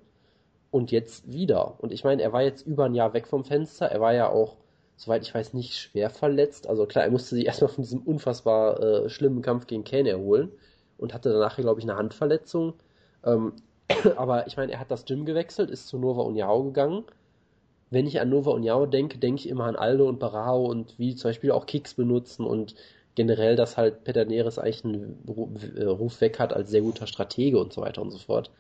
Und 0.77 0.91
jetzt 0.91 1.33
wieder. 1.33 1.75
Und 1.79 1.93
ich 1.93 2.05
meine, 2.05 2.23
er 2.23 2.33
war 2.33 2.43
jetzt 2.43 2.67
über 2.67 2.85
ein 2.85 2.95
Jahr 2.95 3.15
weg 3.15 3.27
vom 3.27 3.45
Fenster. 3.45 3.87
Er 3.87 4.01
war 4.01 4.15
ja 4.15 4.29
auch, 4.29 4.57
soweit 4.97 5.23
ich 5.23 5.35
weiß, 5.35 5.55
nicht 5.55 5.77
schwer 5.77 6.11
verletzt. 6.11 6.69
Also 6.69 6.87
klar, 6.87 7.05
er 7.05 7.11
musste 7.11 7.35
sich 7.35 7.47
erstmal 7.47 7.71
von 7.71 7.85
diesem 7.85 8.01
unfassbar 8.03 8.81
äh, 8.81 9.09
schlimmen 9.09 9.43
Kampf 9.43 9.67
gegen 9.67 9.85
Kane 9.85 10.11
erholen 10.11 10.53
und 10.99 11.15
hatte 11.15 11.33
danach, 11.33 11.57
glaube 11.57 11.81
ich, 11.81 11.87
eine 11.89 11.97
Handverletzung. 11.99 12.75
Ähm, 13.25 13.55
aber 14.17 14.47
ich 14.47 14.57
meine, 14.57 14.73
er 14.73 14.81
hat 14.81 14.91
das 14.91 15.05
Gym 15.05 15.25
gewechselt, 15.25 15.71
ist 15.71 15.89
zu 15.89 15.99
Nova 15.99 16.23
Uniao 16.23 16.65
gegangen 16.65 17.05
wenn 17.91 18.07
ich 18.07 18.21
an 18.21 18.31
Nova 18.31 18.51
Uniao 18.51 18.87
denke, 18.87 19.19
denke 19.19 19.41
ich 19.41 19.49
immer 19.49 19.65
an 19.65 19.77
Aldo 19.77 20.09
und 20.09 20.19
Barao 20.19 20.67
und 20.67 20.99
wie 20.99 21.15
zum 21.15 21.31
Beispiel 21.31 21.53
auch 21.53 21.67
Kicks 21.67 21.95
benutzen 21.95 22.45
und 22.45 22.75
generell, 23.15 23.57
dass 23.57 23.77
halt 23.77 24.05
Peter 24.05 24.25
Neres 24.25 24.59
eigentlich 24.59 24.85
einen 24.85 25.25
äh, 25.77 25.85
Ruf 25.85 26.21
weg 26.21 26.39
hat 26.39 26.53
als 26.53 26.71
sehr 26.71 26.83
guter 26.83 27.07
Stratege 27.07 27.59
und 27.59 27.73
so 27.73 27.81
weiter 27.81 28.03
und 28.03 28.11
so 28.11 28.19
fort. 28.19 28.51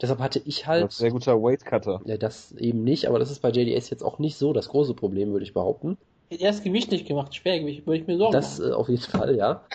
Deshalb 0.00 0.20
hatte 0.20 0.40
ich 0.44 0.66
halt. 0.66 0.92
Sehr 0.92 1.10
guter 1.10 1.40
Weightcutter. 1.42 2.00
Ja, 2.04 2.16
das 2.16 2.52
eben 2.52 2.84
nicht, 2.84 3.06
aber 3.08 3.18
das 3.18 3.30
ist 3.30 3.40
bei 3.40 3.50
JDS 3.50 3.90
jetzt 3.90 4.02
auch 4.02 4.18
nicht 4.18 4.36
so 4.36 4.52
das 4.52 4.68
große 4.68 4.94
Problem, 4.94 5.32
würde 5.32 5.44
ich 5.44 5.54
behaupten. 5.54 5.96
Er 6.30 6.48
hat 6.48 6.56
das 6.56 6.62
Gewicht 6.62 6.90
nicht 6.90 7.06
gemacht, 7.06 7.34
Schwergewicht, 7.34 7.86
würde 7.86 8.00
ich 8.00 8.06
mir 8.06 8.18
sorgen. 8.18 8.32
Das 8.32 8.58
äh, 8.58 8.72
auf 8.72 8.88
jeden 8.88 9.02
Fall, 9.02 9.36
ja. 9.36 9.64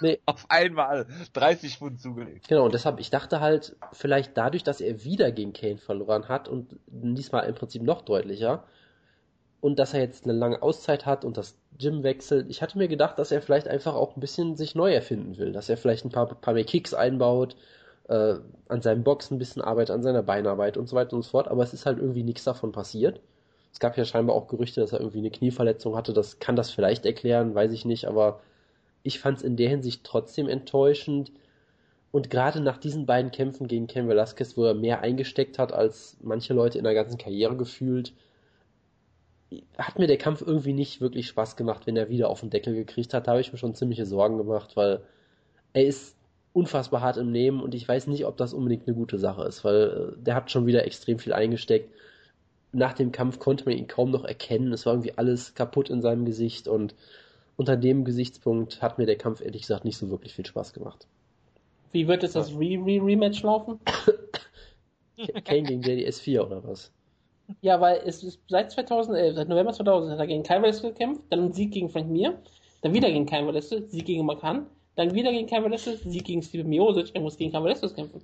Nee. 0.00 0.20
Auf 0.24 0.46
einmal 0.48 1.06
30 1.34 1.76
Pfund 1.76 2.00
zugelegt. 2.00 2.48
Genau, 2.48 2.64
und 2.64 2.72
deshalb, 2.72 2.98
ich 2.98 3.10
dachte 3.10 3.40
halt, 3.40 3.76
vielleicht 3.92 4.36
dadurch, 4.38 4.64
dass 4.64 4.80
er 4.80 5.04
wieder 5.04 5.30
gegen 5.32 5.52
Kane 5.52 5.76
verloren 5.76 6.28
hat 6.28 6.48
und 6.48 6.76
diesmal 6.86 7.44
im 7.44 7.54
Prinzip 7.54 7.82
noch 7.82 8.00
deutlicher 8.00 8.64
und 9.60 9.78
dass 9.78 9.94
er 9.94 10.00
jetzt 10.00 10.24
eine 10.24 10.32
lange 10.32 10.62
Auszeit 10.62 11.04
hat 11.04 11.24
und 11.24 11.36
das 11.36 11.56
Gym 11.78 12.02
wechselt, 12.02 12.46
ich 12.48 12.62
hatte 12.62 12.78
mir 12.78 12.88
gedacht, 12.88 13.18
dass 13.18 13.32
er 13.32 13.42
vielleicht 13.42 13.68
einfach 13.68 13.94
auch 13.94 14.16
ein 14.16 14.20
bisschen 14.20 14.56
sich 14.56 14.74
neu 14.74 14.92
erfinden 14.92 15.36
will, 15.36 15.52
dass 15.52 15.68
er 15.68 15.76
vielleicht 15.76 16.04
ein 16.04 16.10
paar, 16.10 16.26
paar 16.26 16.54
mehr 16.54 16.64
Kicks 16.64 16.94
einbaut, 16.94 17.56
äh, 18.08 18.34
an 18.68 18.82
seinem 18.82 19.04
Boxen 19.04 19.36
ein 19.36 19.38
bisschen 19.38 19.62
arbeitet, 19.62 19.94
an 19.94 20.02
seiner 20.02 20.22
Beinarbeit 20.22 20.76
und 20.76 20.88
so 20.88 20.96
weiter 20.96 21.16
und 21.16 21.22
so 21.22 21.30
fort, 21.30 21.48
aber 21.48 21.62
es 21.62 21.72
ist 21.72 21.86
halt 21.86 21.98
irgendwie 21.98 22.22
nichts 22.22 22.44
davon 22.44 22.72
passiert. 22.72 23.20
Es 23.72 23.80
gab 23.80 23.96
ja 23.96 24.04
scheinbar 24.04 24.36
auch 24.36 24.48
Gerüchte, 24.48 24.80
dass 24.80 24.92
er 24.92 25.00
irgendwie 25.00 25.18
eine 25.18 25.30
Knieverletzung 25.30 25.96
hatte, 25.96 26.12
das 26.12 26.38
kann 26.38 26.56
das 26.56 26.70
vielleicht 26.70 27.06
erklären, 27.06 27.54
weiß 27.54 27.72
ich 27.72 27.84
nicht, 27.84 28.06
aber 28.06 28.40
ich 29.02 29.18
fand 29.18 29.38
es 29.38 29.44
in 29.44 29.56
der 29.56 29.68
Hinsicht 29.68 30.04
trotzdem 30.04 30.48
enttäuschend. 30.48 31.32
Und 32.12 32.28
gerade 32.30 32.60
nach 32.60 32.76
diesen 32.78 33.06
beiden 33.06 33.30
Kämpfen 33.30 33.68
gegen 33.68 33.86
Ken 33.86 34.08
Velasquez, 34.08 34.56
wo 34.56 34.64
er 34.64 34.74
mehr 34.74 35.00
eingesteckt 35.00 35.58
hat 35.58 35.72
als 35.72 36.18
manche 36.20 36.52
Leute 36.52 36.78
in 36.78 36.84
der 36.84 36.94
ganzen 36.94 37.16
Karriere 37.18 37.56
gefühlt, 37.56 38.12
hat 39.78 39.98
mir 39.98 40.06
der 40.06 40.18
Kampf 40.18 40.42
irgendwie 40.42 40.72
nicht 40.72 41.00
wirklich 41.00 41.26
Spaß 41.28 41.56
gemacht, 41.56 41.86
wenn 41.86 41.96
er 41.96 42.08
wieder 42.08 42.28
auf 42.28 42.40
den 42.40 42.50
Deckel 42.50 42.74
gekriegt 42.74 43.14
hat. 43.14 43.26
Da 43.26 43.32
habe 43.32 43.40
ich 43.40 43.52
mir 43.52 43.58
schon 43.58 43.74
ziemliche 43.74 44.06
Sorgen 44.06 44.38
gemacht, 44.38 44.76
weil 44.76 45.02
er 45.72 45.84
ist 45.84 46.16
unfassbar 46.52 47.00
hart 47.00 47.16
im 47.16 47.30
Nehmen 47.30 47.60
und 47.60 47.74
ich 47.74 47.86
weiß 47.88 48.06
nicht, 48.08 48.26
ob 48.26 48.36
das 48.36 48.52
unbedingt 48.52 48.86
eine 48.86 48.96
gute 48.96 49.18
Sache 49.18 49.44
ist, 49.44 49.64
weil 49.64 50.14
äh, 50.18 50.22
der 50.22 50.34
hat 50.34 50.50
schon 50.50 50.66
wieder 50.66 50.84
extrem 50.84 51.18
viel 51.18 51.32
eingesteckt. 51.32 51.92
Nach 52.72 52.92
dem 52.92 53.12
Kampf 53.12 53.38
konnte 53.38 53.64
man 53.64 53.76
ihn 53.76 53.86
kaum 53.86 54.10
noch 54.10 54.24
erkennen. 54.24 54.72
Es 54.72 54.86
war 54.86 54.94
irgendwie 54.94 55.16
alles 55.16 55.54
kaputt 55.54 55.90
in 55.90 56.02
seinem 56.02 56.24
Gesicht 56.24 56.68
und 56.68 56.94
unter 57.56 57.76
dem 57.76 58.04
Gesichtspunkt 58.04 58.80
hat 58.80 58.98
mir 58.98 59.06
der 59.06 59.16
Kampf 59.18 59.40
ehrlich 59.40 59.62
gesagt 59.62 59.84
nicht 59.84 59.98
so 59.98 60.10
wirklich 60.10 60.34
viel 60.34 60.46
Spaß 60.46 60.72
gemacht. 60.72 61.06
Wie 61.92 62.08
wird 62.08 62.22
jetzt 62.22 62.34
das 62.36 62.50
Re-Re-Rematch 62.52 63.42
laufen? 63.42 63.78
Kane 65.44 65.62
gegen 65.62 65.82
JDS 65.82 66.20
4 66.20 66.46
oder 66.46 66.64
was? 66.64 66.90
Ja, 67.60 67.80
weil 67.80 68.00
es 68.04 68.22
ist 68.22 68.40
seit 68.48 68.72
2011, 68.72 69.34
seit 69.34 69.48
November 69.48 69.72
2000 69.72 70.12
hat 70.12 70.18
er 70.18 70.26
gegen 70.26 70.42
Kai 70.42 70.62
Velasquez 70.62 70.94
gekämpft, 70.94 71.22
dann 71.28 71.46
ein 71.46 71.52
Sieg 71.52 71.72
gegen 71.72 71.90
Frank 71.90 72.08
Mir, 72.08 72.38
dann 72.80 72.94
wieder 72.94 73.10
gegen 73.10 73.26
Kai 73.26 73.46
Velasquez, 73.46 73.90
Sieg 73.90 74.06
gegen 74.06 74.24
Makan, 74.24 74.66
dann 74.96 75.14
wieder 75.14 75.30
gegen 75.30 75.50
Velasquez, 75.50 76.02
Sieg 76.02 76.24
gegen 76.24 76.42
Steven 76.42 76.68
Miosic, 76.68 77.10
er 77.14 77.20
muss 77.20 77.36
gegen 77.36 77.52
Velasquez 77.52 77.94
kämpfen. 77.94 78.22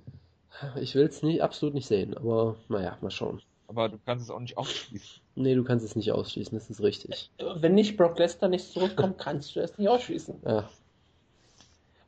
Ich 0.79 0.95
will 0.95 1.05
es 1.05 1.23
nicht, 1.23 1.41
absolut 1.41 1.73
nicht 1.73 1.87
sehen, 1.87 2.15
aber 2.17 2.55
naja, 2.67 2.97
mal 3.01 3.11
schauen. 3.11 3.41
Aber 3.67 3.87
du 3.87 3.97
kannst 4.05 4.25
es 4.25 4.31
auch 4.31 4.39
nicht 4.39 4.57
ausschließen. 4.57 5.21
Nee, 5.35 5.55
du 5.55 5.63
kannst 5.63 5.85
es 5.85 5.95
nicht 5.95 6.11
ausschließen, 6.11 6.57
das 6.57 6.69
ist 6.69 6.81
richtig. 6.81 7.29
Wenn 7.55 7.75
nicht 7.75 7.97
Brock 7.97 8.17
Lesnar 8.17 8.49
nicht 8.49 8.71
zurückkommt, 8.71 9.19
kannst 9.19 9.55
du 9.55 9.59
es 9.61 9.77
nicht 9.77 9.87
ausschließen. 9.87 10.35
Ja. 10.45 10.69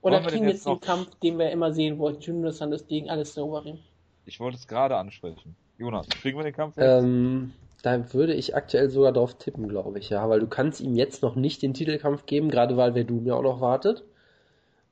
Oder 0.01 0.21
kriegen 0.21 0.45
wir 0.45 0.53
jetzt 0.53 0.65
den 0.65 0.79
Kampf, 0.79 1.13
den 1.19 1.37
wir 1.37 1.51
immer 1.51 1.71
sehen 1.71 1.99
wollten, 1.99 2.21
Junior 2.21 2.51
Sanders 2.51 2.87
gegen 2.87 3.09
Alistair 3.09 3.45
Overeem? 3.45 3.77
Ich 4.25 4.39
wollte 4.39 4.57
es 4.57 4.67
gerade 4.67 4.97
ansprechen. 4.97 5.55
Jonas, 5.77 6.09
kriegen 6.09 6.37
wir 6.37 6.43
den 6.43 6.53
Kampf 6.53 6.77
jetzt? 6.77 7.03
Ähm, 7.03 7.53
da 7.83 8.13
würde 8.13 8.33
ich 8.33 8.55
aktuell 8.55 8.89
sogar 8.89 9.11
drauf 9.11 9.35
tippen, 9.35 9.67
glaube 9.67 9.99
ich, 9.99 10.09
ja, 10.09 10.27
weil 10.29 10.39
du 10.39 10.47
kannst 10.47 10.81
ihm 10.81 10.95
jetzt 10.95 11.21
noch 11.21 11.35
nicht 11.35 11.61
den 11.61 11.73
Titelkampf 11.73 12.25
geben, 12.25 12.49
gerade 12.49 12.77
weil 12.77 12.93
Verdun 12.93 13.25
ja 13.25 13.35
auch 13.35 13.43
noch 13.43 13.61
wartet. 13.61 14.03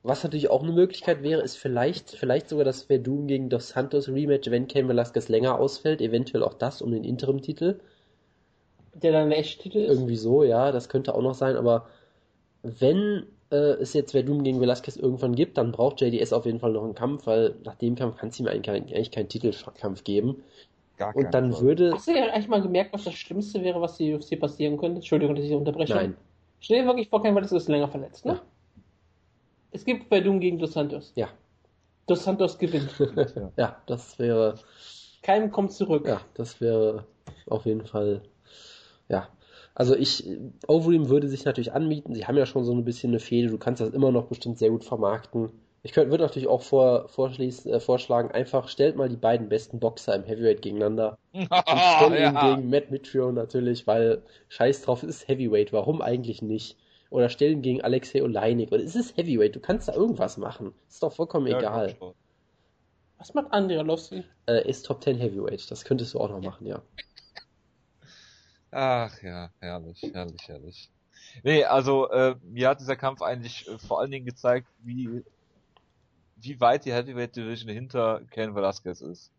Was 0.01 0.23
natürlich 0.23 0.49
auch 0.49 0.63
eine 0.63 0.71
Möglichkeit 0.71 1.23
wäre, 1.23 1.41
ist 1.41 1.57
vielleicht, 1.57 2.11
vielleicht 2.11 2.47
sogar 2.47 2.63
das 2.63 2.83
Verdun 2.83 3.27
gegen 3.27 3.49
Dos 3.49 3.69
Santos 3.69 4.07
Rematch, 4.07 4.49
wenn 4.49 4.67
Cain 4.67 4.87
Velasquez 4.87 5.27
länger 5.27 5.59
ausfällt, 5.59 5.99
eventuell 6.01 6.43
auch 6.43 6.53
das 6.53 6.81
um 6.81 6.91
den 6.91 7.03
Interim-Titel. 7.03 7.79
Der 8.93 9.11
dann 9.11 9.29
der 9.29 9.39
echte 9.39 9.63
Titel 9.63 9.79
ist? 9.79 9.91
Irgendwie 9.91 10.15
so, 10.15 10.43
ja, 10.43 10.71
das 10.71 10.87
könnte 10.87 11.15
auch 11.15 11.21
noch 11.21 11.33
sein, 11.33 11.57
aber 11.57 11.87
wenn 12.63 13.25
äh, 13.51 13.55
es 13.55 13.93
jetzt 13.93 14.11
Verdun 14.11 14.43
gegen 14.43 14.61
Velasquez 14.61 14.95
irgendwann 14.95 15.35
gibt, 15.35 15.57
dann 15.57 15.71
braucht 15.71 16.01
JDS 16.01 16.31
auf 16.33 16.45
jeden 16.45 16.59
Fall 16.59 16.71
noch 16.71 16.83
einen 16.83 16.95
Kampf, 16.95 17.27
weil 17.27 17.55
nach 17.65 17.75
dem 17.75 17.95
Kampf 17.95 18.17
kann 18.17 18.29
es 18.29 18.39
ihm 18.39 18.47
eigentlich, 18.47 18.69
eigentlich 18.69 19.11
keinen 19.11 19.29
Titelkampf 19.29 20.03
geben. 20.05 20.43
Gar 20.97 21.15
und 21.15 21.33
dann 21.33 21.51
Fall. 21.51 21.61
würde. 21.61 21.91
Hast 21.93 22.07
du 22.07 22.11
ja 22.11 22.25
eigentlich 22.25 22.47
mal 22.47 22.61
gemerkt, 22.61 22.93
was 22.93 23.05
das 23.05 23.15
Schlimmste 23.15 23.63
wäre, 23.63 23.81
was 23.81 23.97
die 23.97 24.13
UFC 24.13 24.39
passieren 24.39 24.77
könnte? 24.77 24.97
Entschuldigung, 24.97 25.35
dass 25.35 25.45
ich 25.45 25.53
unterbreche. 25.53 25.93
Nein. 25.93 26.15
Stell 26.59 26.81
dir 26.81 26.87
wirklich 26.87 27.09
vor, 27.09 27.21
kein 27.21 27.35
Velasquez 27.35 27.63
ist 27.63 27.69
länger 27.69 27.87
verletzt, 27.87 28.25
ne? 28.25 28.33
Ja. 28.33 28.41
Es 29.71 29.85
gibt 29.85 30.07
Verdun 30.07 30.39
gegen 30.39 30.59
Dos 30.59 30.73
Santos. 30.73 31.11
Ja. 31.15 31.29
Dos 32.07 32.23
Santos 32.23 32.57
gewinnt. 32.57 32.91
ja, 33.57 33.81
das 33.85 34.17
wäre. 34.17 34.55
Keinem 35.21 35.51
kommt 35.51 35.71
zurück. 35.73 36.07
Ja, 36.07 36.21
das 36.33 36.59
wäre 36.59 37.05
auf 37.47 37.65
jeden 37.65 37.85
Fall. 37.85 38.21
Ja. 39.09 39.27
Also 39.75 39.95
ich, 39.95 40.25
Overeem 40.67 41.09
würde 41.09 41.27
sich 41.27 41.45
natürlich 41.45 41.73
anmieten. 41.73 42.13
Sie 42.13 42.25
haben 42.25 42.37
ja 42.37 42.45
schon 42.45 42.65
so 42.65 42.73
ein 42.73 42.83
bisschen 42.83 43.11
eine 43.11 43.19
Fehde. 43.19 43.49
Du 43.49 43.57
kannst 43.57 43.81
das 43.81 43.91
immer 43.91 44.11
noch 44.11 44.25
bestimmt 44.25 44.57
sehr 44.57 44.71
gut 44.71 44.83
vermarkten. 44.83 45.51
Ich 45.81 45.93
könnte, 45.93 46.11
würde 46.11 46.25
natürlich 46.25 46.49
auch 46.49 46.61
vor, 46.61 47.07
vorschließen, 47.07 47.71
äh, 47.71 47.79
vorschlagen, 47.79 48.31
einfach 48.31 48.67
stellt 48.67 48.97
mal 48.97 49.07
die 49.07 49.15
beiden 49.15 49.47
besten 49.47 49.79
Boxer 49.79 50.15
im 50.15 50.23
Heavyweight 50.23 50.61
gegeneinander 50.61 51.17
und 51.31 51.47
stellt 51.47 52.11
ihn 52.11 52.33
ja. 52.33 52.55
gegen 52.55 52.69
Matt 52.69 52.91
Mitchell 52.91 53.31
natürlich, 53.31 53.87
weil 53.87 54.21
scheiß 54.49 54.81
drauf, 54.81 55.03
ist 55.03 55.27
Heavyweight, 55.27 55.71
warum 55.71 56.01
eigentlich 56.01 56.41
nicht? 56.41 56.77
Oder 57.09 57.29
stell 57.29 57.51
ihn 57.51 57.61
gegen 57.61 57.81
Alexei 57.81 58.21
Oleinik, 58.23 58.71
oder 58.71 58.83
es 58.83 58.95
ist 58.95 59.17
Heavyweight, 59.17 59.55
du 59.55 59.59
kannst 59.59 59.87
da 59.87 59.93
irgendwas 59.93 60.37
machen. 60.37 60.73
Ist 60.87 61.01
doch 61.01 61.13
vollkommen 61.13 61.47
Ja, 61.47 61.59
egal. 61.59 61.95
Was 63.17 63.33
macht 63.33 63.51
Andrea 63.51 63.81
Lowski? 63.81 64.23
Äh, 64.45 64.69
ist 64.69 64.85
Top 64.85 65.03
10 65.03 65.17
Heavyweight, 65.17 65.69
das 65.71 65.83
könntest 65.83 66.13
du 66.13 66.19
auch 66.19 66.29
noch 66.29 66.41
machen, 66.41 66.67
ja. 66.67 66.81
Ach 68.71 69.21
ja, 69.23 69.49
herrlich, 69.59 70.01
herrlich, 70.13 70.47
herrlich. 70.47 70.89
Nee, 71.43 71.65
also 71.65 72.09
äh, 72.11 72.35
mir 72.43 72.69
hat 72.69 72.79
dieser 72.79 72.95
Kampf 72.95 73.21
eigentlich 73.21 73.67
äh, 73.67 73.77
vor 73.79 73.99
allen 73.99 74.11
Dingen 74.11 74.25
gezeigt, 74.25 74.67
wie 74.83 75.23
wie 76.41 76.59
weit 76.59 76.85
die 76.85 76.93
Heavyweight 76.93 77.35
Division 77.35 77.69
hinter 77.71 78.21
Kane 78.31 78.55
Velasquez 78.55 79.01
ist. 79.01 79.31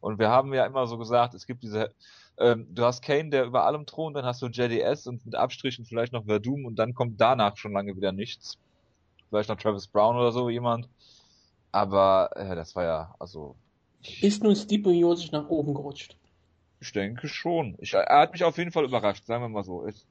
Und 0.00 0.18
wir 0.18 0.28
haben 0.28 0.54
ja 0.54 0.64
immer 0.64 0.86
so 0.86 0.96
gesagt, 0.96 1.34
es 1.34 1.46
gibt 1.46 1.62
diese, 1.62 1.92
ähm, 2.40 2.66
du 2.74 2.84
hast 2.84 3.02
Kane, 3.02 3.30
der 3.30 3.44
über 3.44 3.64
allem 3.64 3.86
thront, 3.86 4.16
dann 4.16 4.24
hast 4.24 4.42
du 4.42 4.46
JDS 4.48 5.06
und 5.06 5.24
mit 5.26 5.34
Abstrichen 5.34 5.84
vielleicht 5.84 6.12
noch 6.12 6.24
Verdum 6.24 6.64
und 6.64 6.76
dann 6.76 6.94
kommt 6.94 7.20
danach 7.20 7.56
schon 7.56 7.72
lange 7.72 7.96
wieder 7.96 8.12
nichts. 8.12 8.58
Vielleicht 9.28 9.48
noch 9.48 9.56
Travis 9.58 9.86
Brown 9.88 10.16
oder 10.16 10.32
so 10.32 10.50
jemand. 10.50 10.88
Aber 11.72 12.30
äh, 12.36 12.54
das 12.56 12.74
war 12.76 12.84
ja, 12.84 13.14
also 13.18 13.56
Ist 14.20 14.42
nun 14.42 14.56
Stipe 14.56 14.90
Miocic 14.90 15.32
nach 15.32 15.48
oben 15.48 15.74
gerutscht? 15.74 16.16
Ich 16.80 16.92
denke 16.92 17.28
schon. 17.28 17.76
Ich, 17.78 17.94
er 17.94 18.06
hat 18.20 18.32
mich 18.32 18.44
auf 18.44 18.58
jeden 18.58 18.72
Fall 18.72 18.84
überrascht, 18.84 19.24
sagen 19.26 19.42
wir 19.44 19.48
mal 19.48 19.64
so. 19.64 19.86
Ich, 19.86 20.06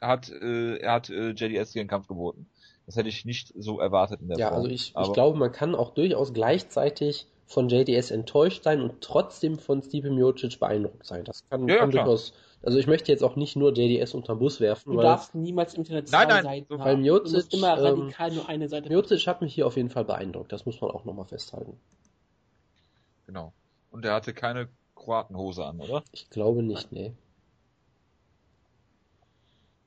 er 0.00 0.08
hat, 0.08 0.28
äh, 0.30 0.76
er 0.78 0.92
hat 0.92 1.10
äh, 1.10 1.30
JDS 1.30 1.72
hier 1.72 1.80
einen 1.82 1.88
Kampf 1.88 2.06
geboten. 2.08 2.48
Das 2.86 2.96
hätte 2.96 3.08
ich 3.08 3.24
nicht 3.24 3.52
so 3.56 3.80
erwartet 3.80 4.20
in 4.20 4.28
der 4.28 4.38
Ja, 4.38 4.48
Form. 4.48 4.56
also 4.56 4.68
ich, 4.68 4.94
ich 4.96 5.12
glaube, 5.12 5.38
man 5.38 5.52
kann 5.52 5.74
auch 5.74 5.90
durchaus 5.94 6.32
gleichzeitig 6.32 7.26
von 7.46 7.68
JDS 7.68 8.10
enttäuscht 8.10 8.64
sein 8.64 8.82
und 8.82 9.00
trotzdem 9.00 9.58
von 9.58 9.82
Stipe 9.82 10.10
Miocic 10.10 10.58
beeindruckt 10.58 11.06
sein. 11.06 11.24
Das 11.24 11.48
kann, 11.48 11.68
Ja, 11.68 11.78
kann 11.78 11.92
durchaus, 11.92 12.32
also 12.62 12.78
ich 12.78 12.88
möchte 12.88 13.12
jetzt 13.12 13.22
auch 13.22 13.36
nicht 13.36 13.54
nur 13.56 13.72
JDS 13.72 14.14
unterm 14.14 14.40
Bus 14.40 14.60
werfen, 14.60 14.90
Du 14.90 14.96
weil 14.98 15.04
darfst 15.04 15.34
niemals 15.34 15.74
im 15.74 15.80
Internet 15.80 16.08
zwei 16.08 16.24
Nein, 16.24 16.28
nein, 16.28 16.42
Seiten. 16.42 16.78
Weil 16.78 16.96
Miocic, 16.96 17.24
du 17.24 17.32
musst 17.36 17.54
immer 17.54 17.78
ähm, 17.78 17.84
radikal 17.84 18.32
nur 18.32 18.48
eine 18.48 18.68
Seite 18.68 18.88
Miocic 18.88 19.26
hat 19.26 19.40
mich 19.42 19.54
hier 19.54 19.66
auf 19.66 19.76
jeden 19.76 19.90
Fall 19.90 20.04
beeindruckt. 20.04 20.52
Das 20.52 20.66
muss 20.66 20.80
man 20.80 20.90
auch 20.90 21.04
nochmal 21.04 21.26
festhalten. 21.26 21.78
Genau. 23.26 23.52
Und 23.90 24.04
er 24.04 24.14
hatte 24.14 24.34
keine 24.34 24.68
Kroatenhose 24.96 25.64
an, 25.64 25.80
oder? 25.80 26.02
Ich 26.12 26.28
glaube 26.30 26.62
nicht, 26.62 26.90
nee. 26.90 27.12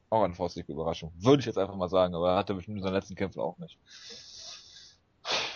Auch 0.10 0.24
eine 0.24 0.34
faustdicke 0.34 0.72
Überraschung. 0.72 1.12
Würde 1.18 1.42
ich 1.42 1.46
jetzt 1.46 1.58
einfach 1.58 1.76
mal 1.76 1.90
sagen, 1.90 2.16
aber 2.16 2.32
er 2.32 2.38
hatte 2.38 2.54
bestimmt 2.54 2.78
in 2.78 2.84
seinen 2.84 2.94
letzten 2.94 3.16
Kämpfen 3.16 3.42
auch 3.42 3.58
nicht. 3.60 3.78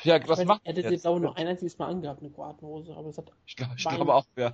Ja, 0.04 0.20
was 0.28 0.40
Weil 0.40 0.46
macht 0.46 0.62
Er 0.66 0.74
hätte 0.74 0.94
jetzt 0.94 1.06
aber 1.06 1.20
nur 1.20 1.38
ein 1.38 1.48
einziges 1.48 1.78
Mal 1.78 1.88
angehabt, 1.88 2.22
eine 2.22 2.32
Kroatenhose, 2.32 2.96
aber 2.96 3.10
es 3.10 3.18
hat 3.18 3.32
Ich, 3.46 3.56
glaub, 3.56 3.70
ich 3.78 3.84
glaube 3.88 4.14
auch, 4.14 4.26
ja. 4.38 4.54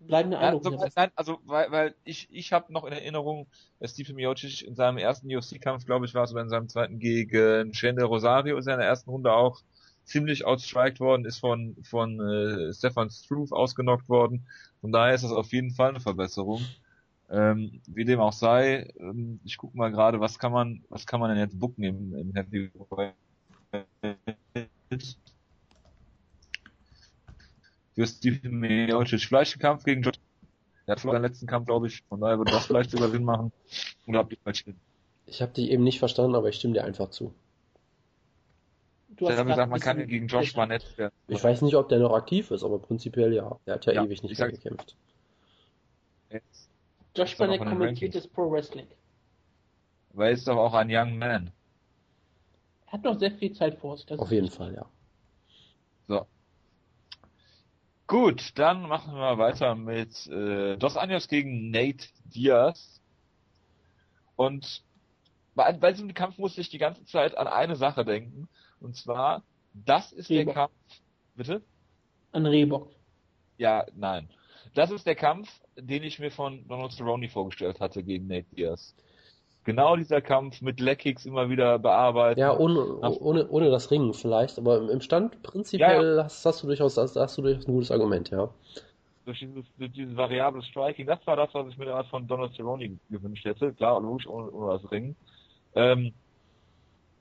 bleibende 0.00 0.38
Ja, 0.38 0.48
Eindruck. 0.48 0.64
so, 0.64 0.70
hinterlassen. 0.70 0.94
nein, 0.96 1.10
also 1.14 1.38
weil, 1.44 1.70
weil 1.70 1.94
ich 2.04 2.28
ich 2.30 2.52
habe 2.52 2.72
noch 2.72 2.84
in 2.84 2.92
Erinnerung, 2.92 3.46
dass 3.78 3.92
Stipe 3.92 4.14
Miocic 4.14 4.62
in 4.62 4.74
seinem 4.74 4.98
ersten 4.98 5.28
UFC-Kampf, 5.34 5.84
glaube 5.86 6.06
ich, 6.06 6.14
war 6.14 6.24
es 6.24 6.32
oder 6.32 6.42
in 6.42 6.48
seinem 6.48 6.68
zweiten 6.68 6.98
gegen 6.98 7.72
Shane 7.74 8.02
Rosario 8.02 8.56
in 8.58 8.64
der 8.64 8.78
ersten 8.80 9.10
Runde 9.10 9.32
auch 9.32 9.60
ziemlich 10.04 10.44
outstriked 10.44 11.00
worden, 11.00 11.24
ist 11.24 11.38
von 11.38 11.76
von 11.84 12.20
äh, 12.20 12.72
Stefan 12.74 13.10
Struve 13.10 13.54
ausgenockt 13.54 14.08
worden. 14.08 14.46
Von 14.80 14.92
daher 14.92 15.14
ist 15.14 15.24
das 15.24 15.32
auf 15.32 15.52
jeden 15.52 15.70
Fall 15.72 15.90
eine 15.90 16.00
Verbesserung. 16.00 16.74
Ähm, 17.30 17.80
wie 17.86 18.04
dem 18.04 18.20
auch 18.20 18.32
sei, 18.32 18.92
ähm, 18.98 19.40
ich 19.44 19.56
gucke 19.56 19.76
mal 19.76 19.90
gerade, 19.92 20.20
was 20.20 20.38
kann 20.38 20.52
man 20.52 20.84
was 20.88 21.06
kann 21.06 21.20
man 21.20 21.30
denn 21.30 21.38
jetzt 21.38 21.58
booken 21.58 21.84
im, 21.84 22.14
im 22.14 22.34
Heavyweight? 22.34 23.14
Für 27.94 28.06
Steve 28.06 28.48
Miocic. 28.48 29.20
Vielleicht 29.20 29.56
ein 29.56 29.60
Kampf 29.60 29.84
gegen 29.84 30.02
George 30.02 30.18
er 30.86 30.92
hat 30.92 31.00
verloren 31.00 31.22
den 31.22 31.30
letzten 31.30 31.46
Kampf, 31.46 31.66
glaube 31.66 31.86
ich. 31.86 32.02
Von 32.08 32.20
daher 32.20 32.38
würde 32.38 32.52
das 32.52 32.66
vielleicht 32.66 32.90
sogar 32.90 33.08
Sinn 33.10 33.24
machen. 33.24 33.52
Oder 34.06 34.18
habt 34.18 34.32
ihr 34.32 34.38
falsch 34.42 34.64
hin? 34.64 34.74
Ich 35.26 35.40
habe 35.40 35.52
dich 35.52 35.70
eben 35.70 35.84
nicht 35.84 35.98
verstanden, 35.98 36.34
aber 36.34 36.48
ich 36.48 36.56
stimme 36.56 36.74
dir 36.74 36.84
einfach 36.84 37.10
zu. 37.10 37.32
Du 39.16 39.26
grad 39.26 39.46
gesagt, 39.46 39.70
man 39.70 39.80
kann 39.80 40.06
gegen 40.06 40.26
Josh 40.26 40.54
Barnett 40.54 40.98
werden. 40.98 41.12
Ich 41.28 41.42
weiß 41.42 41.62
nicht, 41.62 41.76
ob 41.76 41.88
der 41.88 41.98
noch 42.00 42.12
aktiv 42.14 42.50
ist, 42.50 42.64
aber 42.64 42.78
prinzipiell 42.78 43.32
ja. 43.32 43.58
Der 43.66 43.74
hat 43.74 43.86
ja, 43.86 43.92
Ja, 43.92 44.04
ewig 44.04 44.22
nicht 44.22 44.32
ich 44.32 44.38
mehr 44.38 44.50
gekämpft. 44.50 44.96
Josh 47.14 47.36
Barnett 47.36 47.60
kommentiert 47.60 48.14
das 48.14 48.26
Pro 48.26 48.50
Wrestling. 48.50 48.86
Weil 50.14 50.28
er 50.28 50.32
ist 50.32 50.48
doch 50.48 50.56
auch 50.56 50.74
ein 50.74 50.88
Young 50.90 51.18
Man. 51.18 51.52
Hat 52.92 53.04
noch 53.04 53.18
sehr 53.18 53.32
viel 53.32 53.54
Zeit 53.54 53.78
vor 53.78 53.96
sich. 53.96 54.04
das 54.04 54.18
Auf 54.18 54.30
jeden. 54.30 54.50
Fall, 54.50 54.74
ja. 54.74 54.86
So. 56.08 56.26
Gut, 58.06 58.52
dann 58.56 58.82
machen 58.82 59.14
wir 59.14 59.38
weiter 59.38 59.74
mit 59.74 60.26
äh, 60.26 60.76
Dos 60.76 60.98
Anjos 60.98 61.26
gegen 61.26 61.70
Nate 61.70 62.06
Diaz. 62.26 63.00
Und 64.36 64.84
bei, 65.54 65.72
bei 65.72 65.92
diesem 65.92 66.12
Kampf 66.12 66.36
musste 66.36 66.60
ich 66.60 66.68
die 66.68 66.76
ganze 66.76 67.06
Zeit 67.06 67.34
an 67.34 67.46
eine 67.46 67.76
Sache 67.76 68.04
denken. 68.04 68.46
Und 68.78 68.94
zwar, 68.94 69.42
das 69.72 70.12
ist 70.12 70.28
der 70.28 70.40
Reebok. 70.40 70.54
Kampf. 70.54 70.72
Bitte? 71.34 71.62
An 72.32 72.44
Rehbock. 72.44 72.90
Ja, 73.56 73.86
nein. 73.94 74.28
Das 74.74 74.90
ist 74.90 75.06
der 75.06 75.16
Kampf, 75.16 75.48
den 75.76 76.02
ich 76.02 76.18
mir 76.18 76.30
von 76.30 76.68
Donald 76.68 76.92
Cerrone 76.92 77.30
vorgestellt 77.30 77.80
hatte 77.80 78.02
gegen 78.02 78.26
Nate 78.26 78.54
Diaz. 78.54 78.94
Genau 79.64 79.96
dieser 79.96 80.20
Kampf 80.20 80.60
mit 80.60 80.80
Leckkicks 80.80 81.24
immer 81.24 81.48
wieder 81.48 81.78
bearbeitet. 81.78 82.38
Ja, 82.38 82.56
ohne, 82.56 82.98
ohne, 82.98 83.48
ohne 83.48 83.70
das 83.70 83.90
Ringen 83.90 84.12
vielleicht, 84.12 84.58
aber 84.58 84.90
im- 84.90 85.00
Stand 85.00 85.40
prinzipiell 85.42 86.22
Hast, 86.22 86.44
hast 86.44 86.62
du 86.62 86.66
durchaus, 86.66 86.96
hast, 86.96 87.16
hast 87.16 87.38
du 87.38 87.42
durchaus 87.42 87.66
ein 87.66 87.72
gutes 87.72 87.90
Argument, 87.92 88.30
ja. 88.30 88.48
durch 89.24 89.38
dieses, 89.38 89.64
durch 89.78 89.92
dieses 89.92 90.16
variable 90.16 90.62
Striking, 90.62 91.06
das 91.06 91.24
war 91.26 91.36
das, 91.36 91.54
was 91.54 91.68
ich 91.68 91.78
mir 91.78 91.84
damals 91.86 92.08
von 92.08 92.26
Donald 92.26 92.54
Cerrone 92.54 92.98
gewünscht 93.08 93.44
hätte. 93.44 93.72
Klar, 93.74 94.00
logisch, 94.00 94.26
ohne, 94.26 94.50
ohne 94.50 94.78
das 94.78 94.90
Ringen. 94.90 95.16
Ähm, 95.74 96.12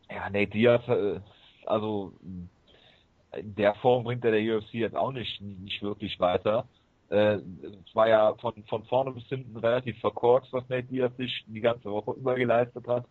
ja, 0.09 0.29
Nate 0.29 0.47
Diaz, 0.47 0.87
äh, 0.87 1.19
also 1.67 2.13
in 2.23 3.55
der 3.55 3.75
Form 3.75 4.03
bringt 4.03 4.25
er 4.25 4.31
der 4.31 4.57
UFC 4.57 4.73
jetzt 4.73 4.95
auch 4.95 5.11
nicht, 5.11 5.39
nicht 5.41 5.81
wirklich 5.81 6.19
weiter. 6.19 6.67
Äh, 7.11 7.35
es 7.35 7.93
war 7.93 8.07
ja 8.07 8.33
von, 8.35 8.53
von 8.69 8.85
vorne 8.85 9.11
bis 9.11 9.25
hinten 9.25 9.57
relativ 9.57 9.99
verkorkst, 9.99 10.53
was 10.53 10.67
Nate 10.69 10.83
Diaz 10.83 11.15
sich 11.17 11.43
die 11.45 11.59
ganze 11.59 11.91
Woche 11.91 12.13
über 12.13 12.35
geleistet 12.35 12.87
hat. 12.87 13.05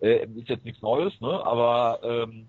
Äh, 0.00 0.24
ist 0.24 0.48
jetzt 0.48 0.64
nichts 0.64 0.80
Neues, 0.80 1.12
ne? 1.20 1.44
aber 1.44 2.00
ähm, 2.02 2.48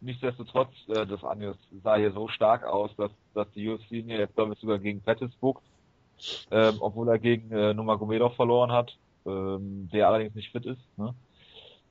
nichtsdestotrotz, 0.00 0.72
äh, 0.88 1.06
das 1.06 1.22
Anjos 1.22 1.56
sah 1.84 1.96
hier 1.96 2.10
so 2.10 2.26
stark 2.26 2.64
aus, 2.64 2.90
dass, 2.96 3.12
dass 3.32 3.50
die 3.52 3.68
UFC 3.68 3.92
ihn 3.92 4.08
jetzt 4.08 4.34
glaube 4.34 4.54
ich 4.54 4.58
sogar 4.58 4.80
gegen 4.80 5.00
Pettis 5.02 5.30
buckt, 5.36 5.62
ähm, 6.50 6.74
obwohl 6.80 7.08
er 7.08 7.20
gegen 7.20 7.52
äh, 7.52 7.72
Nurmagomedov 7.72 8.34
verloren 8.34 8.72
hat, 8.72 8.96
ähm, 9.24 9.88
der 9.92 10.08
allerdings 10.08 10.34
nicht 10.34 10.50
fit 10.50 10.66
ist. 10.66 10.98
Ne? 10.98 11.14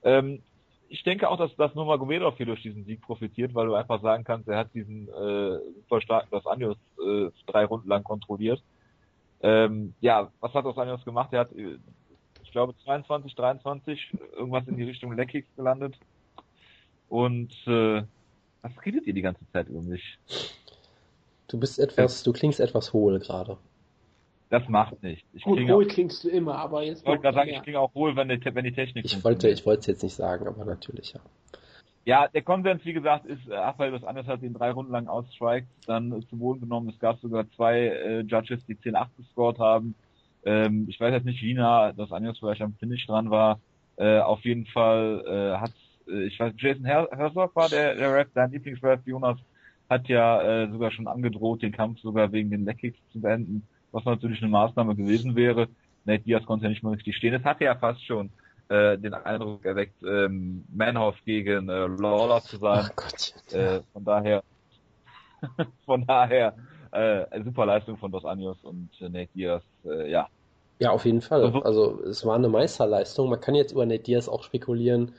Ähm, 0.03 0.43
ich 0.95 1.03
denke 1.03 1.29
auch, 1.29 1.35
dass, 1.35 1.53
dass 1.57 1.75
Nurmagomedov 1.75 2.37
hier 2.37 2.45
durch 2.45 2.61
diesen 2.61 2.85
Sieg 2.85 3.01
profitiert, 3.01 3.53
weil 3.53 3.67
du 3.67 3.75
einfach 3.75 4.01
sagen 4.01 4.23
kannst, 4.23 4.47
er 4.47 4.57
hat 4.57 4.73
diesen 4.73 5.09
äh, 5.09 5.59
super 5.81 5.99
starken 5.99 6.29
Dos 6.31 6.47
Anjos 6.47 6.77
äh, 7.05 7.29
drei 7.47 7.65
Runden 7.65 7.89
lang 7.89 8.05
kontrolliert. 8.05 8.63
Ähm, 9.41 9.93
ja, 9.99 10.31
was 10.39 10.53
hat 10.53 10.63
Dos 10.63 10.77
Anjos 10.77 11.03
gemacht? 11.03 11.33
Er 11.33 11.41
hat, 11.41 11.51
äh, 11.51 11.77
ich 12.41 12.51
glaube, 12.51 12.73
22, 12.85 13.35
23, 13.35 14.13
irgendwas 14.37 14.65
in 14.69 14.77
die 14.77 14.83
Richtung 14.83 15.11
Leckkicks 15.11 15.53
gelandet. 15.57 15.95
Und 17.09 17.51
äh, 17.67 18.03
was 18.61 18.85
redet 18.85 19.05
ihr 19.05 19.13
die 19.13 19.21
ganze 19.21 19.45
Zeit 19.51 19.67
über 19.67 19.81
mich? 19.81 20.17
Du 21.49 21.59
bist 21.59 21.77
etwas, 21.77 22.23
du 22.23 22.31
klingst 22.31 22.61
etwas 22.61 22.93
hohl 22.93 23.19
gerade. 23.19 23.57
Das 24.49 24.67
macht 24.69 25.01
nichts. 25.01 25.27
Ich 25.33 25.43
Gut, 25.43 25.57
klinge 25.57 25.73
wohl 25.73 25.85
auch, 25.85 25.89
klingst 25.89 26.23
du 26.23 26.29
immer, 26.29 26.55
aber 26.57 26.83
jetzt 26.83 27.01
ich 27.01 27.07
wollte 27.07 27.23
gerade 27.23 27.35
sagen, 27.35 27.49
mehr. 27.49 27.57
ich 27.57 27.63
klinge 27.63 27.79
auch 27.79 27.93
wohl, 27.95 28.15
wenn 28.15 28.29
die, 28.29 28.39
wenn 28.43 28.63
die 28.63 28.71
Technik 28.71 29.05
Ich 29.05 29.13
wollte, 29.15 29.21
funktioniert. 29.47 29.59
ich 29.59 29.65
wollte 29.65 29.79
es 29.79 29.87
jetzt 29.87 30.03
nicht 30.03 30.15
sagen, 30.15 30.47
aber 30.47 30.65
natürlich, 30.65 31.13
ja. 31.13 31.19
Ja, 32.05 32.27
der 32.27 32.43
Konsens, 32.43 32.85
wie 32.85 32.93
gesagt, 32.93 33.25
ist, 33.25 33.47
äh, 33.47 33.55
Rafael 33.55 33.91
dos 33.91 34.03
Anjos 34.03 34.27
hat 34.27 34.43
ihn 34.43 34.53
drei 34.53 34.69
Runden 34.71 34.91
lang 34.91 35.07
outstriked, 35.07 35.67
dann 35.87 36.23
zu 36.29 36.37
Boden 36.37 36.61
genommen. 36.61 36.89
Es 36.89 36.99
gab 36.99 37.17
sogar 37.19 37.49
zwei 37.55 37.87
äh, 37.87 38.19
Judges, 38.21 38.63
die 38.67 38.75
10-8 38.75 39.07
gescored 39.17 39.57
haben. 39.57 39.95
Ähm, 40.45 40.85
ich 40.87 40.99
weiß 40.99 41.11
jetzt 41.11 41.25
nicht, 41.25 41.41
wie 41.41 41.55
nah 41.55 41.91
dos 41.93 42.11
Anjos 42.11 42.37
vielleicht 42.37 42.61
am 42.61 42.75
Finish 42.75 43.07
dran 43.07 43.31
war. 43.31 43.59
Äh, 43.97 44.19
auf 44.19 44.45
jeden 44.45 44.67
Fall 44.67 45.23
äh, 45.25 45.59
hat, 45.59 45.71
äh, 46.07 46.25
ich 46.27 46.39
weiß, 46.39 46.53
Jason 46.57 46.85
Her 46.85 47.09
Herzog 47.11 47.55
war 47.55 47.69
der, 47.69 47.95
der 47.95 48.13
Rap, 48.13 48.27
dein 48.35 48.51
Lieblingsrap, 48.51 49.01
Jonas, 49.07 49.39
hat 49.89 50.07
ja 50.07 50.41
äh, 50.63 50.69
sogar 50.69 50.91
schon 50.91 51.07
angedroht, 51.07 51.63
den 51.63 51.71
Kampf 51.71 51.99
sogar 52.01 52.31
wegen 52.31 52.51
den 52.51 52.65
Leckkicks 52.65 52.99
zu 53.13 53.21
beenden, 53.21 53.67
was 53.95 54.05
natürlich 54.05 54.41
eine 54.41 54.51
Maßnahme 54.51 54.95
gewesen 54.95 55.35
wäre. 55.35 55.67
Nate 56.03 56.23
Diaz 56.23 56.45
konnte 56.45 56.65
ja 56.65 56.69
nicht 56.69 56.83
mehr 56.83 56.91
richtig 56.93 57.15
stehen. 57.15 57.33
Es 57.33 57.43
hatte 57.43 57.63
ja 57.63 57.75
fast 57.77 58.05
schon 58.05 58.31
äh, 58.69 58.97
den 58.97 59.13
Eindruck 59.13 59.65
erweckt, 59.65 59.95
ähm, 60.03 60.65
Manhoff 60.71 61.15
gegen 61.25 61.69
äh, 61.69 61.87
Lawler 61.87 62.41
zu 62.41 62.57
sein. 62.57 62.89
Gott. 62.95 63.33
Äh, 63.51 63.81
von 63.93 64.03
daher, 64.05 64.43
von 65.85 66.05
daher, 66.05 66.55
äh, 66.91 67.25
eine 67.29 67.43
super 67.43 67.65
Leistung 67.65 67.97
von 67.97 68.11
Dos 68.11 68.25
Anjos 68.25 68.63
und 68.63 68.89
äh, 69.01 69.09
Nate 69.09 69.31
Diaz, 69.33 69.63
äh, 69.85 70.09
ja. 70.09 70.27
Ja, 70.79 70.91
auf 70.91 71.05
jeden 71.05 71.21
Fall. 71.21 71.41
Also- 71.43 71.61
Also 71.61 72.03
es 72.03 72.25
war 72.25 72.35
eine 72.35 72.49
Meisterleistung. 72.49 73.29
Man 73.29 73.39
kann 73.39 73.55
jetzt 73.55 73.71
über 73.71 73.85
Nate 73.85 74.03
Diaz 74.03 74.27
auch 74.27 74.43
spekulieren, 74.43 75.13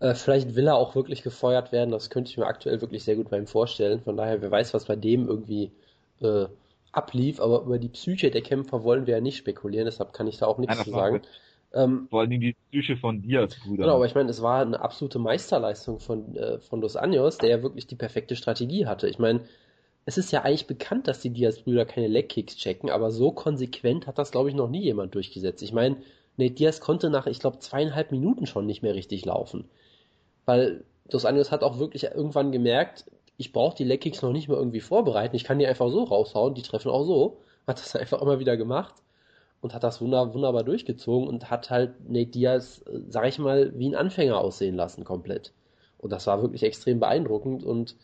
Äh, 0.00 0.14
vielleicht 0.14 0.54
will 0.54 0.68
er 0.68 0.76
auch 0.76 0.94
wirklich 0.94 1.22
gefeuert 1.24 1.72
werden, 1.72 1.90
das 1.90 2.08
könnte 2.08 2.30
ich 2.30 2.38
mir 2.38 2.46
aktuell 2.46 2.80
wirklich 2.80 3.02
sehr 3.02 3.16
gut 3.16 3.30
bei 3.30 3.36
ihm 3.38 3.48
vorstellen. 3.48 4.00
Von 4.00 4.16
daher, 4.16 4.40
wer 4.40 4.48
weiß, 4.50 4.72
was 4.72 4.84
bei 4.84 4.94
dem 4.94 5.26
irgendwie 5.26 5.72
äh, 6.20 6.46
ablief, 6.92 7.40
aber 7.40 7.62
über 7.62 7.78
die 7.78 7.88
Psyche 7.88 8.30
der 8.30 8.42
Kämpfer 8.42 8.82
wollen 8.84 9.06
wir 9.06 9.14
ja 9.14 9.20
nicht 9.20 9.36
spekulieren, 9.36 9.86
deshalb 9.86 10.12
kann 10.12 10.26
ich 10.26 10.38
da 10.38 10.46
auch 10.46 10.58
nichts 10.58 10.76
Nein, 10.76 10.84
zu 10.84 10.90
sagen. 10.90 11.22
Ähm, 11.74 12.08
Vor 12.08 12.26
Dingen 12.26 12.40
die 12.40 12.56
Psyche 12.70 12.96
von 12.96 13.20
Diaz, 13.20 13.56
Bruder. 13.60 13.84
Genau, 13.84 13.96
aber 13.96 14.06
ich 14.06 14.14
meine, 14.14 14.30
es 14.30 14.40
war 14.40 14.62
eine 14.62 14.80
absolute 14.80 15.18
Meisterleistung 15.18 16.00
von, 16.00 16.34
äh, 16.36 16.58
von 16.60 16.80
Dos 16.80 16.96
Anjos, 16.96 17.38
der 17.38 17.50
ja 17.50 17.62
wirklich 17.62 17.86
die 17.86 17.96
perfekte 17.96 18.36
Strategie 18.36 18.86
hatte. 18.86 19.08
Ich 19.08 19.18
meine, 19.18 19.42
es 20.06 20.16
ist 20.16 20.32
ja 20.32 20.42
eigentlich 20.42 20.66
bekannt, 20.66 21.06
dass 21.06 21.20
die 21.20 21.30
Diaz-Brüder 21.30 21.84
keine 21.84 22.08
Leg-Kicks 22.08 22.56
checken, 22.56 22.88
aber 22.88 23.10
so 23.10 23.30
konsequent 23.30 24.06
hat 24.06 24.16
das, 24.16 24.30
glaube 24.30 24.48
ich, 24.48 24.54
noch 24.54 24.70
nie 24.70 24.82
jemand 24.82 25.14
durchgesetzt. 25.14 25.62
Ich 25.62 25.74
meine, 25.74 25.98
Nate 26.38 26.54
Diaz 26.54 26.80
konnte 26.80 27.10
nach, 27.10 27.26
ich 27.26 27.40
glaube, 27.40 27.58
zweieinhalb 27.58 28.12
Minuten 28.12 28.46
schon 28.46 28.64
nicht 28.64 28.82
mehr 28.82 28.94
richtig 28.94 29.26
laufen. 29.26 29.68
Weil 30.46 30.84
Dos 31.10 31.26
Anjos 31.26 31.50
hat 31.50 31.62
auch 31.62 31.78
wirklich 31.78 32.04
irgendwann 32.04 32.52
gemerkt, 32.52 33.04
ich 33.38 33.52
brauche 33.52 33.76
die 33.76 33.84
Leg-Kicks 33.84 34.20
noch 34.20 34.32
nicht 34.32 34.48
mehr 34.48 34.58
irgendwie 34.58 34.80
vorbereiten, 34.80 35.36
ich 35.36 35.44
kann 35.44 35.58
die 35.58 35.66
einfach 35.66 35.88
so 35.88 36.04
raushauen, 36.04 36.54
die 36.54 36.62
treffen 36.62 36.90
auch 36.90 37.04
so. 37.04 37.40
Hat 37.66 37.78
das 37.78 37.96
einfach 37.96 38.20
immer 38.20 38.40
wieder 38.40 38.56
gemacht 38.58 38.94
und 39.60 39.74
hat 39.74 39.84
das 39.84 40.00
wunder, 40.00 40.34
wunderbar 40.34 40.64
durchgezogen 40.64 41.28
und 41.28 41.50
hat 41.50 41.70
halt 41.70 42.08
Nate 42.10 42.30
Diaz, 42.30 42.82
äh, 42.86 43.00
sag 43.08 43.26
ich 43.28 43.38
mal, 43.38 43.72
wie 43.78 43.88
ein 43.88 43.94
Anfänger 43.94 44.38
aussehen 44.38 44.74
lassen 44.74 45.04
komplett. 45.04 45.52
Und 45.98 46.12
das 46.12 46.26
war 46.26 46.42
wirklich 46.42 46.62
extrem 46.64 47.00
beeindruckend 47.00 47.64
und 47.64 47.96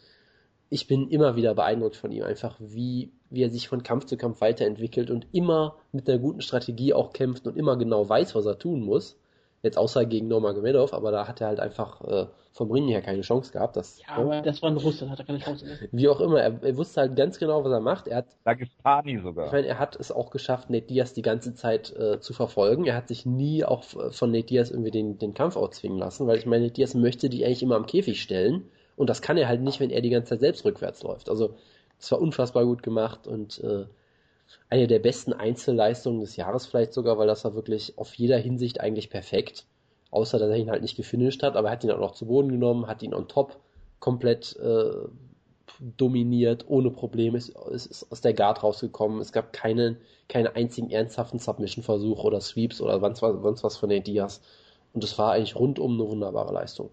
ich 0.70 0.86
bin 0.86 1.08
immer 1.08 1.36
wieder 1.36 1.54
beeindruckt 1.54 1.96
von 1.96 2.10
ihm, 2.10 2.24
einfach 2.24 2.56
wie, 2.58 3.12
wie 3.30 3.42
er 3.42 3.50
sich 3.50 3.68
von 3.68 3.82
Kampf 3.82 4.06
zu 4.06 4.16
Kampf 4.16 4.40
weiterentwickelt 4.40 5.10
und 5.10 5.26
immer 5.32 5.76
mit 5.92 6.08
einer 6.08 6.18
guten 6.18 6.40
Strategie 6.40 6.94
auch 6.94 7.12
kämpft 7.12 7.46
und 7.46 7.56
immer 7.56 7.76
genau 7.76 8.08
weiß, 8.08 8.34
was 8.34 8.46
er 8.46 8.58
tun 8.58 8.80
muss. 8.80 9.16
Jetzt 9.64 9.78
außer 9.78 10.04
gegen 10.04 10.28
Nurmagomedov, 10.28 10.92
aber 10.92 11.10
da 11.10 11.26
hat 11.26 11.40
er 11.40 11.48
halt 11.48 11.58
einfach 11.58 12.00
äh, 12.02 12.26
vom 12.52 12.70
Ringen 12.70 12.88
her 12.88 13.00
keine 13.00 13.22
Chance 13.22 13.50
gehabt. 13.50 13.76
Das, 13.76 13.98
Ja, 13.98 14.16
aber 14.16 14.42
das 14.42 14.60
war 14.60 14.70
ein 14.70 14.76
Russe, 14.76 15.06
da 15.06 15.10
hat 15.10 15.18
er 15.18 15.24
keine 15.24 15.38
Chance 15.38 15.64
mehr. 15.64 15.76
wie 15.90 16.08
auch 16.08 16.20
immer, 16.20 16.40
er, 16.40 16.62
er 16.62 16.76
wusste 16.76 17.00
halt 17.00 17.16
ganz 17.16 17.38
genau, 17.38 17.64
was 17.64 17.72
er 17.72 17.80
macht. 17.80 18.06
Er 18.06 18.18
hat 18.18 18.26
Dagestani 18.44 19.16
ich 19.16 19.22
sogar. 19.22 19.50
meine, 19.50 19.66
er 19.66 19.78
hat 19.78 19.96
es 19.96 20.12
auch 20.12 20.30
geschafft, 20.30 20.68
Nate 20.68 20.86
Diaz 20.86 21.14
die 21.14 21.22
ganze 21.22 21.54
Zeit 21.54 21.96
äh, 21.96 22.20
zu 22.20 22.34
verfolgen. 22.34 22.84
Er 22.84 22.94
hat 22.94 23.08
sich 23.08 23.24
nie 23.24 23.64
auch 23.64 23.82
von 23.82 24.30
Nate 24.30 24.46
Diaz 24.46 24.70
irgendwie 24.70 24.90
den, 24.90 25.18
den 25.18 25.32
Kampf 25.32 25.56
auszwingen 25.56 25.98
lassen, 25.98 26.26
weil 26.26 26.36
ich 26.36 26.46
meine, 26.46 26.64
Nate 26.64 26.74
Diaz 26.74 26.94
möchte 26.94 27.30
die 27.30 27.44
eigentlich 27.44 27.62
immer 27.62 27.76
am 27.76 27.86
Käfig 27.86 28.20
stellen. 28.20 28.66
Und 28.96 29.10
das 29.10 29.22
kann 29.22 29.36
er 29.38 29.48
halt 29.48 29.62
nicht, 29.62 29.80
wenn 29.80 29.90
er 29.90 30.02
die 30.02 30.10
ganze 30.10 30.30
Zeit 30.30 30.40
selbst 30.40 30.64
rückwärts 30.64 31.02
läuft. 31.02 31.28
Also, 31.30 31.54
das 31.98 32.12
war 32.12 32.20
unfassbar 32.20 32.64
gut 32.64 32.82
gemacht 32.82 33.26
und 33.26 33.58
äh, 33.64 33.86
eine 34.70 34.86
der 34.86 34.98
besten 34.98 35.32
Einzelleistungen 35.32 36.20
des 36.20 36.36
Jahres 36.36 36.66
vielleicht 36.66 36.92
sogar, 36.92 37.18
weil 37.18 37.26
das 37.26 37.44
war 37.44 37.54
wirklich 37.54 37.96
auf 37.98 38.14
jeder 38.14 38.38
Hinsicht 38.38 38.80
eigentlich 38.80 39.10
perfekt. 39.10 39.66
Außer, 40.10 40.38
dass 40.38 40.48
er 40.48 40.56
ihn 40.56 40.70
halt 40.70 40.82
nicht 40.82 40.96
gefinisht 40.96 41.42
hat, 41.42 41.56
aber 41.56 41.68
er 41.68 41.72
hat 41.72 41.84
ihn 41.84 41.90
auch 41.90 41.98
noch 41.98 42.12
zu 42.12 42.26
Boden 42.26 42.50
genommen, 42.50 42.86
hat 42.86 43.02
ihn 43.02 43.14
on 43.14 43.26
top 43.26 43.56
komplett 43.98 44.56
äh, 44.56 45.08
dominiert, 45.96 46.64
ohne 46.68 46.90
Probleme, 46.90 47.36
ist, 47.36 47.48
ist, 47.70 47.86
ist 47.86 48.12
aus 48.12 48.20
der 48.20 48.34
Guard 48.34 48.62
rausgekommen. 48.62 49.20
Es 49.20 49.32
gab 49.32 49.52
keinen, 49.52 49.96
keinen 50.28 50.48
einzigen 50.48 50.90
ernsthaften 50.90 51.38
Submission-Versuch 51.38 52.22
oder 52.22 52.40
Sweeps 52.40 52.80
oder 52.80 53.00
sonst 53.00 53.22
was, 53.22 53.42
sonst 53.42 53.64
was 53.64 53.76
von 53.76 53.88
den 53.88 54.04
Diaz. 54.04 54.40
Und 54.92 55.02
es 55.02 55.18
war 55.18 55.32
eigentlich 55.32 55.56
rundum 55.56 55.94
eine 55.94 56.08
wunderbare 56.08 56.52
Leistung. 56.52 56.90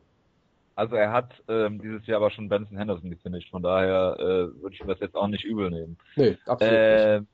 Also 0.76 0.96
er 0.96 1.12
hat 1.12 1.34
ähm, 1.48 1.80
dieses 1.82 2.08
Jahr 2.08 2.18
aber 2.18 2.32
schon 2.32 2.50
Benson 2.50 2.78
Henderson 2.78 3.10
gefinisht, 3.10 3.52
von 3.52 3.62
daher 3.62 4.16
äh, 4.18 4.62
würde 4.62 4.74
ich 4.74 4.82
ihm 4.82 4.88
das 4.88 5.00
jetzt 5.00 5.16
auch 5.16 5.28
nicht 5.28 5.44
übel 5.44 5.70
nehmen. 5.70 5.98
Nö, 6.16 6.36
absolut 6.48 6.74
nicht. 6.74 7.28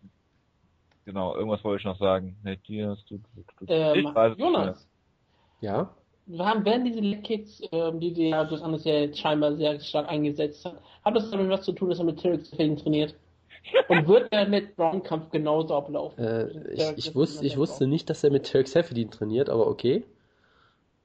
Genau, 1.07 1.33
irgendwas 1.37 1.63
wollte 1.63 1.79
ich 1.79 1.85
noch 1.85 1.97
sagen. 1.99 2.35
Nee, 2.43 2.57
Diaz, 2.67 2.99
du, 3.05 3.17
du, 3.17 3.65
du, 3.65 3.73
Ähm. 3.73 4.13
Jonas, 4.35 4.85
Ja? 5.61 5.89
wir 6.25 6.45
haben 6.45 6.65
während 6.65 6.85
diese 6.85 6.99
Leg-Kicks, 6.99 7.61
ähm, 7.71 8.01
die 8.01 8.11
der 8.11 8.43
das 8.43 8.61
anders 8.61 8.83
ja 8.83 8.95
jetzt 8.95 9.17
scheinbar 9.17 9.55
sehr 9.55 9.79
stark 9.79 10.09
eingesetzt 10.09 10.65
hat, 10.65 10.81
hat 11.05 11.15
das 11.15 11.31
damit 11.31 11.49
was 11.49 11.61
zu 11.61 11.71
tun, 11.71 11.87
dass 11.87 11.99
er 11.99 12.03
mit 12.03 12.19
Zafin 12.19 12.75
trainiert? 12.75 13.15
Und 13.87 14.05
wird 14.09 14.33
der 14.33 14.49
mit 14.49 14.75
Brown-Kampf 14.75 15.31
genauso 15.31 15.75
ablaufen? 15.75 16.21
Äh, 16.21 16.73
ich, 16.73 16.97
ich, 16.97 17.15
wusste, 17.15 17.45
ich 17.45 17.55
wusste 17.55 17.85
Brown. 17.85 17.89
nicht, 17.91 18.09
dass 18.09 18.25
er 18.25 18.31
mit 18.31 18.51
Turk 18.51 18.67
Seferdin 18.67 19.09
trainiert, 19.09 19.49
aber 19.49 19.67
okay. 19.67 20.03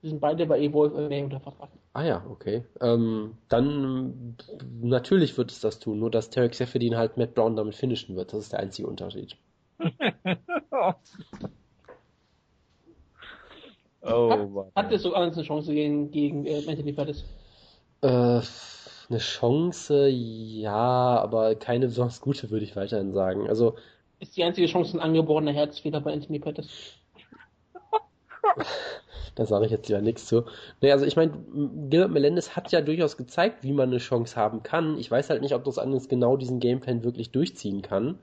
Die 0.03 0.09
sind 0.09 0.21
beide 0.21 0.47
bei 0.47 0.59
Evolve 0.59 1.01
MMA 1.01 1.25
unter 1.27 1.39
Vertrag. 1.39 1.69
Ah 1.93 2.03
ja, 2.03 2.27
okay. 2.29 2.65
Ähm, 2.81 3.37
dann 3.49 4.37
natürlich 4.81 5.39
wird 5.39 5.53
es 5.53 5.61
das 5.61 5.79
tun, 5.79 6.01
nur 6.01 6.11
dass 6.11 6.31
Tarek 6.31 6.57
Seferdin 6.57 6.97
halt 6.97 7.19
Matt 7.19 7.37
Brown 7.37 7.55
damit 7.55 7.77
finishen 7.77 8.17
wird. 8.17 8.33
Das 8.33 8.41
ist 8.41 8.53
der 8.53 8.59
einzige 8.59 8.89
Unterschied. 8.89 9.37
Oh 14.03 14.31
Hat, 14.31 14.51
Mann. 14.51 14.73
hat 14.77 14.93
es 14.93 15.03
so 15.03 15.15
anders 15.15 15.37
eine 15.37 15.47
Chance 15.47 15.73
gegen, 15.75 16.11
gegen 16.11 16.47
äh, 16.47 16.63
Anthony 16.67 16.93
Pettis? 16.93 17.25
Äh, 18.03 18.41
eine 19.11 19.19
Chance, 19.19 20.09
ja, 20.09 21.21
aber 21.21 21.55
keine 21.55 21.87
besonders 21.87 22.21
gute, 22.21 22.51
würde 22.51 22.65
ich 22.65 22.77
weiterhin 22.77 23.13
sagen. 23.13 23.49
Also, 23.49 23.77
Ist 24.21 24.37
die 24.37 24.45
einzige 24.45 24.67
Chance 24.67 24.97
ein 24.97 25.01
angeborener 25.01 25.53
Herzfehler 25.53 26.01
bei 26.01 26.13
Anthony 26.13 26.39
Pettis? 26.39 26.69
da 29.35 29.47
sage 29.47 29.67
ich 29.67 29.71
jetzt 29.71 29.89
lieber 29.89 30.01
nichts 30.01 30.27
zu. 30.27 30.45
Nee, 30.81 30.93
also 30.93 31.05
ich 31.05 31.17
meine, 31.17 31.33
Gilbert 31.89 32.11
Melendez 32.11 32.57
hat 32.57 32.73
ja 32.73 32.81
durchaus 32.81 33.17
gezeigt, 33.17 33.63
wie 33.63 33.73
man 33.73 33.89
eine 33.89 33.99
Chance 33.99 34.37
haben 34.37 34.63
kann. 34.63 34.99
Ich 34.99 35.11
weiß 35.11 35.31
halt 35.31 35.43
nicht, 35.43 35.55
ob 35.55 35.65
das 35.65 35.79
anderes 35.79 36.09
genau 36.09 36.37
diesen 36.37 36.61
Gameplan 36.61 37.05
wirklich 37.05 37.31
durchziehen 37.31 37.83
kann. 37.83 38.19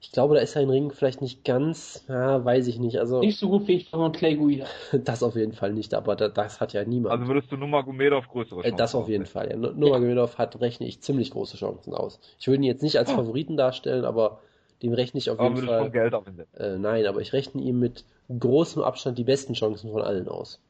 Ich 0.00 0.12
glaube, 0.12 0.34
da 0.36 0.40
ist 0.40 0.52
sein 0.52 0.70
Ring 0.70 0.92
vielleicht 0.92 1.22
nicht 1.22 1.44
ganz, 1.44 2.04
ja, 2.08 2.44
weiß 2.44 2.68
ich 2.68 2.78
nicht. 2.78 2.98
Also, 2.98 3.20
Nicht 3.20 3.38
so 3.38 3.48
gut 3.48 3.66
wie 3.66 3.74
ich 3.74 3.90
von 3.90 4.12
Clay 4.12 4.36
Guida. 4.36 4.66
das 4.92 5.22
auf 5.24 5.34
jeden 5.34 5.52
Fall 5.52 5.72
nicht, 5.72 5.92
aber 5.92 6.14
da, 6.14 6.28
das 6.28 6.60
hat 6.60 6.72
ja 6.72 6.84
niemand. 6.84 7.20
Also 7.20 7.26
würdest 7.26 7.50
du 7.50 7.56
Nurmagomedov 7.56 8.28
größere 8.28 8.60
Äh, 8.60 8.62
Chancen 8.62 8.76
Das 8.76 8.94
auf 8.94 9.08
jeden 9.08 9.26
Fall. 9.26 9.50
Ja. 9.50 9.56
Nur 9.56 9.72
Nurmagomedov 9.74 10.38
hat, 10.38 10.60
rechne 10.60 10.86
ich 10.86 11.00
ziemlich 11.00 11.32
große 11.32 11.56
Chancen 11.56 11.94
aus. 11.94 12.20
Ich 12.38 12.46
würde 12.46 12.58
ihn 12.58 12.64
jetzt 12.64 12.82
nicht 12.82 12.96
als 12.98 13.10
Favoriten 13.10 13.56
darstellen, 13.56 14.04
aber 14.04 14.40
dem 14.82 14.92
rechne 14.92 15.18
ich 15.18 15.30
auf 15.30 15.40
Aber 15.40 15.48
jeden 15.54 15.66
Fall. 15.66 15.90
Geld 15.90 16.14
auf 16.14 16.26
ihn? 16.28 16.44
Äh, 16.56 16.78
nein, 16.78 17.04
aber 17.06 17.20
ich 17.20 17.32
rechne 17.32 17.60
ihm 17.60 17.80
mit 17.80 18.04
großem 18.38 18.82
Abstand 18.82 19.18
die 19.18 19.24
besten 19.24 19.54
Chancen 19.54 19.90
von 19.90 20.02
allen 20.02 20.28
aus. 20.28 20.60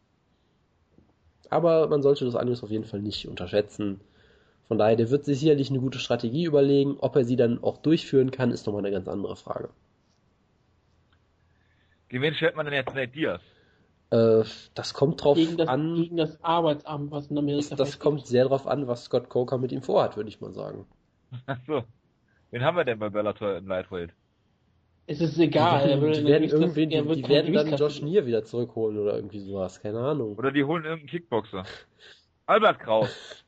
Aber 1.51 1.89
man 1.89 2.03
sollte 2.03 2.25
das 2.25 2.35
Anjus 2.37 2.63
auf 2.63 2.71
jeden 2.71 2.85
Fall 2.85 3.01
nicht 3.01 3.29
unterschätzen. 3.29 4.01
Von 4.69 4.79
daher, 4.79 4.97
der 4.97 5.11
wird 5.11 5.25
sich 5.25 5.41
sicherlich 5.41 5.71
eine 5.71 5.81
gute 5.81 5.99
Strategie 5.99 6.45
überlegen. 6.45 6.99
Ob 7.01 7.17
er 7.17 7.25
sie 7.25 7.37
dann 7.37 7.63
auch 7.63 7.79
durchführen 7.79 8.31
kann, 8.31 8.51
ist 8.51 8.67
nochmal 8.67 8.85
eine 8.85 8.93
ganz 8.93 9.09
andere 9.09 9.35
Frage. 9.35 9.71
Gegen 12.09 12.23
wen 12.23 12.35
stellt 12.35 12.55
man 12.55 12.67
denn 12.67 12.75
jetzt 12.75 12.95
Nate 12.95 13.09
Diaz? 13.09 13.41
Äh, 14.11 14.45
das 14.75 14.95
kommt 14.95 15.23
drauf 15.23 15.37
Gegen 15.37 15.57
das, 15.57 15.69
an. 15.69 15.95
gegen 15.95 16.17
das 16.17 16.43
Arbeitsamt, 16.43 17.11
was 17.11 17.29
in 17.29 17.39
Amerika 17.39 17.77
Das, 17.77 17.91
das 17.91 17.99
kommt 17.99 18.27
sehr 18.27 18.45
drauf 18.45 18.67
an, 18.67 18.87
was 18.87 19.05
Scott 19.05 19.29
Coker 19.29 19.59
mit 19.59 19.73
ihm 19.73 19.83
vorhat, 19.83 20.17
würde 20.17 20.29
ich 20.29 20.41
mal 20.41 20.53
sagen. 20.53 20.87
Achso. 21.47 21.85
Wen 22.51 22.63
haben 22.63 22.77
wir 22.77 22.85
denn 22.85 22.99
bei 22.99 23.11
Bellator 23.11 23.57
im 23.57 23.67
Lightweight? 23.67 24.11
Es 25.07 25.21
ist 25.21 25.39
egal. 25.39 25.85
die 25.87 25.93
er 25.93 26.01
will 26.03 26.13
die 26.13 26.21
in 26.21 26.27
werden, 26.27 26.49
irgendwie, 26.49 26.87
die, 26.87 27.23
die 27.23 27.29
werden 27.29 27.53
dann 27.55 27.77
Josh 27.77 28.03
Neer 28.03 28.27
wieder 28.27 28.45
zurückholen 28.45 28.99
oder 28.99 29.15
irgendwie 29.17 29.41
sowas. 29.41 29.81
Keine 29.81 30.01
Ahnung. 30.01 30.37
Oder 30.37 30.53
die 30.53 30.65
holen 30.65 30.85
irgendeinen 30.85 31.09
Kickboxer. 31.09 31.65
Albert 32.47 32.79
Kraus. 32.81 33.45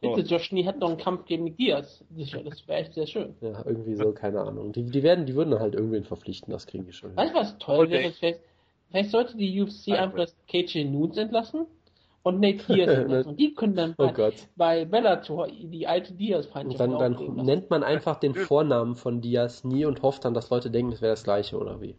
Bitte, 0.00 0.20
Josh 0.22 0.52
Nee 0.52 0.64
hat 0.64 0.78
noch 0.78 0.88
einen 0.88 0.98
Kampf 0.98 1.26
gegen 1.26 1.56
Diaz. 1.56 2.02
Sicher, 2.16 2.42
das 2.42 2.66
wäre 2.66 2.80
echt 2.80 2.94
sehr 2.94 3.06
schön. 3.06 3.34
Ja, 3.40 3.64
irgendwie 3.66 3.94
so, 3.94 4.12
keine 4.12 4.40
Ahnung. 4.40 4.72
Die, 4.72 4.84
die 4.84 5.02
werden, 5.02 5.26
die 5.26 5.34
würden 5.34 5.50
dann 5.50 5.60
halt 5.60 5.74
irgendwen 5.74 6.04
verpflichten, 6.04 6.52
das 6.52 6.66
kriegen 6.66 6.86
die 6.86 6.92
schon. 6.92 7.16
Weißt 7.16 7.34
du, 7.34 7.38
was 7.38 7.58
toll 7.58 7.86
Okay. 7.86 7.90
wäre? 7.90 8.12
Vielleicht, 8.12 8.40
vielleicht 8.90 9.10
sollte 9.10 9.36
die 9.36 9.60
UFC 9.60 9.88
einfach 9.92 10.16
das 10.18 10.36
KJ 10.48 10.84
Nunes 10.84 11.16
entlassen 11.18 11.66
und 12.22 12.40
Nate 12.40 12.64
Diaz 12.66 12.88
entlassen. 12.96 13.30
Und 13.30 13.40
die 13.40 13.54
können 13.54 13.74
dann 13.74 13.94
Oh 13.98 14.10
bei, 14.56 14.84
Bellator 14.84 15.48
die 15.48 15.86
alte 15.86 16.12
Und 16.12 16.18
Diaz-Feindschaft 16.20 16.80
dann, 16.80 16.98
dann 16.98 17.34
nennt 17.44 17.70
man 17.70 17.82
einfach 17.82 18.16
den 18.16 18.34
Vornamen 18.48 18.96
von 18.96 19.20
Diaz 19.20 19.64
nie 19.64 19.84
und 19.84 20.02
hofft 20.02 20.24
dann, 20.24 20.34
dass 20.34 20.50
Leute 20.50 20.70
denken, 20.70 20.92
es 20.92 21.02
wäre 21.02 21.12
das 21.12 21.24
gleiche, 21.24 21.58
oder 21.58 21.80
wie? 21.80 21.96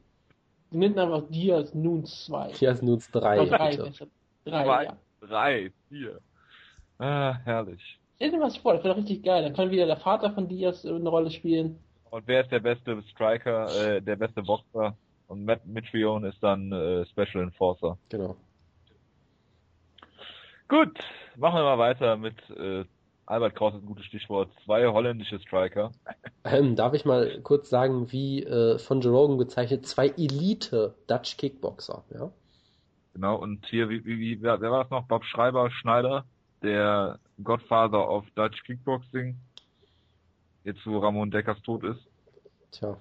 Die 0.71 0.77
nennen 0.77 0.97
einfach 0.97 1.29
Diaz 1.29 1.73
Nunes 1.75 2.25
2. 2.25 2.51
Diaz 2.53 2.81
Nunes 2.81 3.09
3, 3.11 3.41
Oder 3.41 3.57
drei, 3.57 3.69
bitte. 3.69 3.83
besser. 3.83 4.07
Drei, 4.45 4.63
Zwei, 4.63 4.83
ja. 4.85 4.97
drei, 5.19 5.71
vier. 5.89 6.19
Ah, 7.01 7.39
herrlich. 7.45 7.99
Stell 8.17 8.29
dir 8.29 8.39
was 8.39 8.57
vor, 8.57 8.73
das 8.73 8.83
wäre 8.83 8.93
doch 8.93 9.01
richtig 9.01 9.23
geil. 9.23 9.41
Dann 9.41 9.53
kann 9.53 9.71
wieder 9.71 9.87
der 9.87 9.97
Vater 9.97 10.31
von 10.31 10.47
Diaz 10.47 10.85
eine 10.85 11.09
Rolle 11.09 11.31
spielen. 11.31 11.79
Und 12.11 12.27
wer 12.27 12.41
ist 12.41 12.51
der 12.51 12.59
beste 12.59 13.01
Striker, 13.09 13.95
äh, 13.95 14.01
der 14.01 14.17
beste 14.17 14.43
Boxer? 14.43 14.95
Und 15.27 15.45
Matt 15.45 15.65
Mitrione 15.65 16.27
ist 16.29 16.43
dann 16.43 16.71
äh, 16.71 17.05
Special 17.07 17.43
Enforcer. 17.43 17.97
Genau. 18.09 18.35
Gut, 20.67 20.99
machen 21.37 21.55
wir 21.55 21.63
mal 21.63 21.79
weiter 21.79 22.17
mit 22.17 22.35
äh, 22.51 22.85
Albert 23.25 23.55
Kraus 23.55 23.73
ist 23.73 23.81
ein 23.81 23.87
gutes 23.87 24.05
Stichwort. 24.05 24.49
Zwei 24.65 24.85
holländische 24.85 25.39
Striker. 25.39 25.91
Ähm, 26.43 26.75
darf 26.75 26.93
ich 26.93 27.05
mal 27.05 27.39
kurz 27.41 27.69
sagen, 27.69 28.11
wie 28.11 28.43
äh, 28.43 28.77
von 28.77 29.01
Joe 29.01 29.13
Rogan 29.13 29.37
bezeichnet, 29.37 29.85
zwei 29.85 30.09
Elite 30.09 30.95
Dutch 31.07 31.37
Kickboxer, 31.37 32.03
ja? 32.13 32.31
Genau, 33.13 33.37
und 33.37 33.65
hier, 33.67 33.89
wie, 33.89 34.03
wie, 34.05 34.19
wie 34.19 34.41
wer, 34.41 34.59
wer 34.61 34.71
war 34.71 34.83
das 34.83 34.91
noch? 34.91 35.07
Bob 35.07 35.23
Schreiber 35.23 35.71
Schneider, 35.71 36.25
der 36.61 37.19
Godfather 37.43 38.09
of 38.09 38.25
Dutch 38.35 38.63
Kickboxing. 38.63 39.35
Jetzt, 40.63 40.85
wo 40.85 40.99
Ramon 40.99 41.31
Deckers 41.31 41.61
tot 41.63 41.83
ist. 41.83 42.05
Tja. 42.71 42.95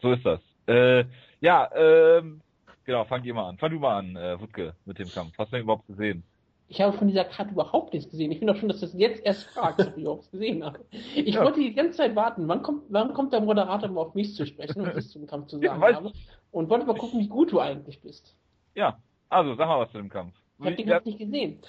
So 0.00 0.12
ist 0.12 0.24
das. 0.24 0.40
Äh, 0.66 1.04
ja, 1.40 1.70
ähm, 1.74 2.40
genau, 2.84 3.04
fang 3.04 3.24
ihr 3.24 3.34
mal 3.34 3.48
an. 3.48 3.58
Fang 3.58 3.70
du 3.70 3.78
mal 3.78 3.98
an, 3.98 4.16
äh, 4.16 4.38
Wutke, 4.40 4.74
mit 4.84 4.98
dem 4.98 5.08
Kampf. 5.08 5.32
Hast 5.38 5.52
du 5.52 5.56
den 5.56 5.64
überhaupt 5.64 5.86
gesehen? 5.86 6.22
Ich 6.70 6.82
habe 6.82 6.96
von 6.96 7.08
dieser 7.08 7.24
Karte 7.24 7.52
überhaupt 7.52 7.94
nichts 7.94 8.10
gesehen. 8.10 8.30
Ich 8.30 8.40
bin 8.40 8.46
doch 8.46 8.56
schon, 8.56 8.68
dass 8.68 8.80
das 8.80 8.92
jetzt 8.92 9.24
erst 9.24 9.48
fragt, 9.48 9.80
ob 9.80 9.96
ich 9.96 10.04
es 10.04 10.30
gesehen 10.30 10.62
habe. 10.62 10.80
Ich 10.90 11.34
ja. 11.34 11.42
wollte 11.42 11.60
die 11.60 11.72
ganze 11.72 11.96
Zeit 11.96 12.14
warten. 12.14 12.46
Wann 12.46 12.62
kommt, 12.62 12.82
wann 12.90 13.14
kommt 13.14 13.32
der 13.32 13.40
Moderator 13.40 13.88
mal 13.88 14.02
auf 14.02 14.14
mich 14.14 14.34
zu 14.34 14.44
sprechen, 14.44 14.84
was 14.84 15.06
ich 15.06 15.10
zum 15.10 15.26
Kampf 15.26 15.46
zu 15.46 15.56
sagen 15.60 15.80
ja, 15.80 15.94
habe? 15.94 16.12
Und 16.50 16.68
wollte 16.68 16.84
mal 16.84 16.94
gucken, 16.94 17.20
wie 17.20 17.28
gut 17.28 17.52
du 17.52 17.60
eigentlich 17.60 18.02
bist. 18.02 18.36
Ja, 18.74 19.00
also 19.30 19.54
sag 19.54 19.66
mal 19.66 19.80
was 19.80 19.90
zu 19.92 19.96
dem 19.96 20.10
Kampf. 20.10 20.34
Ich 20.58 20.66
habe 20.66 20.76
den 20.76 20.86
Kampf 20.88 21.06
nicht 21.06 21.18
gesehen. 21.18 21.60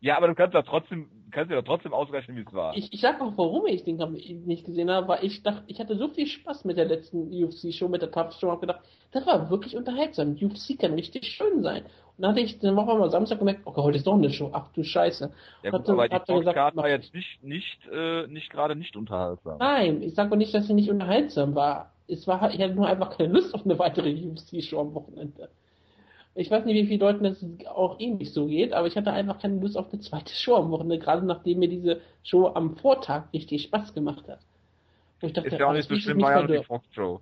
Ja, 0.00 0.16
aber 0.16 0.28
du 0.28 0.34
kannst 0.34 0.54
ja 0.54 0.62
trotzdem, 0.62 1.08
kannst 1.30 1.50
ja 1.50 1.62
trotzdem 1.62 1.92
ausrechnen, 1.92 2.36
wie 2.36 2.44
es 2.46 2.52
war. 2.52 2.76
Ich, 2.76 2.92
ich 2.92 3.00
sag 3.00 3.20
auch, 3.20 3.32
warum 3.36 3.66
ich 3.66 3.84
den 3.84 3.98
Kampf 3.98 4.14
nicht 4.14 4.64
gesehen 4.64 4.90
habe, 4.90 5.08
weil 5.08 5.24
ich 5.24 5.42
dachte, 5.42 5.62
ich 5.66 5.80
hatte 5.80 5.96
so 5.96 6.08
viel 6.08 6.26
Spaß 6.26 6.64
mit 6.64 6.76
der 6.76 6.84
letzten 6.86 7.32
UFC-Show, 7.32 7.88
mit 7.88 8.02
der 8.02 8.10
Tough-Show, 8.10 8.50
hab 8.50 8.60
gedacht, 8.60 8.80
das 9.12 9.26
war 9.26 9.50
wirklich 9.50 9.76
unterhaltsam. 9.76 10.36
UFC 10.40 10.78
kann 10.78 10.94
richtig 10.94 11.26
schön 11.28 11.62
sein. 11.62 11.84
Und 12.16 12.22
dann 12.22 12.30
hatte 12.32 12.40
ich, 12.40 12.58
dann 12.58 12.76
war 12.76 12.84
mal 12.84 13.10
Samstag 13.10 13.38
gemerkt, 13.38 13.60
okay, 13.64 13.82
heute 13.82 13.98
ist 13.98 14.06
doch 14.06 14.14
eine 14.14 14.30
Show, 14.30 14.50
ach 14.52 14.72
du 14.72 14.82
Scheiße. 14.82 15.32
Ja, 15.62 15.70
gut, 15.70 15.88
aber 15.88 16.08
die 16.08 16.18
Boxcard 16.26 16.76
war 16.76 16.88
jetzt 16.88 17.14
nicht, 17.14 17.42
nicht, 17.42 17.78
äh, 17.92 18.26
nicht 18.26 18.50
gerade 18.50 18.74
nicht 18.74 18.96
unterhaltsam. 18.96 19.58
Nein, 19.58 20.02
ich 20.02 20.14
sag 20.14 20.32
auch 20.32 20.36
nicht, 20.36 20.54
dass 20.54 20.66
sie 20.66 20.74
nicht 20.74 20.90
unterhaltsam 20.90 21.54
war. 21.54 21.92
Es 22.08 22.26
war, 22.26 22.54
ich 22.54 22.60
hatte 22.60 22.74
nur 22.74 22.86
einfach 22.86 23.16
keine 23.16 23.32
Lust 23.32 23.54
auf 23.54 23.64
eine 23.64 23.78
weitere 23.78 24.14
UFC-Show 24.14 24.80
am 24.80 24.94
Wochenende. 24.94 25.50
Ich 26.36 26.50
weiß 26.50 26.66
nicht, 26.66 26.74
wie 26.74 26.86
viele 26.86 27.04
Leuten 27.04 27.24
das 27.24 27.44
auch 27.66 27.98
ähnlich 27.98 28.32
so 28.32 28.46
geht, 28.46 28.74
aber 28.74 28.86
ich 28.86 28.96
hatte 28.96 29.12
einfach 29.12 29.40
keine 29.40 29.58
Lust 29.58 29.76
auf 29.76 29.90
eine 29.90 30.00
zweite 30.00 30.34
Show 30.34 30.56
am 30.56 30.70
Wochenende, 30.70 30.98
gerade 30.98 31.24
nachdem 31.24 31.60
mir 31.60 31.68
diese 31.68 32.00
Show 32.22 32.48
am 32.48 32.76
Vortag 32.76 33.24
richtig 33.32 33.62
Spaß 33.62 33.94
gemacht 33.94 34.28
hat. 34.28 34.40
ich 35.22 35.32
dachte, 35.32 35.48
ist 35.48 35.58
ja 35.58 35.66
auch 35.66 35.72
nicht 35.72 35.88
so 35.88 35.96
schlimm, 35.96 36.20
war 36.20 36.42
ja 36.42 36.46
die 36.46 36.62
Fox-Show. 36.62 37.20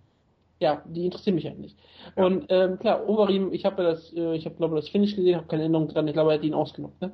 Ja, 0.60 0.82
die 0.86 1.04
interessieren 1.04 1.36
mich 1.36 1.46
halt 1.46 1.58
nicht. 1.58 1.76
Ja. 2.16 2.24
Und 2.24 2.46
ähm, 2.48 2.78
klar, 2.78 3.08
Overeem, 3.08 3.52
ich 3.52 3.64
habe 3.64 3.82
das, 3.82 4.12
äh, 4.14 4.34
ich 4.34 4.46
habe 4.46 4.56
glaube 4.56 4.76
das 4.76 4.88
Finish 4.88 5.14
gesehen, 5.14 5.36
habe 5.36 5.46
keine 5.46 5.62
Erinnerung 5.62 5.88
dran, 5.88 6.08
ich 6.08 6.12
glaube, 6.12 6.32
er 6.32 6.38
hat 6.38 6.44
ihn 6.44 6.54
ausgenockt, 6.54 7.00
ne? 7.00 7.12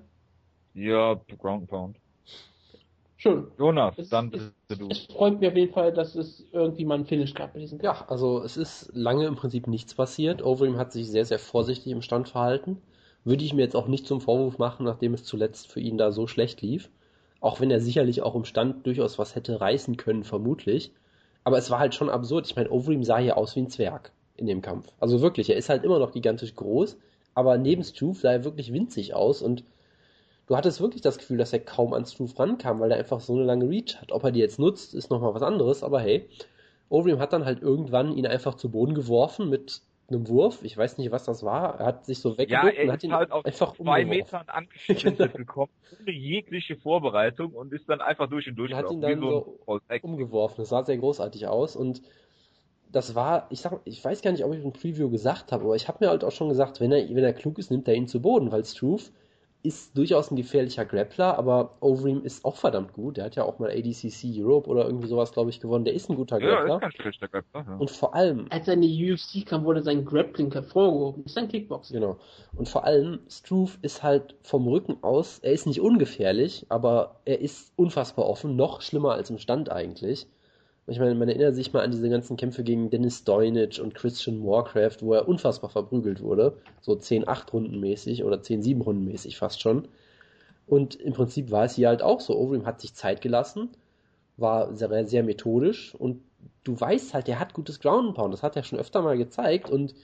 Ja, 0.74 1.20
Ground 1.38 1.68
Pound. 1.68 1.96
Schön. 3.20 3.48
Jonas, 3.58 3.98
es, 3.98 4.08
dann 4.08 4.30
bist 4.30 4.54
es, 4.68 4.78
du. 4.78 4.88
Es 4.88 5.00
freut 5.00 5.40
mich 5.40 5.50
auf 5.50 5.54
jeden 5.54 5.74
Fall, 5.74 5.92
dass 5.92 6.14
es 6.14 6.46
irgendwie 6.52 6.86
mal 6.86 6.94
ein 6.94 7.04
Finish 7.04 7.34
gab 7.34 7.52
bei 7.52 7.60
diesem 7.60 7.78
Ja, 7.82 8.06
also 8.08 8.42
es 8.42 8.56
ist 8.56 8.90
lange 8.94 9.26
im 9.26 9.36
Prinzip 9.36 9.66
nichts 9.66 9.94
passiert. 9.94 10.42
Overeem 10.42 10.78
hat 10.78 10.90
sich 10.90 11.10
sehr, 11.10 11.26
sehr 11.26 11.38
vorsichtig 11.38 11.92
im 11.92 12.00
Stand 12.00 12.30
verhalten. 12.30 12.80
Würde 13.24 13.44
ich 13.44 13.52
mir 13.52 13.60
jetzt 13.60 13.76
auch 13.76 13.88
nicht 13.88 14.06
zum 14.06 14.22
Vorwurf 14.22 14.56
machen, 14.56 14.86
nachdem 14.86 15.12
es 15.12 15.24
zuletzt 15.24 15.70
für 15.70 15.80
ihn 15.80 15.98
da 15.98 16.12
so 16.12 16.26
schlecht 16.26 16.62
lief. 16.62 16.88
Auch 17.40 17.60
wenn 17.60 17.70
er 17.70 17.80
sicherlich 17.80 18.22
auch 18.22 18.34
im 18.34 18.46
Stand 18.46 18.86
durchaus 18.86 19.18
was 19.18 19.34
hätte 19.34 19.60
reißen 19.60 19.98
können, 19.98 20.24
vermutlich. 20.24 20.90
Aber 21.44 21.58
es 21.58 21.70
war 21.70 21.78
halt 21.78 21.94
schon 21.94 22.08
absurd. 22.08 22.46
Ich 22.46 22.56
meine, 22.56 22.70
Overeem 22.70 23.04
sah 23.04 23.18
hier 23.18 23.36
aus 23.36 23.54
wie 23.54 23.60
ein 23.60 23.68
Zwerg 23.68 24.12
in 24.38 24.46
dem 24.46 24.62
Kampf. 24.62 24.90
Also 24.98 25.20
wirklich, 25.20 25.50
er 25.50 25.56
ist 25.56 25.68
halt 25.68 25.84
immer 25.84 25.98
noch 25.98 26.12
gigantisch 26.12 26.54
groß, 26.54 26.96
aber 27.34 27.58
neben 27.58 27.84
Struve 27.84 28.18
sah 28.18 28.32
er 28.32 28.44
wirklich 28.44 28.72
winzig 28.72 29.12
aus 29.12 29.42
und 29.42 29.62
du 30.50 30.56
hattest 30.56 30.80
wirklich 30.80 31.00
das 31.00 31.16
Gefühl, 31.16 31.38
dass 31.38 31.52
er 31.52 31.60
kaum 31.60 31.94
an 31.94 32.04
Struve 32.04 32.36
rankam, 32.36 32.80
weil 32.80 32.90
er 32.90 32.98
einfach 32.98 33.20
so 33.20 33.34
eine 33.34 33.44
lange 33.44 33.68
Reach 33.68 33.96
hat. 34.00 34.10
Ob 34.10 34.24
er 34.24 34.32
die 34.32 34.40
jetzt 34.40 34.58
nutzt, 34.58 34.94
ist 34.94 35.08
nochmal 35.08 35.32
was 35.32 35.42
anderes, 35.42 35.84
aber 35.84 36.00
hey, 36.00 36.28
Overeem 36.88 37.20
hat 37.20 37.32
dann 37.32 37.44
halt 37.44 37.62
irgendwann 37.62 38.16
ihn 38.16 38.26
einfach 38.26 38.56
zu 38.56 38.68
Boden 38.68 38.96
geworfen 38.96 39.48
mit 39.48 39.80
einem 40.08 40.26
Wurf. 40.26 40.64
Ich 40.64 40.76
weiß 40.76 40.98
nicht, 40.98 41.12
was 41.12 41.22
das 41.22 41.44
war. 41.44 41.78
Er 41.78 41.86
hat 41.86 42.04
sich 42.04 42.18
so 42.18 42.36
weggeguckt 42.36 42.76
ja, 42.76 42.82
und 42.82 42.90
hat 42.90 43.04
ihn 43.04 43.12
halt 43.12 43.30
auf 43.30 43.44
einfach 43.44 43.76
zwei 43.76 44.04
Metern 44.04 44.42
angeschnitten 44.48 45.16
genau. 45.16 45.32
bekommen, 45.32 45.72
ohne 46.00 46.10
jegliche 46.10 46.74
Vorbereitung 46.74 47.52
und 47.52 47.72
ist 47.72 47.88
dann 47.88 48.00
einfach 48.00 48.28
durch 48.28 48.48
und 48.48 48.56
durch. 48.56 48.72
Und 48.72 48.76
hat 48.76 48.90
ihn 48.90 49.00
dann 49.00 49.20
so, 49.20 49.56
so 49.64 49.80
umgeworfen. 50.02 50.56
Das 50.58 50.70
sah 50.70 50.84
sehr 50.84 50.98
großartig 50.98 51.46
aus 51.46 51.76
und 51.76 52.02
das 52.90 53.14
war, 53.14 53.46
ich 53.50 53.60
sag, 53.60 53.78
ich 53.84 54.04
weiß 54.04 54.20
gar 54.20 54.32
nicht, 54.32 54.44
ob 54.44 54.52
ich 54.52 54.64
im 54.64 54.72
Preview 54.72 55.10
gesagt 55.10 55.52
habe, 55.52 55.62
aber 55.62 55.76
ich 55.76 55.86
habe 55.86 55.98
mir 56.00 56.10
halt 56.10 56.24
auch 56.24 56.32
schon 56.32 56.48
gesagt, 56.48 56.80
wenn 56.80 56.90
er, 56.90 57.08
wenn 57.08 57.22
er 57.22 57.34
klug 57.34 57.56
ist, 57.60 57.70
nimmt 57.70 57.86
er 57.86 57.94
ihn 57.94 58.08
zu 58.08 58.20
Boden, 58.20 58.50
weil 58.50 58.64
Struve 58.64 59.12
ist 59.62 59.96
durchaus 59.96 60.30
ein 60.30 60.36
gefährlicher 60.36 60.84
Grappler, 60.84 61.38
aber 61.38 61.76
Overeem 61.80 62.24
ist 62.24 62.44
auch 62.44 62.56
verdammt 62.56 62.92
gut. 62.92 63.16
Der 63.16 63.24
hat 63.24 63.36
ja 63.36 63.44
auch 63.44 63.58
mal 63.58 63.70
ADCC 63.70 64.24
Europe 64.38 64.68
oder 64.68 64.86
irgendwie 64.86 65.08
sowas, 65.08 65.32
glaube 65.32 65.50
ich, 65.50 65.60
gewonnen. 65.60 65.84
Der 65.84 65.94
ist 65.94 66.08
ein 66.08 66.16
guter 66.16 66.38
Grappler. 66.38 66.68
Ja, 66.68 66.74
ist 66.76 66.80
kein 66.80 66.92
schlechter 66.92 67.28
Grappler. 67.28 67.66
Ja. 67.68 67.76
Und 67.76 67.90
vor 67.90 68.14
allem. 68.14 68.46
Als 68.50 68.68
er 68.68 68.74
in 68.74 68.82
die 68.82 69.12
UFC 69.12 69.44
kam, 69.44 69.64
wurde 69.64 69.82
sein 69.82 70.04
Grappling 70.04 70.52
hervorgehoben. 70.52 71.24
Das 71.24 71.32
ist 71.32 71.38
ein 71.38 71.48
Kickboxer. 71.48 71.92
Genau. 71.92 72.16
Und 72.56 72.68
vor 72.68 72.84
allem, 72.84 73.20
Struve 73.28 73.78
ist 73.82 74.02
halt 74.02 74.34
vom 74.42 74.66
Rücken 74.66 74.98
aus, 75.02 75.38
er 75.40 75.52
ist 75.52 75.66
nicht 75.66 75.80
ungefährlich, 75.80 76.66
aber 76.68 77.20
er 77.24 77.40
ist 77.40 77.72
unfassbar 77.76 78.26
offen. 78.26 78.56
Noch 78.56 78.80
schlimmer 78.80 79.12
als 79.12 79.30
im 79.30 79.38
Stand 79.38 79.70
eigentlich. 79.70 80.26
Ich 80.90 80.98
meine, 80.98 81.14
man 81.14 81.28
erinnert 81.28 81.54
sich 81.54 81.72
mal 81.72 81.84
an 81.84 81.92
diese 81.92 82.10
ganzen 82.10 82.36
Kämpfe 82.36 82.64
gegen 82.64 82.90
Dennis 82.90 83.22
Doinage 83.22 83.80
und 83.80 83.94
Christian 83.94 84.44
Warcraft, 84.44 84.96
wo 85.02 85.14
er 85.14 85.28
unfassbar 85.28 85.70
verprügelt 85.70 86.20
wurde. 86.20 86.56
So 86.80 86.92
10-8 86.94 87.52
Runden 87.52 87.78
mäßig 87.78 88.24
oder 88.24 88.38
10-7 88.38 88.82
Runden 88.82 89.04
mäßig 89.04 89.36
fast 89.36 89.62
schon. 89.62 89.86
Und 90.66 90.96
im 90.96 91.12
Prinzip 91.12 91.52
war 91.52 91.64
es 91.64 91.76
hier 91.76 91.86
halt 91.86 92.02
auch 92.02 92.20
so. 92.20 92.36
Overeem 92.36 92.66
hat 92.66 92.80
sich 92.80 92.92
Zeit 92.94 93.20
gelassen, 93.20 93.68
war 94.36 94.74
sehr, 94.74 95.06
sehr 95.06 95.22
methodisch 95.22 95.94
und 95.94 96.22
du 96.64 96.80
weißt 96.80 97.14
halt, 97.14 97.28
er 97.28 97.38
hat 97.38 97.54
gutes 97.54 97.78
Ground 97.78 98.16
Pound. 98.16 98.34
Das 98.34 98.42
hat 98.42 98.56
er 98.56 98.64
schon 98.64 98.80
öfter 98.80 99.00
mal 99.00 99.16
gezeigt 99.16 99.70
und 99.70 99.94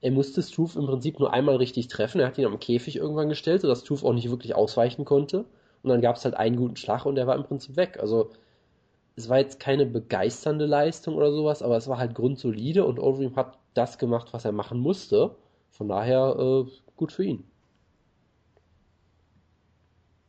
er 0.00 0.12
musste 0.12 0.40
Struve 0.44 0.78
im 0.78 0.86
Prinzip 0.86 1.18
nur 1.18 1.32
einmal 1.32 1.56
richtig 1.56 1.88
treffen. 1.88 2.20
Er 2.20 2.28
hat 2.28 2.38
ihn 2.38 2.46
am 2.46 2.60
Käfig 2.60 2.94
irgendwann 2.94 3.28
gestellt, 3.28 3.62
sodass 3.62 3.80
Struve 3.80 4.06
auch 4.06 4.12
nicht 4.12 4.30
wirklich 4.30 4.54
ausweichen 4.54 5.04
konnte. 5.04 5.46
Und 5.82 5.90
dann 5.90 6.00
gab 6.00 6.14
es 6.14 6.24
halt 6.24 6.36
einen 6.36 6.56
guten 6.56 6.76
Schlag 6.76 7.06
und 7.06 7.16
er 7.16 7.26
war 7.26 7.34
im 7.34 7.42
Prinzip 7.42 7.74
weg. 7.74 7.98
Also 8.00 8.30
es 9.18 9.28
war 9.28 9.38
jetzt 9.38 9.58
keine 9.58 9.84
begeisternde 9.84 10.64
Leistung 10.64 11.16
oder 11.16 11.32
sowas, 11.32 11.60
aber 11.62 11.76
es 11.76 11.88
war 11.88 11.98
halt 11.98 12.14
grundsolide 12.14 12.84
und 12.84 13.00
Overeem 13.00 13.34
hat 13.34 13.58
das 13.74 13.98
gemacht, 13.98 14.28
was 14.32 14.44
er 14.44 14.52
machen 14.52 14.78
musste. 14.78 15.34
Von 15.70 15.88
daher 15.88 16.36
äh, 16.38 16.70
gut 16.96 17.10
für 17.12 17.24
ihn. 17.24 17.44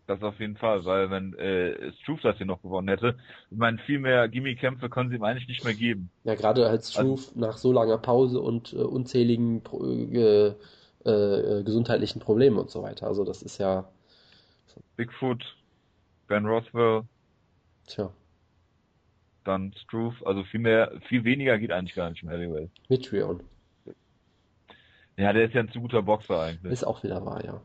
Das 0.07 0.24
auf 0.24 0.40
jeden 0.40 0.57
Fall, 0.57 0.86
weil 0.86 1.11
wenn 1.11 1.36
äh, 1.36 1.94
Struve 2.02 2.22
das 2.24 2.38
hier 2.38 2.48
noch 2.48 2.64
gewonnen 2.64 2.88
hätte, 2.88 3.16
ich 3.52 3.57
meine, 3.57 3.78
viel 3.78 3.99
mehr 3.99 4.28
Gimmie-Kämpfe 4.28 4.90
können 4.90 5.11
sie 5.11 5.18
ihm 5.18 5.24
eigentlich 5.24 5.48
nicht 5.48 5.64
mehr 5.64 5.76
geben. 5.76 6.10
Ja, 6.24 6.34
gerade 6.34 6.66
als 6.66 6.91
Struve 6.91 7.11
also, 7.11 7.40
nach 7.40 7.57
so 7.57 7.72
langer 7.72 7.99
Pause 7.99 8.41
und 8.41 8.74
äh, 8.74 8.78
unzähligen 8.78 9.61
äh, 10.14 10.48
äh, 11.06 11.64
gesundheitlichen 11.64 12.20
Problemen 12.22 12.57
und 12.57 12.72
so 12.72 12.82
weiter. 12.82 13.06
Also 13.06 13.24
das 13.24 13.44
ist 13.44 13.60
ja. 13.60 13.88
Bigfoot, 14.95 15.44
Ben 16.28 16.48
Rothwell. 16.48 17.03
Tja 17.86 18.11
dann 19.50 19.74
Struve, 19.74 20.26
also 20.26 20.44
viel 20.44 20.60
mehr, 20.60 20.92
viel 21.08 21.24
weniger 21.24 21.58
geht 21.58 21.72
eigentlich 21.72 21.96
gar 21.96 22.10
nicht 22.10 22.24
im 22.24 22.30
Heavyweight. 22.30 22.72
Mitrion. 22.88 23.44
Ja, 25.18 25.34
der 25.34 25.46
ist 25.46 25.54
ja 25.54 25.62
ein 25.62 25.72
zu 25.72 25.82
guter 25.82 26.02
Boxer 26.02 26.40
eigentlich. 26.40 26.72
Ist 26.72 26.86
auch 26.86 27.04
wieder 27.04 27.26
wahr, 27.26 27.44
ja. 27.44 27.62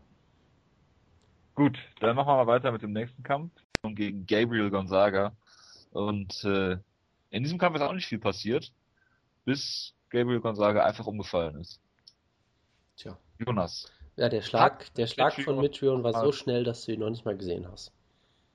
Gut, 1.54 1.78
dann 2.00 2.16
machen 2.16 2.28
wir 2.28 2.44
mal 2.44 2.46
weiter 2.48 2.72
mit 2.72 2.82
dem 2.82 2.92
nächsten 2.92 3.22
Kampf 3.22 3.52
gegen 3.82 4.26
Gabriel 4.26 4.70
Gonzaga. 4.70 5.36
Und 5.92 6.42
äh, 6.44 6.78
in 7.30 7.44
diesem 7.44 7.58
Kampf 7.58 7.76
ist 7.76 7.82
auch 7.82 7.92
nicht 7.92 8.08
viel 8.08 8.18
passiert, 8.18 8.72
bis 9.44 9.94
Gabriel 10.10 10.40
Gonzaga 10.40 10.84
einfach 10.84 11.06
umgefallen 11.06 11.60
ist. 11.60 11.80
Tja. 12.96 13.16
Jonas. 13.38 13.92
Ja, 14.16 14.28
der 14.28 14.42
Schlag, 14.42 14.92
der 14.94 15.06
Schlag 15.06 15.34
von 15.40 15.60
Mitrion 15.60 16.02
war 16.02 16.12
so 16.12 16.32
schnell, 16.32 16.64
dass 16.64 16.84
du 16.84 16.92
ihn 16.92 17.00
noch 17.00 17.10
nicht 17.10 17.24
mal 17.24 17.36
gesehen 17.36 17.68
hast. 17.70 17.92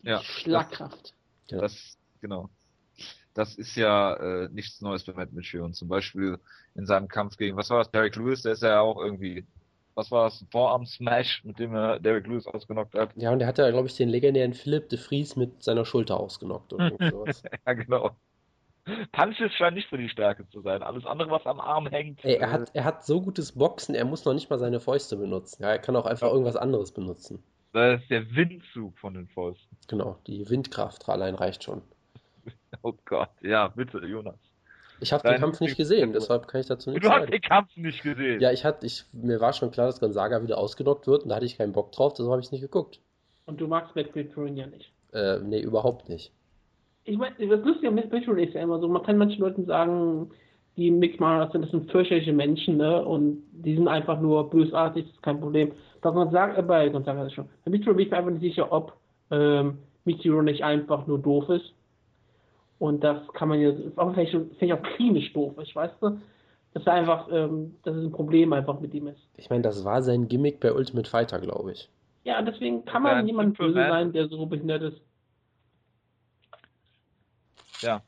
Ja. 0.02 0.22
Schlagkraft. 0.22 1.14
Ja. 1.50 1.60
Das, 1.60 1.98
genau 2.22 2.50
das 3.40 3.56
ist 3.56 3.78
ja 3.78 4.16
äh, 4.16 4.50
nichts 4.52 4.82
Neues 4.82 5.06
bei 5.06 5.14
Matt 5.14 5.32
Mitchell. 5.32 5.62
Und 5.62 5.74
zum 5.74 5.88
Beispiel 5.88 6.40
in 6.76 6.86
seinem 6.86 7.08
Kampf 7.08 7.38
gegen, 7.38 7.56
was 7.56 7.70
war 7.70 7.78
das, 7.78 7.90
Derek 7.90 8.18
Lewis, 8.18 8.42
der 8.42 8.52
ist 8.52 8.64
ja 8.64 8.82
auch 8.82 9.02
irgendwie, 9.02 9.46
was 9.96 10.12
war 10.12 10.26
das, 10.26 10.46
Vorarm-Smash, 10.52 11.46
mit 11.46 11.58
dem 11.58 11.74
er 11.74 12.00
Derek 12.00 12.28
Lewis 12.28 12.48
ausgenockt 12.48 12.96
hat. 12.96 13.12
Ja, 13.16 13.32
und 13.32 13.40
der 13.40 13.48
hat 13.48 13.58
ja, 13.58 13.72
glaube 13.72 13.88
ich, 13.88 13.96
den 13.96 14.10
legendären 14.10 14.54
Philipp 14.54 14.90
de 14.90 15.00
Vries 15.00 15.38
mit 15.38 15.64
seiner 15.64 15.86
Schulter 15.86 16.20
ausgenockt. 16.20 16.74
Oder 16.74 16.92
sowas. 17.00 17.42
ja, 17.66 17.74
genau. 17.74 18.12
Punches 19.14 19.54
scheint 19.54 19.76
nicht 19.76 19.90
so 19.90 19.96
die 19.96 20.10
Stärke 20.10 20.46
zu 20.50 20.60
sein. 20.60 20.84
Alles 20.84 21.06
andere, 21.06 21.32
was 21.32 21.46
am 21.46 21.62
Arm 21.62 21.88
hängt. 21.88 22.26
Ey, 22.26 22.36
er, 22.36 22.52
hat, 22.52 22.72
er 22.74 22.84
hat 22.84 23.06
so 23.06 23.22
gutes 23.22 23.54
Boxen, 23.54 23.96
er 23.96 24.04
muss 24.04 24.26
noch 24.26 24.34
nicht 24.34 24.50
mal 24.50 24.60
seine 24.60 24.82
Fäuste 24.82 25.16
benutzen. 25.16 25.64
Ja, 25.64 25.70
er 25.70 25.80
kann 25.80 25.96
auch 25.96 26.06
einfach 26.06 26.28
ja. 26.28 26.34
irgendwas 26.34 26.58
anderes 26.58 26.92
benutzen. 26.92 27.42
Das 27.72 28.02
ist 28.02 28.10
der 28.10 28.36
Windzug 28.36 28.98
von 28.98 29.14
den 29.14 29.28
Fäusten. 29.28 29.78
Genau, 29.88 30.18
die 30.28 30.50
Windkraft 30.50 31.08
allein 31.08 31.36
reicht 31.36 31.64
schon. 31.64 31.84
Oh 32.84 32.94
Gott, 33.06 33.30
ja, 33.42 33.68
bitte, 33.68 34.00
Jonas. 34.00 34.36
Ich 35.02 35.14
habe 35.14 35.28
den 35.28 35.40
Kampf 35.40 35.60
nicht 35.62 35.78
gesehen, 35.78 36.12
deshalb 36.12 36.48
kann 36.48 36.62
ich 36.62 36.68
dazu 36.68 36.92
nichts 36.92 37.08
sagen. 37.08 37.20
Du 37.20 37.26
hast 37.26 37.34
den 37.34 37.42
Kampf 37.42 37.78
nicht 37.78 38.04
gesehen? 38.04 38.42
Ja, 38.42 38.52
ich 38.52 38.66
hatte, 38.66 38.86
ich, 38.86 39.06
mir 39.14 39.40
war 39.40 39.54
schon 39.54 39.72
klar, 39.72 39.88
dass 39.88 40.00
Gonzaga 40.00 40.44
wieder 40.44 40.58
ausgenockt 40.58 41.08
wird 41.08 41.24
und 41.24 41.30
da 41.30 41.36
hatte 41.36 41.46
ich 41.46 41.58
keinen 41.58 41.72
Bock 41.72 41.92
drauf, 41.92 42.14
deshalb 42.14 42.32
habe 42.32 42.42
ich 42.42 42.48
es 42.48 42.52
nicht 42.52 42.62
geguckt. 42.62 43.00
Und 43.46 43.62
du 43.62 43.68
magst 43.68 43.96
Matt 43.96 44.14
Victorian 44.14 44.58
ja 44.58 44.68
nicht? 44.68 44.92
Äh, 45.14 45.40
nee, 45.40 45.62
überhaupt 45.62 46.10
nicht. 46.10 46.32
Ich 47.06 47.18
meine, 47.18 47.36
das 47.40 47.66
Lustige 47.66 47.88
an 47.88 47.96
Matt 47.96 48.12
Victorian 48.12 48.48
ist 48.48 48.54
ja 48.54 48.62
immer 48.62 48.80
so, 48.80 48.88
man 48.88 49.04
kann 49.04 49.18
manchen 49.18 49.40
Leuten 49.40 49.66
sagen, 49.66 50.32
die 50.76 50.92
Mick 50.92 51.20
Mara 51.20 51.50
sind, 51.52 51.62
das 51.64 51.72
sind 51.72 51.90
fürchterliche 51.92 52.34
Menschen, 52.34 52.78
ne, 52.78 53.04
und 53.04 53.44
die 53.52 53.76
sind 53.76 53.88
einfach 53.88 54.20
nur 54.20 54.50
bösartig, 54.50 55.06
das 55.06 55.14
ist 55.14 55.24
kein 55.24 55.40
Problem. 55.40 55.72
Bei 56.02 56.12
Gonzaga, 56.12 56.58
äh, 56.58 56.62
bei 56.62 56.90
Gonzaga 56.90 57.26
ist 57.26 57.34
schon. 57.34 57.50
Bei 57.64 57.72
Victorian 57.72 57.98
bin 57.98 58.06
ich 58.06 58.12
mir 58.12 58.18
einfach 58.18 58.32
nicht 58.32 58.42
sicher, 58.42 58.72
ob 58.72 58.94
ähm, 59.32 59.78
Michiro 60.04 60.42
nicht 60.42 60.64
einfach 60.64 61.08
nur 61.08 61.20
doof 61.20 61.50
ist 61.50 61.74
und 62.80 63.04
das 63.04 63.28
kann 63.34 63.50
man 63.50 63.60
ja, 63.60 63.72
auch 63.98 64.14
vielleicht, 64.14 64.36
vielleicht 64.58 64.74
auch 64.74 64.84
klinisch 64.96 65.32
doof 65.34 65.58
ist, 65.58 65.76
weißt 65.76 65.96
du? 66.02 66.20
Dass 66.74 66.86
er 66.86 66.94
einfach, 66.94 67.28
ähm, 67.32 67.76
dass 67.84 67.96
es 67.96 68.06
ein 68.06 68.12
Problem 68.12 68.54
einfach 68.54 68.80
mit 68.80 68.94
ihm 68.94 69.08
ist. 69.08 69.22
Ich 69.38 69.50
meine, 69.50 69.64
das 69.64 69.84
war 69.84 70.02
sein 70.02 70.28
Gimmick 70.28 70.60
bei 70.60 70.74
Ultimate 70.74 71.10
Fighter, 71.10 71.40
glaube 71.40 71.74
ich. 71.74 71.90
Ja, 72.24 72.42
deswegen 72.42 72.86
kann 72.86 73.04
Das 73.04 73.12
man 73.12 73.16
wäre 73.16 73.24
niemand 73.24 73.58
böse 73.58 73.74
sein, 73.74 74.14
der 74.14 74.28
so 74.28 74.46
behindert 74.46 74.84
ist. 74.84 75.02
Ja. 77.82 78.02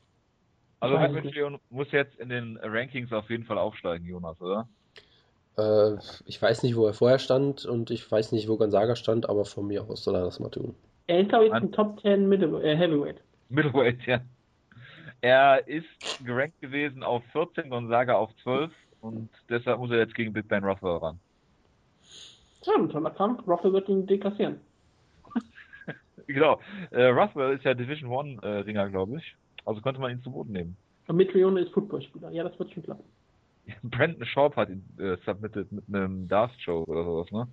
Also 0.80 0.96
Weiß. 0.96 1.12
Mitrione 1.12 1.60
muss 1.70 1.90
jetzt 1.92 2.18
in 2.18 2.28
den 2.28 2.58
Rankings 2.62 3.12
auf 3.12 3.30
jeden 3.30 3.44
Fall 3.44 3.58
aufsteigen, 3.58 4.04
Jonas, 4.06 4.40
oder? 4.40 4.68
Äh, 5.56 5.96
ich 6.24 6.40
weiß 6.40 6.62
nicht, 6.62 6.76
wo 6.76 6.86
er 6.86 6.94
vorher 6.94 7.18
stand 7.18 7.64
und 7.64 7.90
ich 7.90 8.10
weiß 8.10 8.32
nicht, 8.32 8.48
wo 8.48 8.56
Gonzaga 8.56 8.96
stand, 8.96 9.28
aber 9.28 9.44
von 9.44 9.66
mir 9.66 9.84
aus 9.84 10.04
soll 10.04 10.14
er 10.14 10.24
das 10.24 10.40
mal 10.40 10.50
tun. 10.50 10.74
Er 11.06 11.20
ist, 11.20 11.28
glaube 11.28 11.46
ich, 11.46 11.52
ein 11.52 11.72
Top 11.72 12.00
10 12.00 12.28
Middle 12.28 12.62
äh, 12.62 12.76
Heavyweight. 12.76 13.20
Middleweight, 13.48 14.06
ja. 14.06 14.20
Er 15.22 15.66
ist 15.68 15.86
gerankt 16.24 16.60
gewesen 16.60 17.04
auf 17.04 17.22
14, 17.30 17.70
Gonzaga 17.70 18.14
auf 18.14 18.30
12 18.42 18.72
und 19.00 19.30
deshalb 19.48 19.78
muss 19.78 19.90
er 19.92 19.98
jetzt 19.98 20.16
gegen 20.16 20.32
Big 20.32 20.48
Ben 20.48 20.64
Rothwell 20.64 20.96
ran. 20.96 21.18
Ein 22.66 22.90
toller 22.90 23.10
Kampf. 23.10 23.46
Roffel 23.46 23.72
wird 23.72 23.88
ihn 23.88 24.06
deklassieren. 24.06 24.60
Genau. 26.28 26.60
Äh, 26.92 27.06
Rothwell 27.06 27.56
ist 27.56 27.64
ja 27.64 27.74
Division 27.74 28.08
One 28.10 28.38
äh, 28.42 28.60
Ringer, 28.60 28.88
glaube 28.88 29.18
ich. 29.18 29.36
Also 29.64 29.80
könnte 29.80 30.00
man 30.00 30.12
ihn 30.12 30.22
zu 30.22 30.30
Boden 30.30 30.52
nehmen. 30.52 30.76
Und 31.08 31.16
Mitrione 31.16 31.60
ist 31.60 31.72
Footballspieler. 31.72 32.30
Ja, 32.30 32.44
das 32.44 32.56
wird 32.58 32.72
schon 32.72 32.84
klappen. 32.84 33.04
Brandon 33.82 34.24
Schaub 34.24 34.56
hat 34.56 34.68
ihn 34.70 34.84
äh, 34.98 35.16
submitted 35.24 35.70
mit 35.72 35.84
einem 35.88 36.28
Darth 36.28 36.52
Show 36.60 36.84
oder 36.86 37.04
sowas, 37.04 37.30
ne? 37.32 37.48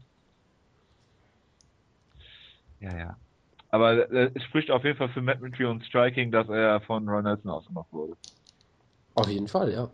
Ja, 2.80 2.98
ja. 2.98 3.18
Aber 3.70 4.12
äh, 4.12 4.32
es 4.34 4.44
spricht 4.44 4.72
auf 4.72 4.84
jeden 4.84 4.98
Fall 4.98 5.10
für 5.10 5.22
Matt 5.22 5.42
Mitrione 5.42 5.84
Striking, 5.84 6.32
dass 6.32 6.50
er 6.50 6.82
von 6.82 7.08
Ron 7.08 7.24
Nelson 7.24 7.52
ausgemacht 7.52 7.92
wurde. 7.92 8.14
Auf 9.16 9.28
jeden 9.28 9.48
Fall, 9.48 9.72
ja. 9.72 9.90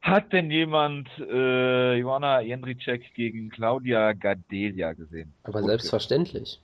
Hat 0.00 0.32
denn 0.32 0.50
jemand 0.50 1.08
äh, 1.18 1.94
Joanna 1.96 2.40
Jędrzejczyk 2.40 3.12
gegen 3.14 3.50
Claudia 3.50 4.12
Gadelia 4.12 4.92
gesehen? 4.92 5.34
Aber 5.42 5.58
Okay. 5.58 5.68
selbstverständlich. 5.68 6.60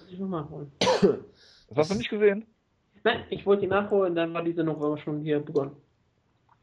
Muss 0.00 0.12
ich 0.12 0.18
mal 0.18 0.42
nachholen. 0.42 0.72
Das 1.68 1.78
hast 1.78 1.90
du 1.92 1.94
nicht 1.94 2.10
gesehen? 2.10 2.46
Nein, 3.04 3.24
ich 3.30 3.46
wollte 3.46 3.64
ihn 3.64 3.70
nachholen, 3.70 4.14
dann 4.14 4.34
war 4.34 4.42
diese 4.42 4.64
noch 4.64 4.98
schon 4.98 5.22
hier 5.22 5.38
begonnen. 5.38 5.76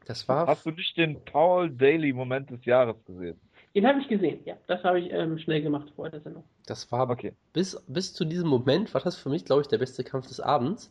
Das 0.06 0.28
war 0.28 0.46
Hast 0.46 0.66
du 0.66 0.70
nicht 0.70 0.96
den 0.96 1.22
Paul 1.24 1.70
Daly 1.70 2.12
Moment 2.12 2.50
des 2.50 2.64
Jahres 2.64 2.96
gesehen? 3.06 3.40
Den 3.74 3.86
habe 3.86 4.00
ich 4.00 4.08
gesehen, 4.08 4.40
ja. 4.44 4.56
Das 4.66 4.84
habe 4.84 5.00
ich 5.00 5.10
ähm, 5.10 5.38
schnell 5.38 5.62
gemacht 5.62 5.90
vor 5.96 6.10
der 6.10 6.20
Sendung. 6.20 6.44
Das 6.70 6.90
war 6.92 7.08
Okay. 7.10 7.34
bis, 7.52 7.76
bis 7.86 8.12
zu 8.14 8.24
diesem 8.24 8.48
Moment 8.48 8.92
war 8.94 9.00
das 9.00 9.16
für 9.16 9.28
mich, 9.30 9.44
glaube 9.44 9.62
ich, 9.62 9.68
der 9.68 9.78
beste 9.78 10.04
Kampf 10.04 10.28
des 10.28 10.40
Abends. 10.40 10.90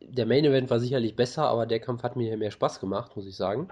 Der 0.00 0.26
Main 0.26 0.44
Event 0.44 0.70
war 0.70 0.80
sicherlich 0.80 1.16
besser, 1.16 1.44
aber 1.48 1.66
der 1.66 1.80
Kampf 1.80 2.02
hat 2.02 2.16
mir 2.16 2.36
mehr 2.36 2.50
Spaß 2.50 2.80
gemacht, 2.80 3.16
muss 3.16 3.26
ich 3.26 3.36
sagen. 3.36 3.68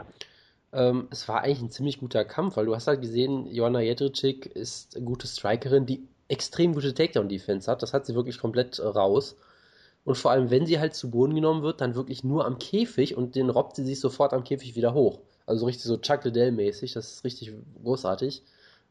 Ähm, 0.72 1.08
es 1.10 1.28
war 1.28 1.42
eigentlich 1.42 1.62
ein 1.62 1.70
ziemlich 1.70 2.00
guter 2.00 2.24
Kampf, 2.24 2.56
weil 2.56 2.66
du 2.66 2.74
hast 2.74 2.86
halt 2.86 3.00
gesehen, 3.02 3.46
Joanna 3.46 3.80
Jedrzejczyk 3.80 4.46
ist 4.46 4.96
eine 4.96 5.04
gute 5.04 5.26
Strikerin, 5.26 5.86
die 5.86 6.06
extrem 6.28 6.74
gute 6.74 6.94
Takedown-Defense 6.94 7.70
hat. 7.70 7.82
Das 7.82 7.92
hat 7.92 8.06
sie 8.06 8.14
wirklich 8.14 8.38
komplett 8.38 8.78
äh, 8.78 8.86
raus. 8.86 9.36
Und 10.04 10.16
vor 10.16 10.30
allem, 10.32 10.50
wenn 10.50 10.66
sie 10.66 10.80
halt 10.80 10.94
zu 10.94 11.10
Boden 11.10 11.34
genommen 11.34 11.62
wird, 11.62 11.80
dann 11.80 11.94
wirklich 11.94 12.24
nur 12.24 12.44
am 12.46 12.58
Käfig 12.58 13.16
und 13.16 13.36
den 13.36 13.50
robbt 13.50 13.76
sie 13.76 13.84
sich 13.84 14.00
sofort 14.00 14.32
am 14.32 14.44
Käfig 14.44 14.74
wieder 14.76 14.94
hoch. 14.94 15.20
Also 15.46 15.60
so 15.60 15.66
richtig 15.66 15.84
so 15.84 15.96
Chuck 15.98 16.24
Liddell-mäßig, 16.24 16.92
das 16.94 17.12
ist 17.14 17.24
richtig 17.24 17.52
großartig. 17.82 18.42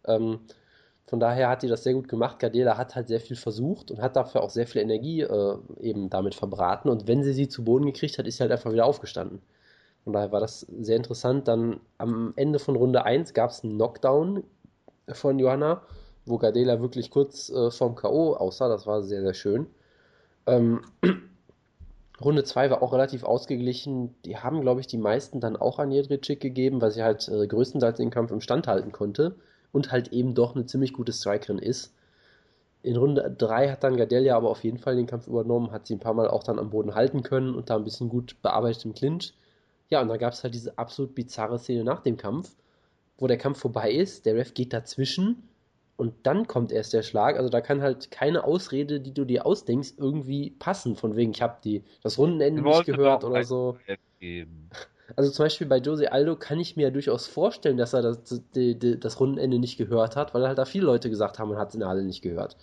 Ähm, 0.05 0.39
von 1.07 1.19
daher 1.19 1.49
hat 1.49 1.61
die 1.61 1.67
das 1.67 1.83
sehr 1.83 1.93
gut 1.93 2.07
gemacht. 2.07 2.39
Gardela 2.39 2.77
hat 2.77 2.95
halt 2.95 3.09
sehr 3.09 3.19
viel 3.19 3.35
versucht 3.35 3.91
und 3.91 4.01
hat 4.01 4.15
dafür 4.15 4.43
auch 4.43 4.49
sehr 4.49 4.65
viel 4.65 4.81
Energie 4.81 5.21
äh, 5.21 5.57
eben 5.79 6.09
damit 6.09 6.35
verbraten. 6.35 6.89
Und 6.89 7.07
wenn 7.07 7.23
sie 7.23 7.33
sie 7.33 7.49
zu 7.49 7.65
Boden 7.65 7.85
gekriegt 7.85 8.17
hat, 8.17 8.27
ist 8.27 8.37
sie 8.37 8.43
halt 8.43 8.51
einfach 8.51 8.71
wieder 8.71 8.85
aufgestanden. 8.85 9.41
Von 10.05 10.13
daher 10.13 10.31
war 10.31 10.39
das 10.39 10.61
sehr 10.61 10.95
interessant. 10.95 11.47
Dann 11.47 11.81
am 11.97 12.33
Ende 12.37 12.59
von 12.59 12.75
Runde 12.75 13.03
1 13.03 13.33
gab 13.33 13.49
es 13.51 13.63
einen 13.63 13.75
Knockdown 13.75 14.43
von 15.11 15.37
Johanna, 15.37 15.81
wo 16.25 16.37
Gardela 16.37 16.81
wirklich 16.81 17.11
kurz 17.11 17.49
äh, 17.49 17.71
vorm 17.71 17.95
K.O. 17.95 18.35
aussah. 18.35 18.69
Das 18.69 18.87
war 18.87 19.03
sehr, 19.03 19.21
sehr 19.21 19.33
schön. 19.33 19.67
Ähm, 20.47 20.81
Runde 22.23 22.45
2 22.45 22.69
war 22.69 22.81
auch 22.81 22.93
relativ 22.93 23.23
ausgeglichen. 23.25 24.15
Die 24.23 24.37
haben, 24.37 24.61
glaube 24.61 24.79
ich, 24.79 24.87
die 24.87 24.97
meisten 24.97 25.41
dann 25.41 25.57
auch 25.57 25.77
an 25.77 25.91
Jedrzejczyk 25.91 26.39
gegeben, 26.39 26.81
weil 26.81 26.91
sie 26.91 27.03
halt 27.03 27.27
äh, 27.27 27.47
größtenteils 27.47 27.97
den 27.97 28.11
Kampf 28.11 28.31
im 28.31 28.39
Stand 28.39 28.67
halten 28.67 28.93
konnte 28.93 29.35
und 29.71 29.91
halt 29.91 30.09
eben 30.09 30.33
doch 30.35 30.55
eine 30.55 30.65
ziemlich 30.65 30.93
gute 30.93 31.13
Strikerin 31.13 31.59
ist. 31.59 31.93
In 32.83 32.97
Runde 32.97 33.33
3 33.37 33.69
hat 33.69 33.83
dann 33.83 33.97
Gadelia 33.97 34.35
aber 34.35 34.49
auf 34.49 34.63
jeden 34.63 34.79
Fall 34.79 34.95
den 34.95 35.05
Kampf 35.05 35.27
übernommen, 35.27 35.71
hat 35.71 35.85
sie 35.85 35.95
ein 35.95 35.99
paar 35.99 36.15
Mal 36.15 36.27
auch 36.27 36.43
dann 36.43 36.57
am 36.57 36.71
Boden 36.71 36.95
halten 36.95 37.21
können 37.21 37.53
und 37.53 37.69
da 37.69 37.75
ein 37.75 37.83
bisschen 37.83 38.09
gut 38.09 38.41
bearbeitet 38.41 38.85
im 38.85 38.93
Clinch. 38.93 39.33
Ja, 39.89 40.01
und 40.01 40.07
dann 40.07 40.17
gab 40.17 40.33
es 40.33 40.43
halt 40.43 40.53
diese 40.53 40.77
absolut 40.77 41.13
bizarre 41.13 41.59
Szene 41.59 41.83
nach 41.83 42.01
dem 42.01 42.17
Kampf, 42.17 42.55
wo 43.17 43.27
der 43.27 43.37
Kampf 43.37 43.59
vorbei 43.59 43.91
ist, 43.91 44.25
der 44.25 44.35
Ref 44.35 44.53
geht 44.53 44.73
dazwischen 44.73 45.43
und 45.95 46.15
dann 46.23 46.47
kommt 46.47 46.71
erst 46.71 46.93
der 46.93 47.03
Schlag. 47.03 47.37
Also 47.37 47.49
da 47.49 47.61
kann 47.61 47.83
halt 47.83 48.09
keine 48.09 48.43
Ausrede, 48.43 48.99
die 48.99 49.13
du 49.13 49.25
dir 49.25 49.45
ausdenkst, 49.45 49.93
irgendwie 49.97 50.49
passen. 50.49 50.95
Von 50.95 51.15
wegen, 51.15 51.31
ich 51.31 51.43
habe 51.43 51.57
die 51.63 51.83
das 52.01 52.17
Rundenende 52.17 52.63
nicht 52.63 52.85
gehört 52.85 53.23
oder 53.23 53.43
so. 53.43 53.77
Geben. 54.19 54.71
Also 55.15 55.31
zum 55.31 55.45
Beispiel 55.45 55.67
bei 55.67 55.77
Jose 55.77 56.11
Aldo 56.11 56.35
kann 56.35 56.59
ich 56.59 56.75
mir 56.75 56.83
ja 56.83 56.89
durchaus 56.89 57.27
vorstellen, 57.27 57.77
dass 57.77 57.93
er 57.93 58.01
das, 58.01 58.23
die, 58.55 58.77
die, 58.77 58.99
das 58.99 59.19
Rundenende 59.19 59.59
nicht 59.59 59.77
gehört 59.77 60.15
hat, 60.15 60.33
weil 60.33 60.47
halt 60.47 60.57
da 60.57 60.65
viele 60.65 60.85
Leute 60.85 61.09
gesagt 61.09 61.39
haben, 61.39 61.49
man 61.49 61.57
hat 61.57 61.69
es 61.69 61.73
in 61.75 61.79
der 61.81 61.89
Halle 61.89 62.03
nicht 62.03 62.21
gehört. 62.21 62.57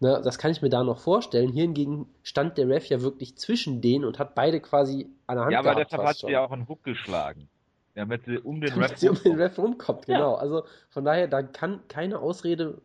Ne, 0.00 0.20
das 0.24 0.38
kann 0.38 0.50
ich 0.50 0.60
mir 0.60 0.68
da 0.70 0.82
noch 0.82 0.98
vorstellen. 0.98 1.50
Hier 1.52 1.62
hingegen 1.62 2.06
stand 2.22 2.58
der 2.58 2.68
Ref 2.68 2.86
ja 2.86 3.00
wirklich 3.00 3.36
zwischen 3.36 3.80
denen 3.80 4.04
und 4.04 4.18
hat 4.18 4.34
beide 4.34 4.60
quasi 4.60 5.08
an 5.26 5.36
der 5.36 5.44
Hand 5.44 5.52
Ja, 5.52 5.58
aber 5.60 5.74
gehabt. 5.74 5.92
deshalb 5.92 6.08
hat 6.08 6.16
sie 6.16 6.30
ja 6.30 6.44
auch 6.44 6.50
einen 6.50 6.68
Hook 6.68 6.82
geschlagen. 6.82 7.48
Damit 7.94 8.24
sie 8.24 8.38
um 8.38 8.60
den 8.60 8.70
Damit 8.74 8.90
Ref 8.90 8.98
sie 8.98 9.08
um 9.08 9.16
den. 9.22 9.36
Ref 9.36 9.56
rumkommt, 9.56 10.08
Ja. 10.08 10.16
genau. 10.16 10.34
Also 10.34 10.64
von 10.90 11.04
daher, 11.04 11.28
da 11.28 11.42
kann 11.42 11.80
keine 11.88 12.18
Ausrede 12.18 12.82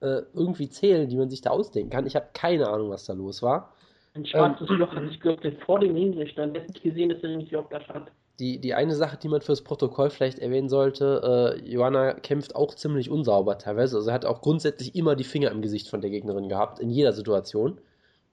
äh, 0.00 0.22
irgendwie 0.34 0.68
zählen, 0.68 1.08
die 1.08 1.16
man 1.16 1.30
sich 1.30 1.40
da 1.40 1.50
ausdenken 1.50 1.90
kann. 1.90 2.06
Ich 2.06 2.14
habe 2.16 2.28
keine 2.32 2.68
Ahnung, 2.68 2.90
was 2.90 3.04
da 3.04 3.12
los 3.12 3.42
war. 3.42 3.74
Ein 4.14 4.24
schwarzes 4.26 4.68
Loch 4.68 4.94
hat 4.94 5.08
sich 5.08 5.20
geöffnet 5.20 5.58
vor 5.64 5.80
dem 5.80 5.94
Ring 5.94 6.12
stand. 6.28 6.54
Der 6.54 6.62
hat 6.62 6.68
nicht 6.68 6.82
gesehen, 6.82 7.08
dass 7.08 7.22
er 7.22 7.36
nicht 7.36 7.50
überhaupt 7.50 7.72
da 7.72 7.80
stand. 7.80 8.10
Die, 8.38 8.58
die 8.58 8.74
eine 8.74 8.94
Sache, 8.94 9.18
die 9.18 9.28
man 9.28 9.40
fürs 9.42 9.62
Protokoll 9.62 10.10
vielleicht 10.10 10.38
erwähnen 10.38 10.68
sollte, 10.68 11.56
äh, 11.62 11.68
Joanna 11.70 12.14
kämpft 12.14 12.56
auch 12.56 12.74
ziemlich 12.74 13.10
unsauber 13.10 13.58
teilweise. 13.58 13.96
Also 13.96 14.10
hat 14.12 14.24
auch 14.24 14.40
grundsätzlich 14.40 14.94
immer 14.96 15.14
die 15.16 15.24
Finger 15.24 15.50
im 15.50 15.60
Gesicht 15.62 15.88
von 15.88 16.00
der 16.00 16.10
Gegnerin 16.10 16.48
gehabt, 16.48 16.80
in 16.80 16.90
jeder 16.90 17.12
Situation. 17.12 17.78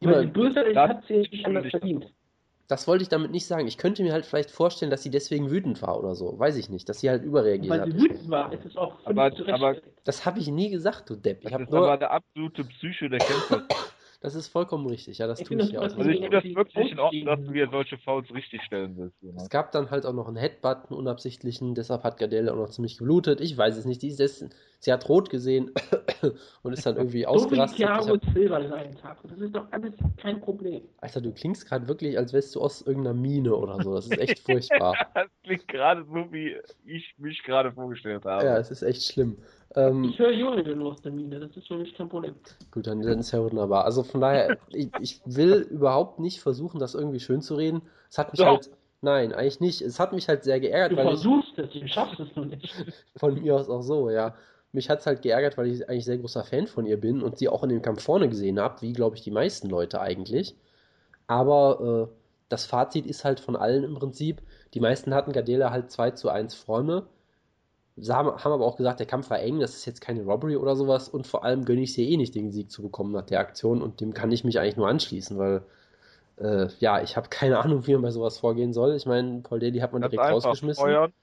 Weil 0.01 0.13
Immer, 0.13 0.21
die 0.21 0.31
Böse 0.31 0.61
hat 0.75 1.03
sie 1.07 1.17
nicht 1.17 1.45
anders 1.45 1.67
verdient. 1.69 2.07
das 2.69 2.87
wollte 2.87 3.01
ich 3.03 3.09
damit 3.09 3.31
nicht 3.31 3.45
sagen. 3.45 3.67
Ich 3.67 3.77
könnte 3.77 4.01
mir 4.01 4.13
halt 4.13 4.25
vielleicht 4.25 4.49
vorstellen, 4.51 4.89
dass 4.89 5.03
sie 5.03 5.09
deswegen 5.11 5.51
wütend 5.51 5.81
war 5.81 5.99
oder 5.99 6.15
so. 6.15 6.39
Weiß 6.39 6.55
ich 6.55 6.69
nicht, 6.69 6.87
dass 6.87 7.01
sie 7.01 7.09
halt 7.09 7.23
überreagiert 7.23 7.69
Weil 7.69 7.81
hat. 7.81 7.91
sie 7.91 7.99
wütend 7.99 8.29
war, 8.29 8.53
ist 8.53 8.65
es 8.65 8.77
auch 8.77 8.95
Aber- 9.03 9.31
zurechtgelegt. 9.35 9.83
Das 10.05 10.25
habe 10.25 10.39
ich 10.39 10.47
nie 10.47 10.69
gesagt, 10.69 11.09
du 11.09 11.17
Depp. 11.17 11.39
Ich 11.39 11.43
Das 11.43 11.53
habe 11.53 11.63
ist 11.63 11.73
aber 11.73 11.87
nur, 11.87 11.97
der 11.97 12.11
absolute 12.11 12.63
Psyche 12.63 13.09
der 13.09 13.19
Kämpfer. 13.19 13.63
das 14.21 14.35
ist 14.35 14.49
vollkommen 14.49 14.85
richtig. 14.87 15.17
Ja, 15.19 15.27
das 15.27 15.39
Ich 15.39 15.47
tue 15.47 15.61
ich 15.61 15.71
ja 15.71 15.79
auch. 15.79 15.83
Also 15.83 16.01
ich 16.01 16.19
finde 16.19 16.41
das 16.41 16.43
wirklich 16.43 16.91
in 16.91 16.99
Ordnung, 16.99 17.25
dass 17.25 17.39
du 17.39 17.51
dir 17.53 17.69
solche 17.71 17.97
Fouls 17.97 18.29
richtig 18.33 18.61
stellen 18.63 18.97
willst. 18.97 19.15
Es 19.21 19.29
Jonas. 19.29 19.49
gab 19.49 19.71
dann 19.71 19.91
halt 19.91 20.05
auch 20.05 20.13
noch 20.13 20.27
einen 20.27 20.35
Headbutt, 20.35 20.89
einen 20.89 20.99
unabsichtlichen, 20.99 21.73
deshalb 21.73 22.03
hat 22.03 22.17
Gardelle 22.17 22.51
auch 22.51 22.57
noch 22.57 22.69
ziemlich 22.69 22.97
geblutet. 22.97 23.39
Ich 23.39 23.57
weiß 23.57 23.77
es 23.77 23.85
nicht. 23.85 24.01
Die 24.01 24.07
ist 24.07 24.19
sie 24.79 24.91
hat 24.91 25.07
rot 25.07 25.29
gesehen 25.29 25.71
und 26.63 26.73
ist 26.73 26.85
dann 26.85 26.97
irgendwie 26.97 27.23
So 27.23 27.27
wie 27.27 27.27
ausgerastet. 27.27 27.79
Ich 27.79 27.85
Thiago 27.85 28.13
hab, 28.13 28.33
Silva 28.33 28.59
den 28.59 28.73
einen 28.73 28.95
Tag. 28.97 29.17
Das 29.23 29.39
ist 29.39 29.55
doch 29.55 29.67
alles 29.71 29.93
kein 30.17 30.41
Problem. 30.41 30.81
Alter, 30.97 31.21
du 31.21 31.31
klingst 31.31 31.65
gerade 31.65 31.87
wirklich, 31.87 32.17
als 32.17 32.33
wärst 32.33 32.55
du 32.55 32.61
aus 32.61 32.81
irgendeiner 32.81 33.15
Mine 33.15 33.55
oder 33.55 33.81
so. 33.81 33.95
Das 33.95 34.07
ist 34.07 34.19
echt 34.19 34.39
furchtbar. 34.39 34.95
Das 35.13 35.27
klingt 35.43 35.67
gerade 35.67 36.03
so, 36.03 36.31
wie 36.31 36.55
ich 36.85 37.15
mich 37.17 37.41
gerade 37.43 37.71
vorgestellt 37.71 38.25
habe. 38.25 38.45
Ja, 38.45 38.57
es 38.57 38.69
ist 38.69 38.83
echt 38.83 39.03
schlimm. 39.03 39.37
Ähm, 39.75 40.03
Ich 40.03 40.17
höre 40.19 40.81
aus 40.85 41.01
der 41.01 41.11
Mine, 41.11 41.39
das 41.39 41.55
ist 41.55 41.67
für 41.67 41.77
mich 41.77 41.93
kein 41.95 42.09
Problem. 42.09 42.35
gut, 42.71 42.87
dann, 42.87 43.01
dann 43.01 43.19
ist 43.19 43.31
ja 43.31 43.41
wunderbar. 43.43 43.85
Also 43.85 44.03
von 44.03 44.21
daher, 44.21 44.57
ich, 44.69 44.89
ich 44.99 45.21
will 45.25 45.67
überhaupt 45.69 46.19
nicht 46.19 46.41
versuchen, 46.41 46.79
das 46.79 46.95
irgendwie 46.95 47.19
schön 47.19 47.41
zu 47.41 47.55
reden. 47.55 47.81
Es 48.09 48.17
hat 48.17 48.31
mich 48.31 48.39
Doch. 48.39 48.47
halt, 48.47 48.69
nein, 49.01 49.33
eigentlich 49.33 49.59
nicht. 49.59 49.81
Es 49.81 49.99
hat 49.99 50.13
mich 50.13 50.27
halt 50.27 50.43
sehr 50.43 50.59
geärgert, 50.59 50.93
Du 50.93 50.97
weil 50.97 51.05
ich, 51.13 51.21
versuchst 51.21 51.57
es, 51.57 51.71
du 51.71 51.87
schaffst 51.87 52.19
es 52.19 52.35
nur 52.35 52.45
nicht. 52.45 52.73
Von 53.15 53.35
mir 53.41 53.55
aus 53.55 53.69
auch 53.69 53.81
so, 53.81 54.09
ja. 54.09 54.35
Mich 54.71 54.89
hat's 54.89 55.05
halt 55.07 55.21
geärgert, 55.23 55.57
weil 55.57 55.67
ich 55.67 55.89
eigentlich 55.89 56.05
sehr 56.05 56.19
großer 56.19 56.43
Fan 56.43 56.67
von 56.67 56.85
ihr 56.85 56.99
bin 56.99 57.23
und 57.23 57.37
sie 57.39 57.49
auch 57.49 57.63
in 57.63 57.69
dem 57.69 57.81
Kampf 57.81 58.03
vorne 58.03 58.29
gesehen 58.29 58.59
habe, 58.59 58.81
wie 58.83 58.93
glaube 58.93 59.15
ich 59.15 59.23
die 59.23 59.31
meisten 59.31 59.67
Leute 59.67 59.99
eigentlich. 59.99 60.55
Aber 61.27 62.09
äh, 62.11 62.15
das 62.49 62.65
Fazit 62.65 63.05
ist 63.05 63.25
halt 63.25 63.39
von 63.39 63.55
allen 63.55 63.83
im 63.83 63.95
Prinzip, 63.95 64.41
die 64.73 64.79
meisten 64.79 65.13
hatten 65.13 65.31
Gardela 65.33 65.71
halt 65.71 65.91
2 65.91 66.11
zu 66.11 66.29
1 66.29 66.53
vorne, 66.55 67.03
Sie 67.03 67.18
haben, 68.07 68.29
haben 68.43 68.51
aber 68.51 68.65
auch 68.65 68.77
gesagt, 68.77 68.99
der 68.99 69.07
Kampf 69.07 69.29
war 69.29 69.39
eng, 69.39 69.59
das 69.59 69.75
ist 69.75 69.85
jetzt 69.85 70.01
keine 70.01 70.23
Robbery 70.23 70.55
oder 70.57 70.75
sowas 70.75 71.09
und 71.09 71.27
vor 71.27 71.43
allem 71.43 71.65
gönne 71.65 71.81
ich 71.81 71.91
es 71.91 71.97
ihr 71.97 72.07
eh 72.07 72.17
nicht, 72.17 72.35
den 72.35 72.51
Sieg 72.51 72.71
zu 72.71 72.81
bekommen 72.81 73.11
nach 73.11 73.25
der 73.25 73.39
Aktion 73.39 73.81
und 73.81 74.01
dem 74.01 74.13
kann 74.13 74.31
ich 74.31 74.43
mich 74.43 74.59
eigentlich 74.59 74.77
nur 74.77 74.87
anschließen, 74.87 75.37
weil 75.37 75.61
äh, 76.37 76.67
ja, 76.79 77.01
ich 77.01 77.17
habe 77.17 77.29
keine 77.29 77.59
Ahnung, 77.63 77.85
wie 77.87 77.93
man 77.93 78.01
bei 78.03 78.11
sowas 78.11 78.37
vorgehen 78.37 78.73
soll. 78.73 78.95
Ich 78.95 79.05
meine, 79.05 79.41
Paul 79.41 79.59
Daly 79.59 79.79
hat 79.79 79.93
man 79.93 80.01
Ganz 80.01 80.11
direkt 80.11 80.31
rausgeschmissen. 80.31 80.83
Feuern, 80.83 81.13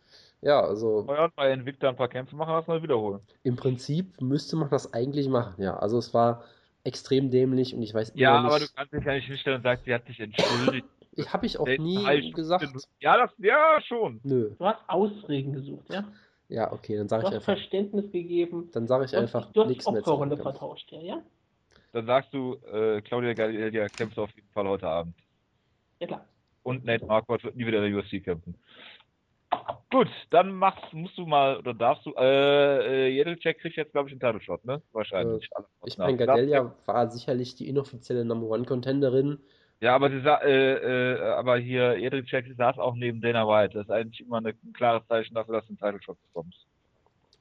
Ja, 0.42 0.60
also 0.60 1.04
feuern, 1.04 1.32
bei 1.34 1.52
Invicta 1.52 1.88
ein 1.88 1.96
paar 1.96 2.08
Kämpfe 2.08 2.36
machen, 2.36 2.52
das 2.52 2.66
mal 2.66 2.82
wiederholen. 2.82 3.20
im 3.42 3.56
Prinzip 3.56 4.20
müsste 4.20 4.56
man 4.56 4.68
das 4.70 4.92
eigentlich 4.92 5.28
machen, 5.28 5.62
ja. 5.62 5.76
Also 5.76 5.98
es 5.98 6.12
war 6.12 6.44
extrem 6.84 7.30
dämlich 7.30 7.74
und 7.74 7.82
ich 7.82 7.94
weiß 7.94 8.10
immer 8.10 8.20
Ja, 8.20 8.42
nicht. 8.42 8.50
aber 8.50 8.60
du 8.60 8.66
kannst 8.74 8.92
dich 8.92 9.04
ja 9.04 9.14
nicht 9.14 9.26
hinstellen 9.26 9.56
und 9.56 9.62
sagst, 9.62 9.84
sie 9.86 9.94
hat 9.94 10.06
dich 10.06 10.20
entschuldigt. 10.20 10.86
ich 11.16 11.32
habe 11.32 11.46
ich 11.46 11.58
auch 11.58 11.66
nie 11.66 12.30
gesagt. 12.32 12.66
Ja, 13.00 13.16
das, 13.16 13.30
ja, 13.38 13.78
schon. 13.88 14.20
Nö. 14.22 14.50
Du 14.58 14.64
hast 14.64 14.78
Ausreden 14.86 15.52
gesucht, 15.54 15.86
ja? 15.90 16.04
Ja, 16.48 16.72
okay, 16.72 16.96
dann 16.96 17.08
sage 17.08 17.26
ich 17.26 17.34
einfach, 17.34 17.44
Verständnis 17.44 18.10
gegeben. 18.12 18.70
dann 18.72 18.86
sage 18.86 19.04
ich 19.04 19.12
Und 19.12 19.18
einfach 19.18 19.50
du 19.52 19.62
hast 19.62 19.68
nichts 19.68 19.84
die 19.84 19.92
mehr 19.92 20.02
zu 20.02 20.10
dem 20.10 20.12
Opferrolle 20.12 20.36
vertauscht, 20.36 20.92
ja, 20.92 21.00
ja? 21.00 21.22
Dann 21.92 22.06
sagst 22.06 22.32
du, 22.32 22.54
äh, 22.72 23.00
Claudia 23.00 23.32
Gadelia 23.32 23.88
kämpft 23.88 24.18
auf 24.18 24.30
jeden 24.36 24.48
Fall 24.50 24.68
heute 24.68 24.86
Abend. 24.86 25.14
Ja, 25.98 26.06
klar. 26.06 26.28
Und 26.62 26.84
Nate 26.84 27.06
Marquardt 27.06 27.44
wird 27.44 27.56
nie 27.56 27.66
wieder 27.66 27.82
in 27.84 27.92
der 27.92 28.00
UFC 28.00 28.22
kämpfen. 28.22 28.56
Gut, 29.90 30.08
dann 30.30 30.52
machst, 30.52 30.92
musst 30.92 31.16
du 31.16 31.26
mal, 31.26 31.56
oder 31.56 31.72
darfst 31.72 32.04
du, 32.04 32.12
äh, 32.18 33.06
äh 33.06 33.08
Jedelcheck 33.08 33.60
kriegt 33.60 33.76
jetzt, 33.76 33.92
glaube 33.92 34.08
ich, 34.08 34.12
einen 34.12 34.20
Title 34.20 34.40
Shot, 34.40 34.64
ne? 34.64 34.82
Wahrscheinlich. 34.92 35.48
Was 35.54 35.64
Ich 35.84 35.98
meine, 35.98 36.16
Gadelia 36.16 36.74
war 36.84 37.10
sicherlich 37.10 37.54
die 37.54 37.68
inoffizielle 37.68 38.24
Number 38.24 38.48
One 38.48 38.64
Contenderin. 38.64 39.38
Ja, 39.80 39.94
aber 39.94 40.10
sie 40.10 40.20
sa 40.20 40.38
äh, 40.42 41.14
äh, 41.14 41.20
aber 41.32 41.58
hier, 41.58 41.98
Jedelcheck 41.98 42.46
saß 42.56 42.78
auch 42.78 42.94
neben 42.94 43.20
Dana 43.20 43.46
White. 43.46 43.74
Das 43.74 43.84
ist 43.86 43.90
eigentlich 43.90 44.20
immer 44.20 44.38
eine- 44.38 44.50
ein 44.64 44.72
klares 44.72 45.06
Zeichen 45.06 45.34
dafür, 45.34 45.56
dass 45.56 45.66
du 45.66 45.70
einen 45.72 45.78
Title 45.78 46.02
Shot 46.02 46.18
bekommst. 46.32 46.66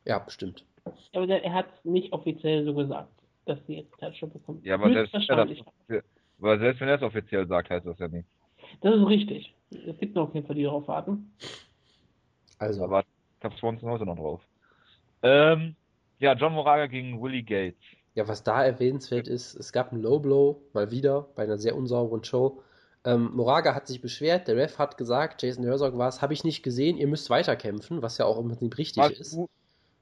Ja, 0.03 0.19
bestimmt. 0.19 0.65
Aber 1.13 1.25
der, 1.27 1.43
er 1.43 1.53
hat 1.53 1.85
nicht 1.85 2.11
offiziell 2.13 2.65
so 2.65 2.73
gesagt, 2.75 3.09
dass 3.45 3.57
sie 3.67 3.75
jetzt 3.77 3.97
Touchdown 3.99 4.31
bekommen. 4.33 4.61
Ja, 4.63 4.75
aber 4.75 4.91
selbst, 4.91 5.13
Höchstwahrscheinlich. 5.13 5.63
aber 6.39 6.59
selbst 6.59 6.79
wenn 6.81 6.89
er 6.89 6.95
es 6.95 7.01
offiziell 7.01 7.47
sagt, 7.47 7.69
heißt 7.69 7.85
das 7.85 7.97
ja 7.99 8.07
nicht. 8.09 8.27
Das 8.81 8.95
ist 8.95 9.07
richtig. 9.07 9.55
Es 9.71 9.97
gibt 9.97 10.15
noch 10.15 10.27
auf 10.27 10.35
jeden 10.35 10.45
Fall, 10.45 10.55
die 10.55 10.63
darauf 10.63 10.87
warten. 10.87 11.31
Also, 12.59 12.83
Aber 12.83 13.01
ich 13.39 13.43
hab 13.43 13.53
Swanson 13.57 13.89
heute 13.89 14.05
noch 14.05 14.15
drauf. 14.15 14.41
Ähm, 15.23 15.75
ja, 16.19 16.33
John 16.33 16.53
Moraga 16.53 16.87
gegen 16.87 17.21
Willie 17.21 17.43
Gates. 17.43 17.79
Ja, 18.15 18.27
was 18.27 18.43
da 18.43 18.63
erwähnenswert 18.63 19.27
ist, 19.27 19.55
es 19.55 19.71
gab 19.73 19.91
einen 19.91 20.01
Low 20.01 20.19
Blow, 20.19 20.61
mal 20.73 20.91
wieder, 20.91 21.27
bei 21.35 21.43
einer 21.43 21.57
sehr 21.57 21.75
unsauberen 21.75 22.23
Show. 22.23 22.61
Ähm, 23.03 23.31
Moraga 23.33 23.75
hat 23.75 23.87
sich 23.87 24.01
beschwert, 24.01 24.47
der 24.47 24.55
Ref 24.55 24.79
hat 24.79 24.97
gesagt, 24.97 25.43
Jason 25.43 25.63
Herzog 25.63 25.97
war 25.97 26.07
es, 26.09 26.21
habe 26.21 26.33
ich 26.33 26.43
nicht 26.43 26.63
gesehen, 26.63 26.97
ihr 26.97 27.07
müsst 27.07 27.29
weiterkämpfen, 27.29 28.01
was 28.01 28.17
ja 28.17 28.25
auch 28.25 28.39
im 28.39 28.47
Prinzip 28.47 28.77
richtig 28.77 29.03
Was, 29.03 29.11
ist. 29.19 29.33
du, 29.33 29.47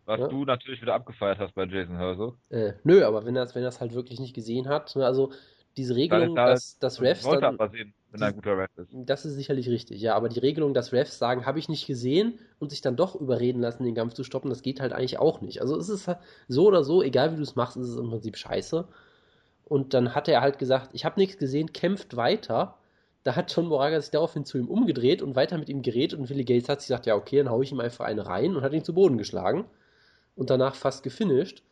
was 0.06 0.19
Ja. 0.19 0.27
du 0.27 0.45
natürlich 0.45 0.81
wieder 0.81 0.94
abgefeiert 0.94 1.40
hast 1.40 1.53
bei 1.56 1.65
Jason 1.65 1.98
Herzog. 1.98 2.38
Äh, 2.49 2.73
nö, 2.84 3.03
aber 3.03 3.26
wenn 3.26 3.35
er 3.35 3.44
es 3.44 3.56
wenn 3.56 3.64
er's 3.64 3.81
halt 3.81 3.94
wirklich 3.94 4.19
nicht 4.19 4.34
gesehen 4.34 4.69
hat, 4.69 4.95
ne, 4.95 5.06
also 5.06 5.31
diese 5.78 5.95
Regelung, 5.95 6.36
Da- 6.36 6.45
da- 6.45 6.54
dass, 6.54 6.78
dass 6.80 7.02
Refs 7.02 7.24
dann, 7.30 7.58
sehen, 7.72 7.94
wenn 8.12 8.22
er 8.22 8.28
ein 8.30 8.36
guter 8.36 8.58
Ref 8.58 8.70
ist. 8.78 8.91
das 8.95 9.26
ist 9.26 9.36
sicherlich 9.36 9.70
richtig, 9.70 10.02
ja, 10.02 10.16
aber 10.16 10.30
die 10.30 10.40
Regelung, 10.40 10.74
dass 10.74 10.94
Refs 10.94 11.18
sagen, 11.18 11.45
habe 11.45 11.60
ich 11.60 11.70
nicht 11.70 11.88
gesehen 11.88 12.40
und 12.60 12.70
sich 12.70 12.82
dann 12.82 12.95
doch 12.95 13.16
überreden 13.16 13.62
lassen, 13.62 13.84
den 13.84 13.95
Kampf 13.95 14.14
zu 14.14 14.24
stoppen, 14.24 14.50
das 14.50 14.62
geht 14.62 14.80
halt 14.80 14.94
eigentlich 14.94 15.20
auch 15.20 15.41
nicht. 15.41 15.62
Also 15.62 15.78
es 15.78 15.90
ist 15.90 16.08
halt 16.08 16.20
so 16.48 16.66
oder 16.68 16.84
so, 16.84 17.02
egal 17.02 17.32
wie 17.32 17.38
du 17.38 17.41
es 17.44 17.56
machst, 17.56 17.78
ist 17.78 17.88
es 17.88 17.98
im 17.98 18.10
Prinzip 18.10 18.38
scheiße. 18.38 18.88
Und 19.66 19.94
dann 19.94 20.16
hat 20.16 20.28
er 20.28 20.41
halt 20.41 20.60
gesagt, 20.60 20.90
ich 20.94 21.06
habe 21.06 21.20
nichts 21.20 21.38
gesehen, 21.38 21.74
kämpft 21.74 22.16
weiter. 22.16 22.78
Da 23.24 23.36
hat 23.36 23.54
John 23.56 23.68
Moraga 23.68 24.00
sich 24.02 24.12
daraufhin 24.12 24.45
zu 24.45 24.58
ihm 24.58 24.68
umgedreht 24.70 25.22
und 25.22 25.36
weiter 25.36 25.58
mit 25.58 25.70
ihm 25.70 25.82
geredet 25.82 26.20
und 26.20 26.30
Willie 26.30 26.45
Gates 26.45 26.70
hat 26.70 26.82
sich 26.82 26.88
gesagt, 26.90 27.06
ja 27.08 27.16
okay, 27.16 27.38
dann 27.38 27.50
hau 27.50 27.62
ich 27.62 27.72
ihm 27.72 27.80
einfach 27.80 28.06
eine 28.06 28.26
rein 28.28 28.56
und 28.56 28.64
hat 28.64 28.74
ihn 28.74 28.84
zu 28.84 28.94
Boden 28.94 29.18
geschlagen 29.18 29.66
und 30.36 30.50
danach 30.50 30.76
fast 30.76 31.04
gefinisht. 31.04 31.64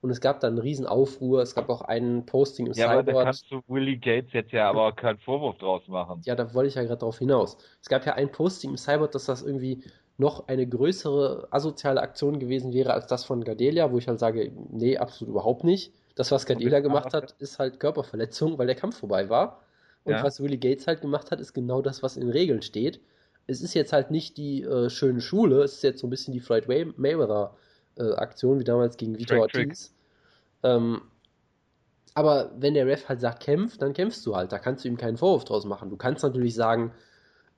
Und 0.00 0.10
es 0.10 0.20
gab 0.20 0.40
dann 0.40 0.52
einen 0.54 0.58
riesen 0.60 0.86
Aufruhr, 0.86 1.42
es 1.42 1.54
gab 1.54 1.68
auch 1.70 1.82
einen 1.82 2.24
Posting 2.26 2.66
im 2.66 2.74
Ja, 2.74 2.86
aber 2.86 3.02
da 3.02 3.12
Cyborg. 3.12 3.24
kannst 3.24 3.50
du 3.50 3.60
Willie 3.66 3.98
Gates 3.98 4.32
jetzt 4.32 4.52
ja 4.52 4.68
aber 4.70 4.92
keinen 4.94 5.18
Vorwurf 5.18 5.58
draus 5.58 5.86
machen. 5.88 6.24
Ja, 6.24 6.34
da 6.34 6.52
wollte 6.54 6.68
ich 6.68 6.74
ja 6.74 6.82
gerade 6.82 6.98
drauf 6.98 7.18
hinaus. 7.18 7.58
Es 7.80 7.88
gab 7.88 8.04
ja 8.06 8.14
ein 8.14 8.30
Posting 8.32 8.70
im 8.70 8.76
Cyborg, 8.76 9.12
dass 9.12 9.24
das 9.26 9.42
irgendwie 9.42 9.82
noch 10.16 10.48
eine 10.48 10.66
größere 10.66 11.48
asoziale 11.52 12.00
Aktion 12.02 12.38
gewesen 12.40 12.72
wäre 12.72 12.92
als 12.92 13.06
das 13.06 13.24
von 13.24 13.44
Gadelia, 13.44 13.90
wo 13.92 13.98
ich 13.98 14.08
halt 14.08 14.18
sage, 14.18 14.52
nee, 14.70 14.98
absolut 14.98 15.30
überhaupt 15.32 15.62
nicht. 15.64 15.92
Das, 16.16 16.32
was 16.32 16.44
Gadelia 16.46 16.80
gemacht 16.80 17.14
hat, 17.14 17.32
ist 17.38 17.58
halt 17.60 17.78
Körperverletzung, 17.78 18.58
weil 18.58 18.66
der 18.66 18.74
Kampf 18.74 18.98
vorbei 18.98 19.28
war. 19.30 19.62
Und 20.04 20.12
Ja. 20.14 20.24
was 20.24 20.40
Willie 20.42 20.58
Gates 20.58 20.86
halt 20.88 21.00
gemacht 21.02 21.30
hat, 21.30 21.38
ist 21.40 21.52
genau 21.54 21.82
das, 21.82 22.02
was 22.02 22.16
in 22.16 22.22
den 22.22 22.30
Regeln 22.30 22.62
steht. 22.62 23.00
Es 23.46 23.62
ist 23.62 23.74
jetzt 23.74 23.92
halt 23.92 24.10
nicht 24.10 24.36
die 24.36 24.62
äh, 24.62 24.90
schöne 24.90 25.20
Schule, 25.20 25.62
es 25.62 25.74
ist 25.74 25.82
jetzt 25.84 26.00
so 26.00 26.06
ein 26.06 26.10
bisschen 26.10 26.34
die 26.34 26.40
Floyd 26.40 26.66
Mayweather 26.68 27.56
äh, 27.98 28.14
Aktion, 28.14 28.58
wie 28.58 28.64
damals 28.64 28.96
gegen 28.96 29.18
Vitor. 29.18 29.40
Ortiz. 29.40 29.92
Ähm, 30.62 31.02
aber 32.14 32.50
wenn 32.58 32.74
der 32.74 32.86
Ref 32.86 33.08
halt 33.08 33.20
sagt, 33.20 33.42
kämpf, 33.42 33.78
dann 33.78 33.92
kämpfst 33.92 34.26
du 34.26 34.34
halt. 34.34 34.50
Da 34.50 34.58
kannst 34.58 34.84
du 34.84 34.88
ihm 34.88 34.96
keinen 34.96 35.16
Vorwurf 35.16 35.44
draus 35.44 35.64
machen. 35.64 35.90
Du 35.90 35.96
kannst 35.96 36.22
natürlich 36.22 36.54
sagen, 36.54 36.92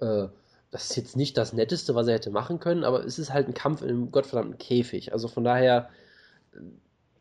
äh, 0.00 0.26
das 0.70 0.90
ist 0.90 0.96
jetzt 0.96 1.16
nicht 1.16 1.36
das 1.36 1.52
Netteste, 1.52 1.94
was 1.94 2.06
er 2.06 2.14
hätte 2.14 2.30
machen 2.30 2.60
können, 2.60 2.84
aber 2.84 3.04
es 3.04 3.18
ist 3.18 3.32
halt 3.32 3.48
ein 3.48 3.54
Kampf 3.54 3.82
in 3.82 3.88
einem 3.88 4.10
gottverdammten 4.12 4.58
Käfig. 4.58 5.12
Also 5.12 5.28
von 5.28 5.44
daher, 5.44 5.88
äh, 6.52 6.58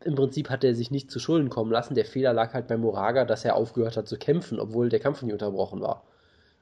im 0.05 0.15
Prinzip 0.15 0.49
hat 0.49 0.63
er 0.63 0.75
sich 0.75 0.91
nicht 0.91 1.11
zu 1.11 1.19
Schulden 1.19 1.49
kommen 1.49 1.71
lassen. 1.71 1.95
Der 1.95 2.05
Fehler 2.05 2.33
lag 2.33 2.53
halt 2.53 2.67
bei 2.67 2.77
Moraga, 2.77 3.25
dass 3.25 3.43
er 3.43 3.55
aufgehört 3.55 3.97
hat 3.97 4.07
zu 4.07 4.17
kämpfen, 4.17 4.59
obwohl 4.59 4.89
der 4.89 4.99
Kampf 4.99 5.21
nicht 5.21 5.33
unterbrochen 5.33 5.81
war. 5.81 6.03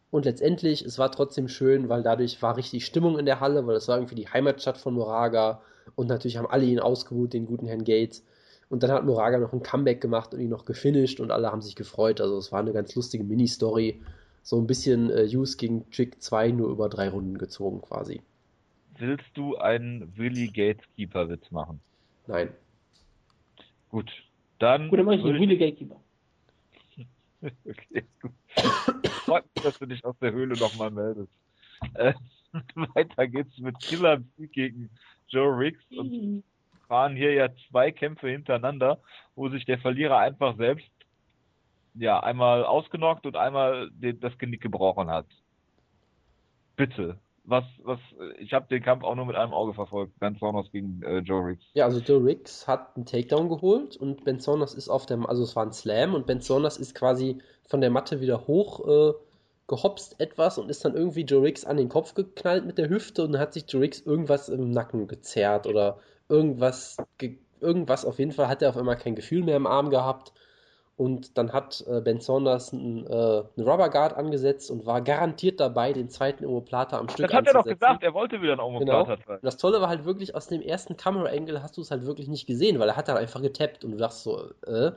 Und 0.09 0.25
letztendlich, 0.25 0.83
es 0.83 0.97
war 0.97 1.11
trotzdem 1.11 1.47
schön, 1.47 1.89
weil 1.89 2.01
dadurch 2.01 2.41
war 2.41 2.57
richtig 2.57 2.85
Stimmung 2.85 3.19
in 3.19 3.25
der 3.25 3.39
Halle, 3.39 3.67
weil 3.67 3.75
es 3.75 3.87
war 3.87 3.97
irgendwie 3.97 4.15
die 4.15 4.29
Heimatstadt 4.29 4.77
von 4.77 4.93
Moraga 4.93 5.61
und 5.95 6.07
natürlich 6.07 6.37
haben 6.37 6.47
alle 6.47 6.65
ihn 6.65 6.79
ausgebuht, 6.79 7.33
den 7.33 7.45
guten 7.45 7.67
Herrn 7.67 7.83
Gates. 7.83 8.25
Und 8.69 8.83
dann 8.83 8.91
hat 8.91 9.05
Moraga 9.05 9.39
noch 9.39 9.53
ein 9.53 9.63
Comeback 9.63 10.01
gemacht 10.01 10.33
und 10.33 10.41
ihn 10.41 10.49
noch 10.49 10.65
gefinisht 10.65 11.19
und 11.19 11.31
alle 11.31 11.51
haben 11.51 11.61
sich 11.61 11.75
gefreut. 11.75 12.19
Also 12.19 12.37
es 12.37 12.51
war 12.51 12.59
eine 12.59 12.73
ganz 12.73 12.95
lustige 12.95 13.23
Mini-Story. 13.23 14.01
So 14.43 14.59
ein 14.59 14.67
bisschen 14.67 15.09
äh, 15.09 15.27
Hughes 15.27 15.57
gegen 15.57 15.89
Trick 15.91 16.21
2 16.21 16.51
nur 16.51 16.69
über 16.69 16.89
drei 16.89 17.09
Runden 17.09 17.37
gezogen 17.37 17.81
quasi. 17.81 18.21
Willst 18.97 19.25
du 19.35 19.57
einen 19.57 20.17
Willie 20.17 20.47
Gates 20.47 20.85
Keeper-Witz 20.95 21.51
machen? 21.51 21.79
Nein. 22.27 22.49
Gut. 23.89 24.11
Dann. 24.59 24.89
Gut, 24.89 24.99
dann 24.99 25.05
mache 25.05 25.15
ich 25.15 25.23
den 25.23 25.35
Wheelie 25.35 25.57
Gatekeeper. 25.57 25.99
Okay, 27.39 28.03
gut. 28.19 28.31
Freut 29.25 29.43
mich, 29.53 29.63
dass 29.63 29.77
du 29.77 29.85
dich 29.85 30.03
aus 30.03 30.15
der 30.19 30.31
Höhle 30.31 30.57
nochmal 30.57 30.89
meldest. 30.89 31.31
Äh, 31.93 32.13
weiter 32.95 33.27
geht's 33.27 33.55
mit 33.59 33.77
Killer 33.79 34.17
B 34.17 34.47
gegen 34.47 34.89
Joe 35.29 35.57
Riggs 35.57 35.83
und 35.95 36.43
fahren 36.87 37.15
hier 37.15 37.33
ja 37.33 37.49
zwei 37.69 37.91
Kämpfe 37.91 38.29
hintereinander, 38.29 38.99
wo 39.35 39.49
sich 39.49 39.65
der 39.65 39.79
Verlierer 39.79 40.17
einfach 40.17 40.57
selbst 40.57 40.89
ja 41.95 42.19
einmal 42.19 42.63
ausgenockt 42.63 43.25
und 43.25 43.35
einmal 43.35 43.89
das 44.19 44.37
Genick 44.37 44.61
gebrochen 44.61 45.09
hat. 45.09 45.25
Bitte. 46.75 47.17
Was, 47.43 47.63
was, 47.83 47.99
ich 48.39 48.51
habe 48.53 48.67
den 48.67 48.83
Kampf 48.83 49.05
auch 49.05 49.15
nur 49.15 49.25
mit 49.25 49.37
einem 49.37 49.53
Auge 49.53 49.73
verfolgt. 49.73 50.19
Ben 50.19 50.35
Saunders 50.35 50.69
gegen 50.69 51.01
äh, 51.03 51.19
Joe 51.19 51.45
Riggs. 51.45 51.63
Ja, 51.73 51.85
also 51.85 52.01
Joe 52.01 52.23
Riggs 52.23 52.67
hat 52.67 52.97
einen 52.97 53.05
Takedown 53.05 53.47
geholt 53.47 53.95
und 53.95 54.25
Ben 54.25 54.41
Saunders 54.41 54.73
ist 54.73 54.89
auf 54.89 55.05
dem, 55.05 55.25
also 55.25 55.43
es 55.43 55.55
war 55.55 55.65
ein 55.65 55.71
Slam 55.71 56.13
und 56.13 56.27
Ben 56.27 56.41
Saunders 56.41 56.77
ist 56.77 56.93
quasi 56.93 57.41
von 57.69 57.79
der 57.79 57.89
Matte 57.89 58.19
wieder 58.19 58.47
hoch 58.47 58.85
äh, 58.85 59.13
gehopst 59.67 60.19
etwas 60.19 60.57
und 60.57 60.69
ist 60.69 60.85
dann 60.85 60.95
irgendwie 60.95 61.23
Joe 61.23 61.43
Riggs 61.43 61.65
an 61.65 61.77
den 61.77 61.89
Kopf 61.89 62.13
geknallt 62.13 62.65
mit 62.65 62.77
der 62.77 62.89
Hüfte 62.89 63.23
und 63.23 63.37
hat 63.37 63.53
sich 63.53 63.65
Joe 63.67 63.81
Riggs 63.81 63.99
irgendwas 64.01 64.49
im 64.49 64.71
Nacken 64.71 65.07
gezerrt 65.07 65.67
oder 65.67 65.99
irgendwas, 66.29 66.97
ge 67.17 67.37
irgendwas 67.59 68.05
auf 68.05 68.19
jeden 68.19 68.31
Fall 68.31 68.47
hat 68.47 68.61
er 68.61 68.69
auf 68.69 68.77
einmal 68.77 68.97
kein 68.97 69.15
Gefühl 69.15 69.43
mehr 69.43 69.55
im 69.55 69.65
Arm 69.65 69.89
gehabt 69.89 70.31
und 70.97 71.37
dann 71.37 71.53
hat 71.53 71.85
äh, 71.87 72.01
Ben 72.01 72.19
Saunders 72.19 72.73
einen, 72.73 73.05
äh, 73.05 73.09
einen 73.09 73.67
Rubber 73.67 73.89
Guard 73.89 74.17
angesetzt 74.17 74.71
und 74.71 74.87
war 74.87 75.01
garantiert 75.01 75.59
dabei, 75.59 75.93
den 75.93 76.09
zweiten 76.09 76.43
Omoplata 76.43 76.97
am 76.97 77.07
Stück 77.07 77.27
Das 77.27 77.35
hat 77.35 77.45
er 77.47 77.53
doch 77.53 77.65
gesagt, 77.65 78.01
er 78.03 78.15
wollte 78.15 78.41
wieder 78.41 78.53
einen 78.59 78.79
Genau. 78.79 79.01
Omoplata 79.01 79.17
zeigen. 79.23 79.39
Und 79.41 79.45
das 79.45 79.57
Tolle 79.57 79.79
war 79.79 79.89
halt 79.89 80.05
wirklich, 80.05 80.33
aus 80.33 80.47
dem 80.47 80.61
ersten 80.61 80.97
Camera-Angle 80.97 81.61
hast 81.61 81.77
du 81.77 81.81
es 81.81 81.91
halt 81.91 82.05
wirklich 82.07 82.27
nicht 82.27 82.47
gesehen, 82.47 82.79
weil 82.79 82.89
er 82.89 82.95
hat 82.95 83.07
dann 83.09 83.17
einfach 83.17 83.43
getappt 83.43 83.85
und 83.85 83.91
du 83.91 83.97
dachtest 83.97 84.23
so, 84.23 84.49
äh, 84.65 84.91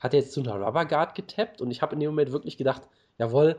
hat 0.00 0.14
er 0.14 0.20
jetzt 0.20 0.32
zu 0.32 0.40
einer 0.40 0.54
Rubber 0.54 0.86
Guard 0.86 1.14
getappt? 1.14 1.60
Und 1.60 1.70
ich 1.70 1.82
habe 1.82 1.92
in 1.94 2.00
dem 2.00 2.10
Moment 2.10 2.32
wirklich 2.32 2.56
gedacht, 2.56 2.82
jawohl, 3.18 3.56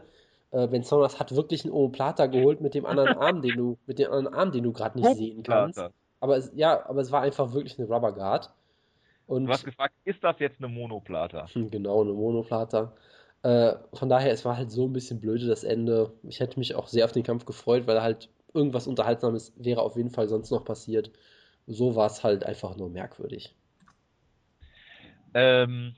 äh, 0.54 0.68
Ben 0.68 0.84
Saunders 0.84 1.20
hat 1.20 1.36
wirklich 1.36 1.66
einen 1.66 1.74
Omoplata 1.74 2.28
geholt 2.28 2.62
mit 2.62 2.76
dem 2.76 2.86
anderen 2.86 3.14
Arm, 3.14 3.42
den 3.42 3.58
du, 3.58 3.80
mit 3.88 4.00
dem 4.00 4.12
anderen 4.12 4.36
Arm, 4.36 4.52
den 4.54 4.64
du 4.64 4.74
gerade 4.74 4.98
nicht 4.98 5.12
sehen 5.12 5.44
kannst. 5.44 5.80
Aber 6.22 6.38
es, 6.38 6.52
ja, 6.56 6.88
aber 6.90 7.02
es 7.02 7.12
war 7.12 7.22
einfach 7.22 7.54
wirklich 7.54 7.80
eine 7.80 7.88
Rubber 7.90 8.14
Guard. 8.14 8.54
Und 9.28 9.46
Du 9.46 9.52
hast 9.54 9.66
gefragt, 9.66 9.96
ist 10.06 10.24
das 10.24 10.40
jetzt 10.40 10.60
eine 10.60 10.70
Monoplata? 10.70 11.50
hm, 11.54 11.70
Genau, 11.72 12.02
eine 12.02 12.14
Monoplata. 12.14 12.94
Äh, 13.44 13.76
von 13.94 14.10
daher, 14.10 14.32
es 14.32 14.46
war 14.46 14.58
halt 14.58 14.72
so 14.72 14.88
ein 14.88 14.94
bisschen 14.94 15.20
blöde 15.20 15.48
das 15.48 15.64
Ende. 15.64 16.14
Ich 16.24 16.40
hätte 16.40 16.60
mich 16.60 16.76
auch 16.76 16.88
sehr 16.88 17.06
auf 17.06 17.12
den 17.12 17.24
Kampf 17.24 17.46
gefreut, 17.46 17.88
weil 17.88 18.02
halt 18.02 18.30
irgendwas 18.54 18.88
Unterhaltsames 18.88 19.54
wäre 19.58 19.82
auf 19.82 19.98
jeden 19.98 20.12
Fall 20.12 20.30
sonst 20.30 20.52
noch 20.52 20.64
passiert. 20.66 21.12
So 21.68 21.96
war 21.96 22.08
es 22.08 22.24
halt 22.24 22.46
einfach 22.46 22.78
nur 22.78 22.90
merkwürdig. 22.90 23.56
Ähm. 25.34 25.96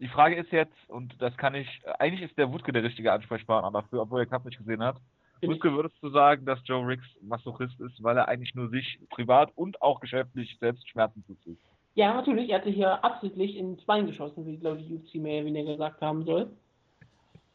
Die 0.00 0.08
Frage 0.08 0.36
ist 0.36 0.50
jetzt, 0.50 0.74
und 0.88 1.14
das 1.20 1.36
kann 1.36 1.54
ich, 1.54 1.68
eigentlich 1.98 2.22
ist 2.22 2.36
der 2.36 2.52
Wutke 2.52 2.72
der 2.72 2.82
richtige 2.82 3.12
Ansprechpartner 3.12 3.70
dafür, 3.70 4.02
obwohl 4.02 4.20
er 4.20 4.26
Kampf 4.26 4.44
nicht 4.44 4.58
gesehen 4.58 4.82
hat. 4.82 4.96
Wutke, 5.42 5.72
würdest 5.72 5.96
du 6.02 6.08
sagen, 6.08 6.46
dass 6.46 6.58
Joe 6.64 6.86
Riggs 6.86 7.06
Masochist 7.20 7.78
ist, 7.80 8.02
weil 8.02 8.16
er 8.16 8.28
eigentlich 8.28 8.54
nur 8.54 8.70
sich 8.70 8.98
privat 9.10 9.50
und 9.56 9.80
auch 9.82 10.00
geschäftlich 10.00 10.56
selbst 10.58 10.88
Schmerzen 10.88 11.24
zufügt? 11.26 11.60
Ja, 11.94 12.14
natürlich. 12.14 12.50
Er 12.50 12.58
hatte 12.58 12.70
hier 12.70 13.04
absichtlich 13.04 13.56
ins 13.56 13.84
Bein 13.84 14.06
geschossen, 14.06 14.46
wie 14.46 14.56
glaube 14.56 14.80
ich 14.80 14.90
UFC 14.90 15.16
mehr 15.16 15.38
oder 15.38 15.46
weniger 15.46 15.72
gesagt 15.72 16.00
haben 16.00 16.24
soll. 16.24 16.50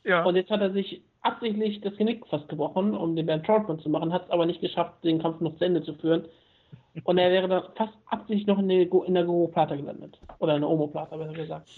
Ja. 0.04 0.24
Und 0.24 0.36
jetzt 0.36 0.50
hat 0.50 0.62
er 0.62 0.72
sich 0.72 1.02
absichtlich 1.22 1.82
das 1.82 1.96
Genick 1.98 2.26
fast 2.28 2.48
gebrochen, 2.48 2.96
um 2.96 3.16
den 3.16 3.26
Bernd 3.26 3.46
Troutman 3.46 3.80
zu 3.80 3.90
machen, 3.90 4.14
hat 4.14 4.26
es 4.26 4.32
aber 4.32 4.46
nicht 4.46 4.62
geschafft, 4.62 5.04
den 5.04 5.22
Kampf 5.22 5.42
noch 5.42 5.58
zu 5.58 5.66
Ende 5.66 5.84
zu 5.84 5.94
führen. 5.96 6.26
Und 7.04 7.18
er 7.18 7.32
wäre 7.32 7.48
dann 7.48 7.64
fast 7.76 7.94
absichtlich 8.06 8.48
noch 8.48 8.60
in 8.60 8.70
der, 8.70 8.82
in 9.06 9.14
der 9.14 9.26
Gomoplata 9.26 9.76
gelandet. 9.76 10.18
Oder 10.40 10.56
in 10.56 10.62
der 10.62 10.70
Omoplata, 10.70 11.18
besser 11.18 11.34
gesagt. 11.34 11.70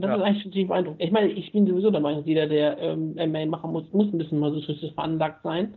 Und 0.00 0.08
das 0.08 0.10
Ja. 0.12 0.16
ist 0.16 0.22
eigentlich 0.22 0.42
schon 0.44 0.52
ziemlich 0.52 0.68
beeindruckend. 0.68 1.02
Ich 1.02 1.10
meine, 1.10 1.28
ich 1.30 1.52
bin 1.52 1.66
sowieso 1.66 1.90
der 1.90 2.00
Meinung, 2.00 2.24
jeder, 2.24 2.46
der 2.46 2.78
ähm, 2.78 3.14
MMA 3.16 3.44
machen 3.44 3.70
muss, 3.70 3.84
muss 3.92 4.06
ein 4.06 4.16
bisschen 4.16 4.38
masochistisch 4.38 4.92
veranlagt 4.94 5.42
sein. 5.42 5.74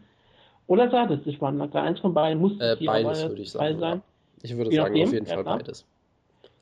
Oder 0.68 0.90
sah 0.90 1.06
es 1.12 1.22
sich 1.26 1.42
wandeln? 1.42 1.70
Eins 1.74 2.00
von 2.00 2.14
beiden 2.14 2.42
muss 2.42 2.54
Äh, 2.62 2.78
beides 2.86 3.28
würde 3.28 3.42
ich 3.42 3.52
sagen. 3.52 3.80
sein. 3.80 4.02
Ich 4.44 4.56
würde 4.56 4.70
Je 4.72 4.78
sagen, 4.78 4.94
nachdem, 4.94 5.08
auf 5.08 5.14
jeden 5.14 5.26
ja, 5.26 5.34
Fall 5.36 5.44
klar. 5.44 5.58
beides. 5.58 5.86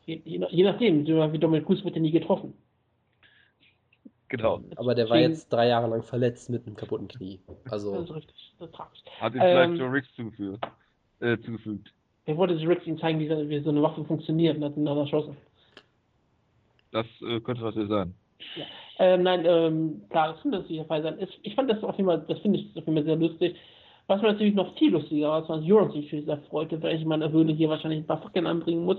Je, 0.07 0.21
je, 0.25 0.47
je 0.49 0.63
nachdem, 0.63 1.05
wie 1.05 1.38
Dominik 1.38 1.67
Cruz 1.67 1.83
wird 1.83 1.95
ja 1.95 2.01
nie 2.01 2.09
getroffen. 2.11 2.53
Genau. 4.29 4.61
Aber 4.77 4.95
der 4.95 5.09
war 5.09 5.19
jetzt 5.19 5.51
drei 5.51 5.67
Jahre 5.67 5.88
lang 5.88 6.01
verletzt 6.03 6.49
mit 6.49 6.65
einem 6.65 6.75
kaputten 6.75 7.07
Knie. 7.09 7.39
Das 7.65 7.73
Also, 7.73 7.99
ist 7.99 8.15
richtig, 8.15 8.53
das 8.57 8.69
ist 8.69 8.75
tragisch. 8.75 8.99
Hat 9.19 9.35
ihm 9.35 9.41
Ähm, 9.41 9.47
vielleicht 9.47 9.79
Joe 9.79 9.91
Riggs 9.93 10.07
zugefügt. 10.15 10.65
Äh, 11.19 11.38
zugefügt. 11.39 11.93
Er 12.25 12.38
wollte 12.38 12.55
Rick 12.67 12.88
ihm 12.88 12.97
zeigen, 12.97 13.19
wie 13.19 13.27
so, 13.27 13.49
wie 13.49 13.59
so 13.59 13.69
eine 13.69 13.81
Waffe 13.81 14.03
funktioniert 14.05 14.57
und 14.57 14.63
hat 14.63 14.77
ihn 14.77 14.85
dann 14.85 14.97
erschossen. 14.97 15.35
Das 16.91 17.05
äh, 17.22 17.39
könnte 17.41 17.63
was 17.63 17.76
sein. 17.76 18.13
Ähm, 18.99 19.23
nein, 19.23 19.43
ähm, 19.45 20.01
klar, 20.09 20.34
das 20.34 20.41
könnte 20.41 20.57
natürlich 20.59 20.77
der 20.77 20.85
Fall 20.88 21.01
sein. 21.03 21.18
Es- 21.19 21.30
Ich 21.43 21.55
fand 21.55 21.69
das 21.69 21.84
auf 21.84 21.95
jeden 21.97 22.07
Fall, 22.07 22.23
das 22.27 22.39
finde 22.39 22.59
ich 22.59 22.69
auf 22.69 22.85
jeden 22.85 22.95
Fall 22.95 23.03
sehr 23.05 23.15
lustig. 23.15 23.55
Was 24.07 24.22
mir 24.22 24.30
natürlich 24.34 24.55
noch 24.55 24.76
viel 24.77 24.91
lustiger 24.91 25.30
war, 25.30 25.47
was 25.47 25.65
Jonas 25.65 25.93
sich 25.93 26.09
sehr 26.09 26.38
freute, 26.49 26.81
weil 26.81 26.95
ich 26.95 27.03
in 27.03 27.07
meiner 27.07 27.31
Höhle 27.31 27.53
hier 27.53 27.69
wahrscheinlich 27.69 27.99
ein 28.01 28.07
paar 28.07 28.22
Fackeln 28.22 28.45
anbringen 28.47 28.84
muss, 28.84 28.97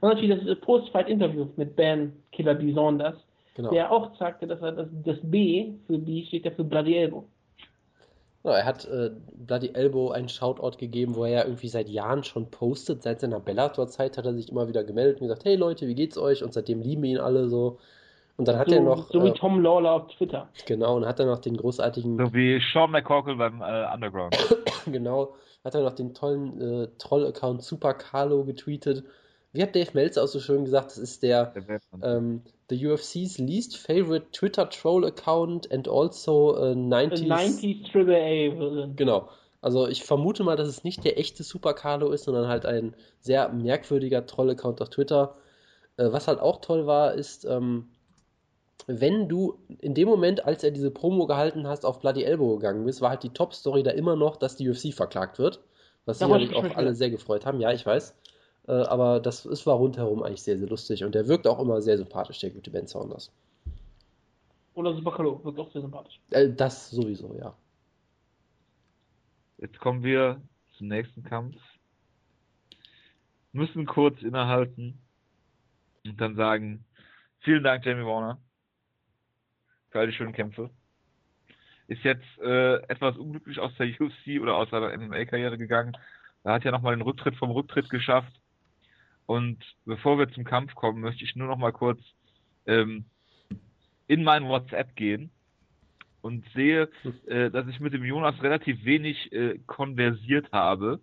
war 0.00 0.14
natürlich 0.14 0.44
das 0.46 0.58
Post-Fight-Interview 0.60 1.48
mit 1.56 1.76
Ben 1.76 2.12
Killer 2.32 2.54
B. 2.54 2.72
Saunders, 2.72 3.16
genau. 3.54 3.70
der 3.70 3.90
auch 3.92 4.14
sagte, 4.16 4.46
dass 4.46 4.62
er 4.62 4.72
das, 4.72 4.88
das 5.04 5.18
B 5.22 5.72
für 5.86 5.98
B 5.98 6.24
steht 6.24 6.44
ja 6.46 6.52
für 6.52 6.64
Bloody 6.64 6.94
Elbow. 6.96 7.24
Ja, 8.46 8.52
er 8.52 8.64
hat 8.64 8.84
äh, 8.84 9.10
Bloody 9.34 9.70
Elbow 9.74 10.12
einen 10.12 10.28
Shoutout 10.28 10.78
gegeben, 10.78 11.16
wo 11.16 11.24
er 11.24 11.30
ja 11.30 11.44
irgendwie 11.44 11.66
seit 11.66 11.88
Jahren 11.88 12.22
schon 12.22 12.48
postet. 12.48 13.02
Seit 13.02 13.18
seiner 13.18 13.40
Bellator-Zeit 13.40 14.16
hat 14.16 14.24
er 14.24 14.34
sich 14.34 14.50
immer 14.50 14.68
wieder 14.68 14.84
gemeldet 14.84 15.20
und 15.20 15.26
gesagt, 15.26 15.44
hey 15.44 15.56
Leute, 15.56 15.88
wie 15.88 15.96
geht's 15.96 16.16
euch? 16.16 16.44
Und 16.44 16.52
seitdem 16.54 16.80
lieben 16.80 17.02
ihn 17.02 17.18
alle 17.18 17.48
so. 17.48 17.78
Und 18.36 18.46
dann 18.46 18.56
hat 18.56 18.68
so, 18.68 18.76
er 18.76 18.82
noch, 18.82 19.10
so 19.10 19.24
wie 19.24 19.30
äh, 19.30 19.34
Tom 19.34 19.60
Lawler 19.60 19.94
auf 19.94 20.06
Twitter. 20.06 20.48
genau, 20.64 20.96
und 20.96 21.06
hat 21.06 21.18
er 21.18 21.26
noch 21.26 21.40
den 21.40 21.56
großartigen, 21.56 22.18
So 22.18 22.32
wie 22.32 22.60
Sean 22.72 22.92
McCorkle 22.92 23.34
beim 23.34 23.60
äh, 23.62 23.92
Underground. 23.92 24.36
genau, 24.86 25.34
hat 25.64 25.74
er 25.74 25.82
noch 25.82 25.94
den 25.94 26.14
tollen 26.14 26.60
äh, 26.60 26.88
Troll-Account 26.98 27.64
Super 27.64 27.94
Carlo 27.94 28.44
getweetet. 28.44 29.02
Wie 29.56 29.62
hat 29.62 29.74
Dave 29.74 29.90
Meltzer 29.94 30.22
auch 30.22 30.28
so 30.28 30.40
schön 30.40 30.64
gesagt, 30.64 30.90
das 30.90 30.98
ist 30.98 31.22
der 31.22 31.52
ähm, 32.02 32.42
the 32.68 32.86
UFC's 32.86 33.38
least 33.38 33.76
favorite 33.76 34.26
Twitter 34.32 34.68
Troll 34.68 35.04
Account 35.04 35.72
and 35.72 35.88
also 35.88 36.56
äh, 36.56 36.72
90s 36.72 37.26
90s 37.26 37.90
Triple 37.90 38.16
A. 38.16 38.56
Version. 38.56 38.96
Genau. 38.96 39.28
Also 39.60 39.88
ich 39.88 40.04
vermute 40.04 40.44
mal, 40.44 40.56
dass 40.56 40.68
es 40.68 40.84
nicht 40.84 41.04
der 41.04 41.18
echte 41.18 41.42
Super 41.42 41.74
Carlo 41.74 42.12
ist, 42.12 42.24
sondern 42.24 42.46
halt 42.48 42.66
ein 42.66 42.94
sehr 43.20 43.48
merkwürdiger 43.48 44.24
Troll-Account 44.24 44.80
auf 44.80 44.90
Twitter. 44.90 45.36
Äh, 45.96 46.12
was 46.12 46.28
halt 46.28 46.38
auch 46.38 46.60
toll 46.60 46.86
war, 46.86 47.14
ist, 47.14 47.44
ähm, 47.44 47.88
wenn 48.86 49.28
du 49.28 49.58
in 49.80 49.94
dem 49.94 50.06
Moment, 50.06 50.44
als 50.44 50.62
er 50.62 50.70
diese 50.70 50.90
Promo 50.90 51.26
gehalten 51.26 51.66
hast, 51.66 51.84
auf 51.84 52.00
Bloody 52.00 52.22
Elbow 52.22 52.56
gegangen 52.56 52.84
bist, 52.84 53.00
war 53.00 53.10
halt 53.10 53.22
die 53.22 53.30
Top-Story 53.30 53.82
da 53.82 53.90
immer 53.90 54.14
noch, 54.14 54.36
dass 54.36 54.56
die 54.56 54.68
UFC 54.68 54.94
verklagt 54.94 55.38
wird. 55.38 55.60
Was 56.04 56.20
wollte 56.20 56.46
sicherlich 56.46 56.50
ich 56.50 56.72
auch 56.72 56.76
alle 56.76 56.94
sehr 56.94 57.10
gefreut 57.10 57.46
haben, 57.46 57.60
ja, 57.60 57.72
ich 57.72 57.84
weiß. 57.84 58.14
Äh, 58.68 58.72
aber 58.72 59.20
das 59.20 59.46
ist, 59.46 59.66
war 59.66 59.76
rundherum 59.76 60.22
eigentlich 60.22 60.42
sehr, 60.42 60.58
sehr 60.58 60.68
lustig 60.68 61.04
und 61.04 61.14
der 61.14 61.28
wirkt 61.28 61.46
auch 61.46 61.60
immer 61.60 61.80
sehr 61.80 61.98
sympathisch, 61.98 62.40
der 62.40 62.50
gute 62.50 62.70
Ben 62.70 62.86
Saunders. 62.86 63.32
Oder 64.74 64.94
Super 64.94 65.12
Carlo, 65.12 65.42
wirkt 65.44 65.58
auch 65.58 65.70
sehr 65.70 65.82
sympathisch. 65.82 66.20
Äh, 66.30 66.50
das 66.50 66.90
sowieso, 66.90 67.34
ja. 67.38 67.56
Jetzt 69.58 69.78
kommen 69.78 70.02
wir 70.02 70.42
zum 70.76 70.88
nächsten 70.88 71.22
Kampf. 71.22 71.56
Müssen 73.52 73.86
kurz 73.86 74.20
innehalten 74.20 74.98
und 76.04 76.20
dann 76.20 76.36
sagen, 76.36 76.84
vielen 77.40 77.64
Dank, 77.64 77.86
Jamie 77.86 78.04
Warner, 78.04 78.38
für 79.90 80.00
all 80.00 80.06
die 80.06 80.12
schönen 80.12 80.34
Kämpfe. 80.34 80.68
Ist 81.88 82.02
jetzt 82.02 82.26
äh, 82.42 82.74
etwas 82.88 83.16
unglücklich 83.16 83.60
aus 83.60 83.72
der 83.78 83.86
UFC 84.00 84.42
oder 84.42 84.56
aus 84.56 84.68
seiner 84.70 84.94
MMA-Karriere 84.96 85.56
gegangen. 85.56 85.96
Er 86.42 86.54
hat 86.54 86.64
ja 86.64 86.70
nochmal 86.70 86.94
den 86.94 87.02
Rücktritt 87.02 87.36
vom 87.36 87.50
Rücktritt 87.50 87.88
geschafft. 87.88 88.40
Und 89.26 89.58
bevor 89.84 90.18
wir 90.18 90.30
zum 90.30 90.44
Kampf 90.44 90.74
kommen, 90.74 91.00
möchte 91.00 91.24
ich 91.24 91.34
nur 91.36 91.48
noch 91.48 91.58
mal 91.58 91.72
kurz 91.72 92.00
ähm, 92.66 93.04
in 94.06 94.22
mein 94.22 94.44
WhatsApp 94.44 94.94
gehen 94.94 95.30
und 96.22 96.44
sehe, 96.54 96.88
äh, 97.26 97.50
dass 97.50 97.66
ich 97.68 97.80
mit 97.80 97.92
dem 97.92 98.04
Jonas 98.04 98.40
relativ 98.42 98.84
wenig 98.84 99.32
äh, 99.32 99.58
konversiert 99.66 100.50
habe. 100.52 101.00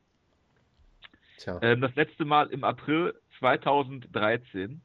Tja. 1.38 1.60
Ähm, 1.62 1.82
das 1.82 1.96
letzte 1.96 2.26
Mal 2.26 2.48
im 2.48 2.64
April 2.64 3.14
2013 3.40 4.82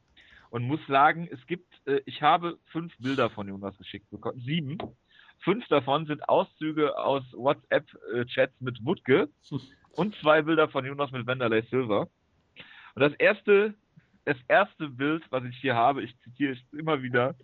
und 0.51 0.63
muss 0.65 0.81
sagen, 0.89 1.29
es 1.31 1.45
gibt, 1.47 1.73
äh, 1.87 2.01
ich 2.07 2.23
habe 2.23 2.59
fünf 2.67 2.97
Bilder 2.99 3.31
von 3.31 3.49
Jonas 3.49 3.77
geschickt 3.79 4.11
bekommen, 4.11 4.41
sieben. 4.41 4.79
Fünf 5.41 5.67
davon 5.69 6.07
sind 6.07 6.29
Auszüge 6.29 6.99
aus 6.99 7.23
WhatsApp-Chats 7.33 8.61
mit 8.61 8.85
Wutke 8.85 9.29
und 9.93 10.15
zwei 10.17 10.43
Bilder 10.43 10.69
von 10.69 10.85
Jonas 10.85 11.13
mit 11.13 11.27
Wanderlei 11.27 11.63
Silver. 11.63 12.09
Und 12.99 13.13
das 13.13 13.21
erste, 13.21 13.75
das 14.25 14.37
erste 14.49 14.89
Bild, 14.89 15.23
was 15.31 15.45
ich 15.45 15.57
hier 15.59 15.77
habe, 15.77 16.03
ich 16.03 16.19
zitiere 16.25 16.55
es 16.55 16.59
immer 16.77 17.01
wieder, 17.01 17.37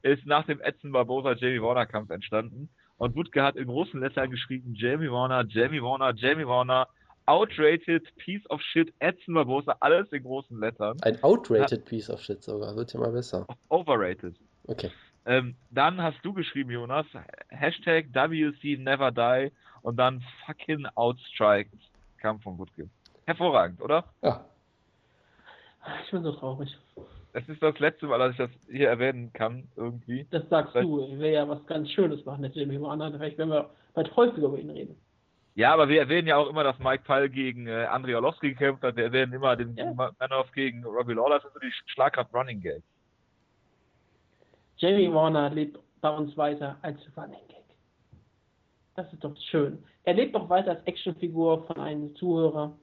ist 0.00 0.24
nach 0.24 0.46
dem 0.46 0.58
Edson 0.62 0.90
Barbosa 0.90 1.34
Jamie 1.34 1.60
Warner 1.60 1.84
Kampf 1.84 2.08
entstanden. 2.08 2.70
Und 2.96 3.14
Wutke 3.14 3.42
hat 3.42 3.56
in 3.56 3.66
großen 3.66 4.00
Lettern 4.00 4.30
geschrieben, 4.30 4.72
Jamie 4.74 5.10
Warner, 5.10 5.44
Jamie 5.46 5.82
Warner, 5.82 6.14
Jamie 6.16 6.46
Warner, 6.46 6.88
outrated, 7.26 8.06
piece 8.16 8.48
of 8.48 8.62
shit, 8.62 8.90
Edson 9.00 9.34
Barbosa, 9.34 9.76
alles 9.80 10.10
in 10.12 10.22
großen 10.22 10.58
Lettern. 10.58 10.96
Ein 11.02 11.22
outrated 11.22 11.84
piece 11.84 12.08
of 12.08 12.18
shit 12.22 12.42
sogar, 12.42 12.74
wird 12.74 12.94
ja 12.94 13.00
mal 13.00 13.12
besser. 13.12 13.46
Overrated. 13.68 14.34
Okay. 14.66 14.90
Ähm, 15.26 15.56
dann 15.72 16.00
hast 16.00 16.20
du 16.22 16.32
geschrieben, 16.32 16.70
Jonas, 16.70 17.04
Hashtag 17.50 18.06
WC 18.14 18.78
Never 18.78 19.10
Die 19.10 19.52
und 19.82 19.98
dann 19.98 20.24
fucking 20.46 20.86
outstriked 20.94 21.76
kam 22.16 22.40
von 22.40 22.56
Wutke. 22.56 22.88
Hervorragend, 23.26 23.82
oder? 23.82 24.06
Ja, 24.22 24.46
Ich 26.04 26.10
bin 26.10 26.22
so 26.22 26.32
traurig. 26.32 26.76
Es 27.34 27.48
ist 27.48 27.62
das 27.62 27.78
letzte 27.78 28.06
Mal, 28.06 28.18
dass 28.18 28.32
ich 28.32 28.36
das 28.36 28.50
hier 28.70 28.88
erwähnen 28.88 29.32
kann, 29.32 29.66
irgendwie. 29.76 30.26
Das 30.30 30.48
sagst 30.50 30.72
Vielleicht- 30.72 30.88
du. 30.88 31.00
Ich 31.06 31.18
will 31.18 31.30
ja 31.32 31.48
was 31.48 31.64
ganz 31.66 31.90
Schönes 31.90 32.24
machen, 32.24 32.42
der 32.42 32.50
Jamie 32.52 32.80
Warner. 32.80 33.10
Vielleicht 33.10 33.38
werden 33.38 33.50
wir 33.50 33.70
bald 33.94 34.14
häufiger 34.14 34.48
über 34.48 34.58
ihn 34.58 34.70
reden. 34.70 34.96
Ja, 35.54 35.72
aber 35.72 35.88
wir 35.88 36.00
erwähnen 36.00 36.28
ja 36.28 36.36
auch 36.36 36.48
immer, 36.48 36.62
dass 36.64 36.78
Mike 36.78 37.04
Pyle 37.04 37.28
gegen 37.28 37.66
äh, 37.66 37.84
Andrei 37.86 38.14
Orlovsky 38.16 38.50
gekämpft 38.50 38.82
hat. 38.82 38.96
Wir 38.96 39.04
erwähnen 39.04 39.32
immer 39.32 39.56
den 39.56 39.76
Ja. 39.76 39.92
Manoff 39.92 40.50
gegen 40.52 40.84
Robbie 40.84 41.12
Lawler. 41.14 41.36
Das 41.36 41.42
sind 41.44 41.54
so 41.54 41.60
die 41.60 41.72
Schlagkraft 41.86 42.32
Running 42.34 42.60
Gags. 42.60 42.84
Jamie 44.76 45.12
Warner 45.12 45.50
lebt 45.50 45.78
bei 46.00 46.10
uns 46.10 46.36
weiter 46.36 46.76
als 46.82 46.98
Running 47.16 47.46
Gag. 47.48 47.64
Das 48.94 49.12
ist 49.12 49.22
doch 49.24 49.36
schön. 49.50 49.82
Er 50.04 50.14
lebt 50.14 50.34
auch 50.34 50.48
weiter 50.48 50.70
als 50.72 50.84
Actionfigur 50.86 51.64
von 51.66 51.76
einem 51.78 52.14
Zuhörer. 52.16 52.76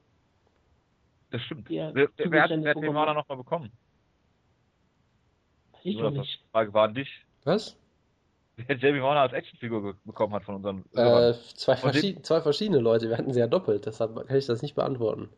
Das 1.30 1.40
stimmt. 1.42 1.70
Ja, 1.70 1.90
wer, 1.94 2.08
wer, 2.16 2.42
hat, 2.42 2.50
wer 2.50 2.70
hat 2.74 2.76
den. 2.82 2.94
Warner 2.94 3.14
nochmal 3.14 3.38
bekommen? 3.38 3.70
Ich 5.82 5.96
das 5.98 6.12
nicht. 6.12 6.42
Frage 6.52 6.72
war 6.74 6.84
an 6.88 6.94
dich. 6.94 7.08
was? 7.44 7.76
Wer 8.56 8.76
Jamie 8.76 9.00
Warner 9.00 9.20
als 9.22 9.32
Actionfigur 9.32 9.80
be- 9.82 9.96
bekommen 10.04 10.34
hat 10.34 10.44
von 10.44 10.56
unseren 10.56 10.84
Äh, 10.94 11.32
zwei, 11.54 11.76
verschied 11.76 12.26
zwei 12.26 12.42
verschiedene 12.42 12.78
Leute, 12.78 13.08
wir 13.08 13.16
hatten 13.16 13.32
sie 13.32 13.40
ja 13.40 13.46
doppelt, 13.46 13.86
deshalb 13.86 14.14
kann 14.26 14.36
ich 14.36 14.44
das 14.46 14.60
nicht 14.60 14.74
beantworten. 14.74 15.30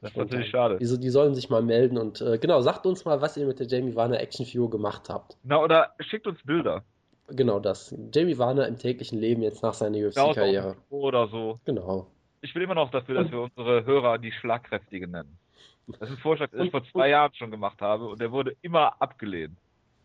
Das 0.00 0.12
ist 0.12 0.16
natürlich 0.16 0.48
schade. 0.48 0.78
Die, 0.78 0.86
so- 0.86 0.96
die 0.96 1.10
sollen 1.10 1.34
sich 1.34 1.50
mal 1.50 1.60
melden 1.62 1.98
und 1.98 2.22
äh, 2.22 2.38
genau, 2.38 2.62
sagt 2.62 2.86
uns 2.86 3.04
mal, 3.04 3.20
was 3.20 3.36
ihr 3.36 3.46
mit 3.46 3.58
der 3.60 3.66
Jamie 3.66 3.94
Warner 3.94 4.20
Actionfigur 4.20 4.70
gemacht 4.70 5.10
habt. 5.10 5.36
Na, 5.42 5.60
oder 5.62 5.92
schickt 6.00 6.26
uns 6.26 6.42
Bilder. 6.44 6.84
Genau 7.28 7.58
das. 7.58 7.94
Jamie 8.14 8.38
Warner 8.38 8.66
im 8.66 8.78
täglichen 8.78 9.18
Leben 9.18 9.42
jetzt 9.42 9.62
nach 9.62 9.74
seiner 9.74 9.98
UFC-Karriere. 9.98 10.76
oder 10.90 11.26
so. 11.28 11.58
Genau. 11.66 12.06
Ich 12.44 12.52
bin 12.52 12.62
immer 12.62 12.74
noch 12.74 12.90
dafür, 12.90 13.22
dass 13.22 13.32
wir 13.32 13.40
unsere 13.40 13.86
Hörer 13.86 14.18
die 14.18 14.30
Schlagkräftigen 14.30 15.10
nennen. 15.10 15.38
Das 15.86 16.02
ist 16.02 16.16
ein 16.16 16.18
Vorschlag, 16.18 16.50
den 16.50 16.66
ich 16.66 16.70
vor 16.70 16.84
zwei 16.92 17.08
Jahren 17.08 17.32
schon 17.32 17.50
gemacht 17.50 17.80
habe 17.80 18.06
und 18.06 18.20
der 18.20 18.30
wurde 18.30 18.54
immer 18.60 19.00
abgelehnt. 19.00 19.56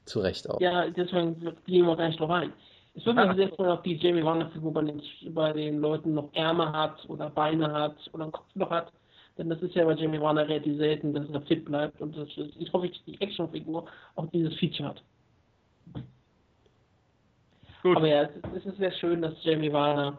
Zu 0.05 0.21
Recht 0.21 0.49
auch. 0.49 0.61
Ja, 0.61 0.89
deswegen 0.89 1.37
gehen 1.65 1.85
wir 1.85 1.97
gar 1.97 2.07
nicht 2.07 2.19
drauf 2.19 2.29
ein. 2.29 2.53
Es 2.95 3.05
wird 3.05 3.17
mir 3.17 3.35
sehr 3.35 3.49
freuen, 3.49 3.71
ob 3.71 3.83
die 3.83 3.95
Jamie 3.95 4.23
Warner-Figur 4.23 4.73
bei 4.73 4.83
den, 4.83 5.01
bei 5.33 5.51
den 5.51 5.79
Leuten 5.79 6.13
noch 6.13 6.29
Ärmel 6.33 6.71
hat 6.71 7.03
oder 7.09 7.29
Beine 7.29 7.71
hat 7.73 7.97
oder 8.13 8.23
einen 8.23 8.31
Kopf 8.31 8.55
noch 8.55 8.69
hat. 8.69 8.91
Denn 9.37 9.49
das 9.49 9.61
ist 9.61 9.75
ja 9.75 9.83
bei 9.83 9.93
Jamie 9.93 10.21
Warner 10.21 10.47
relativ 10.47 10.77
selten, 10.77 11.13
dass 11.13 11.29
er 11.29 11.41
fit 11.41 11.65
bleibt. 11.65 12.01
Und 12.01 12.15
das 12.15 12.29
ist, 12.37 12.55
ich 12.57 12.71
hoffe, 12.71 12.87
dass 12.87 13.03
die 13.05 13.19
Actionfigur 13.19 13.85
auch 14.15 14.27
dieses 14.31 14.57
Feature 14.57 14.89
hat. 14.89 15.03
Gut. 17.83 17.97
Aber 17.97 18.07
ja, 18.07 18.23
es 18.23 18.35
ist, 18.35 18.45
es 18.55 18.65
ist 18.65 18.77
sehr 18.77 18.91
schön, 18.93 19.21
dass 19.21 19.33
Jamie 19.43 19.71
Warner 19.71 20.17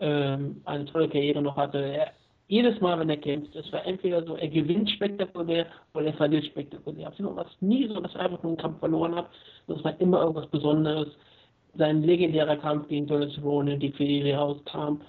ähm, 0.00 0.60
eine 0.64 0.84
tolle 0.86 1.08
Karriere 1.08 1.42
noch 1.42 1.56
hatte. 1.56 1.78
Er, 1.78 2.12
jedes 2.48 2.80
Mal, 2.80 2.98
wenn 2.98 3.08
er 3.08 3.16
kämpft, 3.16 3.54
es 3.56 3.72
war 3.72 3.86
entweder 3.86 4.22
so, 4.24 4.36
er 4.36 4.48
gewinnt 4.48 4.90
spektakulär 4.90 5.66
oder 5.94 6.06
er 6.06 6.14
verliert 6.14 6.44
spektakulär. 6.44 7.10
Es 7.10 7.24
war 7.24 7.46
nie 7.60 7.88
so, 7.88 8.00
dass 8.00 8.14
er 8.14 8.22
einfach 8.22 8.42
nur 8.42 8.52
einen 8.52 8.60
Kampf 8.60 8.78
verloren 8.80 9.14
hat. 9.14 9.30
Das 9.68 9.82
war 9.84 9.98
immer 10.00 10.20
irgendwas 10.20 10.48
Besonderes. 10.48 11.08
Sein 11.76 12.02
legendärer 12.02 12.56
Kampf 12.56 12.88
gegen 12.88 13.06
Donald 13.06 13.32
Cerrone, 13.32 13.78
die 13.78 13.90
für 13.92 14.04
die 14.04 14.32
rauskam, 14.32 15.00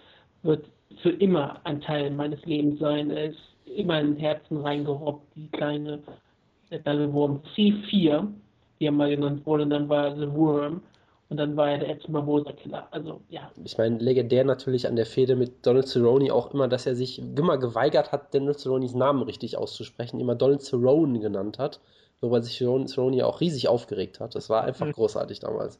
wird 0.43 0.65
für 1.01 1.09
immer 1.09 1.59
ein 1.65 1.81
Teil 1.81 2.11
meines 2.11 2.43
Lebens 2.45 2.79
sein. 2.79 3.09
Er 3.11 3.31
ist 3.31 3.41
immer 3.75 3.99
in 3.99 4.15
Herzen 4.15 4.57
reingerobbt, 4.57 5.25
die 5.35 5.47
kleine, 5.47 5.99
der 6.71 6.79
kleine 6.79 7.11
Wurm. 7.11 7.41
C4, 7.55 8.27
wie 8.79 8.85
er 8.85 8.91
mal 8.91 9.09
genannt 9.09 9.45
wurde, 9.45 9.67
dann 9.67 9.89
war 9.89 10.07
er 10.07 10.15
The 10.15 10.31
Worm. 10.33 10.81
Und 11.29 11.37
dann 11.37 11.57
war 11.57 11.71
er 11.71 11.79
der 11.79 11.89
Edson 11.89 12.13
Barbosa-Killer. 12.13 12.87
Also, 12.91 13.21
ja. 13.29 13.51
Ich 13.63 13.77
meine, 13.77 13.97
legendär 13.97 14.43
natürlich 14.43 14.87
an 14.87 14.95
der 14.95 15.05
Fehde 15.05 15.35
mit 15.35 15.65
Donald 15.65 15.87
Cerrone 15.87 16.33
auch 16.33 16.53
immer, 16.53 16.67
dass 16.67 16.85
er 16.85 16.95
sich 16.95 17.19
immer 17.19 17.57
geweigert 17.57 18.11
hat, 18.11 18.33
Donald 18.35 18.59
Cerrones 18.59 18.93
Namen 18.93 19.23
richtig 19.23 19.57
auszusprechen, 19.57 20.19
immer 20.19 20.35
Donald 20.35 20.61
Cerrone 20.61 21.19
genannt 21.19 21.57
hat, 21.59 21.79
worüber 22.21 22.41
sich 22.41 22.57
Cerrone 22.57 23.25
auch 23.25 23.41
riesig 23.41 23.67
aufgeregt 23.67 24.19
hat. 24.19 24.35
Das 24.35 24.49
war 24.49 24.63
einfach 24.63 24.85
mhm. 24.85 24.91
großartig 24.91 25.39
damals. 25.39 25.79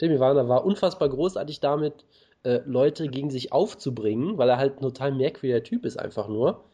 Demi 0.00 0.20
Warner 0.20 0.48
war 0.48 0.64
unfassbar 0.64 1.08
großartig 1.08 1.60
damit, 1.60 2.04
äh, 2.42 2.60
Leute 2.66 3.08
gegen 3.08 3.30
sich 3.30 3.52
aufzubringen, 3.52 4.38
weil 4.38 4.48
er 4.48 4.58
halt 4.58 4.78
ein 4.78 4.82
total 4.82 5.12
merkwürdiger 5.12 5.62
Typ 5.62 5.84
ist, 5.84 5.98
einfach 5.98 6.28
nur. 6.28 6.64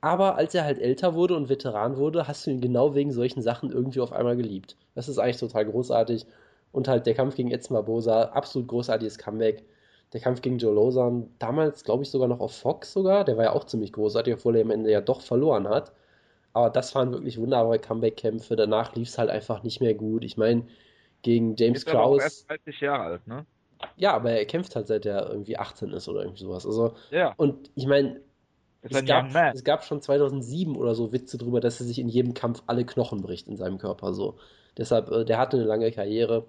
Aber 0.00 0.36
als 0.36 0.54
er 0.54 0.64
halt 0.64 0.80
älter 0.80 1.14
wurde 1.14 1.36
und 1.36 1.48
Veteran 1.48 1.96
wurde, 1.96 2.28
hast 2.28 2.46
du 2.46 2.50
ihn 2.50 2.60
genau 2.60 2.94
wegen 2.94 3.12
solchen 3.12 3.40
Sachen 3.40 3.70
irgendwie 3.70 4.00
auf 4.00 4.12
einmal 4.12 4.36
geliebt. 4.36 4.76
Das 4.94 5.08
ist 5.08 5.18
eigentlich 5.18 5.38
total 5.38 5.64
großartig. 5.64 6.26
Und 6.76 6.88
halt 6.88 7.06
der 7.06 7.14
Kampf 7.14 7.36
gegen 7.36 7.50
Edson 7.50 7.74
Barbosa, 7.74 8.24
absolut 8.24 8.68
großartiges 8.68 9.16
Comeback. 9.16 9.64
Der 10.12 10.20
Kampf 10.20 10.42
gegen 10.42 10.58
Joe 10.58 10.74
Lozan, 10.74 11.30
damals 11.38 11.84
glaube 11.84 12.02
ich 12.02 12.10
sogar 12.10 12.28
noch 12.28 12.38
auf 12.38 12.54
Fox 12.54 12.92
sogar, 12.92 13.24
der 13.24 13.38
war 13.38 13.44
ja 13.44 13.52
auch 13.52 13.64
ziemlich 13.64 13.94
großartig, 13.94 14.34
obwohl 14.34 14.56
er 14.56 14.62
am 14.62 14.70
Ende 14.70 14.90
ja 14.90 15.00
doch 15.00 15.22
verloren 15.22 15.70
hat. 15.70 15.92
Aber 16.52 16.68
das 16.68 16.94
waren 16.94 17.12
wirklich 17.12 17.38
wunderbare 17.38 17.78
Comeback-Kämpfe. 17.78 18.56
Danach 18.56 18.94
lief 18.94 19.08
es 19.08 19.16
halt 19.16 19.30
einfach 19.30 19.62
nicht 19.62 19.80
mehr 19.80 19.94
gut. 19.94 20.22
Ich 20.22 20.36
meine, 20.36 20.66
gegen 21.22 21.56
James 21.56 21.78
ist 21.78 21.86
Krause. 21.86 22.24
erst 22.24 22.50
30 22.50 22.80
Jahre 22.82 23.04
alt, 23.04 23.26
ne? 23.26 23.46
Ja, 23.96 24.12
aber 24.12 24.32
er 24.32 24.44
kämpft 24.44 24.76
halt 24.76 24.86
seit 24.86 25.06
er 25.06 25.30
irgendwie 25.30 25.56
18 25.56 25.94
ist 25.94 26.10
oder 26.10 26.24
irgendwie 26.24 26.42
sowas. 26.42 26.66
Also, 26.66 26.92
ja. 27.10 27.32
Und 27.38 27.70
ich 27.74 27.86
meine, 27.86 28.20
es 28.82 29.02
gab, 29.06 29.34
es 29.54 29.64
gab 29.64 29.82
schon 29.82 30.02
2007 30.02 30.76
oder 30.76 30.94
so 30.94 31.10
Witze 31.10 31.38
drüber, 31.38 31.60
dass 31.60 31.80
er 31.80 31.86
sich 31.86 31.98
in 31.98 32.10
jedem 32.10 32.34
Kampf 32.34 32.62
alle 32.66 32.84
Knochen 32.84 33.22
bricht 33.22 33.48
in 33.48 33.56
seinem 33.56 33.78
Körper. 33.78 34.12
So. 34.12 34.36
Deshalb, 34.76 35.10
äh, 35.10 35.24
der 35.24 35.38
hatte 35.38 35.56
eine 35.56 35.66
lange 35.66 35.90
Karriere. 35.90 36.46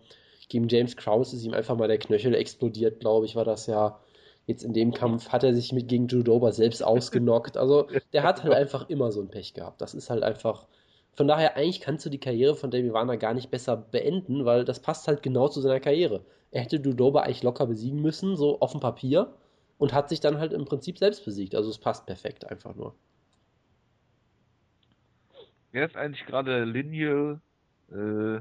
Gegen 0.49 0.67
James 0.69 0.95
Krause 0.95 1.35
ist 1.35 1.43
ihm 1.43 1.53
einfach 1.53 1.75
mal 1.77 1.87
der 1.87 1.97
Knöchel 1.97 2.33
explodiert, 2.35 2.99
glaube 2.99 3.25
ich, 3.25 3.35
war 3.35 3.45
das 3.45 3.67
ja. 3.67 3.99
Jetzt 4.45 4.63
in 4.63 4.71
dem 4.71 4.93
Kampf 4.93 5.29
hat 5.29 5.43
er 5.43 5.53
sich 5.53 5.73
mit 5.73 5.89
gegen 5.89 6.07
Judoba 6.07 6.53
selbst 6.53 6.81
ausgenockt. 6.81 7.57
Also 7.57 7.87
der 8.13 8.23
hat 8.23 8.43
halt 8.43 8.53
einfach 8.53 8.89
immer 8.89 9.11
so 9.11 9.21
ein 9.21 9.27
Pech 9.27 9.53
gehabt. 9.53 9.81
Das 9.81 9.93
ist 9.93 10.09
halt 10.09 10.23
einfach. 10.23 10.67
Von 11.13 11.27
daher, 11.27 11.57
eigentlich 11.57 11.81
kannst 11.81 12.05
du 12.05 12.09
die 12.09 12.19
Karriere 12.19 12.55
von 12.55 12.71
Davy 12.71 12.93
Warner 12.93 13.17
gar 13.17 13.33
nicht 13.33 13.51
besser 13.51 13.75
beenden, 13.75 14.45
weil 14.45 14.63
das 14.63 14.79
passt 14.79 15.07
halt 15.07 15.21
genau 15.23 15.49
zu 15.49 15.59
seiner 15.59 15.79
Karriere. 15.79 16.23
Er 16.51 16.61
hätte 16.61 16.77
Judoba 16.77 17.21
eigentlich 17.21 17.43
locker 17.43 17.65
besiegen 17.65 18.01
müssen, 18.01 18.37
so 18.37 18.59
auf 18.61 18.71
dem 18.71 18.79
Papier 18.79 19.33
und 19.77 19.93
hat 19.93 20.09
sich 20.09 20.19
dann 20.19 20.39
halt 20.39 20.53
im 20.53 20.65
Prinzip 20.65 20.97
selbst 20.97 21.25
besiegt. 21.25 21.55
Also 21.55 21.69
es 21.69 21.77
passt 21.77 22.05
perfekt 22.05 22.49
einfach 22.49 22.75
nur. 22.75 22.95
Wer 25.71 25.85
ist 25.85 25.97
eigentlich 25.97 26.25
gerade 26.25 26.63
Lineal 26.63 27.41
äh, 27.91 28.37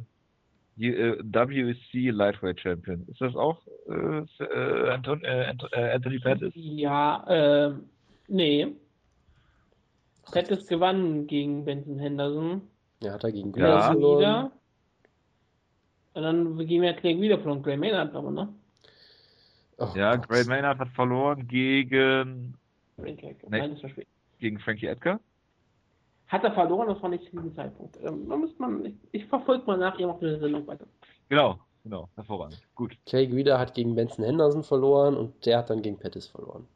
äh 0.78 1.18
WC 1.22 2.10
Lightweight 2.10 2.60
Champion? 2.60 3.06
Ist 3.08 3.20
das 3.20 3.34
auch 3.36 3.60
äh, 3.88 4.44
äh 4.44 4.90
Anton, 4.90 5.24
äh, 5.24 5.54
äh, 5.72 5.92
Anthony 5.94 6.18
Pettis? 6.18 6.52
Ja, 6.54 7.24
äh, 7.28 7.74
nee. 8.28 8.68
Pettis 10.32 10.66
gewann 10.66 11.26
gegen 11.26 11.64
Benson 11.64 11.98
Henderson. 11.98 12.62
Ja, 13.02 13.12
hat 13.12 13.24
er 13.24 13.32
gegen 13.32 13.52
ja. 13.54 13.82
verloren. 13.82 14.50
Und 16.14 16.22
dann 16.22 16.58
gehen 16.66 16.82
wir 16.82 16.94
Craig 16.94 17.20
wieder 17.20 17.38
von 17.38 17.62
Gray 17.62 17.76
Maynard, 17.76 18.14
aber 18.14 18.30
ne? 18.30 18.48
Oh, 19.78 19.88
ja, 19.94 20.16
Gray 20.16 20.44
Maynard 20.44 20.78
hat 20.78 20.88
verloren 20.90 21.46
gegen. 21.46 22.56
Frankie 22.96 23.36
nee, 23.50 24.06
gegen 24.38 24.58
Frankie 24.58 24.86
Edgar. 24.86 25.20
Hat 26.28 26.42
er 26.42 26.52
verloren, 26.52 26.88
das 26.88 27.00
war 27.02 27.08
nicht 27.08 27.24
zu 27.24 27.30
diesem 27.30 27.54
Zeitpunkt. 27.54 27.98
Ähm, 28.02 28.28
da 28.28 28.36
müsste 28.36 28.60
man, 28.60 28.84
ich, 28.84 28.94
ich 29.12 29.24
verfolge 29.26 29.64
mal 29.66 29.78
nach, 29.78 29.98
ihr 29.98 30.08
macht 30.08 30.22
eine 30.22 30.38
Sendung 30.38 30.66
weiter. 30.66 30.86
Genau, 31.28 31.58
genau, 31.84 32.08
hervorragend. 32.16 32.60
Gut. 32.74 32.96
Clay 33.06 33.28
Guida 33.28 33.58
hat 33.58 33.74
gegen 33.74 33.94
Benson 33.94 34.24
Henderson 34.24 34.64
verloren 34.64 35.16
und 35.16 35.46
der 35.46 35.58
hat 35.58 35.70
dann 35.70 35.82
gegen 35.82 35.98
Pettis 35.98 36.26
verloren. 36.26 36.66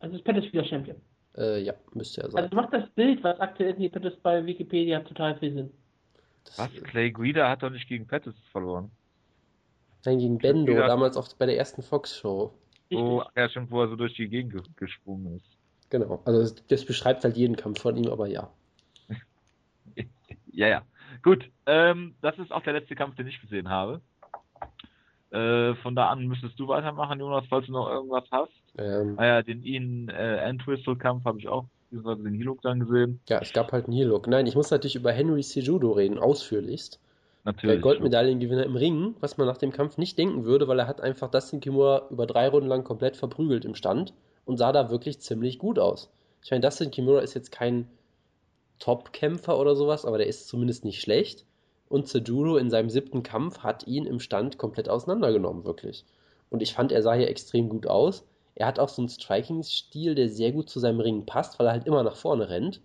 Also 0.00 0.16
ist 0.16 0.24
Pettis 0.24 0.52
wieder 0.52 0.64
Champion. 0.64 0.96
Äh, 1.36 1.62
ja, 1.62 1.74
müsste 1.94 2.22
er 2.22 2.30
sein. 2.30 2.44
Also 2.44 2.56
macht 2.56 2.72
das 2.72 2.88
Bild, 2.90 3.22
was 3.24 3.40
aktuell 3.40 3.80
ist, 3.80 3.92
Pettis 3.92 4.16
bei 4.22 4.44
Wikipedia 4.44 5.00
total 5.00 5.38
viel 5.38 5.54
Sinn. 5.54 5.70
Das 6.44 6.58
was? 6.58 6.82
Clay 6.84 7.10
Guida 7.10 7.48
hat 7.48 7.62
doch 7.62 7.70
nicht 7.70 7.88
gegen 7.88 8.06
Pettis 8.06 8.34
verloren. 8.50 8.90
Nein, 10.04 10.18
gegen 10.18 10.38
Bendo, 10.38 10.74
damals 10.74 11.16
auf, 11.16 11.34
bei 11.36 11.46
der 11.46 11.58
ersten 11.58 11.82
Fox-Show. 11.82 12.52
Oh, 12.92 13.22
ja, 13.36 13.48
schon, 13.48 13.70
wo 13.70 13.82
er 13.82 13.88
so 13.88 13.96
durch 13.96 14.14
die 14.14 14.28
Gegend 14.28 14.54
gesprungen 14.76 15.36
ist. 15.36 15.59
Genau, 15.90 16.22
also 16.24 16.54
das, 16.68 16.84
beschreibt 16.84 17.24
halt 17.24 17.36
jeden 17.36 17.56
Kampf 17.56 17.80
von 17.80 17.96
ihm, 17.96 18.08
aber 18.08 18.28
ja. 18.28 18.48
ja, 20.52 20.68
ja. 20.68 20.82
Gut, 21.22 21.50
ähm, 21.66 22.14
das 22.22 22.38
ist 22.38 22.52
auch 22.52 22.62
der 22.62 22.74
letzte 22.74 22.94
Kampf, 22.94 23.16
den 23.16 23.26
ich 23.26 23.40
gesehen 23.40 23.68
habe. 23.68 24.00
Äh, 25.30 25.74
von 25.76 25.96
da 25.96 26.08
an 26.08 26.26
müsstest 26.26 26.58
du 26.58 26.68
weitermachen, 26.68 27.18
Jonas, 27.18 27.44
falls 27.48 27.66
du 27.66 27.72
noch 27.72 27.90
irgendwas 27.90 28.24
hast. 28.30 28.52
Ähm, 28.78 29.16
naja, 29.16 29.38
ah 29.38 29.42
den 29.42 29.64
Ian 29.64 30.08
äh, 30.08 30.36
Entwistle-Kampf 30.36 31.24
habe 31.24 31.40
ich 31.40 31.48
auch, 31.48 31.66
beziehungsweise 31.90 32.22
den 32.22 32.34
Hiluk 32.34 32.62
dann 32.62 32.80
gesehen. 32.80 33.20
Ja, 33.28 33.40
es 33.40 33.52
gab 33.52 33.72
halt 33.72 33.86
einen 33.86 33.96
Hiluk. 33.96 34.28
Nein, 34.28 34.46
ich 34.46 34.54
muss 34.54 34.70
natürlich 34.70 34.96
über 34.96 35.10
Henry 35.10 35.42
Sejudo 35.42 35.90
reden, 35.90 36.18
ausführlichst. 36.18 37.00
Natürlich. 37.44 37.74
Der 37.74 37.80
Goldmedaillengewinner 37.80 38.64
im 38.64 38.76
Ring, 38.76 39.16
was 39.20 39.38
man 39.38 39.46
nach 39.46 39.56
dem 39.56 39.72
Kampf 39.72 39.98
nicht 39.98 40.18
denken 40.18 40.44
würde, 40.44 40.68
weil 40.68 40.78
er 40.78 40.86
hat 40.86 41.00
einfach 41.00 41.30
Dustin 41.30 41.60
Kimura 41.60 42.06
über 42.10 42.26
drei 42.26 42.48
Runden 42.48 42.68
lang 42.68 42.84
komplett 42.84 43.16
verprügelt 43.16 43.64
im 43.64 43.74
Stand 43.74 44.12
und 44.44 44.56
sah 44.56 44.72
da 44.72 44.90
wirklich 44.90 45.20
ziemlich 45.20 45.58
gut 45.58 45.78
aus. 45.78 46.10
Ich 46.42 46.50
meine, 46.50 46.62
Dustin 46.62 46.90
Kimura 46.90 47.20
ist 47.20 47.34
jetzt 47.34 47.52
kein 47.52 47.88
Top-Kämpfer 48.78 49.58
oder 49.58 49.76
sowas, 49.76 50.04
aber 50.04 50.18
der 50.18 50.26
ist 50.26 50.48
zumindest 50.48 50.84
nicht 50.84 51.00
schlecht. 51.00 51.44
Und 51.88 52.08
Sejuro 52.08 52.56
in 52.56 52.70
seinem 52.70 52.88
siebten 52.88 53.22
Kampf 53.22 53.58
hat 53.58 53.86
ihn 53.86 54.06
im 54.06 54.20
Stand 54.20 54.58
komplett 54.58 54.88
auseinandergenommen, 54.88 55.64
wirklich. 55.64 56.04
Und 56.48 56.62
ich 56.62 56.72
fand, 56.72 56.92
er 56.92 57.02
sah 57.02 57.14
hier 57.14 57.28
extrem 57.28 57.68
gut 57.68 57.86
aus. 57.86 58.24
Er 58.54 58.66
hat 58.66 58.78
auch 58.78 58.88
so 58.88 59.02
einen 59.02 59.08
Striking-Stil, 59.08 60.14
der 60.14 60.28
sehr 60.28 60.52
gut 60.52 60.70
zu 60.70 60.80
seinem 60.80 61.00
Ring 61.00 61.26
passt, 61.26 61.58
weil 61.58 61.66
er 61.66 61.72
halt 61.72 61.86
immer 61.86 62.02
nach 62.02 62.16
vorne 62.16 62.48
rennt. 62.48 62.80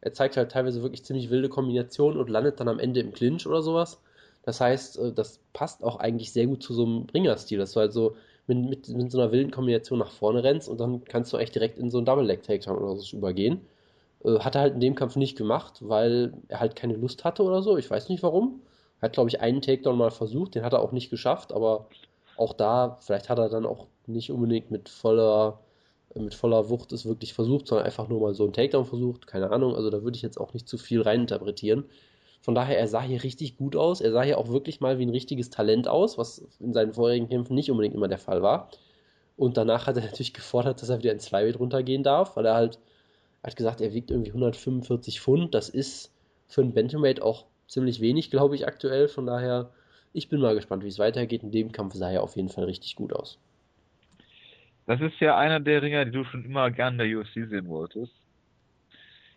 Er 0.00 0.12
zeigt 0.12 0.36
halt 0.36 0.52
teilweise 0.52 0.82
wirklich 0.82 1.04
ziemlich 1.04 1.30
wilde 1.30 1.48
Kombinationen 1.48 2.18
und 2.18 2.30
landet 2.30 2.60
dann 2.60 2.68
am 2.68 2.78
Ende 2.78 3.00
im 3.00 3.12
Clinch 3.12 3.46
oder 3.46 3.62
sowas. 3.62 4.00
Das 4.42 4.60
heißt, 4.60 4.98
äh, 4.98 5.12
das 5.12 5.40
passt 5.52 5.82
auch 5.84 5.96
eigentlich 5.96 6.32
sehr 6.32 6.46
gut 6.46 6.62
zu 6.62 6.74
so 6.74 6.84
einem 6.84 7.06
Ringer-Stil, 7.12 7.58
dass 7.58 7.72
du 7.72 7.80
halt 7.80 7.92
so 7.92 8.16
mit, 8.46 8.58
mit, 8.68 8.88
mit, 8.88 9.12
so 9.12 9.20
einer 9.20 9.32
wilden 9.32 9.50
Kombination 9.50 9.98
nach 9.98 10.10
vorne 10.10 10.44
rennst 10.44 10.68
und 10.68 10.78
dann 10.78 11.04
kannst 11.04 11.32
du 11.32 11.36
echt 11.38 11.54
direkt 11.54 11.78
in 11.78 11.90
so 11.90 11.98
einen 11.98 12.06
Double-Leg-Takedown 12.06 12.78
oder 12.78 12.96
so 12.96 13.16
übergehen. 13.16 13.60
Äh, 14.24 14.38
hat 14.40 14.54
er 14.54 14.62
halt 14.62 14.74
in 14.74 14.80
dem 14.80 14.94
Kampf 14.94 15.16
nicht 15.16 15.36
gemacht, 15.36 15.78
weil 15.80 16.34
er 16.48 16.60
halt 16.60 16.76
keine 16.76 16.94
Lust 16.96 17.24
hatte 17.24 17.42
oder 17.42 17.62
so. 17.62 17.76
Ich 17.76 17.90
weiß 17.90 18.08
nicht 18.08 18.22
warum. 18.22 18.62
Er 19.00 19.06
hat, 19.06 19.12
glaube 19.14 19.28
ich, 19.28 19.40
einen 19.40 19.62
Takedown 19.62 19.98
mal 19.98 20.10
versucht, 20.10 20.54
den 20.54 20.64
hat 20.64 20.72
er 20.72 20.80
auch 20.80 20.92
nicht 20.92 21.10
geschafft, 21.10 21.52
aber 21.52 21.88
auch 22.36 22.52
da, 22.54 22.98
vielleicht 23.00 23.28
hat 23.28 23.38
er 23.38 23.48
dann 23.48 23.66
auch 23.66 23.86
nicht 24.06 24.30
unbedingt 24.30 24.70
mit 24.70 24.88
voller 24.88 25.60
mit 26.18 26.34
voller 26.34 26.68
Wucht 26.70 26.92
es 26.92 27.06
wirklich 27.06 27.34
versucht, 27.34 27.66
sondern 27.66 27.86
einfach 27.86 28.08
nur 28.08 28.20
mal 28.20 28.34
so 28.34 28.44
einen 28.44 28.52
Takedown 28.52 28.86
versucht. 28.86 29.26
Keine 29.26 29.50
Ahnung, 29.50 29.74
also 29.74 29.90
da 29.90 30.02
würde 30.02 30.16
ich 30.16 30.22
jetzt 30.22 30.38
auch 30.38 30.54
nicht 30.54 30.68
zu 30.68 30.78
viel 30.78 31.02
reininterpretieren. 31.02 31.84
Von 32.46 32.54
daher, 32.54 32.78
er 32.78 32.86
sah 32.86 33.02
hier 33.02 33.24
richtig 33.24 33.56
gut 33.56 33.74
aus. 33.74 34.00
Er 34.00 34.12
sah 34.12 34.22
hier 34.22 34.38
auch 34.38 34.46
wirklich 34.50 34.80
mal 34.80 35.00
wie 35.00 35.04
ein 35.04 35.10
richtiges 35.10 35.50
Talent 35.50 35.88
aus, 35.88 36.16
was 36.16 36.46
in 36.60 36.72
seinen 36.72 36.94
vorherigen 36.94 37.28
Kämpfen 37.28 37.56
nicht 37.56 37.72
unbedingt 37.72 37.96
immer 37.96 38.06
der 38.06 38.18
Fall 38.18 38.40
war. 38.40 38.70
Und 39.36 39.56
danach 39.56 39.88
hat 39.88 39.96
er 39.96 40.04
natürlich 40.04 40.32
gefordert, 40.32 40.80
dass 40.80 40.88
er 40.88 41.00
wieder 41.00 41.10
ins 41.10 41.26
Flyweight 41.26 41.58
runtergehen 41.58 42.04
darf, 42.04 42.36
weil 42.36 42.46
er 42.46 42.54
halt 42.54 42.78
er 43.42 43.50
hat 43.50 43.56
gesagt, 43.56 43.80
er 43.80 43.94
wiegt 43.94 44.12
irgendwie 44.12 44.30
145 44.30 45.20
Pfund. 45.20 45.56
Das 45.56 45.68
ist 45.68 46.14
für 46.46 46.60
einen 46.60 46.72
Bantamweight 46.72 47.20
auch 47.20 47.46
ziemlich 47.66 48.00
wenig, 48.00 48.30
glaube 48.30 48.54
ich, 48.54 48.68
aktuell. 48.68 49.08
Von 49.08 49.26
daher, 49.26 49.72
ich 50.12 50.28
bin 50.28 50.40
mal 50.40 50.54
gespannt, 50.54 50.84
wie 50.84 50.88
es 50.88 51.00
weitergeht. 51.00 51.42
In 51.42 51.50
dem 51.50 51.72
Kampf 51.72 51.94
sah 51.94 52.12
er 52.12 52.22
auf 52.22 52.36
jeden 52.36 52.48
Fall 52.48 52.66
richtig 52.66 52.94
gut 52.94 53.12
aus. 53.12 53.40
Das 54.86 55.00
ist 55.00 55.18
ja 55.18 55.36
einer 55.36 55.58
der 55.58 55.82
Ringer, 55.82 56.04
die 56.04 56.12
du 56.12 56.22
schon 56.22 56.44
immer 56.44 56.70
gern 56.70 57.00
in 57.00 57.08
der 57.08 57.18
UFC 57.18 57.48
sehen 57.50 57.66
wolltest. 57.66 58.12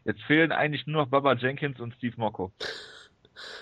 Jetzt 0.06 0.22
fehlen 0.22 0.52
eigentlich 0.52 0.86
nur 0.86 1.02
noch 1.02 1.10
Baba 1.10 1.34
Jenkins 1.34 1.80
und 1.80 1.96
Steve 1.96 2.14
Mocco. 2.18 2.52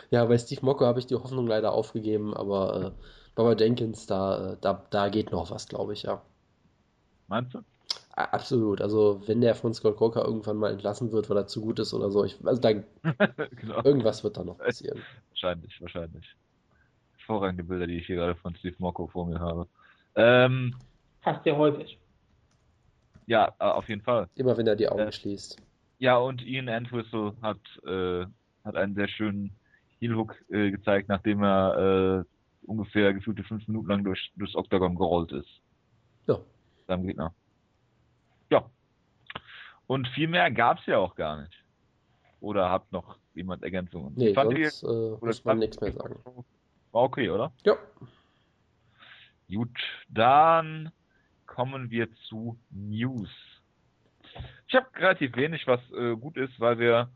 Ja, 0.10 0.26
bei 0.26 0.38
Steve 0.38 0.66
Mocco 0.66 0.86
habe 0.86 1.00
ich 1.00 1.08
die 1.08 1.16
Hoffnung 1.16 1.48
leider 1.48 1.72
aufgegeben, 1.72 2.34
aber 2.34 2.96
äh, 2.98 3.04
Baba 3.36 3.54
Jenkins, 3.54 4.08
da, 4.08 4.54
äh, 4.54 4.58
da, 4.62 4.86
da 4.90 5.10
geht 5.10 5.32
noch 5.32 5.52
was, 5.52 5.68
glaube 5.68 5.94
ich, 5.94 6.04
ja. 6.04 6.22
Meinst 7.28 7.54
du? 7.54 7.62
Absolut. 8.12 8.82
Also, 8.82 9.22
wenn 9.28 9.42
der 9.42 9.54
von 9.54 9.74
Scott 9.74 9.98
Coker 9.98 10.26
irgendwann 10.26 10.58
mal 10.58 10.72
entlassen 10.72 11.12
wird, 11.12 11.30
weil 11.30 11.38
er 11.38 11.48
zu 11.48 11.62
gut 11.62 11.78
ist 11.78 11.94
oder 11.94 12.10
so, 12.10 12.26
ich, 12.26 12.38
also 12.44 12.60
da, 12.60 12.72
genau. 13.52 13.84
irgendwas 13.84 14.24
wird 14.24 14.38
da 14.38 14.44
noch 14.44 14.58
passieren. 14.58 15.02
Wahrscheinlich, 15.30 15.80
wahrscheinlich. 15.80 16.36
Hervorragende 17.18 17.64
Bilder, 17.64 17.86
die 17.86 17.98
ich 17.98 18.08
hier 18.08 18.16
gerade 18.16 18.36
von 18.36 18.56
Steve 18.56 18.76
Mocco 18.80 19.06
vor 19.06 19.28
mir 19.28 19.40
habe. 19.40 19.68
Ähm, 20.16 20.76
Fast 21.22 21.44
sehr 21.44 21.56
häufig. 21.56 22.00
Ja, 23.28 23.54
auf 23.60 23.88
jeden 23.88 24.02
Fall. 24.02 24.30
Immer 24.36 24.58
wenn 24.58 24.66
er 24.66 24.76
die 24.76 24.90
Augen 24.90 25.02
äh, 25.02 25.12
schließt. 25.12 25.58
Ja, 26.00 26.18
und 26.18 26.42
Ian 26.42 26.70
Entwistle 26.70 27.34
hat, 27.42 27.60
äh, 27.86 28.26
hat 28.64 28.76
einen 28.76 28.96
sehr 28.96 29.10
schönen 29.10 29.52
Heel-Hook 30.00 30.36
äh, 30.50 30.72
gezeigt, 30.72 31.10
nachdem 31.10 31.44
er 31.44 32.26
äh, 32.26 32.68
ungefähr 32.68 33.14
gefühlte 33.14 33.44
fünf 33.44 33.68
Minuten 33.68 33.88
lang 33.88 34.04
durch, 34.04 34.32
durchs 34.36 34.56
Octagon 34.56 34.96
gerollt 34.96 35.32
ist. 35.32 35.62
Ja. 36.28 36.40
Seinem 36.88 37.08
Gegner. 37.08 37.34
Ja. 38.50 38.70
Und 39.88 40.08
viel 40.10 40.28
mehr 40.28 40.52
gab's 40.52 40.86
ja 40.86 40.98
auch 40.98 41.16
gar 41.16 41.42
nicht. 41.42 41.54
Oder 42.40 42.70
habt 42.70 42.92
noch 42.92 43.18
jemand 43.34 43.64
Ergänzungen? 43.64 44.14
Nee, 44.16 44.34
sonst 44.34 44.84
äh, 44.84 45.26
muss 45.26 45.44
man 45.44 45.60
nichts 45.60 45.80
mehr 45.82 45.92
sagen. 45.92 46.20
War 46.92 47.04
okay, 47.04 47.30
oder? 47.30 47.52
Ja. 47.64 47.76
Gut, 49.50 49.80
dann 50.10 50.92
kommen 51.46 51.90
wir 51.90 52.12
zu 52.28 52.60
News. 52.70 53.30
Ich 54.68 54.76
habe 54.76 54.88
relativ 54.96 55.36
wenig, 55.36 55.66
was 55.66 55.80
äh, 55.92 56.16
gut 56.16 56.38
ist, 56.38 56.60
weil 56.60 56.78
wir 56.80 57.10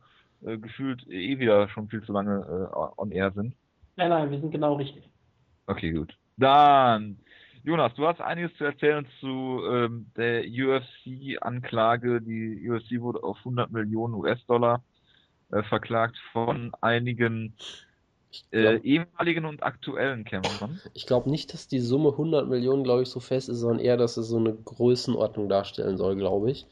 äh, 0.46 0.58
gefühlt 0.58 1.08
eh 1.08 1.40
wieder 1.40 1.70
schon 1.70 1.90
viel 1.90 2.04
zu 2.04 2.14
lange 2.14 2.40
äh, 2.40 2.76
on 2.98 3.12
air 3.12 3.32
sind. 3.32 3.56
Nein, 3.96 4.10
nein, 4.10 4.32
wir 4.32 4.40
sind 4.40 4.52
genau 4.52 4.76
richtig. 4.76 5.04
Okay, 5.68 5.92
gut. 5.92 6.16
Dann, 6.38 7.20
Jonas, 7.64 7.94
du 7.96 8.08
hast 8.08 8.22
einiges 8.22 8.56
zu 8.58 8.64
erzählen 8.64 9.06
zu 9.20 9.62
ähm, 9.70 10.08
der 10.18 10.44
UFC-Anklage. 10.44 12.22
Die 12.22 12.70
UFC 12.70 13.00
wurde 13.02 13.24
auf 13.24 13.38
100 13.40 13.72
Millionen 13.72 14.16
US-Dollar 14.16 14.84
äh, 15.52 15.64
verklagt 15.64 16.18
von 16.34 16.72
einigen 16.82 17.54
Ich 18.32 18.46
äh, 18.52 18.62
glaube 18.62 18.86
ehemaligen 18.86 19.46
und 19.46 19.64
aktuellen 19.64 20.24
Kämpfern. 20.24 20.80
glaub 21.06 21.28
nicht, 21.28 21.54
dass 21.54 21.68
die 21.68 21.80
Summe 21.80 22.10
100 22.10 22.48
Millionen, 22.48 22.84
glaube 22.84 23.04
ich, 23.04 23.10
so 23.10 23.20
fest 23.20 23.50
ist, 23.50 23.60
sondern 23.60 23.80
eher, 23.80 23.98
dass 23.98 24.18
es 24.18 24.28
so 24.28 24.38
eine 24.38 24.54
Größenordnung 24.54 25.50
darstellen 25.50 25.98
soll, 25.98 26.16
glaube 26.16 26.52
ich. 26.52 26.66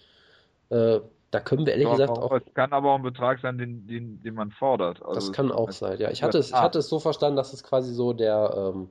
Äh, 0.69 1.01
da 1.31 1.39
können 1.39 1.65
wir 1.65 1.73
ehrlich 1.73 1.87
Aber 1.87 1.97
gesagt 1.97 2.17
auch, 2.17 2.31
es 2.31 2.53
kann 2.53 2.73
aber 2.73 2.91
auch 2.91 2.95
ein 2.95 3.03
Betrag 3.03 3.39
sein, 3.41 3.57
den, 3.57 3.85
den, 3.87 4.21
den 4.21 4.33
man 4.33 4.51
fordert. 4.51 5.01
Also, 5.01 5.13
Das 5.13 5.31
kann 5.31 5.51
auch 5.51 5.71
sein, 5.71 5.99
ja. 5.99 6.09
Ich 6.11 6.23
hatte 6.23 6.37
es, 6.39 6.49
ich 6.49 6.53
hatte 6.55 6.79
es 6.79 6.89
so 6.89 6.99
verstanden, 6.99 7.37
dass 7.37 7.53
es 7.53 7.63
quasi 7.63 7.93
so 7.93 8.13
der, 8.13 8.53
ähm, 8.75 8.89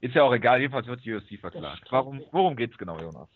Ist 0.00 0.14
ja 0.14 0.22
auch 0.22 0.32
egal, 0.32 0.60
jedenfalls 0.60 0.86
wird 0.86 1.04
die 1.04 1.14
UFC 1.14 1.38
verklagt. 1.40 1.82
Warum, 1.90 2.22
worum 2.30 2.56
geht's 2.56 2.78
genau, 2.78 2.98
Jonas? 3.00 3.28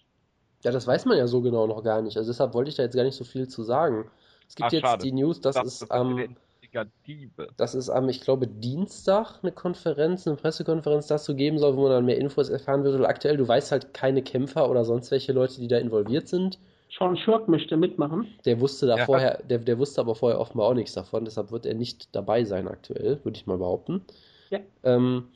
ja, 0.65 0.73
das 0.73 0.87
weiß 0.87 1.05
man 1.07 1.19
ja 1.19 1.27
so 1.27 1.41
genau 1.41 1.67
noch 1.67 1.83
gar 1.85 2.03
nicht. 2.03 2.17
Also 2.17 2.31
deshalb 2.31 2.55
wollte 2.55 2.71
ich 2.71 2.77
da 2.77 2.83
jetzt 2.83 2.95
gar 2.97 3.05
nicht 3.05 3.17
so 3.17 3.25
viel 3.25 3.49
zu 3.49 3.63
sagen. 3.63 4.11
Es 4.49 4.55
gibt 4.57 4.69
Ach, 4.69 4.73
jetzt 4.73 4.83
schade. 4.83 5.03
die 5.05 5.13
News, 5.13 5.41
das 5.41 5.55
Das 5.55 5.67
ist 5.83 5.91
am, 5.91 6.17
eine 6.17 6.25
Investigative. 6.25 7.49
dass 7.57 7.75
es 7.75 7.89
am, 7.91 8.09
ich 8.09 8.21
glaube, 8.21 8.47
Dienstag 8.49 9.39
eine 9.43 9.53
Konferenz, 9.53 10.27
eine 10.27 10.37
Pressekonferenz 10.37 11.07
dazu 11.07 11.35
geben 11.37 11.59
soll, 11.59 11.77
wo 11.77 11.83
man 11.83 11.91
dann 11.93 12.05
mehr 12.07 12.19
Infos 12.19 12.49
erfahren 12.49 12.85
wird. 12.85 12.95
Und 12.97 13.05
aktuell, 13.07 13.37
du 13.37 13.47
weißt 13.47 13.73
halt 13.73 13.95
keine 13.95 14.23
Kämpfer 14.23 14.69
oder 14.71 14.85
sonst 14.85 15.11
welche 15.11 15.33
Leute, 15.33 15.61
die 15.61 15.69
da 15.69 15.79
involviert 15.79 16.29
sind. 16.29 16.59
Sean 16.97 17.17
Shirk 17.17 17.49
möchte 17.49 17.77
mitmachen. 17.77 18.27
Der 18.45 18.61
wusste 18.61 18.87
da 18.87 18.97
Ja. 18.97 19.07
vorher, 19.07 19.43
der, 19.43 19.59
der 19.59 19.79
wusste 19.79 20.01
aber 20.01 20.15
vorher 20.15 20.41
offenbar 20.41 20.69
auch 20.69 20.75
nichts 20.75 20.95
davon, 20.95 21.25
deshalb 21.25 21.51
wird 21.51 21.67
er 21.67 21.75
nicht 21.75 22.15
dabei 22.15 22.45
sein 22.45 22.69
aktuell, 22.69 23.21
würde 23.25 23.37
ich 23.37 23.47
mal 23.47 23.59
behaupten. 23.59 24.03
Ja. 24.51 24.61
Ähm, 24.85 25.29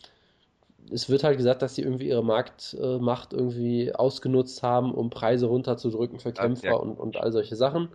es 0.90 1.08
wird 1.08 1.24
halt 1.24 1.36
gesagt, 1.36 1.62
dass 1.62 1.74
sie 1.74 1.82
irgendwie 1.82 2.08
ihre 2.08 2.24
Marktmacht 2.24 3.32
irgendwie 3.32 3.94
ausgenutzt 3.94 4.62
haben, 4.62 4.92
um 4.92 5.10
Preise 5.10 5.46
runterzudrücken 5.46 6.18
für 6.18 6.30
Ja, 6.30 6.34
Kämpfer 6.34 6.68
ja. 6.68 6.74
und, 6.74 6.98
und 6.98 7.16
all 7.16 7.32
solche 7.32 7.56
Sachen. 7.56 7.88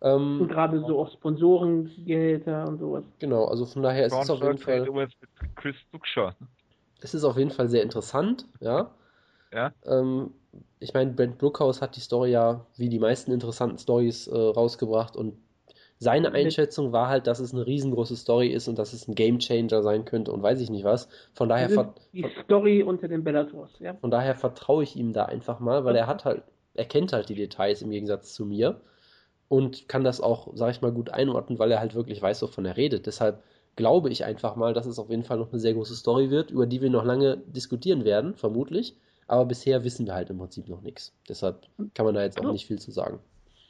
Und 0.00 0.08
Ähm, 0.08 0.48
gerade 0.48 0.80
so 0.86 1.00
auf 1.00 1.10
Sponsorengehälter 1.12 2.68
und 2.68 2.78
sowas. 2.78 3.04
genau, 3.18 3.44
also 3.46 3.66
von 3.66 3.82
daher 3.82 4.06
ist 4.06 4.14
es 4.14 4.30
auf 4.30 4.40
jeden 4.40 4.58
Fall, 4.58 4.80
mit 4.90 5.12
Chris 5.56 5.76
es 7.02 7.14
ist 7.14 7.24
auf 7.24 7.36
jeden 7.36 7.50
Fall 7.50 7.68
sehr 7.68 7.82
interessant, 7.82 8.44
ja. 8.60 8.90
Ja. 9.52 9.72
Ähm, 9.84 10.32
ich 10.78 10.94
meine, 10.94 11.12
Brent 11.12 11.38
Brookhouse 11.38 11.82
hat 11.82 11.96
die 11.96 12.00
Story 12.00 12.30
ja 12.30 12.66
wie 12.76 12.88
die 12.88 12.98
meisten 12.98 13.32
interessanten 13.32 13.78
Stories 13.78 14.26
äh, 14.26 14.36
rausgebracht 14.36 15.16
und 15.16 15.36
seine 16.02 16.32
Einschätzung 16.32 16.92
war 16.92 17.08
halt, 17.08 17.26
dass 17.26 17.40
es 17.40 17.52
eine 17.52 17.66
riesengroße 17.66 18.16
Story 18.16 18.48
ist 18.48 18.68
und 18.68 18.78
dass 18.78 18.94
es 18.94 19.06
ein 19.06 19.14
Gamechanger 19.14 19.82
sein 19.82 20.06
könnte 20.06 20.32
und 20.32 20.42
weiß 20.42 20.58
ich 20.62 20.70
nicht 20.70 20.82
was. 20.84 21.08
Von 21.34 21.50
daher, 21.50 21.92
die 22.14 22.24
Story 22.44 22.82
unter 22.82 23.06
den 23.06 23.22
Bellators, 23.22 23.78
ja. 23.80 23.92
von 23.94 24.10
daher 24.10 24.34
vertraue 24.34 24.82
ich 24.82 24.96
ihm 24.96 25.12
da 25.12 25.26
einfach 25.26 25.60
mal, 25.60 25.84
weil 25.84 25.94
er 25.96 26.06
hat 26.06 26.24
halt, 26.24 26.42
er 26.72 26.86
kennt 26.86 27.12
halt 27.12 27.28
die 27.28 27.34
Details 27.34 27.82
im 27.82 27.90
Gegensatz 27.90 28.32
zu 28.32 28.46
mir 28.46 28.80
und 29.48 29.88
kann 29.88 30.02
das 30.02 30.22
auch, 30.22 30.48
sag 30.54 30.70
ich 30.70 30.80
mal, 30.80 30.90
gut 30.90 31.10
einordnen, 31.10 31.58
weil 31.58 31.70
er 31.70 31.80
halt 31.80 31.94
wirklich 31.94 32.22
weiß, 32.22 32.40
wovon 32.40 32.64
er 32.64 32.78
redet. 32.78 33.04
Deshalb 33.04 33.42
glaube 33.76 34.08
ich 34.08 34.24
einfach 34.24 34.56
mal, 34.56 34.72
dass 34.72 34.86
es 34.86 34.98
auf 34.98 35.10
jeden 35.10 35.24
Fall 35.24 35.36
noch 35.36 35.52
eine 35.52 35.60
sehr 35.60 35.74
große 35.74 35.96
Story 35.96 36.30
wird, 36.30 36.50
über 36.50 36.66
die 36.66 36.80
wir 36.80 36.88
noch 36.88 37.04
lange 37.04 37.36
diskutieren 37.36 38.06
werden, 38.06 38.34
vermutlich. 38.34 38.96
Aber 39.30 39.44
bisher 39.44 39.84
wissen 39.84 40.06
wir 40.06 40.14
halt 40.14 40.28
im 40.28 40.38
Prinzip 40.38 40.68
noch 40.68 40.82
nichts. 40.82 41.12
Deshalb 41.28 41.62
kann 41.94 42.04
man 42.04 42.16
da 42.16 42.22
jetzt 42.24 42.40
auch 42.40 42.44
Ja. 42.46 42.50
nicht 42.52 42.66
viel 42.66 42.80
zu 42.80 42.90
sagen. 42.90 43.20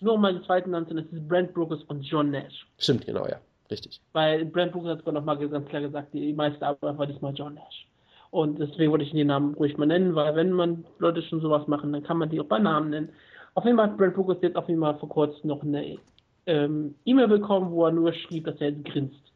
Nur 0.00 0.14
um 0.14 0.22
meinen 0.22 0.42
zweiten 0.44 0.70
Namen 0.70 0.88
zu 0.88 0.94
nennen, 0.94 1.08
das 1.10 1.20
ist 1.20 1.28
Brent 1.28 1.52
Brooks 1.52 1.82
und 1.84 2.00
John 2.00 2.30
Nash. 2.30 2.66
Stimmt, 2.78 3.04
genau, 3.04 3.26
ja. 3.26 3.36
Richtig. 3.70 4.00
Weil 4.14 4.46
Brent 4.46 4.72
Brooks 4.72 4.86
hat 4.88 5.00
sogar 5.00 5.12
nochmal 5.12 5.36
ganz 5.36 5.68
klar 5.68 5.82
gesagt, 5.82 6.14
die 6.14 6.32
meiste 6.32 6.66
Arbeit 6.66 6.96
war 6.96 7.06
diesmal 7.06 7.34
John 7.34 7.52
Nash. 7.54 7.86
Und 8.30 8.58
deswegen 8.58 8.90
wollte 8.90 9.04
ich 9.04 9.10
den 9.12 9.26
Namen 9.26 9.52
ruhig 9.52 9.76
mal 9.76 9.84
nennen, 9.84 10.14
weil 10.14 10.34
wenn 10.34 10.50
man 10.52 10.86
Leute 10.98 11.20
schon 11.24 11.42
sowas 11.42 11.66
machen, 11.68 11.92
dann 11.92 12.04
kann 12.04 12.16
man 12.16 12.30
die 12.30 12.40
auch 12.40 12.46
bei 12.46 12.58
Namen 12.58 12.88
nennen. 12.88 13.10
Auf 13.52 13.66
jeden 13.66 13.76
Fall 13.76 13.90
hat 13.90 13.98
Brent 13.98 14.14
Brooks 14.14 14.38
jetzt 14.40 14.56
auf 14.56 14.66
jeden 14.66 14.80
Fall 14.80 14.96
vor 14.98 15.10
kurzem 15.10 15.48
noch 15.48 15.62
eine 15.62 15.98
ähm, 16.46 16.94
E-Mail 17.04 17.28
bekommen, 17.28 17.70
wo 17.70 17.84
er 17.84 17.92
nur 17.92 18.14
schrieb, 18.14 18.46
dass 18.46 18.58
er 18.62 18.70
jetzt 18.70 18.86
grinst. 18.86 19.30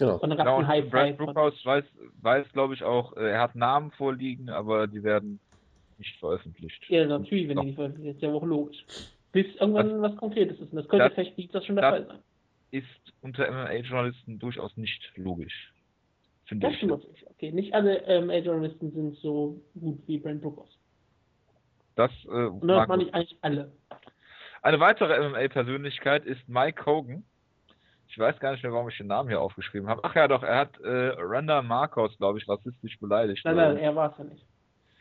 Genau. 0.00 0.18
Gab 0.18 0.30
Genau, 0.30 0.58
und 0.58 0.64
Brad 0.64 0.66
High 0.68 0.90
Five. 0.90 1.16
Brookhouse 1.16 1.64
weiß, 1.64 1.84
weiß 2.22 2.52
glaube 2.52 2.74
ich, 2.74 2.82
auch, 2.82 3.16
äh, 3.16 3.30
er 3.30 3.40
hat 3.42 3.54
Namen 3.54 3.90
vorliegen, 3.92 4.48
aber 4.50 4.86
die 4.86 5.02
werden 5.04 5.38
nicht 5.98 6.18
veröffentlicht. 6.18 6.82
Ja, 6.88 7.06
natürlich, 7.06 7.48
wenn 7.48 7.56
Doch. 7.56 7.62
die 7.62 7.66
nicht 7.68 7.76
veröffentlicht, 7.76 8.16
ist 8.16 8.22
ja 8.22 8.30
auch 8.32 8.42
logisch. 8.44 8.84
Bis 9.32 9.46
irgendwann 9.56 10.02
was 10.02 10.16
Konkretes 10.16 10.58
ist. 10.58 10.72
Und 10.72 10.76
das 10.76 10.88
könnte 10.88 11.04
Das- 11.04 11.14
vielleicht 11.14 11.36
Dienstag 11.36 11.64
schon 11.64 11.76
der 11.76 11.90
das- 11.90 11.98
Fall 12.00 12.06
sein. 12.08 12.22
Ist 12.72 13.12
unter 13.22 13.46
MMA-Journalisten 13.48 14.38
durchaus 14.38 14.76
nicht 14.76 15.12
logisch. 15.16 15.72
Finde 16.46 16.66
Das 16.66 16.72
ich. 16.72 16.78
stimmt 16.78 16.92
natürlich. 16.92 17.26
Okay, 17.30 17.52
nicht 17.52 17.74
alle 17.74 17.98
ähm, 18.06 18.30
A-Journalisten 18.30 18.90
sind 18.92 19.16
so 19.18 19.60
gut 19.78 19.98
wie 20.06 20.18
Brent 20.18 20.40
Brooks. 20.42 20.70
Das, 21.96 22.10
äh, 22.24 22.28
Und 22.28 22.60
das 22.66 22.76
mag 22.78 22.88
meine 22.88 23.02
ich 23.04 23.14
eigentlich 23.14 23.36
alle. 23.42 23.72
Eine 24.62 24.80
weitere 24.80 25.14
MMA-Persönlichkeit 25.28 26.24
ist 26.24 26.48
Mike 26.48 26.86
Hogan. 26.86 27.24
Ich 28.10 28.18
weiß 28.18 28.38
gar 28.40 28.52
nicht 28.52 28.62
mehr, 28.64 28.72
warum 28.72 28.88
ich 28.88 28.98
den 28.98 29.06
Namen 29.06 29.28
hier 29.28 29.40
aufgeschrieben 29.40 29.88
habe. 29.88 30.00
Ach 30.02 30.14
ja, 30.16 30.26
doch, 30.26 30.42
er 30.42 30.56
hat 30.58 30.80
äh, 30.80 31.12
Randa 31.16 31.62
Marcos, 31.62 32.16
glaube 32.18 32.38
ich, 32.38 32.48
rassistisch 32.48 32.98
beleidigt. 32.98 33.44
Nein, 33.44 33.56
nein, 33.56 33.76
er 33.76 33.94
war 33.94 34.10
es 34.10 34.18
ja 34.18 34.24
nicht. 34.24 34.44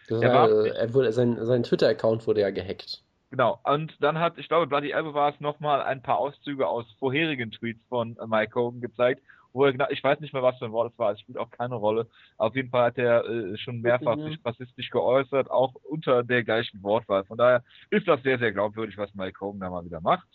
Er 0.09 0.33
war, 0.33 0.49
äh, 0.49 0.69
er 0.69 0.93
wurde, 0.93 1.11
sein 1.11 1.43
sein 1.45 1.63
Twitter-Account 1.63 2.25
wurde 2.27 2.41
ja 2.41 2.49
gehackt. 2.51 3.03
Genau. 3.31 3.59
Und 3.63 3.95
dann 4.01 4.19
hat, 4.19 4.37
ich 4.37 4.47
glaube, 4.47 4.65
Bloody 4.67 4.91
Elbow 4.91 5.13
war 5.13 5.33
es 5.33 5.39
nochmal 5.39 5.81
ein 5.83 6.01
paar 6.01 6.17
Auszüge 6.17 6.67
aus 6.67 6.85
vorherigen 6.97 7.51
Tweets 7.51 7.79
von 7.89 8.17
äh, 8.17 8.25
Mike 8.27 8.53
Hogan 8.55 8.81
gezeigt, 8.81 9.21
wo 9.53 9.65
er, 9.65 9.71
genau- 9.71 9.89
ich 9.89 10.03
weiß 10.03 10.19
nicht 10.19 10.33
mehr, 10.33 10.41
was 10.43 10.57
für 10.57 10.65
ein 10.65 10.71
Wort 10.71 10.91
es 10.93 10.97
war, 10.99 11.11
es 11.11 11.19
spielt 11.19 11.37
auch 11.37 11.49
keine 11.51 11.75
Rolle. 11.75 12.07
Auf 12.37 12.55
jeden 12.55 12.69
Fall 12.69 12.85
hat 12.85 12.97
er 12.97 13.23
äh, 13.25 13.57
schon 13.57 13.81
mehrfach 13.81 14.17
Ja. 14.17 14.23
sich 14.25 14.39
rassistisch 14.43 14.89
geäußert, 14.91 15.49
auch 15.51 15.73
unter 15.83 16.23
der 16.23 16.43
gleichen 16.43 16.81
Wortwahl. 16.83 17.23
Von 17.25 17.37
daher 17.37 17.63
ist 17.91 18.07
das 18.07 18.21
sehr, 18.23 18.39
sehr 18.39 18.51
glaubwürdig, 18.51 18.97
was 18.97 19.13
Mike 19.15 19.39
Hogan 19.41 19.59
da 19.59 19.69
mal 19.69 19.85
wieder 19.85 20.01
macht. 20.01 20.27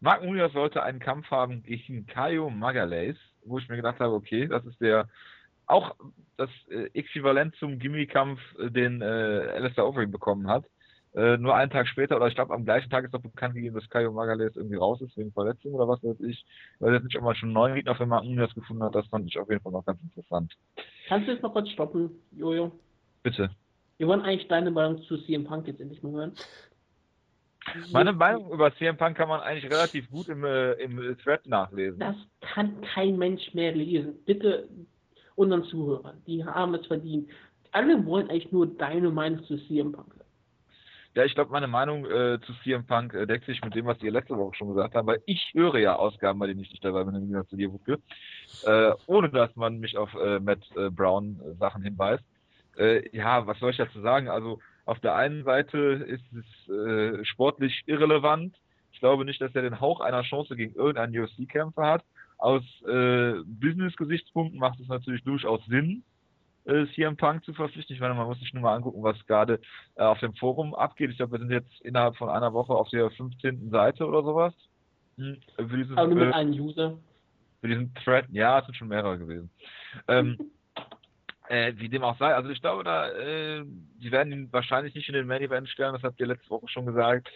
Mark 0.00 0.24
Munoz 0.24 0.52
sollte 0.52 0.82
einen 0.82 1.00
Kampf 1.00 1.30
haben 1.30 1.62
gegen 1.62 2.06
Caio 2.06 2.50
Magalhães, 2.50 3.16
wo 3.44 3.58
ich 3.58 3.68
mir 3.68 3.76
gedacht 3.76 4.00
habe, 4.00 4.14
okay, 4.14 4.46
das 4.46 4.64
ist 4.64 4.80
der 4.80 5.08
auch 5.66 5.94
das 6.36 6.50
äh, 6.70 6.88
Äquivalent 6.94 7.54
zum 7.56 7.78
Gimmie-Kampf, 7.78 8.40
äh, 8.58 8.70
den 8.70 9.02
äh, 9.02 9.04
Alistair 9.04 9.86
Overeem 9.86 10.10
bekommen 10.10 10.48
hat. 10.48 10.64
Äh, 11.14 11.36
nur 11.36 11.54
einen 11.54 11.70
Tag 11.70 11.88
später, 11.88 12.16
oder 12.16 12.28
ich 12.28 12.34
glaube 12.34 12.54
am 12.54 12.64
gleichen 12.64 12.90
Tag 12.90 13.04
ist 13.04 13.12
doch 13.12 13.20
bekannt 13.20 13.54
gegeben, 13.54 13.74
dass 13.74 13.88
Caio 13.88 14.12
Magalhães 14.12 14.56
irgendwie 14.56 14.76
raus 14.76 15.00
ist 15.00 15.16
wegen 15.16 15.32
Verletzung 15.32 15.74
oder 15.74 15.88
was 15.88 16.02
weiß 16.02 16.20
ich. 16.20 16.44
Weil 16.78 16.94
jetzt 16.94 17.04
nicht 17.04 17.16
immer 17.16 17.34
schon 17.34 17.48
einen 17.48 17.54
neuen 17.54 17.74
Gegner 17.74 17.94
für 17.94 18.06
Mark 18.06 18.24
Munoz 18.24 18.54
gefunden 18.54 18.82
hat, 18.82 18.94
das 18.94 19.06
fand 19.08 19.26
ich 19.26 19.38
auf 19.38 19.48
jeden 19.48 19.62
Fall 19.62 19.72
noch 19.72 19.84
ganz 19.84 20.00
interessant. 20.02 20.54
Kannst 21.08 21.28
du 21.28 21.32
jetzt 21.32 21.42
mal 21.42 21.52
kurz 21.52 21.70
stoppen, 21.70 22.10
Jojo? 22.32 22.72
Bitte. 23.22 23.50
Wir 23.98 24.06
wollen 24.06 24.22
eigentlich 24.22 24.48
deine 24.48 24.70
Meinung 24.70 25.02
zu 25.02 25.18
CM 25.18 25.44
Punk 25.44 25.66
jetzt 25.66 25.80
endlich 25.80 26.02
mal 26.02 26.12
hören. 26.12 26.32
Meine 27.92 28.12
Meinung 28.12 28.50
über 28.50 28.74
CM 28.76 28.96
Punk 28.96 29.16
kann 29.16 29.28
man 29.28 29.40
eigentlich 29.40 29.70
relativ 29.72 30.10
gut 30.10 30.28
im, 30.28 30.44
äh, 30.44 30.72
im 30.74 31.16
Thread 31.18 31.46
nachlesen. 31.46 31.98
Das 31.98 32.16
kann 32.40 32.80
kein 32.82 33.16
Mensch 33.16 33.54
mehr 33.54 33.72
lesen. 33.72 34.14
Bitte 34.24 34.68
unseren 35.34 35.64
Zuhörern, 35.64 36.22
die 36.26 36.44
haben 36.44 36.74
es 36.74 36.86
verdient. 36.86 37.30
Alle 37.72 38.04
wollen 38.06 38.28
eigentlich 38.30 38.50
nur 38.52 38.66
deine 38.66 39.10
Meinung 39.10 39.44
zu 39.44 39.56
CM 39.66 39.92
Punk. 39.92 40.14
Ja, 41.14 41.24
ich 41.24 41.34
glaube, 41.34 41.50
meine 41.50 41.66
Meinung 41.66 42.04
äh, 42.06 42.38
zu 42.46 42.52
CM 42.62 42.86
Punk 42.86 43.14
äh, 43.14 43.26
deckt 43.26 43.46
sich 43.46 43.62
mit 43.64 43.74
dem, 43.74 43.86
was 43.86 44.00
ihr 44.02 44.12
letzte 44.12 44.36
Woche 44.36 44.54
schon 44.54 44.68
gesagt 44.68 44.94
habt, 44.94 45.06
weil 45.06 45.22
ich 45.26 45.50
höre 45.52 45.78
ja 45.78 45.96
Ausgaben, 45.96 46.38
bei 46.38 46.46
denen 46.46 46.60
ich 46.60 46.70
nicht 46.70 46.84
dabei 46.84 47.04
bin, 47.04 47.14
im 47.14 47.22
Gegensatz 47.22 47.48
zu 47.48 47.56
dir, 47.56 47.72
Wuke, 47.72 47.98
äh, 48.64 48.92
ohne 49.06 49.28
dass 49.30 49.54
man 49.56 49.78
mich 49.78 49.96
auf 49.96 50.14
äh, 50.14 50.38
Matt 50.38 50.60
äh, 50.76 50.90
Brown 50.90 51.40
äh, 51.40 51.54
Sachen 51.58 51.82
hinweist. 51.82 52.22
Äh, 52.76 53.16
ja, 53.16 53.46
was 53.46 53.58
soll 53.58 53.70
ich 53.70 53.78
dazu 53.78 54.00
sagen? 54.00 54.28
Also 54.28 54.60
auf 54.88 55.00
der 55.00 55.14
einen 55.16 55.44
Seite 55.44 55.78
ist 55.78 56.24
es 56.32 56.74
äh, 56.74 57.22
sportlich 57.26 57.82
irrelevant. 57.84 58.56
Ich 58.90 59.00
glaube 59.00 59.26
nicht, 59.26 59.38
dass 59.38 59.54
er 59.54 59.60
den 59.60 59.82
Hauch 59.82 60.00
einer 60.00 60.22
Chance 60.22 60.56
gegen 60.56 60.74
irgendeinen 60.74 61.14
UFC-Kämpfer 61.18 61.86
hat. 61.86 62.04
Aus 62.38 62.62
äh, 62.86 63.34
Business-Gesichtspunkten 63.44 64.58
macht 64.58 64.80
es 64.80 64.88
natürlich 64.88 65.22
durchaus 65.24 65.62
Sinn, 65.66 66.04
äh, 66.64 66.86
CM 66.94 67.18
Punk 67.18 67.44
zu 67.44 67.52
verpflichten. 67.52 67.94
Ich 67.94 68.00
meine, 68.00 68.14
man 68.14 68.26
muss 68.26 68.38
sich 68.38 68.54
nur 68.54 68.62
mal 68.62 68.74
angucken, 68.74 69.02
was 69.02 69.22
gerade 69.26 69.60
äh, 69.96 70.04
auf 70.04 70.20
dem 70.20 70.32
Forum 70.34 70.74
abgeht. 70.74 71.10
Ich 71.10 71.18
glaube, 71.18 71.32
wir 71.32 71.40
sind 71.40 71.50
jetzt 71.50 71.82
innerhalb 71.82 72.16
von 72.16 72.30
einer 72.30 72.54
Woche 72.54 72.72
auf 72.72 72.88
der 72.88 73.10
15. 73.10 73.68
Seite 73.68 74.06
oder 74.06 74.22
sowas. 74.22 74.54
Hm, 75.18 75.36
für, 75.56 75.76
dieses, 75.76 75.98
Aber 75.98 76.08
nur 76.08 76.24
mit 76.24 76.30
äh, 76.30 76.32
einem 76.32 76.52
User. 76.52 76.96
für 77.60 77.68
diesen 77.68 77.92
Thread. 77.94 78.24
Ja, 78.30 78.60
es 78.60 78.64
sind 78.64 78.74
schon 78.74 78.88
mehrere 78.88 79.18
gewesen. 79.18 79.50
Ähm, 80.08 80.38
äh, 81.48 81.72
wie 81.76 81.88
dem 81.88 82.02
auch 82.02 82.18
sei. 82.18 82.34
Also 82.34 82.50
ich 82.50 82.60
glaube, 82.60 82.84
da, 82.84 83.10
äh, 83.10 83.64
die 83.64 84.12
werden 84.12 84.32
ihn 84.32 84.52
wahrscheinlich 84.52 84.94
nicht 84.94 85.08
in 85.08 85.14
den 85.14 85.26
Main 85.26 85.42
Event 85.42 85.68
stellen, 85.68 85.94
das 85.94 86.02
habt 86.02 86.20
ihr 86.20 86.26
letzte 86.26 86.50
Woche 86.50 86.68
schon 86.68 86.86
gesagt. 86.86 87.28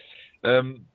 Ähm, 0.43 0.87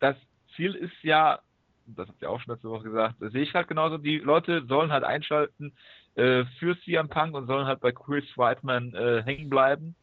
das 0.00 0.16
Ziel 0.54 0.74
ist 0.74 1.02
ja, 1.02 1.40
das 1.86 2.08
habt 2.08 2.20
ihr 2.20 2.30
auch 2.30 2.40
schon 2.40 2.52
letzte 2.52 2.68
Woche 2.68 2.84
gesagt, 2.84 3.16
sehe 3.20 3.42
ich 3.42 3.54
halt 3.54 3.68
genauso, 3.68 3.98
die 3.98 4.18
Leute 4.18 4.64
sollen 4.66 4.92
halt 4.92 5.04
einschalten, 5.04 5.72
äh, 6.14 6.44
für 6.58 6.78
CM 6.80 7.08
Punk 7.08 7.34
und 7.34 7.46
sollen 7.46 7.66
halt 7.66 7.80
bei 7.80 7.92
Chris 7.92 8.24
Whiteman 8.36 8.94
äh, 8.94 9.22
hängen 9.22 9.48
bleiben. 9.48 9.94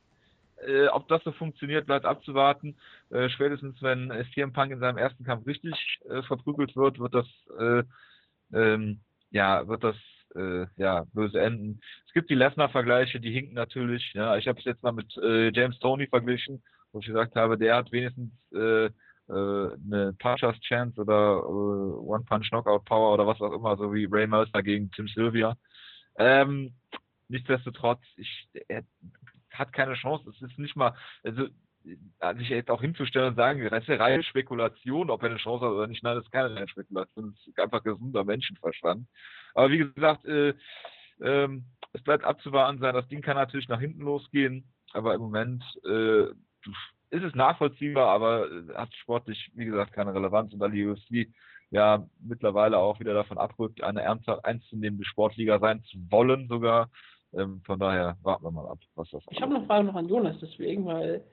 Äh, 0.65 0.87
ob 0.87 1.07
das 1.07 1.23
so 1.23 1.31
funktioniert, 1.31 1.85
bleibt 1.85 2.05
abzuwarten. 2.05 2.75
Äh, 3.11 3.29
spätestens 3.29 3.81
wenn 3.81 4.11
CM 4.33 4.51
Punk 4.53 4.71
in 4.71 4.79
seinem 4.79 4.97
ersten 4.97 5.23
Kampf 5.23 5.45
richtig 5.45 5.99
äh, 6.09 6.23
verprügelt 6.23 6.75
wird, 6.75 6.99
wird 6.99 7.13
das 7.13 7.27
äh, 7.59 7.83
ähm, 8.53 8.99
ja 9.29 9.67
wird 9.67 9.83
das 9.83 9.95
äh, 10.35 10.65
ja 10.77 11.05
böse 11.13 11.39
enden. 11.39 11.81
Es 12.07 12.13
gibt 12.13 12.29
die 12.29 12.35
Lesnar-Vergleiche, 12.35 13.19
die 13.19 13.31
hinken 13.31 13.55
natürlich. 13.55 14.13
Ja, 14.13 14.37
ich 14.37 14.47
habe 14.47 14.59
es 14.59 14.65
jetzt 14.65 14.83
mal 14.83 14.91
mit 14.91 15.15
äh, 15.17 15.51
James 15.53 15.79
Tony 15.79 16.07
verglichen, 16.07 16.63
wo 16.91 16.99
ich 16.99 17.05
gesagt 17.05 17.35
habe, 17.35 17.57
der 17.57 17.75
hat 17.75 17.91
wenigstens 17.91 18.31
äh, 18.53 18.85
äh, 18.85 18.91
eine 19.29 20.15
Punchers 20.19 20.59
Chance 20.61 20.99
oder 21.01 21.39
äh, 21.43 22.07
One 22.07 22.23
Punch 22.25 22.49
Knockout 22.49 22.85
Power 22.85 23.13
oder 23.13 23.27
was 23.27 23.39
auch 23.41 23.53
immer, 23.53 23.77
so 23.77 23.93
wie 23.93 24.07
Ray 24.09 24.27
Mercer 24.27 24.63
gegen 24.63 24.91
Tim 24.91 25.07
Sylvia. 25.07 25.55
Ähm, 26.17 26.73
nichtsdestotrotz, 27.27 28.01
ich, 28.17 28.49
er 28.67 28.83
hat 29.53 29.71
keine 29.73 29.93
Chance. 29.93 30.29
Es 30.29 30.41
ist 30.41 30.57
nicht 30.57 30.75
mal, 30.75 30.95
also 31.23 31.47
sich 31.83 32.49
jetzt 32.49 32.69
auch 32.69 32.81
hinzustellen 32.81 33.29
und 33.29 33.35
sagen, 33.35 33.67
das 33.69 33.83
ist 33.83 33.89
eine 33.89 33.99
reine 33.99 34.23
Spekulation, 34.23 35.09
ob 35.09 35.23
er 35.23 35.29
eine 35.29 35.39
Chance 35.39 35.65
hat 35.65 35.71
oder 35.71 35.87
nicht. 35.87 36.03
Nein, 36.03 36.15
das 36.15 36.25
ist 36.25 36.31
keine 36.31 36.53
reine 36.53 36.67
Spekulation. 36.67 37.31
Das 37.31 37.47
ist 37.47 37.59
einfach 37.59 37.83
gesunder 37.83 38.23
Menschenverstand. 38.23 39.07
Aber 39.53 39.69
wie 39.71 39.77
gesagt, 39.79 40.25
äh, 40.25 40.53
ähm, 41.21 41.65
es 41.93 42.03
bleibt 42.03 42.23
abzuwarten 42.23 42.79
sein. 42.79 42.93
Das 42.93 43.07
Ding 43.07 43.21
kann 43.21 43.35
natürlich 43.35 43.67
nach 43.67 43.79
hinten 43.79 44.01
losgehen, 44.01 44.71
aber 44.93 45.13
im 45.15 45.21
Moment 45.21 45.63
äh, 45.85 46.25
ist 47.11 47.23
es 47.23 47.33
nachvollziehbar, 47.33 48.09
aber 48.09 48.47
hat 48.75 48.93
sportlich, 48.95 49.51
wie 49.55 49.65
gesagt, 49.65 49.93
keine 49.93 50.13
Relevanz. 50.13 50.53
Und 50.53 50.59
da 50.59 50.67
die 50.67 50.85
UFC 50.85 51.27
ja 51.71 52.05
mittlerweile 52.19 52.77
auch 52.77 52.99
wieder 52.99 53.13
davon 53.13 53.37
abrückt, 53.37 53.83
eine 53.83 54.01
ernsthaft 54.01 54.45
ernstzunehmende 54.45 55.05
Sportliga 55.05 55.59
sein 55.59 55.83
zu 55.83 55.97
wollen 56.09 56.47
sogar. 56.47 56.89
Ähm, 57.33 57.61
von 57.65 57.79
daher 57.79 58.17
warten 58.23 58.43
wir 58.43 58.51
mal 58.51 58.67
ab, 58.67 58.79
was 58.95 59.09
das 59.11 59.23
Ich 59.29 59.41
habe 59.41 59.55
eine 59.55 59.65
Frage 59.65 59.85
noch 59.85 59.95
an 59.95 60.07
Jonas, 60.09 60.37
deswegen, 60.41 60.85
weil 60.85 61.23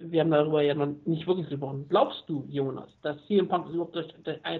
wir 0.00 0.20
haben 0.20 0.30
darüber 0.30 0.62
ja 0.62 0.74
noch 0.74 0.88
nicht 1.04 1.26
wirklich 1.26 1.48
gesprochen. 1.48 1.86
Glaubst 1.88 2.24
du, 2.28 2.44
Jonas, 2.48 2.88
dass 3.02 3.16
CM 3.26 3.48
Punk 3.48 3.66
es 3.68 3.74
überhaupt 3.74 3.96
durch, 3.96 4.14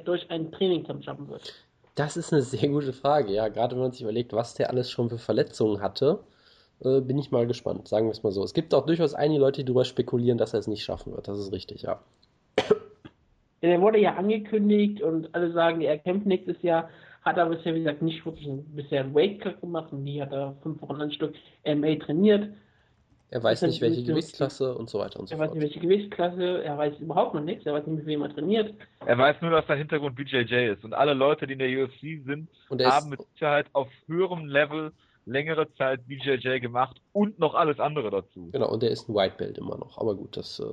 durch 0.04 0.30
einen 0.30 0.50
Trainingcamp 0.52 1.04
schaffen 1.04 1.28
wird? 1.28 1.52
Das 1.94 2.16
ist 2.16 2.32
eine 2.32 2.42
sehr 2.42 2.68
gute 2.68 2.92
Frage, 2.92 3.32
ja. 3.32 3.48
Gerade 3.48 3.74
wenn 3.74 3.82
man 3.82 3.92
sich 3.92 4.02
überlegt, 4.02 4.32
was 4.32 4.54
der 4.54 4.70
alles 4.70 4.90
schon 4.90 5.08
für 5.08 5.18
Verletzungen 5.18 5.80
hatte, 5.80 6.20
äh, 6.80 7.00
bin 7.00 7.18
ich 7.18 7.30
mal 7.30 7.46
gespannt, 7.46 7.88
sagen 7.88 8.06
wir 8.06 8.12
es 8.12 8.22
mal 8.22 8.32
so. 8.32 8.42
Es 8.44 8.54
gibt 8.54 8.74
auch 8.74 8.86
durchaus 8.86 9.14
einige 9.14 9.40
Leute, 9.40 9.60
die 9.60 9.64
darüber 9.64 9.84
spekulieren, 9.84 10.38
dass 10.38 10.54
er 10.54 10.60
es 10.60 10.68
nicht 10.68 10.84
schaffen 10.84 11.12
wird. 11.12 11.28
Das 11.28 11.38
ist 11.38 11.52
richtig, 11.52 11.82
ja. 11.82 12.00
Ja, 13.60 13.70
der 13.70 13.80
wurde 13.80 13.98
ja 13.98 14.14
angekündigt 14.14 15.02
und 15.02 15.34
alle 15.34 15.50
sagen, 15.50 15.80
er 15.80 15.98
kämpft 15.98 16.28
nächstes 16.28 16.62
Jahr, 16.62 16.88
hat 17.22 17.40
aber 17.40 17.56
bisher, 17.56 17.74
wie 17.74 17.80
gesagt, 17.80 18.02
nicht 18.02 18.24
wirklich 18.24 18.46
ein, 18.46 18.64
bisher 18.66 19.00
einen 19.00 19.16
Weight-Cut 19.16 19.60
gemacht 19.60 19.92
und 19.92 20.04
die 20.04 20.22
hat 20.22 20.30
er 20.30 20.54
fünf 20.62 20.80
Wochen 20.80 21.02
ein 21.02 21.10
Stück 21.10 21.34
MA 21.66 21.96
trainiert. 21.96 22.50
Er 23.30 23.42
weiß 23.42 23.62
nicht, 23.62 23.80
welche 23.82 24.02
Gewichtsklasse 24.04 24.74
und 24.74 24.88
so 24.88 24.98
weiter 24.98 25.20
und 25.20 25.28
so 25.28 25.36
fort. 25.36 25.40
Er 25.40 25.48
weiß 25.48 25.54
nicht, 25.54 25.62
welche 25.62 25.80
Gewichtsklasse, 25.80 26.64
er 26.64 26.78
weiß 26.78 26.98
überhaupt 26.98 27.34
noch 27.34 27.42
nichts, 27.42 27.66
er 27.66 27.74
weiß 27.74 27.86
nicht, 27.86 27.96
mit 27.96 28.06
wem 28.06 28.22
er 28.22 28.32
trainiert. 28.32 28.74
Er 29.04 29.18
weiß 29.18 29.42
nur, 29.42 29.50
dass 29.50 29.66
sein 29.66 29.78
Hintergrund 29.78 30.16
BJJ 30.16 30.72
ist 30.72 30.84
und 30.84 30.94
alle 30.94 31.12
Leute, 31.12 31.46
die 31.46 31.52
in 31.52 31.58
der 31.58 31.68
UFC 31.68 32.24
sind, 32.24 32.48
haben 32.84 33.10
mit 33.10 33.20
Sicherheit 33.34 33.66
auf 33.74 33.88
höherem 34.06 34.46
Level 34.46 34.92
längere 35.26 35.70
Zeit 35.74 36.06
BJJ 36.06 36.60
gemacht 36.60 37.02
und 37.12 37.38
noch 37.38 37.54
alles 37.54 37.78
andere 37.80 38.10
dazu. 38.10 38.48
Genau, 38.50 38.70
und 38.70 38.82
er 38.82 38.90
ist 38.90 39.08
ein 39.10 39.14
White 39.14 39.36
Belt 39.36 39.58
immer 39.58 39.76
noch, 39.76 39.98
aber 39.98 40.14
gut, 40.14 40.34
das 40.34 40.58
äh, 40.58 40.64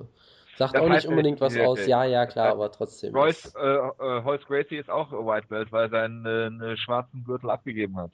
sagt 0.56 0.76
das 0.76 0.82
auch 0.82 0.88
nicht 0.88 1.08
unbedingt 1.08 1.42
was 1.42 1.54
BJJ. 1.54 1.66
aus. 1.66 1.86
Ja, 1.86 2.06
ja, 2.06 2.26
klar, 2.26 2.52
aber 2.52 2.72
trotzdem. 2.72 3.14
Royce, 3.14 3.54
äh, 3.56 3.68
äh, 3.68 4.24
Hoyce 4.24 4.46
Gracie 4.46 4.78
ist 4.78 4.90
auch 4.90 5.12
White 5.12 5.48
Belt, 5.50 5.74
weil 5.74 5.88
er 5.88 5.90
seinen 5.90 6.62
äh, 6.62 6.78
schwarzen 6.78 7.26
Gürtel 7.26 7.50
abgegeben 7.50 7.98
hat. 7.98 8.12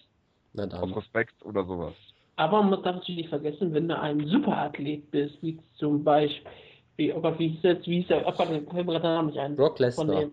Na 0.54 0.66
dann. 0.66 0.82
Auf 0.82 0.98
Respekt 0.98 1.36
oder 1.46 1.64
sowas. 1.64 1.94
Aber 2.36 2.64
man 2.64 2.82
darf 2.84 2.96
natürlich 2.96 3.22
nicht 3.22 3.30
vergessen, 3.30 3.74
wenn 3.74 3.88
du 3.88 4.00
ein 4.00 4.26
Superathlet 4.28 5.12
bist, 5.12 5.42
wie 5.42 5.60
zum 5.76 6.04
Beispiel, 6.04 7.14
oh 7.14 7.22
Gott, 7.22 7.38
wie 7.40 7.50
hieß 7.50 7.64
jetzt, 7.64 7.88
wie 7.88 8.00
hieß 8.00 8.08
der, 8.08 8.28
oh 8.28 8.32
Gott, 8.32 8.48
fällt 8.48 8.74
mir 8.74 8.84
gerade 8.84 9.02
der 9.02 9.16
Name 9.16 9.28
nicht 9.28 9.40
ein. 9.40 9.56
Brock 9.56 9.80
Lesnar. 9.80 10.30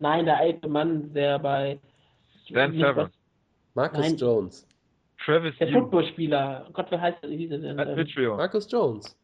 Nein, 0.00 0.24
der 0.24 0.38
alte 0.38 0.68
Mann, 0.68 1.12
der 1.12 1.38
bei... 1.38 1.78
Dan 2.50 2.72
Severn. 2.72 3.10
Marcus 3.74 4.00
nein, 4.00 4.16
Jones. 4.16 4.66
Travis 5.24 5.56
Der 5.58 5.68
Footballspieler. 5.68 6.66
Oh 6.68 6.72
Gott, 6.72 6.86
wer 6.90 7.00
heißt 7.00 7.22
der? 7.22 7.30
Hieß 7.30 7.50
er 7.50 7.58
denn? 7.58 7.78
Ähm, 7.78 8.36
Marcus 8.36 8.70
Jones. 8.70 9.18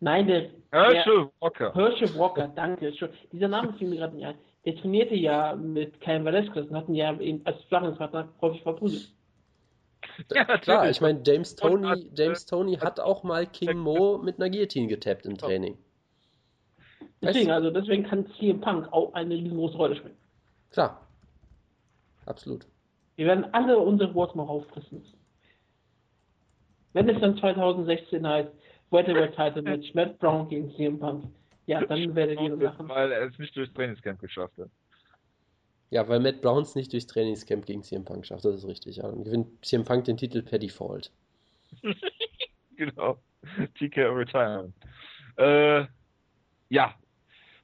Nein, 0.00 0.26
der... 0.26 0.50
Herschel 0.72 1.28
Walker. 1.40 1.74
Herschel 1.74 2.18
Walker, 2.18 2.48
danke. 2.48 2.92
Dieser 3.32 3.48
Name 3.48 3.72
fiel 3.74 3.88
mir 3.88 3.96
gerade 3.96 4.16
nicht 4.16 4.26
ein. 4.26 4.36
Der 4.64 4.76
trainierte 4.76 5.14
ja 5.14 5.54
mit 5.56 6.00
Cain 6.00 6.24
Velasquez 6.24 6.68
und 6.68 6.76
hatten 6.76 6.94
ja 6.94 7.18
eben 7.18 7.40
als 7.44 7.62
Flachenspartner 7.64 8.28
häufig 8.40 8.62
verprügelt. 8.62 9.12
Ja, 10.34 10.58
klar, 10.58 10.90
ich 10.90 11.00
meine, 11.00 11.20
James 11.24 11.56
Tony, 11.56 12.10
James 12.14 12.46
Tony 12.46 12.76
hat 12.76 13.00
auch 13.00 13.22
mal 13.22 13.46
King 13.52 13.78
Mo 13.78 14.18
mit 14.18 14.38
einer 14.38 14.50
Guillotine 14.50 14.88
getappt 14.88 15.26
im 15.26 15.36
Training. 15.36 15.78
Deswegen, 17.22 17.50
also 17.50 17.70
deswegen 17.70 18.04
kann 18.04 18.26
CM 18.38 18.60
Punk 18.60 18.90
auch 18.92 19.12
eine 19.12 19.34
riesengroße 19.34 19.76
Rolle 19.76 19.96
spielen. 19.96 20.16
Klar. 20.70 21.06
Absolut. 22.26 22.66
Wir 23.16 23.26
werden 23.26 23.52
alle 23.52 23.78
unsere 23.78 24.14
Worte 24.14 24.38
noch 24.38 24.48
auffressen 24.48 24.98
müssen. 24.98 25.18
Wenn 26.92 27.08
es 27.08 27.20
dann 27.20 27.36
2016 27.36 28.26
heißt, 28.26 28.50
Welterweight 28.90 29.36
Title 29.36 29.62
Match, 29.62 29.94
Matt 29.94 30.18
Brown 30.18 30.48
gegen 30.48 30.74
CM 30.74 30.98
Punk, 30.98 31.24
ja, 31.66 31.84
dann 31.84 32.14
werdet 32.14 32.40
ihr 32.40 32.56
lachen. 32.56 32.88
Weil 32.88 33.12
er 33.12 33.28
es 33.28 33.38
nicht 33.38 33.54
durchs 33.56 33.72
Trainingscamp 33.74 34.20
geschafft 34.20 34.56
hat. 34.58 34.70
Ja, 35.90 36.08
weil 36.08 36.20
Matt 36.20 36.40
Browns 36.40 36.76
nicht 36.76 36.92
durchs 36.92 37.08
Trainingscamp 37.08 37.66
gegen 37.66 37.82
CM 37.82 38.04
Punk 38.04 38.24
schafft, 38.24 38.44
das 38.44 38.54
ist 38.54 38.66
richtig. 38.66 38.96
Ja. 38.96 39.08
Dann 39.08 39.24
gewinnt 39.24 39.64
CM 39.64 39.84
Punk 39.84 40.04
den 40.04 40.16
Titel 40.16 40.42
per 40.42 40.58
Default. 40.58 41.10
genau. 42.76 43.18
TK 43.74 43.96
Retirement. 43.96 44.74
Äh, 45.36 45.84
ja. 46.68 46.94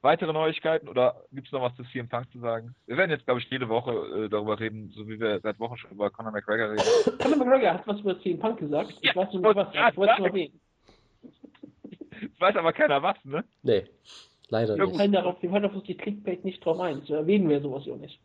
Weitere 0.03 0.33
Neuigkeiten 0.33 0.89
oder 0.89 1.25
gibt 1.33 1.47
es 1.47 1.53
noch 1.53 1.63
was 1.63 1.75
zu 1.75 1.83
CM 1.85 2.09
Punk 2.09 2.31
zu 2.31 2.39
sagen? 2.39 2.75
Wir 2.87 2.97
werden 2.97 3.11
jetzt, 3.11 3.25
glaube 3.25 3.41
ich, 3.41 3.51
jede 3.51 3.69
Woche 3.69 3.93
äh, 3.93 4.29
darüber 4.29 4.59
reden, 4.59 4.91
so 4.91 5.09
wie 5.09 5.19
wir 5.19 5.41
seit 5.41 5.59
Wochen 5.59 5.77
schon 5.77 5.91
über 5.91 6.11
Conor 6.11 6.33
McGregor 6.33 6.71
reden. 6.71 7.19
Conor 7.19 7.39
McGregor 7.39 7.75
hat 7.75 7.87
was 7.87 8.01
über 8.01 8.21
CM 8.21 8.39
Punk 8.39 8.59
gesagt. 8.59 8.91
Ich 9.01 9.03
ja, 9.03 9.17
weiß 9.17 9.33
nicht, 9.33 9.43
was. 9.43 9.69
Ich 9.73 9.97
wollte 9.97 10.13
es 10.13 10.19
nur 10.19 10.33
weiß 12.39 12.57
aber 12.57 12.73
keiner 12.73 13.03
was, 13.03 13.17
ne? 13.25 13.45
Nee. 13.63 13.85
Leider 14.49 14.77
wir 14.77 14.87
nicht. 14.87 14.97
Fallen 14.97 15.13
darauf, 15.13 15.43
wir 15.43 15.51
fallen 15.51 15.63
darauf 15.63 15.83
die 15.83 15.97
Clickbait 15.97 16.45
nicht 16.45 16.65
drauf 16.65 16.79
ein. 16.81 17.03
So 17.03 17.15
erwähnen 17.15 17.49
wir 17.49 17.61
sowas 17.61 17.85
ja 17.87 17.97
nicht. 17.97 18.21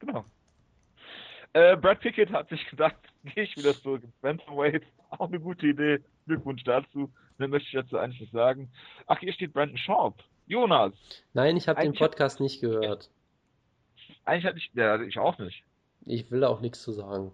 Genau. 0.00 0.24
Äh, 1.52 1.76
Brad 1.76 2.00
Pickett 2.00 2.32
hat 2.32 2.48
sich 2.48 2.68
gedacht, 2.68 2.96
gehe 3.24 3.44
ich 3.44 3.56
wieder 3.56 3.74
zurück 3.74 4.02
ins 4.02 4.16
Bantamweight. 4.20 4.82
Auch 5.10 5.28
eine 5.28 5.40
gute 5.40 5.66
Idee. 5.66 6.00
Glückwunsch 6.26 6.64
dazu. 6.64 7.12
Mehr 7.38 7.48
möchte 7.48 7.68
ich 7.68 7.74
dazu 7.74 7.98
eigentlich 7.98 8.20
nicht 8.20 8.32
sagen. 8.32 8.70
Ach, 9.06 9.18
hier 9.18 9.32
steht 9.32 9.52
Brandon 9.52 9.76
Sharp. 9.76 10.22
Jonas. 10.46 10.92
Nein, 11.34 11.56
ich 11.56 11.68
habe 11.68 11.80
den 11.82 11.94
Podcast 11.94 12.40
nicht 12.40 12.60
gehört. 12.60 13.10
Eigentlich 14.24 14.44
hatte 14.44 14.58
ich, 14.58 14.70
ja, 14.74 15.00
ich 15.00 15.18
auch 15.18 15.38
nicht. 15.38 15.64
Ich 16.04 16.30
will 16.30 16.40
da 16.40 16.48
auch 16.48 16.60
nichts 16.60 16.82
zu 16.82 16.92
sagen. 16.92 17.32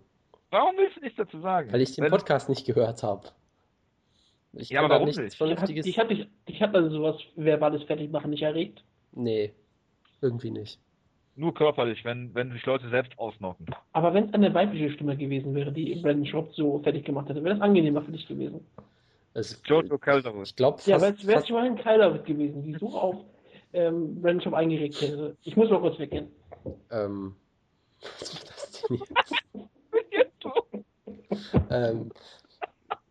Warum 0.50 0.76
willst 0.76 0.96
du 0.96 1.00
nichts 1.00 1.16
dazu 1.16 1.40
sagen? 1.40 1.72
Weil 1.72 1.80
ich 1.80 1.94
den 1.94 2.05
Wenn 2.05 2.10
Podcast 2.10 2.48
nicht 2.48 2.66
gehört 2.66 3.02
habe. 3.02 3.28
Ich 4.52 4.70
ja, 4.70 4.80
aber 4.80 4.90
warum 4.90 5.08
nicht? 5.08 5.34
Vernünftiges... 5.34 5.86
Ich 5.86 5.98
habe 5.98 6.14
dich, 6.14 6.26
ich 6.46 6.62
hab 6.62 6.74
also 6.74 6.90
sowas 6.90 7.16
verbales 7.36 7.82
Fertigmachen 7.84 8.30
nicht 8.30 8.42
erregt. 8.42 8.82
Nee, 9.12 9.52
irgendwie 10.20 10.50
nicht. 10.50 10.80
Nur 11.36 11.54
körperlich, 11.54 12.04
wenn, 12.04 12.34
wenn 12.34 12.50
sich 12.50 12.66
Leute 12.66 12.88
selbst 12.88 13.16
ausnocken. 13.18 13.66
Aber 13.92 14.12
wenn 14.12 14.24
es 14.24 14.34
eine 14.34 14.52
weibliche 14.54 14.90
Stimme 14.90 15.16
gewesen 15.16 15.54
wäre, 15.54 15.70
die 15.70 15.94
Brandon 15.96 16.26
Shop 16.26 16.52
so 16.54 16.80
fertig 16.80 17.04
gemacht 17.04 17.28
hätte, 17.28 17.44
wäre 17.44 17.54
das 17.54 17.62
angenehmer 17.62 18.02
für 18.02 18.10
dich 18.10 18.26
gewesen. 18.26 18.66
Es, 19.34 19.62
Jojo 19.64 19.98
Calderwood. 19.98 20.48
Ich 20.48 20.56
glaube 20.56 20.80
Ja, 20.86 21.00
wäre 21.00 21.14
es 21.14 21.46
schon 21.46 21.56
mal 21.56 21.66
ein 21.66 21.76
Calderwood 21.76 22.24
gewesen, 22.24 22.64
die 22.64 22.74
so 22.74 22.88
auf 22.88 23.16
ähm, 23.72 24.20
Brandon 24.20 24.40
Shop 24.40 24.54
eingeregt 24.54 25.00
hätte. 25.00 25.36
Ich 25.44 25.56
muss 25.56 25.70
mal 25.70 25.80
kurz 25.80 25.98
weggehen. 26.00 26.28
Ähm, 26.90 27.36
was 28.00 28.34
war 28.34 28.40
das 28.46 28.82
denn 28.88 28.98
jetzt? 30.10 30.46
ähm, 31.70 32.10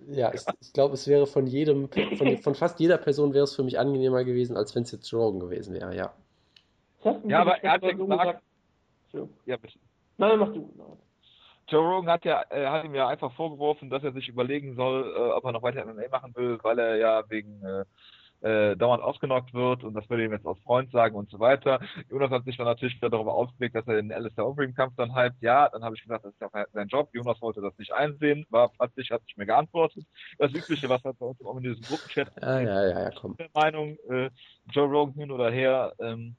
ja, 0.09 0.33
ich, 0.33 0.41
ich 0.61 0.73
glaube, 0.73 0.93
es 0.93 1.07
wäre 1.07 1.27
von 1.27 1.47
jedem, 1.47 1.89
von, 1.89 2.37
von, 2.37 2.55
fast 2.55 2.79
jeder 2.79 2.97
Person 2.97 3.33
wäre 3.33 3.43
es 3.43 3.55
für 3.55 3.63
mich 3.63 3.79
angenehmer 3.79 4.23
gewesen, 4.23 4.55
als 4.55 4.75
wenn 4.75 4.83
es 4.83 4.91
jetzt 4.91 5.13
Rogan 5.13 5.39
gewesen 5.39 5.73
wäre, 5.73 5.95
ja. 5.95 6.13
Ja, 7.25 7.41
aber 7.41 7.63
er 7.63 7.71
hat 7.71 7.83
ja 7.83 7.91
gesagt, 7.91 8.41
gesagt 9.11 9.29
ja, 9.45 9.57
bitte. 9.57 9.79
Nein, 10.17 10.39
mach 10.39 10.53
du. 10.53 10.69
Joe 11.69 11.81
Rogan 11.81 12.11
hat 12.11 12.25
ja, 12.25 12.41
er 12.49 12.71
hat 12.71 12.85
ihm 12.85 12.95
ja 12.95 13.07
einfach 13.07 13.31
vorgeworfen, 13.33 13.89
dass 13.89 14.03
er 14.03 14.13
sich 14.13 14.29
überlegen 14.29 14.75
soll, 14.75 15.13
äh, 15.15 15.31
ob 15.31 15.43
er 15.43 15.51
noch 15.51 15.63
weiter 15.63 15.85
MMA 15.85 16.07
machen 16.09 16.33
will, 16.35 16.57
weil 16.61 16.79
er 16.79 16.95
ja 16.95 17.29
wegen 17.29 17.61
äh, 17.63 17.83
äh, 18.41 18.75
dauernd 18.75 19.01
ausgenockt 19.03 19.53
wird 19.53 19.83
und 19.83 19.93
das 19.93 20.09
würde 20.09 20.25
ihm 20.25 20.31
jetzt 20.31 20.45
als 20.45 20.59
Freund 20.59 20.91
sagen 20.91 21.15
und 21.15 21.29
so 21.29 21.39
weiter. 21.39 21.79
Jonas 22.09 22.29
hat 22.31 22.45
sich 22.45 22.57
dann 22.57 22.65
natürlich 22.65 22.95
wieder 22.95 23.09
darüber 23.09 23.33
ausgelegt, 23.33 23.75
dass 23.75 23.87
er 23.87 23.95
den 23.95 24.11
Alistair 24.11 24.45
Overeem-Kampf 24.45 24.95
dann 24.95 25.15
hypt. 25.15 25.41
Ja, 25.41 25.69
dann 25.69 25.83
habe 25.83 25.95
ich 25.95 26.03
gesagt, 26.03 26.25
das 26.25 26.33
ist 26.33 26.41
ja 26.41 26.65
sein 26.73 26.87
Job. 26.87 27.09
Jonas 27.13 27.41
wollte 27.41 27.61
das 27.61 27.77
nicht 27.77 27.91
einsehen, 27.91 28.45
war 28.49 28.69
plötzlich, 28.69 29.11
hat 29.11 29.23
sich 29.23 29.37
mir 29.37 29.45
geantwortet. 29.45 30.05
Das 30.37 30.51
Übliche, 30.53 30.87
was 30.89 31.03
halt 31.03 31.17
bei 31.19 31.25
uns 31.25 31.39
in 31.39 31.63
diesem 31.63 31.81
Gruppenchat 31.81 32.31
ja, 32.41 32.59
ja, 32.61 32.87
ja, 32.87 33.01
ja, 33.03 33.11
komm. 33.11 33.35
Der 33.37 33.49
Meinung, 33.53 33.97
äh, 34.09 34.29
Joe 34.71 34.87
Rogan 34.87 35.15
hin 35.15 35.31
oder 35.31 35.49
her, 35.49 35.93
ähm, 35.99 36.35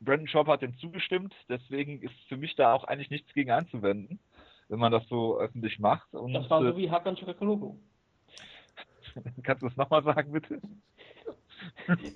Brandon 0.00 0.28
Schaub 0.28 0.46
hat 0.46 0.62
dem 0.62 0.78
zugestimmt, 0.78 1.34
deswegen 1.48 2.00
ist 2.02 2.14
für 2.28 2.36
mich 2.36 2.54
da 2.54 2.72
auch 2.72 2.84
eigentlich 2.84 3.10
nichts 3.10 3.32
gegen 3.34 3.50
einzuwenden. 3.50 4.20
wenn 4.68 4.78
man 4.78 4.92
das 4.92 5.06
so 5.08 5.38
öffentlich 5.38 5.78
macht. 5.78 6.12
Und, 6.14 6.34
Das 6.34 6.48
war 6.50 6.60
so 6.60 6.68
äh, 6.68 6.76
wie 6.76 6.90
Hakan 6.90 7.16
Chakaloglu. 7.16 7.76
Kannst 9.42 9.62
du 9.62 9.68
das 9.68 9.76
nochmal 9.76 10.04
sagen, 10.04 10.30
bitte? 10.32 10.60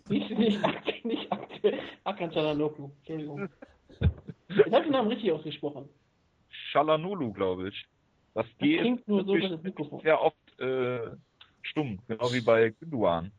Nicht, 0.08 0.30
nicht, 0.38 0.64
Ak- 0.64 1.04
nicht 1.04 1.32
Ak- 1.32 1.48
Hakan 2.04 2.30
Chakaloglu. 2.30 2.90
Entschuldigung. 2.98 3.48
Ich 4.48 4.72
habe 4.72 4.82
den 4.82 4.92
Namen 4.92 5.08
richtig 5.08 5.32
ausgesprochen. 5.32 5.88
Shalanulu, 6.70 7.32
glaube 7.32 7.68
ich. 7.68 7.86
Das 8.34 8.46
Das 8.46 8.58
G 8.58 8.78
klingt 8.78 9.06
nur 9.08 9.24
so, 9.24 9.36
dass 9.36 9.50
das 9.50 9.62
Mikrofon. 9.62 10.00
sehr 10.00 10.20
oft 10.20 10.60
äh, 10.60 11.10
stumm, 11.62 11.98
genau 12.08 12.32
wie 12.32 12.40
bei 12.40 12.70
Günduan. 12.70 13.30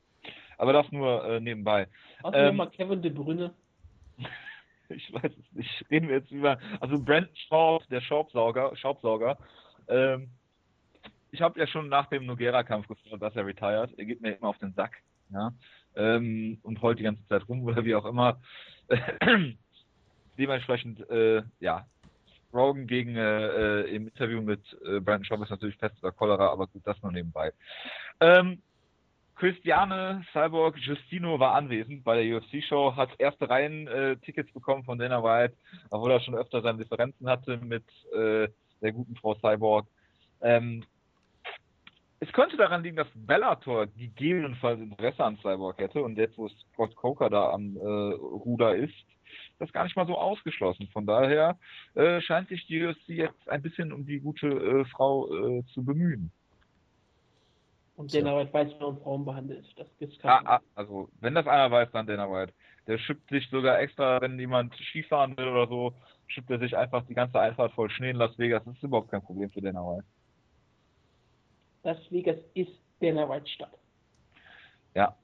Aber 0.58 0.72
das 0.74 0.92
nur 0.92 1.24
äh, 1.26 1.40
nebenbei. 1.40 1.88
Was 2.22 2.34
ähm, 2.36 2.46
nochmal 2.48 2.70
Kevin 2.72 3.02
De 3.02 3.12
Bruyne? 3.12 3.54
Ich 4.90 5.12
weiß 5.12 5.32
es 5.32 5.52
nicht. 5.54 5.86
Reden 5.90 6.08
wir 6.10 6.18
jetzt 6.18 6.30
über. 6.30 6.60
Also 6.80 7.00
Brandon 7.00 7.34
Schaub, 7.48 7.88
der 7.88 8.02
Schaubsauger, 8.02 8.76
Schaubsauger. 8.76 9.40
Ähm, 9.88 10.30
ich 11.32 11.42
habe 11.42 11.60
ja 11.60 11.66
schon 11.66 11.88
nach 11.90 12.08
dem 12.08 12.28
Nogera-Kampf 12.28 12.88
gefragt, 12.88 13.20
dass 13.24 13.36
er 13.36 13.46
retired. 13.46 13.98
Er 13.98 14.06
geht 14.06 14.22
mir 14.22 14.36
immer 14.36 14.50
auf 14.50 14.58
den 14.60 14.74
Sack. 14.74 15.02
Ja. 15.32 15.52
Ähm, 15.96 16.60
und 16.64 16.82
heult 16.82 17.00
die 17.00 17.04
ganze 17.04 17.26
Zeit 17.28 17.48
rum 17.48 17.64
oder 17.64 17.86
wie 17.86 17.96
auch 17.96 18.06
immer. 18.06 18.40
Dementsprechend, 20.38 21.10
äh, 21.10 21.44
ja. 21.60 21.86
Rogan 22.54 22.86
gegen 22.86 23.16
äh, 23.16 23.82
äh, 23.82 23.96
im 23.96 24.08
Interview 24.08 24.42
mit 24.42 24.62
äh, 24.86 25.00
Brandon 25.00 25.26
Schaub 25.26 25.42
ist 25.42 25.50
natürlich 25.50 25.78
Pest 25.80 25.96
oder 26.04 26.12
Cholera, 26.12 26.50
aber 26.50 26.68
gut, 26.68 26.84
das 26.86 27.02
nur 27.02 27.12
nebenbei. 27.12 27.52
Ähm, 28.20 28.62
Christiane 29.36 30.24
Cyborg 30.32 30.78
Justino 30.78 31.40
war 31.40 31.56
anwesend 31.56 32.04
bei 32.04 32.24
der 32.24 32.38
UFC-Show, 32.38 32.96
hat 32.96 33.10
erste 33.18 33.50
Reihen 33.50 33.88
äh, 33.88 34.16
bekommen 34.54 34.84
von 34.84 35.00
Dana 35.00 35.24
White, 35.24 35.56
obwohl 35.90 36.12
er 36.12 36.20
schon 36.20 36.36
öfter 36.36 36.62
seine 36.62 36.78
Differenzen 36.78 37.28
hatte 37.28 37.58
mit 37.58 37.84
äh, 38.14 38.48
der 38.82 38.92
guten 38.92 39.16
Frau 39.16 39.34
Cyborg. 39.36 39.88
Ähm, 40.42 40.86
es 42.24 42.32
könnte 42.32 42.56
daran 42.58 42.84
liegen, 42.84 42.96
dass 42.96 43.08
Bellator 43.14 43.88
gegebenenfalls 43.88 44.80
Interesse 44.80 45.24
an 45.24 45.38
Cyborg 45.38 45.78
hätte 45.78 46.02
und 46.02 46.18
jetzt, 46.18 46.38
wo 46.38 46.48
Scott 46.48 46.96
Coker 46.96 47.30
da 47.30 47.50
am 47.52 47.76
äh, 47.76 47.80
Ruder 47.82 48.76
ist, 48.76 48.94
das 49.60 49.72
gar 49.74 49.84
nicht 49.84 49.96
mal 49.96 50.08
so 50.08 50.18
ausgeschlossen. 50.18 50.88
Von 50.94 51.06
daher 51.06 51.58
äh, 51.96 52.22
scheint 52.22 52.50
sich 52.50 52.66
die 52.68 52.84
UFC 52.86 53.10
jetzt 53.10 53.50
ein 53.50 53.62
bisschen 53.62 53.92
um 53.92 54.06
die 54.06 54.20
gute 54.20 54.48
äh, 54.48 54.86
Frau 54.86 55.28
äh, 55.34 55.64
zu 55.74 55.84
bemühen. 55.84 56.32
Und 57.96 58.14
der 58.14 58.26
Arbeit 58.26 58.54
weiß, 58.54 58.72
wie 58.74 58.84
man 58.84 58.98
Frauen 59.02 59.26
behandelt. 59.26 59.66
Das 59.78 59.88
gibt's 60.00 60.18
Ah, 60.24 60.38
keinen. 60.38 60.48
ah, 60.48 60.62
also, 60.76 61.10
wenn 61.20 61.36
das 61.36 61.46
einer 61.48 61.70
weiß, 61.72 61.92
dann 61.92 62.08
Dana 62.08 62.30
White. 62.32 62.54
Der 62.88 62.98
schippt 62.98 63.30
sich 63.30 63.48
sogar 63.50 63.80
extra, 63.80 64.20
wenn 64.22 64.40
jemand 64.40 64.74
Skifahren 64.76 65.38
will 65.38 65.48
oder 65.48 65.68
so, 65.68 65.94
schippt 66.28 66.50
er 66.50 66.60
sich 66.60 66.76
einfach 66.76 67.06
die 67.06 67.14
ganze 67.14 67.40
Einfahrt 67.40 67.74
voll 67.74 67.90
Schnee 67.92 68.10
in 68.12 68.18
Las 68.18 68.38
Vegas. 68.38 68.64
Das 68.66 68.76
ist 68.76 68.84
überhaupt 68.84 69.12
kein 69.12 69.22
Problem 69.22 69.50
für 69.52 69.62
Dana 69.62 69.82
White. 69.82 70.06
Las 71.84 71.98
Vegas 72.10 72.38
ist 72.54 72.72
der 73.02 73.16
White 73.30 73.48
Stadt. 73.48 73.78
Ja. 74.96 75.16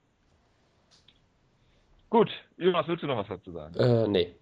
Gut, 2.10 2.30
Jonas, 2.56 2.86
willst 2.88 3.02
du 3.02 3.06
noch 3.06 3.16
was 3.16 3.28
dazu 3.28 3.52
sagen? 3.52 3.74
Äh, 3.76 4.08
nee. 4.08 4.34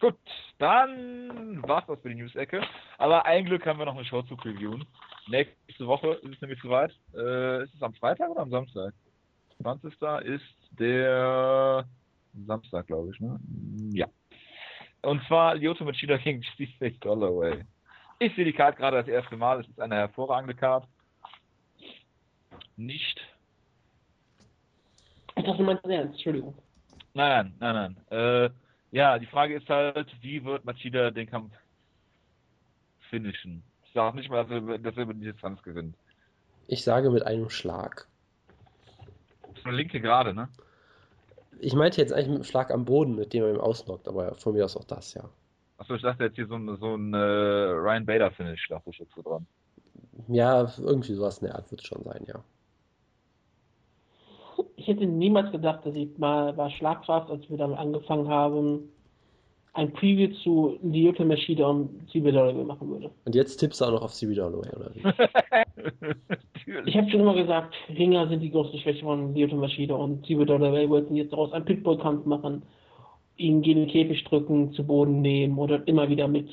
Gut, 0.00 0.16
dann 0.58 1.62
war's 1.62 1.84
das 1.86 2.00
für 2.00 2.08
die 2.08 2.14
News-Ecke. 2.14 2.62
Aber 2.96 3.26
ein 3.26 3.44
Glück 3.44 3.66
haben 3.66 3.78
wir 3.78 3.84
noch 3.84 3.94
eine 3.94 4.04
Show 4.06 4.22
zu 4.22 4.34
previewen. 4.34 4.86
Nächste 5.28 5.86
Woche 5.86 6.12
ist 6.22 6.34
es 6.34 6.40
nämlich 6.40 6.60
soweit. 6.62 6.90
Äh, 7.14 7.64
ist 7.64 7.74
es 7.74 7.82
am 7.82 7.92
Freitag 7.94 8.30
oder 8.30 8.40
am 8.40 8.50
Samstag? 8.50 8.94
20. 9.62 9.92
ist 10.24 10.42
der 10.78 11.84
Samstag, 12.46 12.86
glaube 12.86 13.10
ich, 13.12 13.20
ne? 13.20 13.38
Ja. 13.92 14.06
Und 15.02 15.22
zwar 15.26 15.54
Lyoto 15.54 15.84
Machida 15.84 16.16
gegen 16.16 16.42
Steve 16.42 16.94
Holloway. 17.04 17.62
Ich 18.22 18.34
sehe 18.36 18.44
die 18.44 18.52
Card 18.52 18.76
gerade 18.76 18.98
das 18.98 19.08
erste 19.08 19.34
Mal. 19.34 19.60
Es 19.60 19.68
ist 19.68 19.80
eine 19.80 19.94
hervorragende 19.96 20.54
Card. 20.54 20.86
Nicht. 22.76 23.18
Ich 25.36 25.42
dachte, 25.42 25.56
du 25.56 25.64
meinst 25.64 25.82
das 25.84 25.90
ernst. 25.90 26.14
Entschuldigung. 26.14 26.54
Nein, 27.14 27.54
nein, 27.58 27.74
nein, 27.74 27.96
nein. 28.10 28.18
Äh, 28.18 28.50
ja, 28.92 29.18
die 29.18 29.26
Frage 29.26 29.56
ist 29.56 29.68
halt, 29.70 30.14
wie 30.20 30.44
wird 30.44 30.66
Machida 30.66 31.10
den 31.10 31.30
Kampf 31.30 31.54
finishen? 33.08 33.62
Ich 33.86 33.92
sage 33.94 34.18
nicht 34.18 34.28
mal, 34.28 34.44
dass 34.44 34.50
er, 34.50 34.78
dass 34.78 34.96
er 34.98 35.02
über 35.04 35.14
die 35.14 35.32
Distanz 35.32 35.62
gewinnt. 35.62 35.96
Ich 36.68 36.84
sage 36.84 37.10
mit 37.10 37.24
einem 37.24 37.48
Schlag. 37.48 38.06
Das 39.48 39.58
ist 39.60 39.66
eine 39.66 39.76
linke 39.76 39.98
gerade, 39.98 40.34
ne? 40.34 40.50
Ich 41.58 41.72
meinte 41.72 42.02
jetzt 42.02 42.12
eigentlich 42.12 42.28
mit 42.28 42.36
einem 42.36 42.44
Schlag 42.44 42.70
am 42.70 42.84
Boden, 42.84 43.14
mit 43.14 43.32
dem 43.32 43.44
er 43.44 43.50
ihm 43.54 43.60
ausnockt, 43.60 44.08
aber 44.08 44.34
von 44.34 44.52
mir 44.52 44.66
aus 44.66 44.76
auch 44.76 44.84
das, 44.84 45.14
ja. 45.14 45.24
Achso, 45.80 45.94
ich 45.94 46.02
dachte 46.02 46.24
jetzt 46.24 46.36
hier 46.36 46.46
so 46.46 46.56
ein, 46.56 46.76
so 46.76 46.94
ein 46.94 47.14
äh, 47.14 47.16
Ryan 47.16 48.04
Bader-Finish, 48.04 48.68
dachte 48.68 48.90
ich 48.90 48.98
jetzt 48.98 49.14
so 49.14 49.22
dran. 49.22 49.46
Ja, 50.28 50.70
irgendwie 50.78 51.14
sowas 51.14 51.38
in 51.38 51.46
der 51.46 51.56
Art 51.56 51.70
wird 51.70 51.80
es 51.80 51.86
schon 51.86 52.02
sein, 52.02 52.22
ja. 52.28 52.44
Ich 54.76 54.86
hätte 54.86 55.06
niemals 55.06 55.50
gedacht, 55.50 55.86
dass 55.86 55.94
ich 55.94 56.18
mal 56.18 56.52
bei 56.52 56.68
Schlagkraft, 56.68 57.30
als 57.30 57.48
wir 57.48 57.56
damit 57.56 57.78
angefangen 57.78 58.28
haben, 58.28 58.90
ein 59.72 59.90
Preview 59.94 60.34
zu 60.42 60.78
Lyoto 60.82 61.24
Machida 61.24 61.66
und 61.66 62.12
Holloway 62.12 62.64
machen 62.64 62.90
würde. 62.90 63.10
Und 63.24 63.34
jetzt 63.34 63.56
tippst 63.56 63.80
du 63.80 63.86
auch 63.86 63.92
noch 63.92 64.02
auf 64.02 64.12
Holloway, 64.12 64.68
oder 64.76 64.90
wie? 64.94 65.02
Ich 66.84 66.94
habe 66.94 67.10
schon 67.10 67.20
immer 67.20 67.34
gesagt, 67.34 67.74
Ringer 67.88 68.28
sind 68.28 68.40
die 68.40 68.50
größte 68.50 68.76
Schwäche 68.78 69.02
von 69.02 69.34
Lyoto 69.34 69.56
Machida 69.56 69.94
und 69.94 70.26
Sibyl 70.26 70.46
Holloway 70.46 70.90
wollten 70.90 71.16
jetzt 71.16 71.32
daraus 71.32 71.52
einen 71.54 71.64
Pitbull-Kampf 71.64 72.26
machen, 72.26 72.64
ihn 73.40 73.62
gegen 73.62 73.80
den 73.80 73.88
Käfig 73.88 74.22
drücken, 74.24 74.72
zu 74.72 74.84
Boden 74.84 75.22
nehmen 75.22 75.58
oder 75.58 75.86
immer 75.88 76.08
wieder 76.08 76.28
mit 76.28 76.48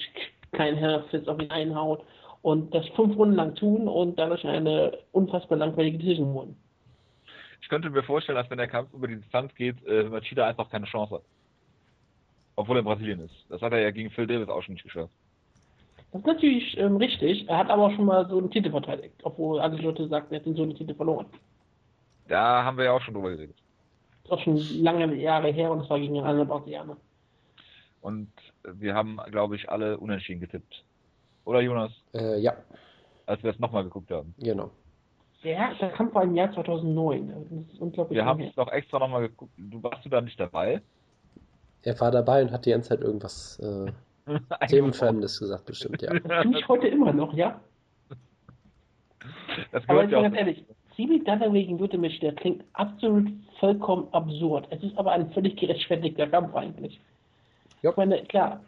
kleinen 0.51 0.77
Herfits 0.77 1.27
auf 1.27 1.39
ihn 1.39 1.51
einhauen 1.51 1.99
und 2.41 2.73
das 2.73 2.87
fünf 2.89 3.15
Runden 3.17 3.35
lang 3.35 3.55
tun 3.55 3.87
und 3.87 4.17
dadurch 4.17 4.45
eine 4.47 4.97
unfassbar 5.11 5.57
langweilige 5.57 5.97
Decision 5.97 6.33
holen. 6.33 6.55
Ich 7.61 7.69
könnte 7.69 7.89
mir 7.89 8.03
vorstellen, 8.03 8.37
dass 8.37 8.49
wenn 8.49 8.57
der 8.57 8.67
Kampf 8.67 8.93
über 8.93 9.07
die 9.07 9.17
Distanz 9.17 9.53
geht, 9.55 9.75
äh, 9.85 10.03
Machida 10.03 10.47
einfach 10.47 10.69
keine 10.69 10.85
Chance 10.85 11.15
hat. 11.15 11.23
Obwohl 12.55 12.77
er 12.77 12.79
in 12.79 12.85
Brasilien 12.85 13.19
ist. 13.19 13.35
Das 13.49 13.61
hat 13.61 13.73
er 13.73 13.79
ja 13.79 13.91
gegen 13.91 14.09
Phil 14.09 14.25
Davis 14.25 14.47
auch 14.47 14.63
schon 14.63 14.75
nicht 14.75 14.83
geschafft. 14.83 15.13
Das 16.11 16.21
ist 16.21 16.27
natürlich 16.27 16.77
ähm, 16.77 16.95
richtig. 16.95 17.47
Er 17.49 17.57
hat 17.57 17.69
aber 17.69 17.87
auch 17.87 17.91
schon 17.91 18.05
mal 18.05 18.27
so 18.29 18.37
einen 18.37 18.49
Titel 18.49 18.71
verteidigt, 18.71 19.15
obwohl 19.23 19.59
alle 19.59 19.75
Leute 19.77 20.07
sagten, 20.07 20.33
er 20.33 20.39
hat 20.39 20.45
den 20.45 20.55
so 20.55 20.63
einen 20.63 20.75
Titel 20.75 20.95
verloren. 20.95 21.25
Da 22.27 22.63
haben 22.63 22.77
wir 22.77 22.85
ja 22.85 22.93
auch 22.93 23.01
schon 23.01 23.13
drüber 23.13 23.31
geredet. 23.31 23.55
Das 24.29 24.39
ist 24.39 24.41
auch 24.41 24.43
schon 24.43 24.83
lange 24.83 25.15
Jahre 25.15 25.49
her 25.51 25.71
und 25.71 25.81
es 25.81 25.89
war 25.89 25.99
gegen 25.99 26.17
einen 26.17 26.25
anderen 26.25 26.47
Brasilianer. 26.49 26.97
Und 28.01 28.29
wir 28.63 28.93
haben, 28.93 29.19
glaube 29.31 29.55
ich, 29.55 29.69
alle 29.69 29.97
unentschieden 29.97 30.41
getippt. 30.41 30.83
Oder 31.45 31.61
Jonas? 31.61 31.91
Äh, 32.13 32.39
ja, 32.39 32.53
Als 33.25 33.41
wir 33.43 33.51
es 33.51 33.59
nochmal 33.59 33.83
geguckt 33.83 34.11
haben. 34.11 34.33
genau. 34.37 34.71
Der, 35.43 35.75
der 35.75 35.89
Kampf 35.89 36.15
war 36.15 36.23
im 36.23 36.35
Jahr 36.35 36.51
2009. 36.51 37.27
Das 37.29 37.73
ist 37.73 37.79
unglaublich 37.79 38.17
Wir 38.17 38.25
haben 38.25 38.41
es 38.41 38.55
doch 38.55 38.69
extra 38.71 38.99
nochmal 38.99 39.21
geguckt. 39.29 39.53
Du 39.57 39.81
warst 39.83 40.03
du 40.03 40.09
da 40.09 40.19
nicht 40.19 40.39
dabei? 40.39 40.81
Er 41.83 41.97
war 41.99 42.11
dabei 42.11 42.41
und 42.41 42.51
hat 42.51 42.65
die 42.65 42.71
ganze 42.71 42.89
Zeit 42.89 43.01
irgendwas 43.01 43.59
äh, 44.27 44.67
Themenfremdes 44.67 45.39
gesagt, 45.39 45.65
bestimmt, 45.65 46.01
ja. 46.01 46.13
Ich 46.13 46.67
heute 46.67 46.87
immer 46.87 47.13
noch, 47.13 47.33
ja. 47.33 47.61
Das 49.71 49.87
Aber 49.87 50.05
gehört 50.05 50.05
jetzt 50.05 50.11
ja 50.11 50.17
mal 50.17 50.17
auch. 50.17 50.23
ganz 50.23 50.37
ehrlich, 50.37 50.65
Sibyl 50.97 51.23
Dunaway 51.23 51.63
gegen 51.65 51.77
Lutemisch, 51.77 52.19
der 52.19 52.33
klingt 52.33 52.63
absolut 52.73 53.27
vollkommen 53.59 54.07
absurd. 54.11 54.67
Es 54.69 54.81
ist 54.83 54.97
aber 54.97 55.11
ein 55.11 55.29
völlig 55.31 55.55
gerechtfertigter 55.57 56.27
Kampf 56.27 56.55
eigentlich. 56.55 56.99
Ja. 57.81 57.91
Ich 57.91 57.97
meine, 57.97 58.21
klar, 58.23 58.61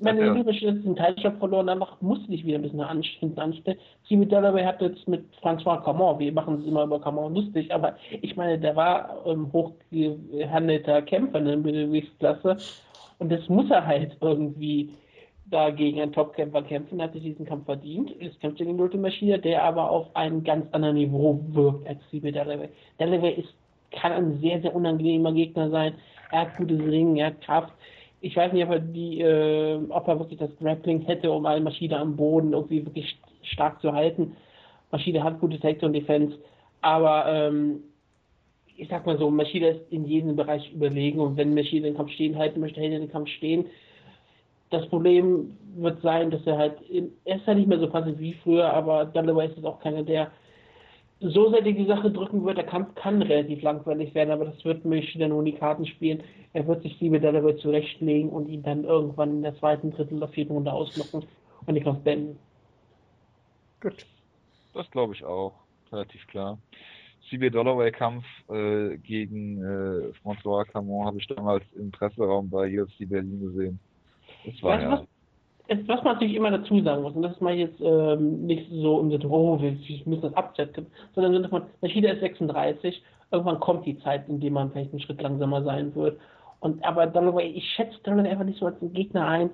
wenn 0.00 0.18
Ja, 0.18 0.24
ja. 0.26 0.32
Lutemisch 0.32 0.60
jetzt 0.60 0.84
den 0.84 0.94
Teilstab 0.96 1.38
verloren 1.38 1.70
hat, 1.70 1.78
macht- 1.78 2.02
musste 2.02 2.28
dich 2.30 2.44
wieder 2.44 2.58
ein 2.58 2.62
bisschen 2.62 2.80
an- 2.80 3.02
hinten 3.02 3.40
anstellen. 3.40 3.78
Sibyl 4.08 4.26
Dunaway 4.28 4.64
hat 4.64 4.82
jetzt 4.82 5.08
mit 5.08 5.24
François 5.42 5.82
Camon, 5.82 6.18
wir 6.18 6.30
machen 6.32 6.60
es 6.60 6.66
immer 6.66 6.84
über 6.84 7.00
Camon 7.00 7.34
lustig, 7.34 7.72
aber 7.72 7.96
ich 8.20 8.36
meine, 8.36 8.58
der 8.58 8.76
war 8.76 9.16
ähm, 9.26 9.50
hochgehandelter 9.52 11.02
Kämpfer 11.02 11.38
in 11.38 11.44
der 11.46 11.56
Mittelgewichtsklasse 11.56 12.56
und 13.18 13.32
das 13.32 13.48
muss 13.48 13.70
er 13.70 13.86
halt 13.86 14.16
irgendwie 14.20 14.90
da 15.46 15.70
gegen 15.70 16.00
einen 16.00 16.12
Topkämpfer 16.12 16.62
kämpfen, 16.62 17.00
hat 17.02 17.12
sich 17.12 17.22
diesen 17.22 17.44
Kampf 17.44 17.66
verdient. 17.66 18.10
Jetzt 18.20 18.40
kämpft 18.40 18.60
er 18.60 18.66
gegen 18.66 18.78
Lotte 18.78 18.96
Maschine, 18.96 19.38
der 19.38 19.62
aber 19.64 19.90
auf 19.90 20.14
einem 20.16 20.42
ganz 20.44 20.66
anderen 20.72 20.96
Niveau 20.96 21.38
wirkt 21.48 21.86
als 21.88 21.98
Sibyl 22.10 22.32
Dalloway. 22.32 22.68
Dalloway 22.98 23.32
ist, 23.34 23.52
kann 23.92 24.12
ein 24.12 24.40
sehr, 24.40 24.60
sehr 24.60 24.74
unangenehmer 24.74 25.32
Gegner 25.32 25.70
sein. 25.70 25.94
Er 26.30 26.42
hat 26.42 26.56
gutes 26.56 26.80
Ringen, 26.80 27.16
er 27.16 27.26
hat 27.26 27.40
Kraft. 27.42 27.72
Ich 28.20 28.36
weiß 28.36 28.52
nicht, 28.52 28.64
ob 28.64 28.70
er, 28.70 28.78
die, 28.78 29.20
äh, 29.20 29.78
ob 29.88 30.06
er 30.08 30.18
wirklich 30.18 30.38
das 30.38 30.56
Grappling 30.58 31.02
hätte, 31.02 31.30
um 31.30 31.44
eine 31.44 31.60
Maschine 31.60 31.98
am 31.98 32.16
Boden 32.16 32.52
irgendwie 32.52 32.84
wirklich 32.84 33.06
st- 33.06 33.52
stark 33.52 33.80
zu 33.80 33.92
halten. 33.92 34.36
Maschine 34.90 35.22
hat 35.24 35.40
gute 35.40 35.58
Takedown 35.58 35.92
Defense, 35.92 36.38
aber 36.80 37.24
ähm, 37.26 37.80
ich 38.76 38.88
sag 38.88 39.06
mal 39.06 39.18
so, 39.18 39.30
Maschine 39.30 39.68
ist 39.68 39.92
in 39.92 40.04
jedem 40.04 40.36
Bereich 40.36 40.72
überlegen 40.72 41.20
und 41.20 41.36
wenn 41.36 41.54
Maschine 41.54 41.86
den 41.86 41.96
Kampf 41.96 42.12
stehen 42.12 42.36
halten 42.38 42.60
möchte, 42.60 42.80
hält 42.80 42.92
er 42.92 43.00
den 43.00 43.10
Kampf 43.10 43.28
stehen. 43.28 43.66
Das 44.70 44.86
Problem 44.88 45.56
wird 45.76 46.00
sein, 46.02 46.30
dass 46.30 46.46
er 46.46 46.56
halt, 46.56 46.74
er 47.24 47.36
ist 47.36 47.46
halt 47.46 47.58
nicht 47.58 47.68
mehr 47.68 47.78
so 47.78 47.88
passiv 47.88 48.18
wie 48.18 48.34
früher, 48.42 48.72
aber 48.72 49.04
Dalloway 49.04 49.46
ist 49.46 49.56
jetzt 49.56 49.66
auch 49.66 49.80
keiner, 49.80 50.02
der 50.02 50.30
so 51.22 51.50
sehr 51.50 51.62
die 51.62 51.86
Sache 51.86 52.10
drücken 52.10 52.44
wird, 52.44 52.58
der 52.58 52.66
Kampf 52.66 52.94
kann 52.94 53.22
relativ 53.22 53.62
langweilig 53.62 54.14
werden, 54.14 54.30
aber 54.30 54.46
das 54.46 54.64
wird 54.64 54.84
mich 54.84 55.16
dann 55.18 55.30
nur 55.30 55.44
die 55.44 55.54
Karten 55.54 55.86
spielen. 55.86 56.22
Er 56.52 56.66
wird 56.66 56.82
sich 56.82 56.96
Steve 56.96 57.20
Delaroy 57.20 57.56
zurechtlegen 57.56 58.30
und 58.30 58.48
ihn 58.48 58.62
dann 58.62 58.84
irgendwann 58.84 59.30
in 59.30 59.42
der 59.42 59.56
zweiten, 59.56 59.92
dritten 59.92 60.16
oder 60.16 60.28
vierten 60.28 60.52
Runde 60.52 60.72
auslocken 60.72 61.24
und 61.66 61.74
den 61.74 61.84
Kampf 61.84 62.00
beenden. 62.00 62.38
Gut. 63.80 64.06
Das 64.74 64.90
glaube 64.90 65.14
ich 65.14 65.24
auch. 65.24 65.54
Relativ 65.90 66.26
klar. 66.26 66.58
CB 67.28 67.50
Dollaway-Kampf 67.50 68.24
äh, 68.50 68.96
gegen 68.98 69.58
äh, 69.62 70.12
François 70.22 70.64
Camon 70.64 71.06
habe 71.06 71.18
ich 71.18 71.26
damals 71.28 71.64
im 71.76 71.90
Presseraum 71.90 72.50
bei 72.50 72.80
UFC 72.80 73.08
Berlin 73.08 73.40
gesehen. 73.40 73.80
Das 74.44 74.62
war 74.62 74.72
weißt, 74.72 74.82
ja. 74.82 74.90
Was, 74.92 75.06
was 75.68 76.02
man 76.02 76.14
natürlich 76.14 76.34
immer 76.34 76.50
dazu 76.50 76.80
sagen 76.82 77.02
muss, 77.02 77.14
und 77.14 77.22
das 77.22 77.32
ist 77.32 77.40
mal 77.40 77.54
jetzt 77.54 77.80
ähm, 77.80 78.46
nicht 78.46 78.68
so 78.70 79.00
im 79.00 79.10
Sinne, 79.10 79.28
oh, 79.28 79.60
wir, 79.60 79.72
wir 79.72 80.00
müssen 80.04 80.22
das 80.22 80.34
absetzen, 80.34 80.86
sondern 81.14 81.32
im 81.32 81.38
Sinne 81.38 81.48
von, 81.48 81.62
ist 81.80 82.20
36, 82.20 83.02
irgendwann 83.30 83.60
kommt 83.60 83.86
die 83.86 83.98
Zeit, 84.00 84.28
in 84.28 84.40
der 84.40 84.50
man 84.50 84.70
vielleicht 84.70 84.90
einen 84.90 85.00
Schritt 85.00 85.22
langsamer 85.22 85.62
sein 85.62 85.94
wird. 85.94 86.18
Und 86.60 86.84
aber 86.84 87.06
Dollaway, 87.06 87.46
ich 87.48 87.64
schätze 87.70 87.98
Dollaway 88.04 88.28
einfach 88.28 88.44
nicht 88.44 88.58
so 88.58 88.66
als 88.66 88.80
einen 88.80 88.92
Gegner 88.92 89.26
ein, 89.26 89.50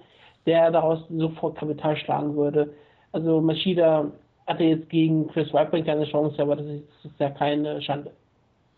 der 0.47 0.71
daraus 0.71 1.01
sofort 1.09 1.57
Kapital 1.57 1.97
schlagen 1.97 2.37
würde. 2.37 2.75
Also 3.13 3.41
Machida 3.41 4.11
hatte 4.47 4.65
jetzt 4.65 4.89
gegen 4.89 5.29
Chris 5.29 5.53
Weidman 5.53 5.85
keine 5.85 6.05
Chance, 6.07 6.41
aber 6.41 6.57
das 6.57 6.67
ist, 6.67 6.85
das 7.03 7.13
ist 7.13 7.21
ja 7.21 7.31
keine 7.31 7.81
Schande. 7.83 8.11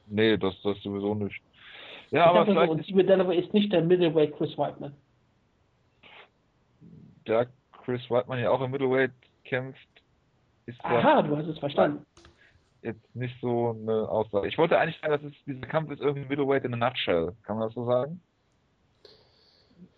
Nee, 0.09 0.37
das, 0.37 0.55
das 0.63 0.81
sowieso 0.83 1.15
nicht. 1.15 1.41
Ja, 2.11 2.25
ich 2.25 2.31
aber 2.31 2.45
vielleicht... 2.47 2.67
So, 2.67 2.73
und 2.73 2.85
Steve 2.85 3.05
Delaver 3.05 3.35
ist 3.35 3.55
nicht 3.55 3.73
der 3.73 3.83
Middleweight 3.83 4.37
Chris 4.37 4.57
Weidman. 4.59 4.93
Da 7.31 7.47
Chris 7.85 8.03
Weidman 8.11 8.41
ja 8.41 8.51
auch 8.51 8.61
im 8.61 8.71
Middleweight 8.71 9.13
kämpft, 9.45 9.89
ist 10.67 10.85
Aha, 10.85 11.23
du 11.23 11.37
hast 11.37 11.47
es 11.47 11.59
verstanden. 11.59 12.05
Jetzt 12.83 13.15
nicht 13.15 13.39
so 13.41 13.71
eine 13.71 14.09
Aussage. 14.09 14.49
Ich 14.49 14.59
wollte 14.59 14.79
eigentlich 14.79 14.99
sagen, 15.01 15.13
dass 15.13 15.23
es, 15.23 15.45
dieser 15.47 15.67
Kampf 15.67 15.91
ist 15.91 16.01
irgendwie 16.01 16.29
Middleweight 16.29 16.65
in 16.65 16.75
a 16.75 16.77
nutshell. 16.77 17.33
Kann 17.43 17.59
man 17.59 17.69
das 17.69 17.75
so 17.75 17.85
sagen? 17.85 18.21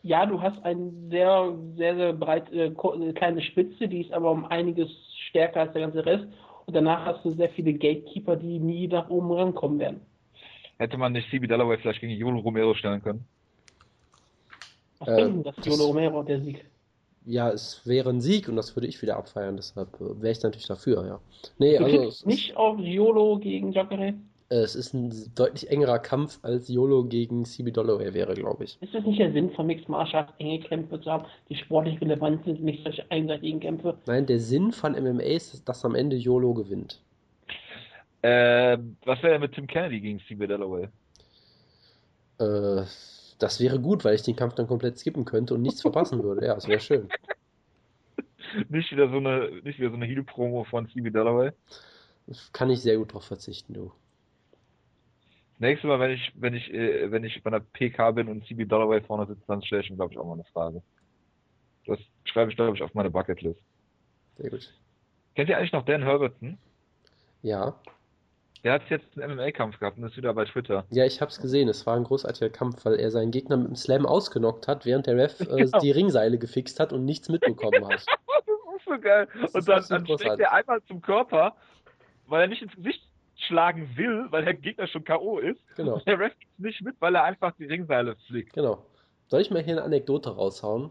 ja, 0.02 0.26
du 0.26 0.40
hast 0.40 0.62
eine 0.64 0.90
sehr, 1.10 1.54
sehr, 1.76 1.94
sehr 1.94 2.12
breite, 2.12 2.52
äh, 2.54 3.12
kleine 3.12 3.40
Spitze, 3.42 3.88
die 3.88 4.02
ist 4.02 4.12
aber 4.12 4.30
um 4.30 4.44
einiges 4.46 4.90
stärker 5.28 5.60
als 5.60 5.72
der 5.72 5.82
ganze 5.82 6.04
Rest. 6.04 6.26
Und 6.66 6.74
danach 6.74 7.06
hast 7.06 7.24
du 7.24 7.32
sehr 7.32 7.50
viele 7.50 7.72
Gatekeeper, 7.72 8.36
die 8.36 8.58
nie 8.58 8.88
nach 8.88 9.08
oben 9.08 9.32
rankommen 9.32 9.78
werden. 9.78 10.00
Hätte 10.78 10.96
man 10.96 11.12
nicht 11.12 11.30
CB 11.30 11.46
Dalloway 11.46 11.78
vielleicht 11.78 12.00
gegen 12.00 12.12
Yolo 12.12 12.40
Romero 12.40 12.74
stellen 12.74 13.02
können? 13.02 13.24
Was 14.98 15.08
äh, 15.08 15.22
bringt 15.22 15.46
das 15.46 15.54
Yolo 15.64 15.86
Romero, 15.86 16.22
der 16.22 16.40
Sieg? 16.40 16.64
Ja, 17.24 17.50
es 17.50 17.86
wäre 17.86 18.10
ein 18.10 18.20
Sieg 18.20 18.48
und 18.48 18.56
das 18.56 18.74
würde 18.74 18.88
ich 18.88 19.00
wieder 19.00 19.16
abfeiern, 19.16 19.56
deshalb 19.56 19.94
äh, 20.00 20.20
wäre 20.20 20.32
ich 20.32 20.42
natürlich 20.42 20.66
dafür, 20.66 21.06
ja. 21.06 21.20
Nee, 21.58 21.78
du 21.78 21.84
also. 21.84 22.26
Nicht 22.28 22.56
auf 22.56 22.78
Yolo 22.78 23.38
gegen 23.38 23.72
Jacare? 23.72 24.14
es 24.60 24.74
ist 24.74 24.92
ein 24.92 25.10
deutlich 25.34 25.70
engerer 25.70 25.98
Kampf 25.98 26.38
als 26.42 26.68
YOLO 26.68 27.04
gegen 27.04 27.44
CB 27.44 27.70
Dollaway 27.70 28.12
wäre, 28.12 28.34
glaube 28.34 28.64
ich. 28.64 28.76
Ist 28.82 28.94
das 28.94 29.04
nicht 29.04 29.18
der 29.18 29.32
Sinn 29.32 29.50
von 29.50 29.66
Mixed 29.66 29.88
Martial 29.88 30.24
Arts, 30.24 30.34
enge 30.38 30.60
Kämpfe 30.60 31.00
zu 31.00 31.10
haben, 31.10 31.24
die 31.48 31.56
sportlich 31.56 32.00
relevant 32.00 32.44
sind, 32.44 32.62
nicht 32.62 32.82
solche 32.84 33.10
einseitigen 33.10 33.60
Kämpfe? 33.60 33.96
Nein, 34.06 34.26
der 34.26 34.40
Sinn 34.40 34.72
von 34.72 34.92
MMA 34.92 35.22
ist, 35.22 35.66
dass 35.68 35.84
am 35.84 35.94
Ende 35.94 36.16
YOLO 36.16 36.52
gewinnt. 36.52 37.00
Äh, 38.20 38.78
was 39.04 39.22
wäre 39.22 39.38
mit 39.38 39.52
Tim 39.52 39.66
Kennedy 39.66 40.00
gegen 40.00 40.20
CB 40.20 40.46
Dollaway? 40.46 40.88
Äh, 42.38 42.82
das 43.42 43.60
wäre 43.60 43.80
gut, 43.80 44.04
weil 44.04 44.14
ich 44.14 44.22
den 44.22 44.36
Kampf 44.36 44.54
dann 44.54 44.68
komplett 44.68 44.98
skippen 44.98 45.24
könnte 45.24 45.54
und 45.54 45.62
nichts 45.62 45.82
verpassen 45.82 46.22
würde. 46.22 46.46
Ja, 46.46 46.54
das 46.54 46.68
wäre 46.68 46.80
schön. 46.80 47.08
nicht 48.68 48.92
wieder 48.92 49.08
so 49.08 49.16
eine, 49.16 49.60
nicht 49.62 49.78
wieder 49.78 49.90
so 49.90 49.96
eine 49.96 50.06
Heal-Promo 50.06 50.64
von 50.64 50.88
CB 50.88 51.10
Dollaway? 51.10 51.52
Kann 52.52 52.70
ich 52.70 52.80
sehr 52.80 52.96
gut 52.98 53.12
drauf 53.12 53.24
verzichten, 53.24 53.74
du. 53.74 53.92
Nächstes 55.58 55.88
Mal, 55.88 56.00
wenn 56.00 56.12
ich, 56.12 56.32
wenn 56.34 56.54
ich, 56.54 56.72
äh, 56.72 57.10
wenn 57.10 57.24
ich 57.24 57.42
bei 57.42 57.50
einer 57.50 57.60
PK 57.60 58.12
bin 58.12 58.28
und 58.28 58.46
CB 58.46 58.64
Dollaway 58.64 59.00
vorne 59.00 59.26
sitzt, 59.26 59.48
dann 59.48 59.62
stelle 59.62 59.82
ich 59.82 59.90
ihm, 59.90 59.96
glaube 59.96 60.12
ich, 60.12 60.18
auch 60.18 60.24
mal 60.24 60.34
eine 60.34 60.44
Frage. 60.44 60.82
Das 61.86 61.98
schreibe 62.24 62.50
ich, 62.50 62.56
glaube 62.56 62.76
ich, 62.76 62.82
auf 62.82 62.94
meine 62.94 63.10
Bucketlist. 63.10 63.60
Sehr 64.38 64.50
gut. 64.50 64.72
Kennt 65.34 65.48
ihr 65.48 65.58
eigentlich 65.58 65.72
noch 65.72 65.84
Dan 65.84 66.02
Herbertson? 66.02 66.58
Ja. 67.42 67.74
Der 68.64 68.74
hat 68.74 68.88
jetzt 68.90 69.18
einen 69.18 69.36
MMA-Kampf 69.36 69.80
gehabt 69.80 69.98
und 69.98 70.04
ist 70.04 70.16
wieder 70.16 70.32
bei 70.34 70.44
Twitter. 70.44 70.84
Ja, 70.90 71.04
ich 71.04 71.20
hab's 71.20 71.40
gesehen. 71.40 71.68
Es 71.68 71.84
war 71.84 71.96
ein 71.96 72.04
großartiger 72.04 72.50
Kampf, 72.50 72.84
weil 72.84 72.94
er 72.94 73.10
seinen 73.10 73.32
Gegner 73.32 73.56
mit 73.56 73.68
dem 73.68 73.76
Slam 73.76 74.06
ausgenockt 74.06 74.68
hat, 74.68 74.86
während 74.86 75.06
der 75.06 75.16
Ref 75.16 75.40
äh, 75.40 75.44
genau. 75.56 75.80
die 75.80 75.90
Ringseile 75.90 76.38
gefixt 76.38 76.78
hat 76.78 76.92
und 76.92 77.04
nichts 77.04 77.28
mitbekommen 77.28 77.84
hat. 77.84 77.92
das 78.06 78.76
ist 78.76 78.84
so 78.84 78.98
geil. 79.00 79.28
Das 79.40 79.54
und 79.54 79.68
dann, 79.68 79.84
dann 79.88 80.18
steckt 80.18 80.40
er 80.40 80.52
einmal 80.52 80.80
zum 80.84 81.02
Körper, 81.02 81.56
weil 82.26 82.42
er 82.42 82.46
nicht 82.46 82.62
ins 82.62 82.74
Gesicht 82.76 83.02
schlagen 83.34 83.90
will, 83.96 84.26
weil 84.30 84.44
der 84.44 84.54
Gegner 84.54 84.86
schon 84.86 85.02
K.O. 85.02 85.38
ist. 85.38 85.60
Genau. 85.74 85.94
Und 85.94 86.06
der 86.06 86.20
Ref 86.20 86.38
gibt 86.38 86.60
nicht 86.60 86.82
mit, 86.82 86.94
weil 87.00 87.16
er 87.16 87.24
einfach 87.24 87.52
die 87.58 87.64
Ringseile 87.64 88.14
fliegt. 88.28 88.52
Genau. 88.52 88.86
Soll 89.26 89.40
ich 89.40 89.50
mal 89.50 89.62
hier 89.62 89.72
eine 89.72 89.82
Anekdote 89.82 90.30
raushauen? 90.30 90.90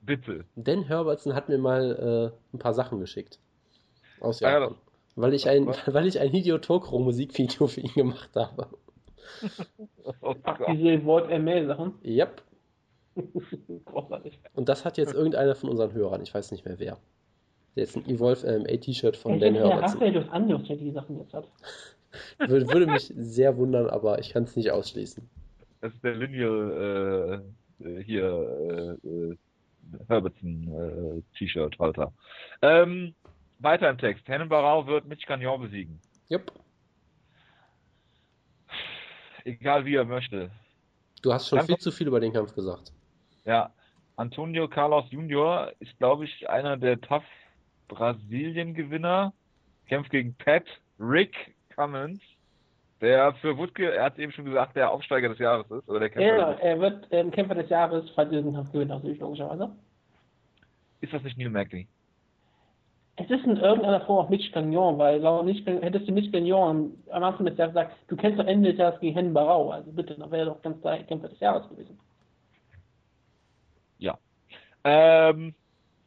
Bitte. 0.00 0.46
Dan 0.56 0.84
Herbertson 0.84 1.34
hat 1.34 1.50
mir 1.50 1.58
mal 1.58 2.32
äh, 2.32 2.56
ein 2.56 2.58
paar 2.58 2.72
Sachen 2.72 3.00
geschickt. 3.00 3.38
Aus 4.20 4.40
Japan. 4.40 4.62
Ah, 4.62 4.66
ja, 4.66 4.91
weil 5.16 5.34
ich 5.34 5.48
ein, 5.48 5.66
weil 5.66 6.06
ich 6.06 6.20
ein 6.20 6.30
Hideo 6.30 6.58
Musikvideo 6.98 7.66
für 7.66 7.80
ihn 7.80 7.94
gemacht 7.94 8.30
habe. 8.34 8.68
oh, 10.20 10.34
Ach, 10.42 10.60
diese 10.70 11.04
Wort 11.04 11.30
ML 11.30 11.66
Sachen? 11.66 11.94
Yep. 12.04 12.42
Und 14.54 14.68
das 14.68 14.84
hat 14.84 14.96
jetzt 14.96 15.14
irgendeiner 15.14 15.54
von 15.54 15.68
unseren 15.68 15.92
Hörern, 15.92 16.22
ich 16.22 16.32
weiß 16.32 16.50
nicht 16.52 16.64
mehr 16.64 16.78
wer. 16.78 16.98
Jetzt 17.74 17.96
ein 17.96 18.06
Evolve 18.06 18.46
ähm, 18.46 18.80
T-Shirt 18.80 19.16
von 19.16 19.38
Dan 19.38 19.54
Herbertson. 19.54 20.00
Raphael 20.00 20.12
dos 20.12 20.28
Anjos, 20.30 20.62
der 20.64 20.76
die 20.76 20.90
Sachen 20.92 21.18
jetzt 21.18 21.32
hat. 21.32 21.48
würde, 22.38 22.68
würde 22.68 22.86
mich 22.86 23.12
sehr 23.16 23.56
wundern, 23.56 23.88
aber 23.88 24.18
ich 24.18 24.30
kann 24.30 24.44
es 24.44 24.56
nicht 24.56 24.70
ausschließen. 24.70 25.28
Das 25.80 25.92
ist 25.94 26.04
der 26.04 26.14
Lineal 26.14 27.42
äh, 27.80 27.84
äh 27.84 28.04
hier 28.04 28.98
äh, 29.04 29.08
äh, 29.08 29.36
Herbertson 30.08 30.68
äh, 30.68 31.38
T-Shirt-Halter. 31.38 32.12
Ähm, 32.60 33.14
weiter 33.62 33.88
im 33.90 33.98
Text. 33.98 34.26
Hennen 34.28 34.48
Barau 34.48 34.86
wird 34.86 35.06
Mitch 35.06 35.26
Gagnon 35.26 35.60
besiegen. 35.60 36.00
Jupp. 36.28 36.52
Egal 39.44 39.84
wie 39.84 39.96
er 39.96 40.04
möchte. 40.04 40.50
Du 41.22 41.32
hast 41.32 41.48
schon 41.48 41.58
Danke. 41.58 41.74
viel 41.74 41.80
zu 41.80 41.90
viel 41.90 42.08
über 42.08 42.20
den 42.20 42.32
Kampf 42.32 42.54
gesagt. 42.54 42.92
Ja. 43.44 43.72
Antonio 44.16 44.68
Carlos 44.68 45.10
Junior 45.10 45.72
ist, 45.80 45.96
glaube 45.98 46.24
ich, 46.24 46.48
einer 46.48 46.76
der 46.76 47.00
tough 47.00 47.24
Brasilien-Gewinner, 47.88 49.32
kämpft 49.86 50.10
gegen 50.10 50.34
Pat 50.34 50.64
Rick 50.98 51.54
Cummins, 51.74 52.20
der 53.00 53.34
für 53.34 53.56
Wutke, 53.56 53.92
er 53.94 54.04
hat 54.04 54.18
eben 54.18 54.32
schon 54.32 54.44
gesagt, 54.44 54.76
der 54.76 54.90
Aufsteiger 54.90 55.28
des 55.28 55.38
Jahres 55.38 55.68
ist. 55.70 55.88
Oder 55.88 56.00
der 56.00 56.10
Kämpfer 56.10 56.36
ja, 56.36 56.52
er 56.52 56.80
wird 56.80 57.06
ähm, 57.10 57.30
Kämpfer 57.30 57.54
des 57.54 57.68
Jahres, 57.68 58.08
falls 58.14 58.32
er 58.32 58.42
den 58.42 58.54
Kampf 58.54 58.70
gewinnt, 58.70 58.90
natürlich 58.90 59.18
logischerweise. 59.18 59.70
Ist 61.00 61.12
das 61.12 61.22
nicht 61.22 61.36
Neil 61.36 61.50
Magny? 61.50 61.88
Es 63.16 63.28
ist 63.28 63.44
in 63.44 63.56
irgendeiner 63.56 64.00
Form 64.00 64.24
auch 64.24 64.30
Mitch 64.30 64.50
Gagnon, 64.52 64.96
weil 64.98 65.20
nicht, 65.44 65.66
hättest 65.66 66.08
du 66.08 66.12
Mitch 66.12 66.30
Gagnon 66.30 66.96
am 67.10 67.22
Anfang 67.22 67.44
des 67.46 67.58
Jahres 67.58 67.74
gesagt, 67.74 67.96
du 68.08 68.16
kennst 68.16 68.38
doch 68.38 68.46
Ende 68.46 68.70
des 68.70 68.78
Jahres 68.78 69.00
gegen 69.00 69.14
Hen 69.14 69.34
Barau, 69.34 69.70
also 69.70 69.92
bitte, 69.92 70.14
dann 70.14 70.30
wäre 70.30 70.42
er 70.42 70.54
doch 70.54 70.62
ganz 70.62 70.80
klar 70.80 70.98
Kämpfer 70.98 71.28
des 71.28 71.40
Jahres 71.40 71.68
gewesen. 71.68 71.98
Ja. 73.98 74.18
Ähm, 74.84 75.54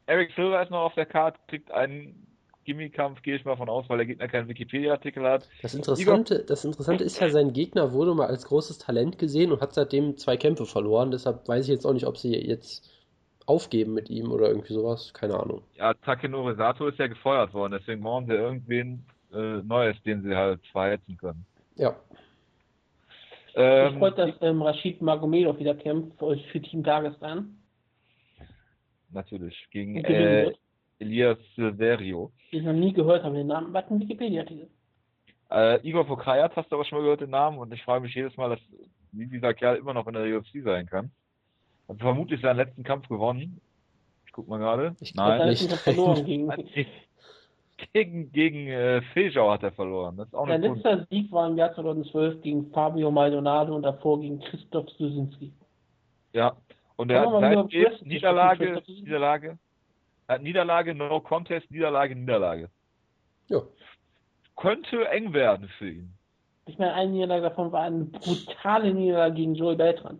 Eric 0.07 0.32
Silver 0.36 0.64
ist 0.64 0.72
noch 0.72 0.82
auf 0.82 0.95
der 0.95 1.06
Karte, 1.06 1.40
kriegt 1.48 1.72
einen 1.72 2.26
Gimmikampf, 2.65 3.22
gehe 3.22 3.36
ich 3.36 3.45
mal 3.45 3.56
von 3.56 3.69
aus, 3.69 3.88
weil 3.88 3.98
der 3.98 4.07
Gegner 4.07 4.27
keinen 4.27 4.49
Wikipedia-Artikel 4.49 5.23
hat. 5.23 5.48
Das 5.61 5.76
Interessante, 5.76 6.44
das 6.44 6.65
Interessante 6.65 7.03
ist 7.03 7.19
ja, 7.19 7.30
sein 7.30 7.53
Gegner 7.53 7.94
wurde 7.94 8.15
mal 8.15 8.27
als 8.27 8.45
großes 8.45 8.80
Talent 8.80 9.19
gesehen 9.19 9.52
und 9.52 9.61
hat 9.61 9.73
seitdem 9.73 10.18
zwei 10.18 10.36
Kämpfe 10.36 10.65
verloren. 10.65 11.11
Deshalb 11.11 11.48
weiß 11.48 11.65
ich 11.65 11.72
jetzt 11.72 11.86
auch 11.86 11.94
nicht, 11.94 12.07
ob 12.07 12.18
sie 12.18 12.36
jetzt 12.36 12.90
aufgeben 13.46 13.94
mit 13.94 14.10
ihm 14.10 14.32
oder 14.32 14.48
irgendwie 14.50 14.74
sowas. 14.74 15.14
Keine 15.14 15.40
Ahnung. 15.40 15.62
Ja, 15.76 15.94
Takenori 15.94 16.56
Sato 16.56 16.88
ist 16.88 17.00
ja 17.00 17.08
gefeuert 17.08 17.54
worden, 17.54 17.74
deswegen 17.80 18.02
brauchen 18.02 18.28
sie 18.28 18.34
irgendwen 18.34 19.06
äh, 19.34 19.62
Neues, 19.64 20.02
den 20.04 20.24
sie 20.24 20.36
halt 20.36 20.66
verhetzen 20.68 21.18
können. 21.18 21.46
Ja. 21.76 21.96
Ähm, 23.56 23.94
ich 23.94 24.00
freut, 24.00 24.18
dass 24.18 24.32
ähm, 24.42 24.62
Rashid 24.62 25.02
Magomedov 25.02 25.60
wieder 25.60 25.76
kämpft 25.76 26.18
für, 26.20 26.38
für 26.52 26.62
Team 26.62 26.84
Dagestan 26.84 27.58
natürlich. 29.16 29.68
Gegen 29.72 29.96
äh, 30.04 30.54
Elias 31.00 31.40
Silverio. 31.56 32.32
Den 32.52 32.60
ich 32.60 32.66
noch 32.66 32.74
nie 32.74 32.94
gehört 32.94 33.24
habe, 33.24 33.36
den 33.36 33.48
Namen. 33.48 33.74
Was 33.74 33.90
ein 33.90 34.00
Wikipedia-Artikel? 34.00 34.70
Äh, 35.50 35.88
Igor 35.88 36.08
Vokrajat 36.08 36.56
hast 36.56 36.72
du 36.72 36.76
aber 36.76 36.86
schon 36.86 37.00
mal 37.00 37.04
gehört, 37.04 37.22
den 37.22 37.32
Namen, 37.32 37.58
und 37.58 37.74
ich 37.74 37.82
frage 37.84 38.02
mich 38.02 38.14
jedes 38.14 38.36
Mal, 38.38 38.50
dass, 38.50 38.60
wie 39.12 39.26
dieser 39.26 39.54
Kerl 39.54 39.78
immer 39.78 39.94
noch 39.94 40.08
in 40.08 40.14
der 40.14 40.38
UFC 40.38 40.64
sein 40.64 40.86
kann. 40.86 41.12
Hat 41.88 41.99
vermutlich 41.99 42.41
seinen 42.41 42.57
letzten 42.57 42.84
Kampf 42.84 43.07
gewonnen. 43.07 43.62
Ich 44.26 44.32
guck 44.32 44.48
mal 44.48 44.57
gerade. 44.57 44.95
Nein, 45.14 45.49
nicht. 45.49 45.72
verloren 45.72 46.26
gegen, 46.26 46.52
gegen, 47.94 48.32
gegen 48.32 48.68
äh, 48.68 49.02
Fejau 49.14 49.52
hat 49.52 49.64
er 49.64 49.72
verloren. 49.72 50.18
Das 50.18 50.28
ist 50.28 50.34
auch 50.34 50.48
Der 50.48 50.57
letzte 50.57 51.07
Sieg 51.10 51.32
war 51.32 51.48
im 51.49 51.57
Jahr 51.57 51.74
2012 51.74 52.41
gegen 52.41 52.72
Fabio 52.72 53.12
Maldonado 53.12 53.76
und 53.76 53.84
davor 53.84 54.20
gegen 54.20 54.40
Christoph 54.40 54.90
Susinski. 54.91 55.52
Ja, 56.34 56.56
und 56.98 57.12
er 57.12 57.22
hat 57.22 57.70
seitdem 57.72 58.07
Niederlage, 58.07 58.82
Niederlage, 58.88 59.57
hat 60.28 60.41
Niederlage, 60.41 60.95
No 60.95 61.20
Contest, 61.20 61.70
Niederlage, 61.70 62.16
Niederlage. 62.16 62.70
Ja. 63.48 63.62
könnte 64.56 65.07
eng 65.10 65.34
werden 65.34 65.68
für 65.78 65.90
ihn. 65.90 66.14
Ich 66.66 66.80
meine, 66.80 66.94
eine 66.94 67.12
Niederlage 67.12 67.44
davon 67.44 67.72
war 67.72 67.84
eine 67.84 68.06
brutale 68.06 68.94
Niederlage 68.94 69.36
gegen 69.36 69.53
Joey 69.53 69.76
Beltran. 69.76 70.20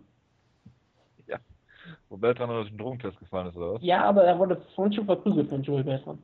Wo 2.08 2.16
Beltran 2.16 2.48
durch 2.48 2.68
den 2.68 2.78
Drogentest 2.78 3.18
gefallen 3.18 3.48
ist, 3.48 3.56
oder 3.56 3.74
was? 3.74 3.82
Ja, 3.82 4.04
aber 4.04 4.24
er 4.24 4.38
wurde 4.38 4.60
vorhin 4.74 4.94
schon 4.94 5.06
verprügelt 5.06 5.48
von 5.48 5.62
Joey 5.62 5.82
Beltran. 5.82 6.18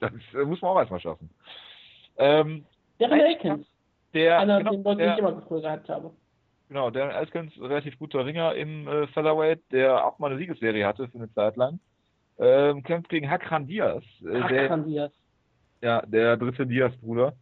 Das 0.00 0.12
äh, 0.34 0.44
muss 0.44 0.60
man 0.60 0.72
auch 0.72 0.78
erstmal 0.78 1.00
schaffen. 1.00 1.30
Ähm, 2.18 2.64
Darren 2.98 3.20
Elkins, 3.20 3.66
der, 4.12 4.38
einer, 4.38 4.58
genau, 4.58 4.72
den 4.72 4.82
Leute 4.82 4.98
der, 4.98 5.12
ich 5.14 5.18
immer 5.18 5.32
gehabt 5.32 5.88
habe. 5.88 6.10
Genau, 6.68 6.90
Darren 6.90 7.10
Elkins, 7.10 7.58
relativ 7.60 7.98
guter 7.98 8.26
Ringer 8.26 8.54
im 8.54 8.86
äh, 8.88 9.06
Featherweight, 9.08 9.60
der 9.72 10.04
auch 10.04 10.18
mal 10.18 10.30
eine 10.30 10.38
Siegesserie 10.38 10.86
hatte 10.86 11.08
für 11.08 11.18
eine 11.18 11.32
Zeit 11.32 11.56
lang. 11.56 11.78
Ähm, 12.38 12.82
kämpft 12.82 13.08
gegen 13.08 13.30
Hakran 13.30 13.66
Diaz. 13.66 14.04
Äh, 14.22 14.40
Hakran 14.42 14.84
Diaz. 14.84 15.12
ja, 15.80 16.02
der 16.02 16.36
dritte 16.36 16.66
Diaz-Bruder. 16.66 17.32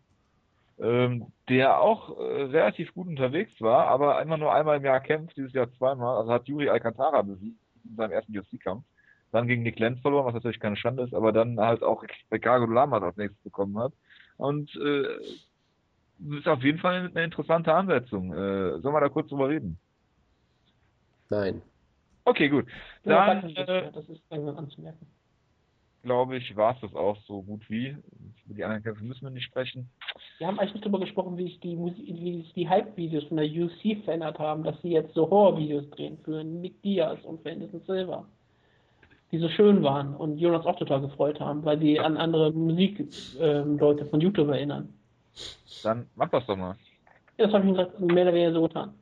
Ähm, 0.81 1.27
der 1.49 1.81
auch 1.81 2.19
äh, 2.19 2.43
relativ 2.43 2.93
gut 2.95 3.07
unterwegs 3.07 3.53
war, 3.61 3.87
aber 3.87 4.21
immer 4.23 4.37
nur 4.37 4.53
einmal 4.53 4.77
im 4.79 4.85
Jahr 4.85 5.01
kämpft, 5.01 5.37
dieses 5.37 5.53
Jahr 5.53 5.73
zweimal. 5.73 6.19
Also 6.19 6.33
hat 6.33 6.49
Yuri 6.49 6.69
Alcantara 6.69 7.23
besiegt 7.23 7.64
in 7.89 7.97
seinem 7.97 8.13
ersten 8.13 8.37
UFC-Kampf. 8.37 8.85
Dann 9.33 9.49
gegen 9.49 9.63
Nick 9.63 9.79
Lenz 9.79 10.01
verloren, 10.01 10.27
was 10.27 10.35
natürlich 10.35 10.61
keine 10.61 10.77
Schande 10.77 11.03
ist, 11.03 11.15
aber 11.15 11.33
dann 11.33 11.59
halt 11.59 11.83
auch 11.83 12.05
Ricardo 12.31 12.67
Lamas 12.67 13.03
als 13.03 13.17
nächstes 13.17 13.43
bekommen 13.43 13.79
hat. 13.79 13.93
Und 14.37 14.75
äh, 14.77 15.17
ist 16.39 16.47
auf 16.47 16.63
jeden 16.63 16.79
Fall 16.79 17.11
eine 17.11 17.25
interessante 17.25 17.75
Ansetzung. 17.75 18.33
Äh, 18.33 18.81
sollen 18.81 18.95
wir 18.95 19.01
da 19.01 19.09
kurz 19.09 19.29
drüber 19.29 19.49
reden? 19.49 19.79
Nein. 21.31 21.63
Okay, 22.25 22.49
gut. 22.49 22.67
Ja, 23.05 23.27
Dann, 23.27 23.55
danke, 23.55 23.73
äh, 23.73 23.93
das 23.93 24.09
ist 24.09 24.23
langsam 24.31 24.57
anzumerken. 24.57 25.07
Glaube 26.05 26.37
ich, 26.37 26.55
war 26.57 26.75
es 26.75 26.81
das 26.81 26.95
auch 26.95 27.17
so 27.27 27.43
gut 27.43 27.69
wie. 27.69 27.97
Über 28.47 28.55
die 28.55 28.63
anderen 28.65 28.83
Kämpfe 28.83 29.05
müssen 29.05 29.23
wir 29.23 29.31
nicht 29.31 29.45
sprechen. 29.47 29.89
Wir 30.39 30.47
haben 30.47 30.59
eigentlich 30.59 30.75
nicht 30.75 30.85
darüber 30.85 31.01
gesprochen, 31.01 31.37
wie 31.37 31.45
sich 31.45 31.61
die, 31.61 31.77
Musi- 31.77 32.07
wie 32.07 32.37
sich 32.43 32.53
die 32.55 32.69
Hype-Videos 32.69 33.25
von 33.25 33.39
der 33.39 33.47
UC 33.47 34.05
verändert 34.05 34.39
haben, 34.39 34.63
dass 34.63 34.81
sie 34.83 34.91
jetzt 34.91 35.15
so 35.15 35.29
Horror-Videos 35.29 35.91
drehen 35.91 36.19
für 36.25 36.45
Nick 36.45 36.81
Diaz 36.83 37.19
und 37.25 37.43
für 37.43 37.51
Anderson 37.51 37.81
Silva. 37.87 38.25
Die 39.33 39.39
so 39.39 39.49
schön 39.49 39.83
waren 39.83 40.15
und 40.15 40.39
Jonas 40.39 40.65
auch 40.67 40.77
total 40.79 41.01
gefreut 41.01 41.41
haben, 41.41 41.65
weil 41.65 41.79
die 41.79 41.99
an 41.99 42.17
andere 42.17 42.53
Musikleute 42.53 44.07
von 44.07 44.21
YouTube 44.21 44.49
erinnern. 44.49 44.93
Dann 45.83 46.07
mach 46.15 46.31
das 46.31 46.47
doch 46.47 46.57
mal. 46.57 46.77
Ja, 47.39 47.47
das 47.47 47.55
habe 47.55 47.65
ich 47.65 47.71
ihm 47.71 47.77
gesagt, 47.77 47.99
mehr 48.01 48.23
oder 48.25 48.35
weniger 48.35 48.53
so 48.53 48.63
getan. 48.63 48.95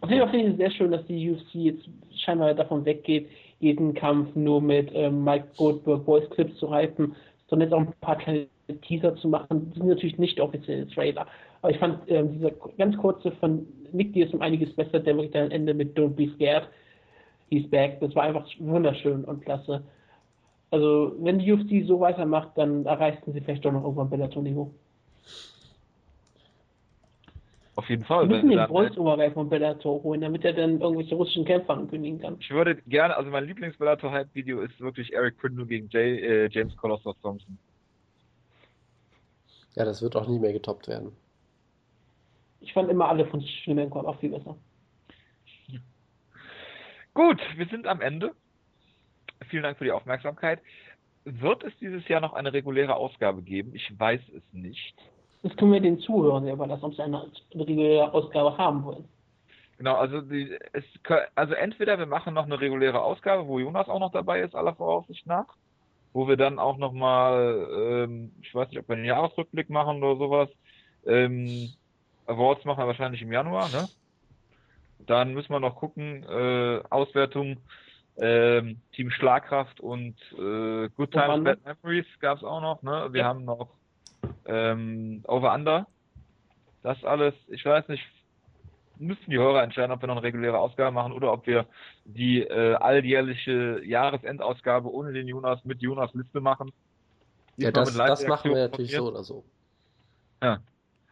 Auf 0.00 0.10
jeden 0.10 0.22
Fall 0.22 0.30
finde 0.30 0.46
ich 0.46 0.52
es 0.52 0.58
sehr 0.58 0.70
schön, 0.70 0.90
dass 0.90 1.04
die 1.06 1.30
UFC 1.30 1.54
jetzt 1.54 1.88
scheinbar 2.16 2.54
davon 2.54 2.84
weggeht, 2.84 3.28
jeden 3.60 3.94
Kampf 3.94 4.34
nur 4.34 4.60
mit 4.60 4.90
ähm, 4.94 5.24
Mike 5.24 5.48
Goldberg 5.56 6.04
Voice 6.04 6.30
Clips 6.30 6.56
zu 6.58 6.74
hypen, 6.74 7.14
sondern 7.48 7.68
jetzt 7.68 7.74
auch 7.74 7.80
ein 7.80 7.92
paar 8.00 8.16
kleine 8.16 8.46
Teaser 8.82 9.16
zu 9.16 9.28
machen. 9.28 9.70
Die 9.72 9.78
sind 9.78 9.88
natürlich 9.88 10.18
nicht 10.18 10.40
offizielle 10.40 10.86
Trailer. 10.88 11.26
Aber 11.62 11.72
ich 11.72 11.78
fand 11.78 11.98
ähm, 12.08 12.32
dieser 12.32 12.50
ganz 12.76 12.96
kurze 12.98 13.32
von 13.32 13.66
Nick 13.92 14.12
Diaz 14.12 14.32
um 14.32 14.42
einiges 14.42 14.74
besser, 14.74 15.00
der 15.00 15.14
wirklich 15.16 15.32
dann 15.32 15.46
am 15.46 15.50
Ende 15.50 15.74
mit 15.74 15.96
Don't 15.96 16.10
Be 16.14 16.28
Scared, 16.34 16.68
He's 17.50 17.68
Back, 17.70 18.00
das 18.00 18.14
war 18.14 18.24
einfach 18.24 18.46
wunderschön 18.58 19.24
und 19.24 19.42
klasse. 19.42 19.82
Also, 20.70 21.14
wenn 21.20 21.38
die 21.38 21.50
UFC 21.50 21.86
so 21.86 21.98
weitermacht, 21.98 22.50
dann 22.56 22.84
erreichten 22.84 23.32
sie 23.32 23.40
vielleicht 23.40 23.64
doch 23.64 23.72
noch 23.72 23.82
irgendwann 23.82 24.10
Bellator-Niveau. 24.10 24.70
Auf 27.78 27.88
jeden 27.88 28.02
Wir 28.02 28.06
Fall. 28.06 28.26
müssen 28.26 28.50
wenn 28.50 28.58
den 28.58 28.66
Voice-Over 28.66 29.30
von 29.30 29.48
Bellator 29.48 30.02
holen, 30.02 30.20
damit 30.20 30.44
er 30.44 30.52
dann 30.52 30.80
irgendwelche 30.80 31.14
russischen 31.14 31.44
Kämpfer 31.44 31.74
ankündigen 31.74 32.18
kann. 32.18 32.36
Ich 32.40 32.50
würde 32.50 32.74
gerne, 32.74 33.16
also 33.16 33.30
mein 33.30 33.44
Lieblings-Bellator-Hype-Video 33.44 34.62
ist 34.62 34.80
wirklich 34.80 35.12
Eric 35.12 35.38
Prindle 35.38 35.64
gegen 35.64 35.88
Jay, 35.88 36.18
äh, 36.18 36.48
James 36.50 36.76
Colossus 36.76 37.14
Thompson. 37.22 37.56
Ja, 39.76 39.84
das 39.84 40.02
wird 40.02 40.16
auch 40.16 40.26
nie 40.26 40.40
mehr 40.40 40.52
getoppt 40.52 40.88
werden. 40.88 41.12
Ich 42.62 42.72
fand 42.72 42.90
immer 42.90 43.08
alle 43.10 43.24
von 43.26 43.40
Schlimenko 43.42 44.00
auch 44.00 44.18
viel 44.18 44.30
besser. 44.30 44.56
Gut, 47.14 47.40
wir 47.54 47.66
sind 47.66 47.86
am 47.86 48.00
Ende. 48.00 48.32
Vielen 49.50 49.62
Dank 49.62 49.78
für 49.78 49.84
die 49.84 49.92
Aufmerksamkeit. 49.92 50.58
Wird 51.24 51.62
es 51.62 51.72
dieses 51.78 52.08
Jahr 52.08 52.20
noch 52.20 52.32
eine 52.32 52.52
reguläre 52.52 52.96
Ausgabe 52.96 53.40
geben? 53.42 53.72
Ich 53.76 53.88
weiß 53.96 54.22
es 54.34 54.42
nicht. 54.52 54.96
Das 55.42 55.56
können 55.56 55.72
wir 55.72 55.80
den 55.80 56.00
Zuhörern 56.00 56.46
ja 56.46 56.54
überlassen, 56.54 56.84
ob 56.84 56.94
sie 56.94 57.02
eine 57.02 57.30
reguläre 57.54 58.12
Ausgabe 58.12 58.58
haben 58.58 58.84
wollen. 58.84 59.04
Genau, 59.78 59.94
also 59.94 60.20
die, 60.20 60.58
es, 60.72 60.84
also 61.36 61.54
entweder 61.54 61.98
wir 61.98 62.06
machen 62.06 62.34
noch 62.34 62.46
eine 62.46 62.60
reguläre 62.60 63.00
Ausgabe, 63.00 63.46
wo 63.46 63.60
Jonas 63.60 63.88
auch 63.88 64.00
noch 64.00 64.10
dabei 64.10 64.40
ist, 64.40 64.56
aller 64.56 64.74
Voraussicht 64.74 65.24
nach, 65.26 65.46
wo 66.12 66.26
wir 66.26 66.36
dann 66.36 66.58
auch 66.58 66.78
noch 66.78 66.92
mal, 66.92 67.68
ähm, 67.70 68.32
ich 68.42 68.52
weiß 68.52 68.68
nicht, 68.70 68.80
ob 68.80 68.88
wir 68.88 68.96
einen 68.96 69.04
Jahresrückblick 69.04 69.70
machen 69.70 70.02
oder 70.02 70.18
sowas. 70.18 70.48
Ähm, 71.06 71.72
Awards 72.26 72.64
machen 72.64 72.82
wir 72.82 72.88
wahrscheinlich 72.88 73.22
im 73.22 73.32
Januar, 73.32 73.68
ne? 73.68 73.88
Dann 75.06 75.32
müssen 75.32 75.52
wir 75.52 75.60
noch 75.60 75.76
gucken, 75.76 76.24
äh, 76.24 76.82
Auswertung, 76.90 77.58
ähm, 78.16 78.80
Team 78.92 79.10
Schlagkraft 79.12 79.78
und 79.78 80.16
äh, 80.32 80.88
Good 80.88 81.12
Times? 81.12 81.44
Bad 81.44 81.64
Memories 81.64 82.06
gab's 82.18 82.42
auch 82.42 82.60
noch, 82.60 82.82
ne? 82.82 83.08
Wir 83.12 83.20
Ja. 83.20 83.26
haben 83.28 83.44
noch 83.44 83.77
ähm, 84.46 85.22
Over 85.26 85.54
Under. 85.54 85.86
Das 86.82 87.02
alles, 87.04 87.34
ich 87.48 87.64
weiß 87.64 87.88
nicht, 87.88 88.04
müssten 88.98 89.30
die 89.30 89.38
Hörer 89.38 89.62
entscheiden, 89.62 89.92
ob 89.92 90.02
wir 90.02 90.06
noch 90.06 90.16
eine 90.16 90.22
reguläre 90.22 90.58
Ausgabe 90.58 90.92
machen 90.92 91.12
oder 91.12 91.32
ob 91.32 91.46
wir 91.46 91.66
die 92.04 92.42
äh, 92.42 92.74
alljährliche 92.74 93.80
Jahresendausgabe 93.84 94.92
ohne 94.92 95.12
den 95.12 95.28
Jonas 95.28 95.64
mit 95.64 95.82
Jonas 95.82 96.12
Liste 96.14 96.40
machen. 96.40 96.72
Ja, 97.56 97.70
das, 97.72 97.94
das 97.94 98.26
machen 98.26 98.52
wir 98.52 98.68
natürlich 98.68 98.92
so 98.94 99.08
oder 99.08 99.24
so. 99.24 99.44
Ja. 100.42 100.60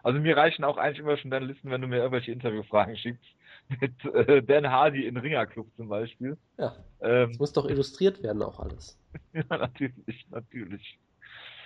Also 0.03 0.21
mir 0.21 0.37
reichen 0.37 0.63
auch 0.63 0.77
eigentlich 0.77 1.01
immer 1.01 1.17
schon 1.17 1.33
deine 1.33 1.47
Listen, 1.47 1.71
wenn 1.71 1.81
du 1.81 1.89
mir 1.89 1.97
irgendwelche 1.97 2.31
Interviewfragen 2.31 2.97
schickst. 2.97 3.25
Mit 3.81 4.05
äh, 4.15 4.41
Dan 4.45 4.71
Hardy 4.71 5.07
in 5.07 5.17
Ringerclub 5.17 5.67
zum 5.75 5.89
Beispiel. 5.89 6.37
Ja, 6.57 6.77
Ähm, 7.01 7.31
es 7.31 7.39
muss 7.41 7.53
doch 7.53 7.69
illustriert 7.69 8.23
werden 8.23 8.41
auch 8.43 8.61
alles. 8.61 8.97
ja, 9.33 9.43
natürlich, 9.49 10.27
natürlich. 10.31 10.99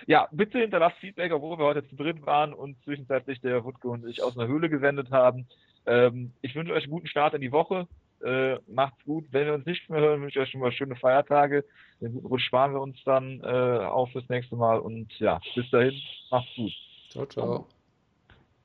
Ja, 0.07 0.27
bitte 0.31 0.59
hinterlasst 0.59 0.97
Feedback, 0.97 1.31
obwohl 1.31 1.57
wir 1.57 1.65
heute 1.65 1.87
zu 1.87 1.95
dritt 1.95 2.25
waren 2.25 2.53
und 2.53 2.81
zwischenzeitlich 2.83 3.41
der 3.41 3.63
Wutke 3.63 3.87
und 3.87 4.07
ich 4.07 4.23
aus 4.23 4.37
einer 4.37 4.47
Höhle 4.47 4.69
gesendet 4.69 5.11
haben. 5.11 5.47
Ähm, 5.85 6.33
ich 6.41 6.55
wünsche 6.55 6.73
euch 6.73 6.83
einen 6.83 6.91
guten 6.91 7.07
Start 7.07 7.33
in 7.33 7.41
die 7.41 7.51
Woche. 7.51 7.87
Äh, 8.23 8.57
macht's 8.67 9.03
gut. 9.05 9.25
Wenn 9.31 9.47
wir 9.47 9.53
uns 9.55 9.65
nicht 9.65 9.89
mehr 9.89 9.99
hören, 9.99 10.21
wünsche 10.21 10.39
ich 10.39 10.43
euch 10.43 10.51
schon 10.51 10.61
mal 10.61 10.71
schöne 10.71 10.95
Feiertage. 10.95 11.65
Den 11.99 12.13
guten 12.13 12.27
Rutsch 12.27 12.45
sparen 12.45 12.73
wir 12.73 12.81
uns 12.81 12.97
dann 13.03 13.41
äh, 13.41 13.45
auf 13.47 14.11
fürs 14.11 14.29
nächste 14.29 14.55
Mal. 14.55 14.79
Und 14.79 15.11
ja, 15.19 15.39
bis 15.55 15.69
dahin, 15.71 15.99
macht's 16.29 16.55
gut. 16.55 16.71
Ciao, 17.09 17.25
ciao. 17.25 17.67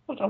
Und, 0.06 0.20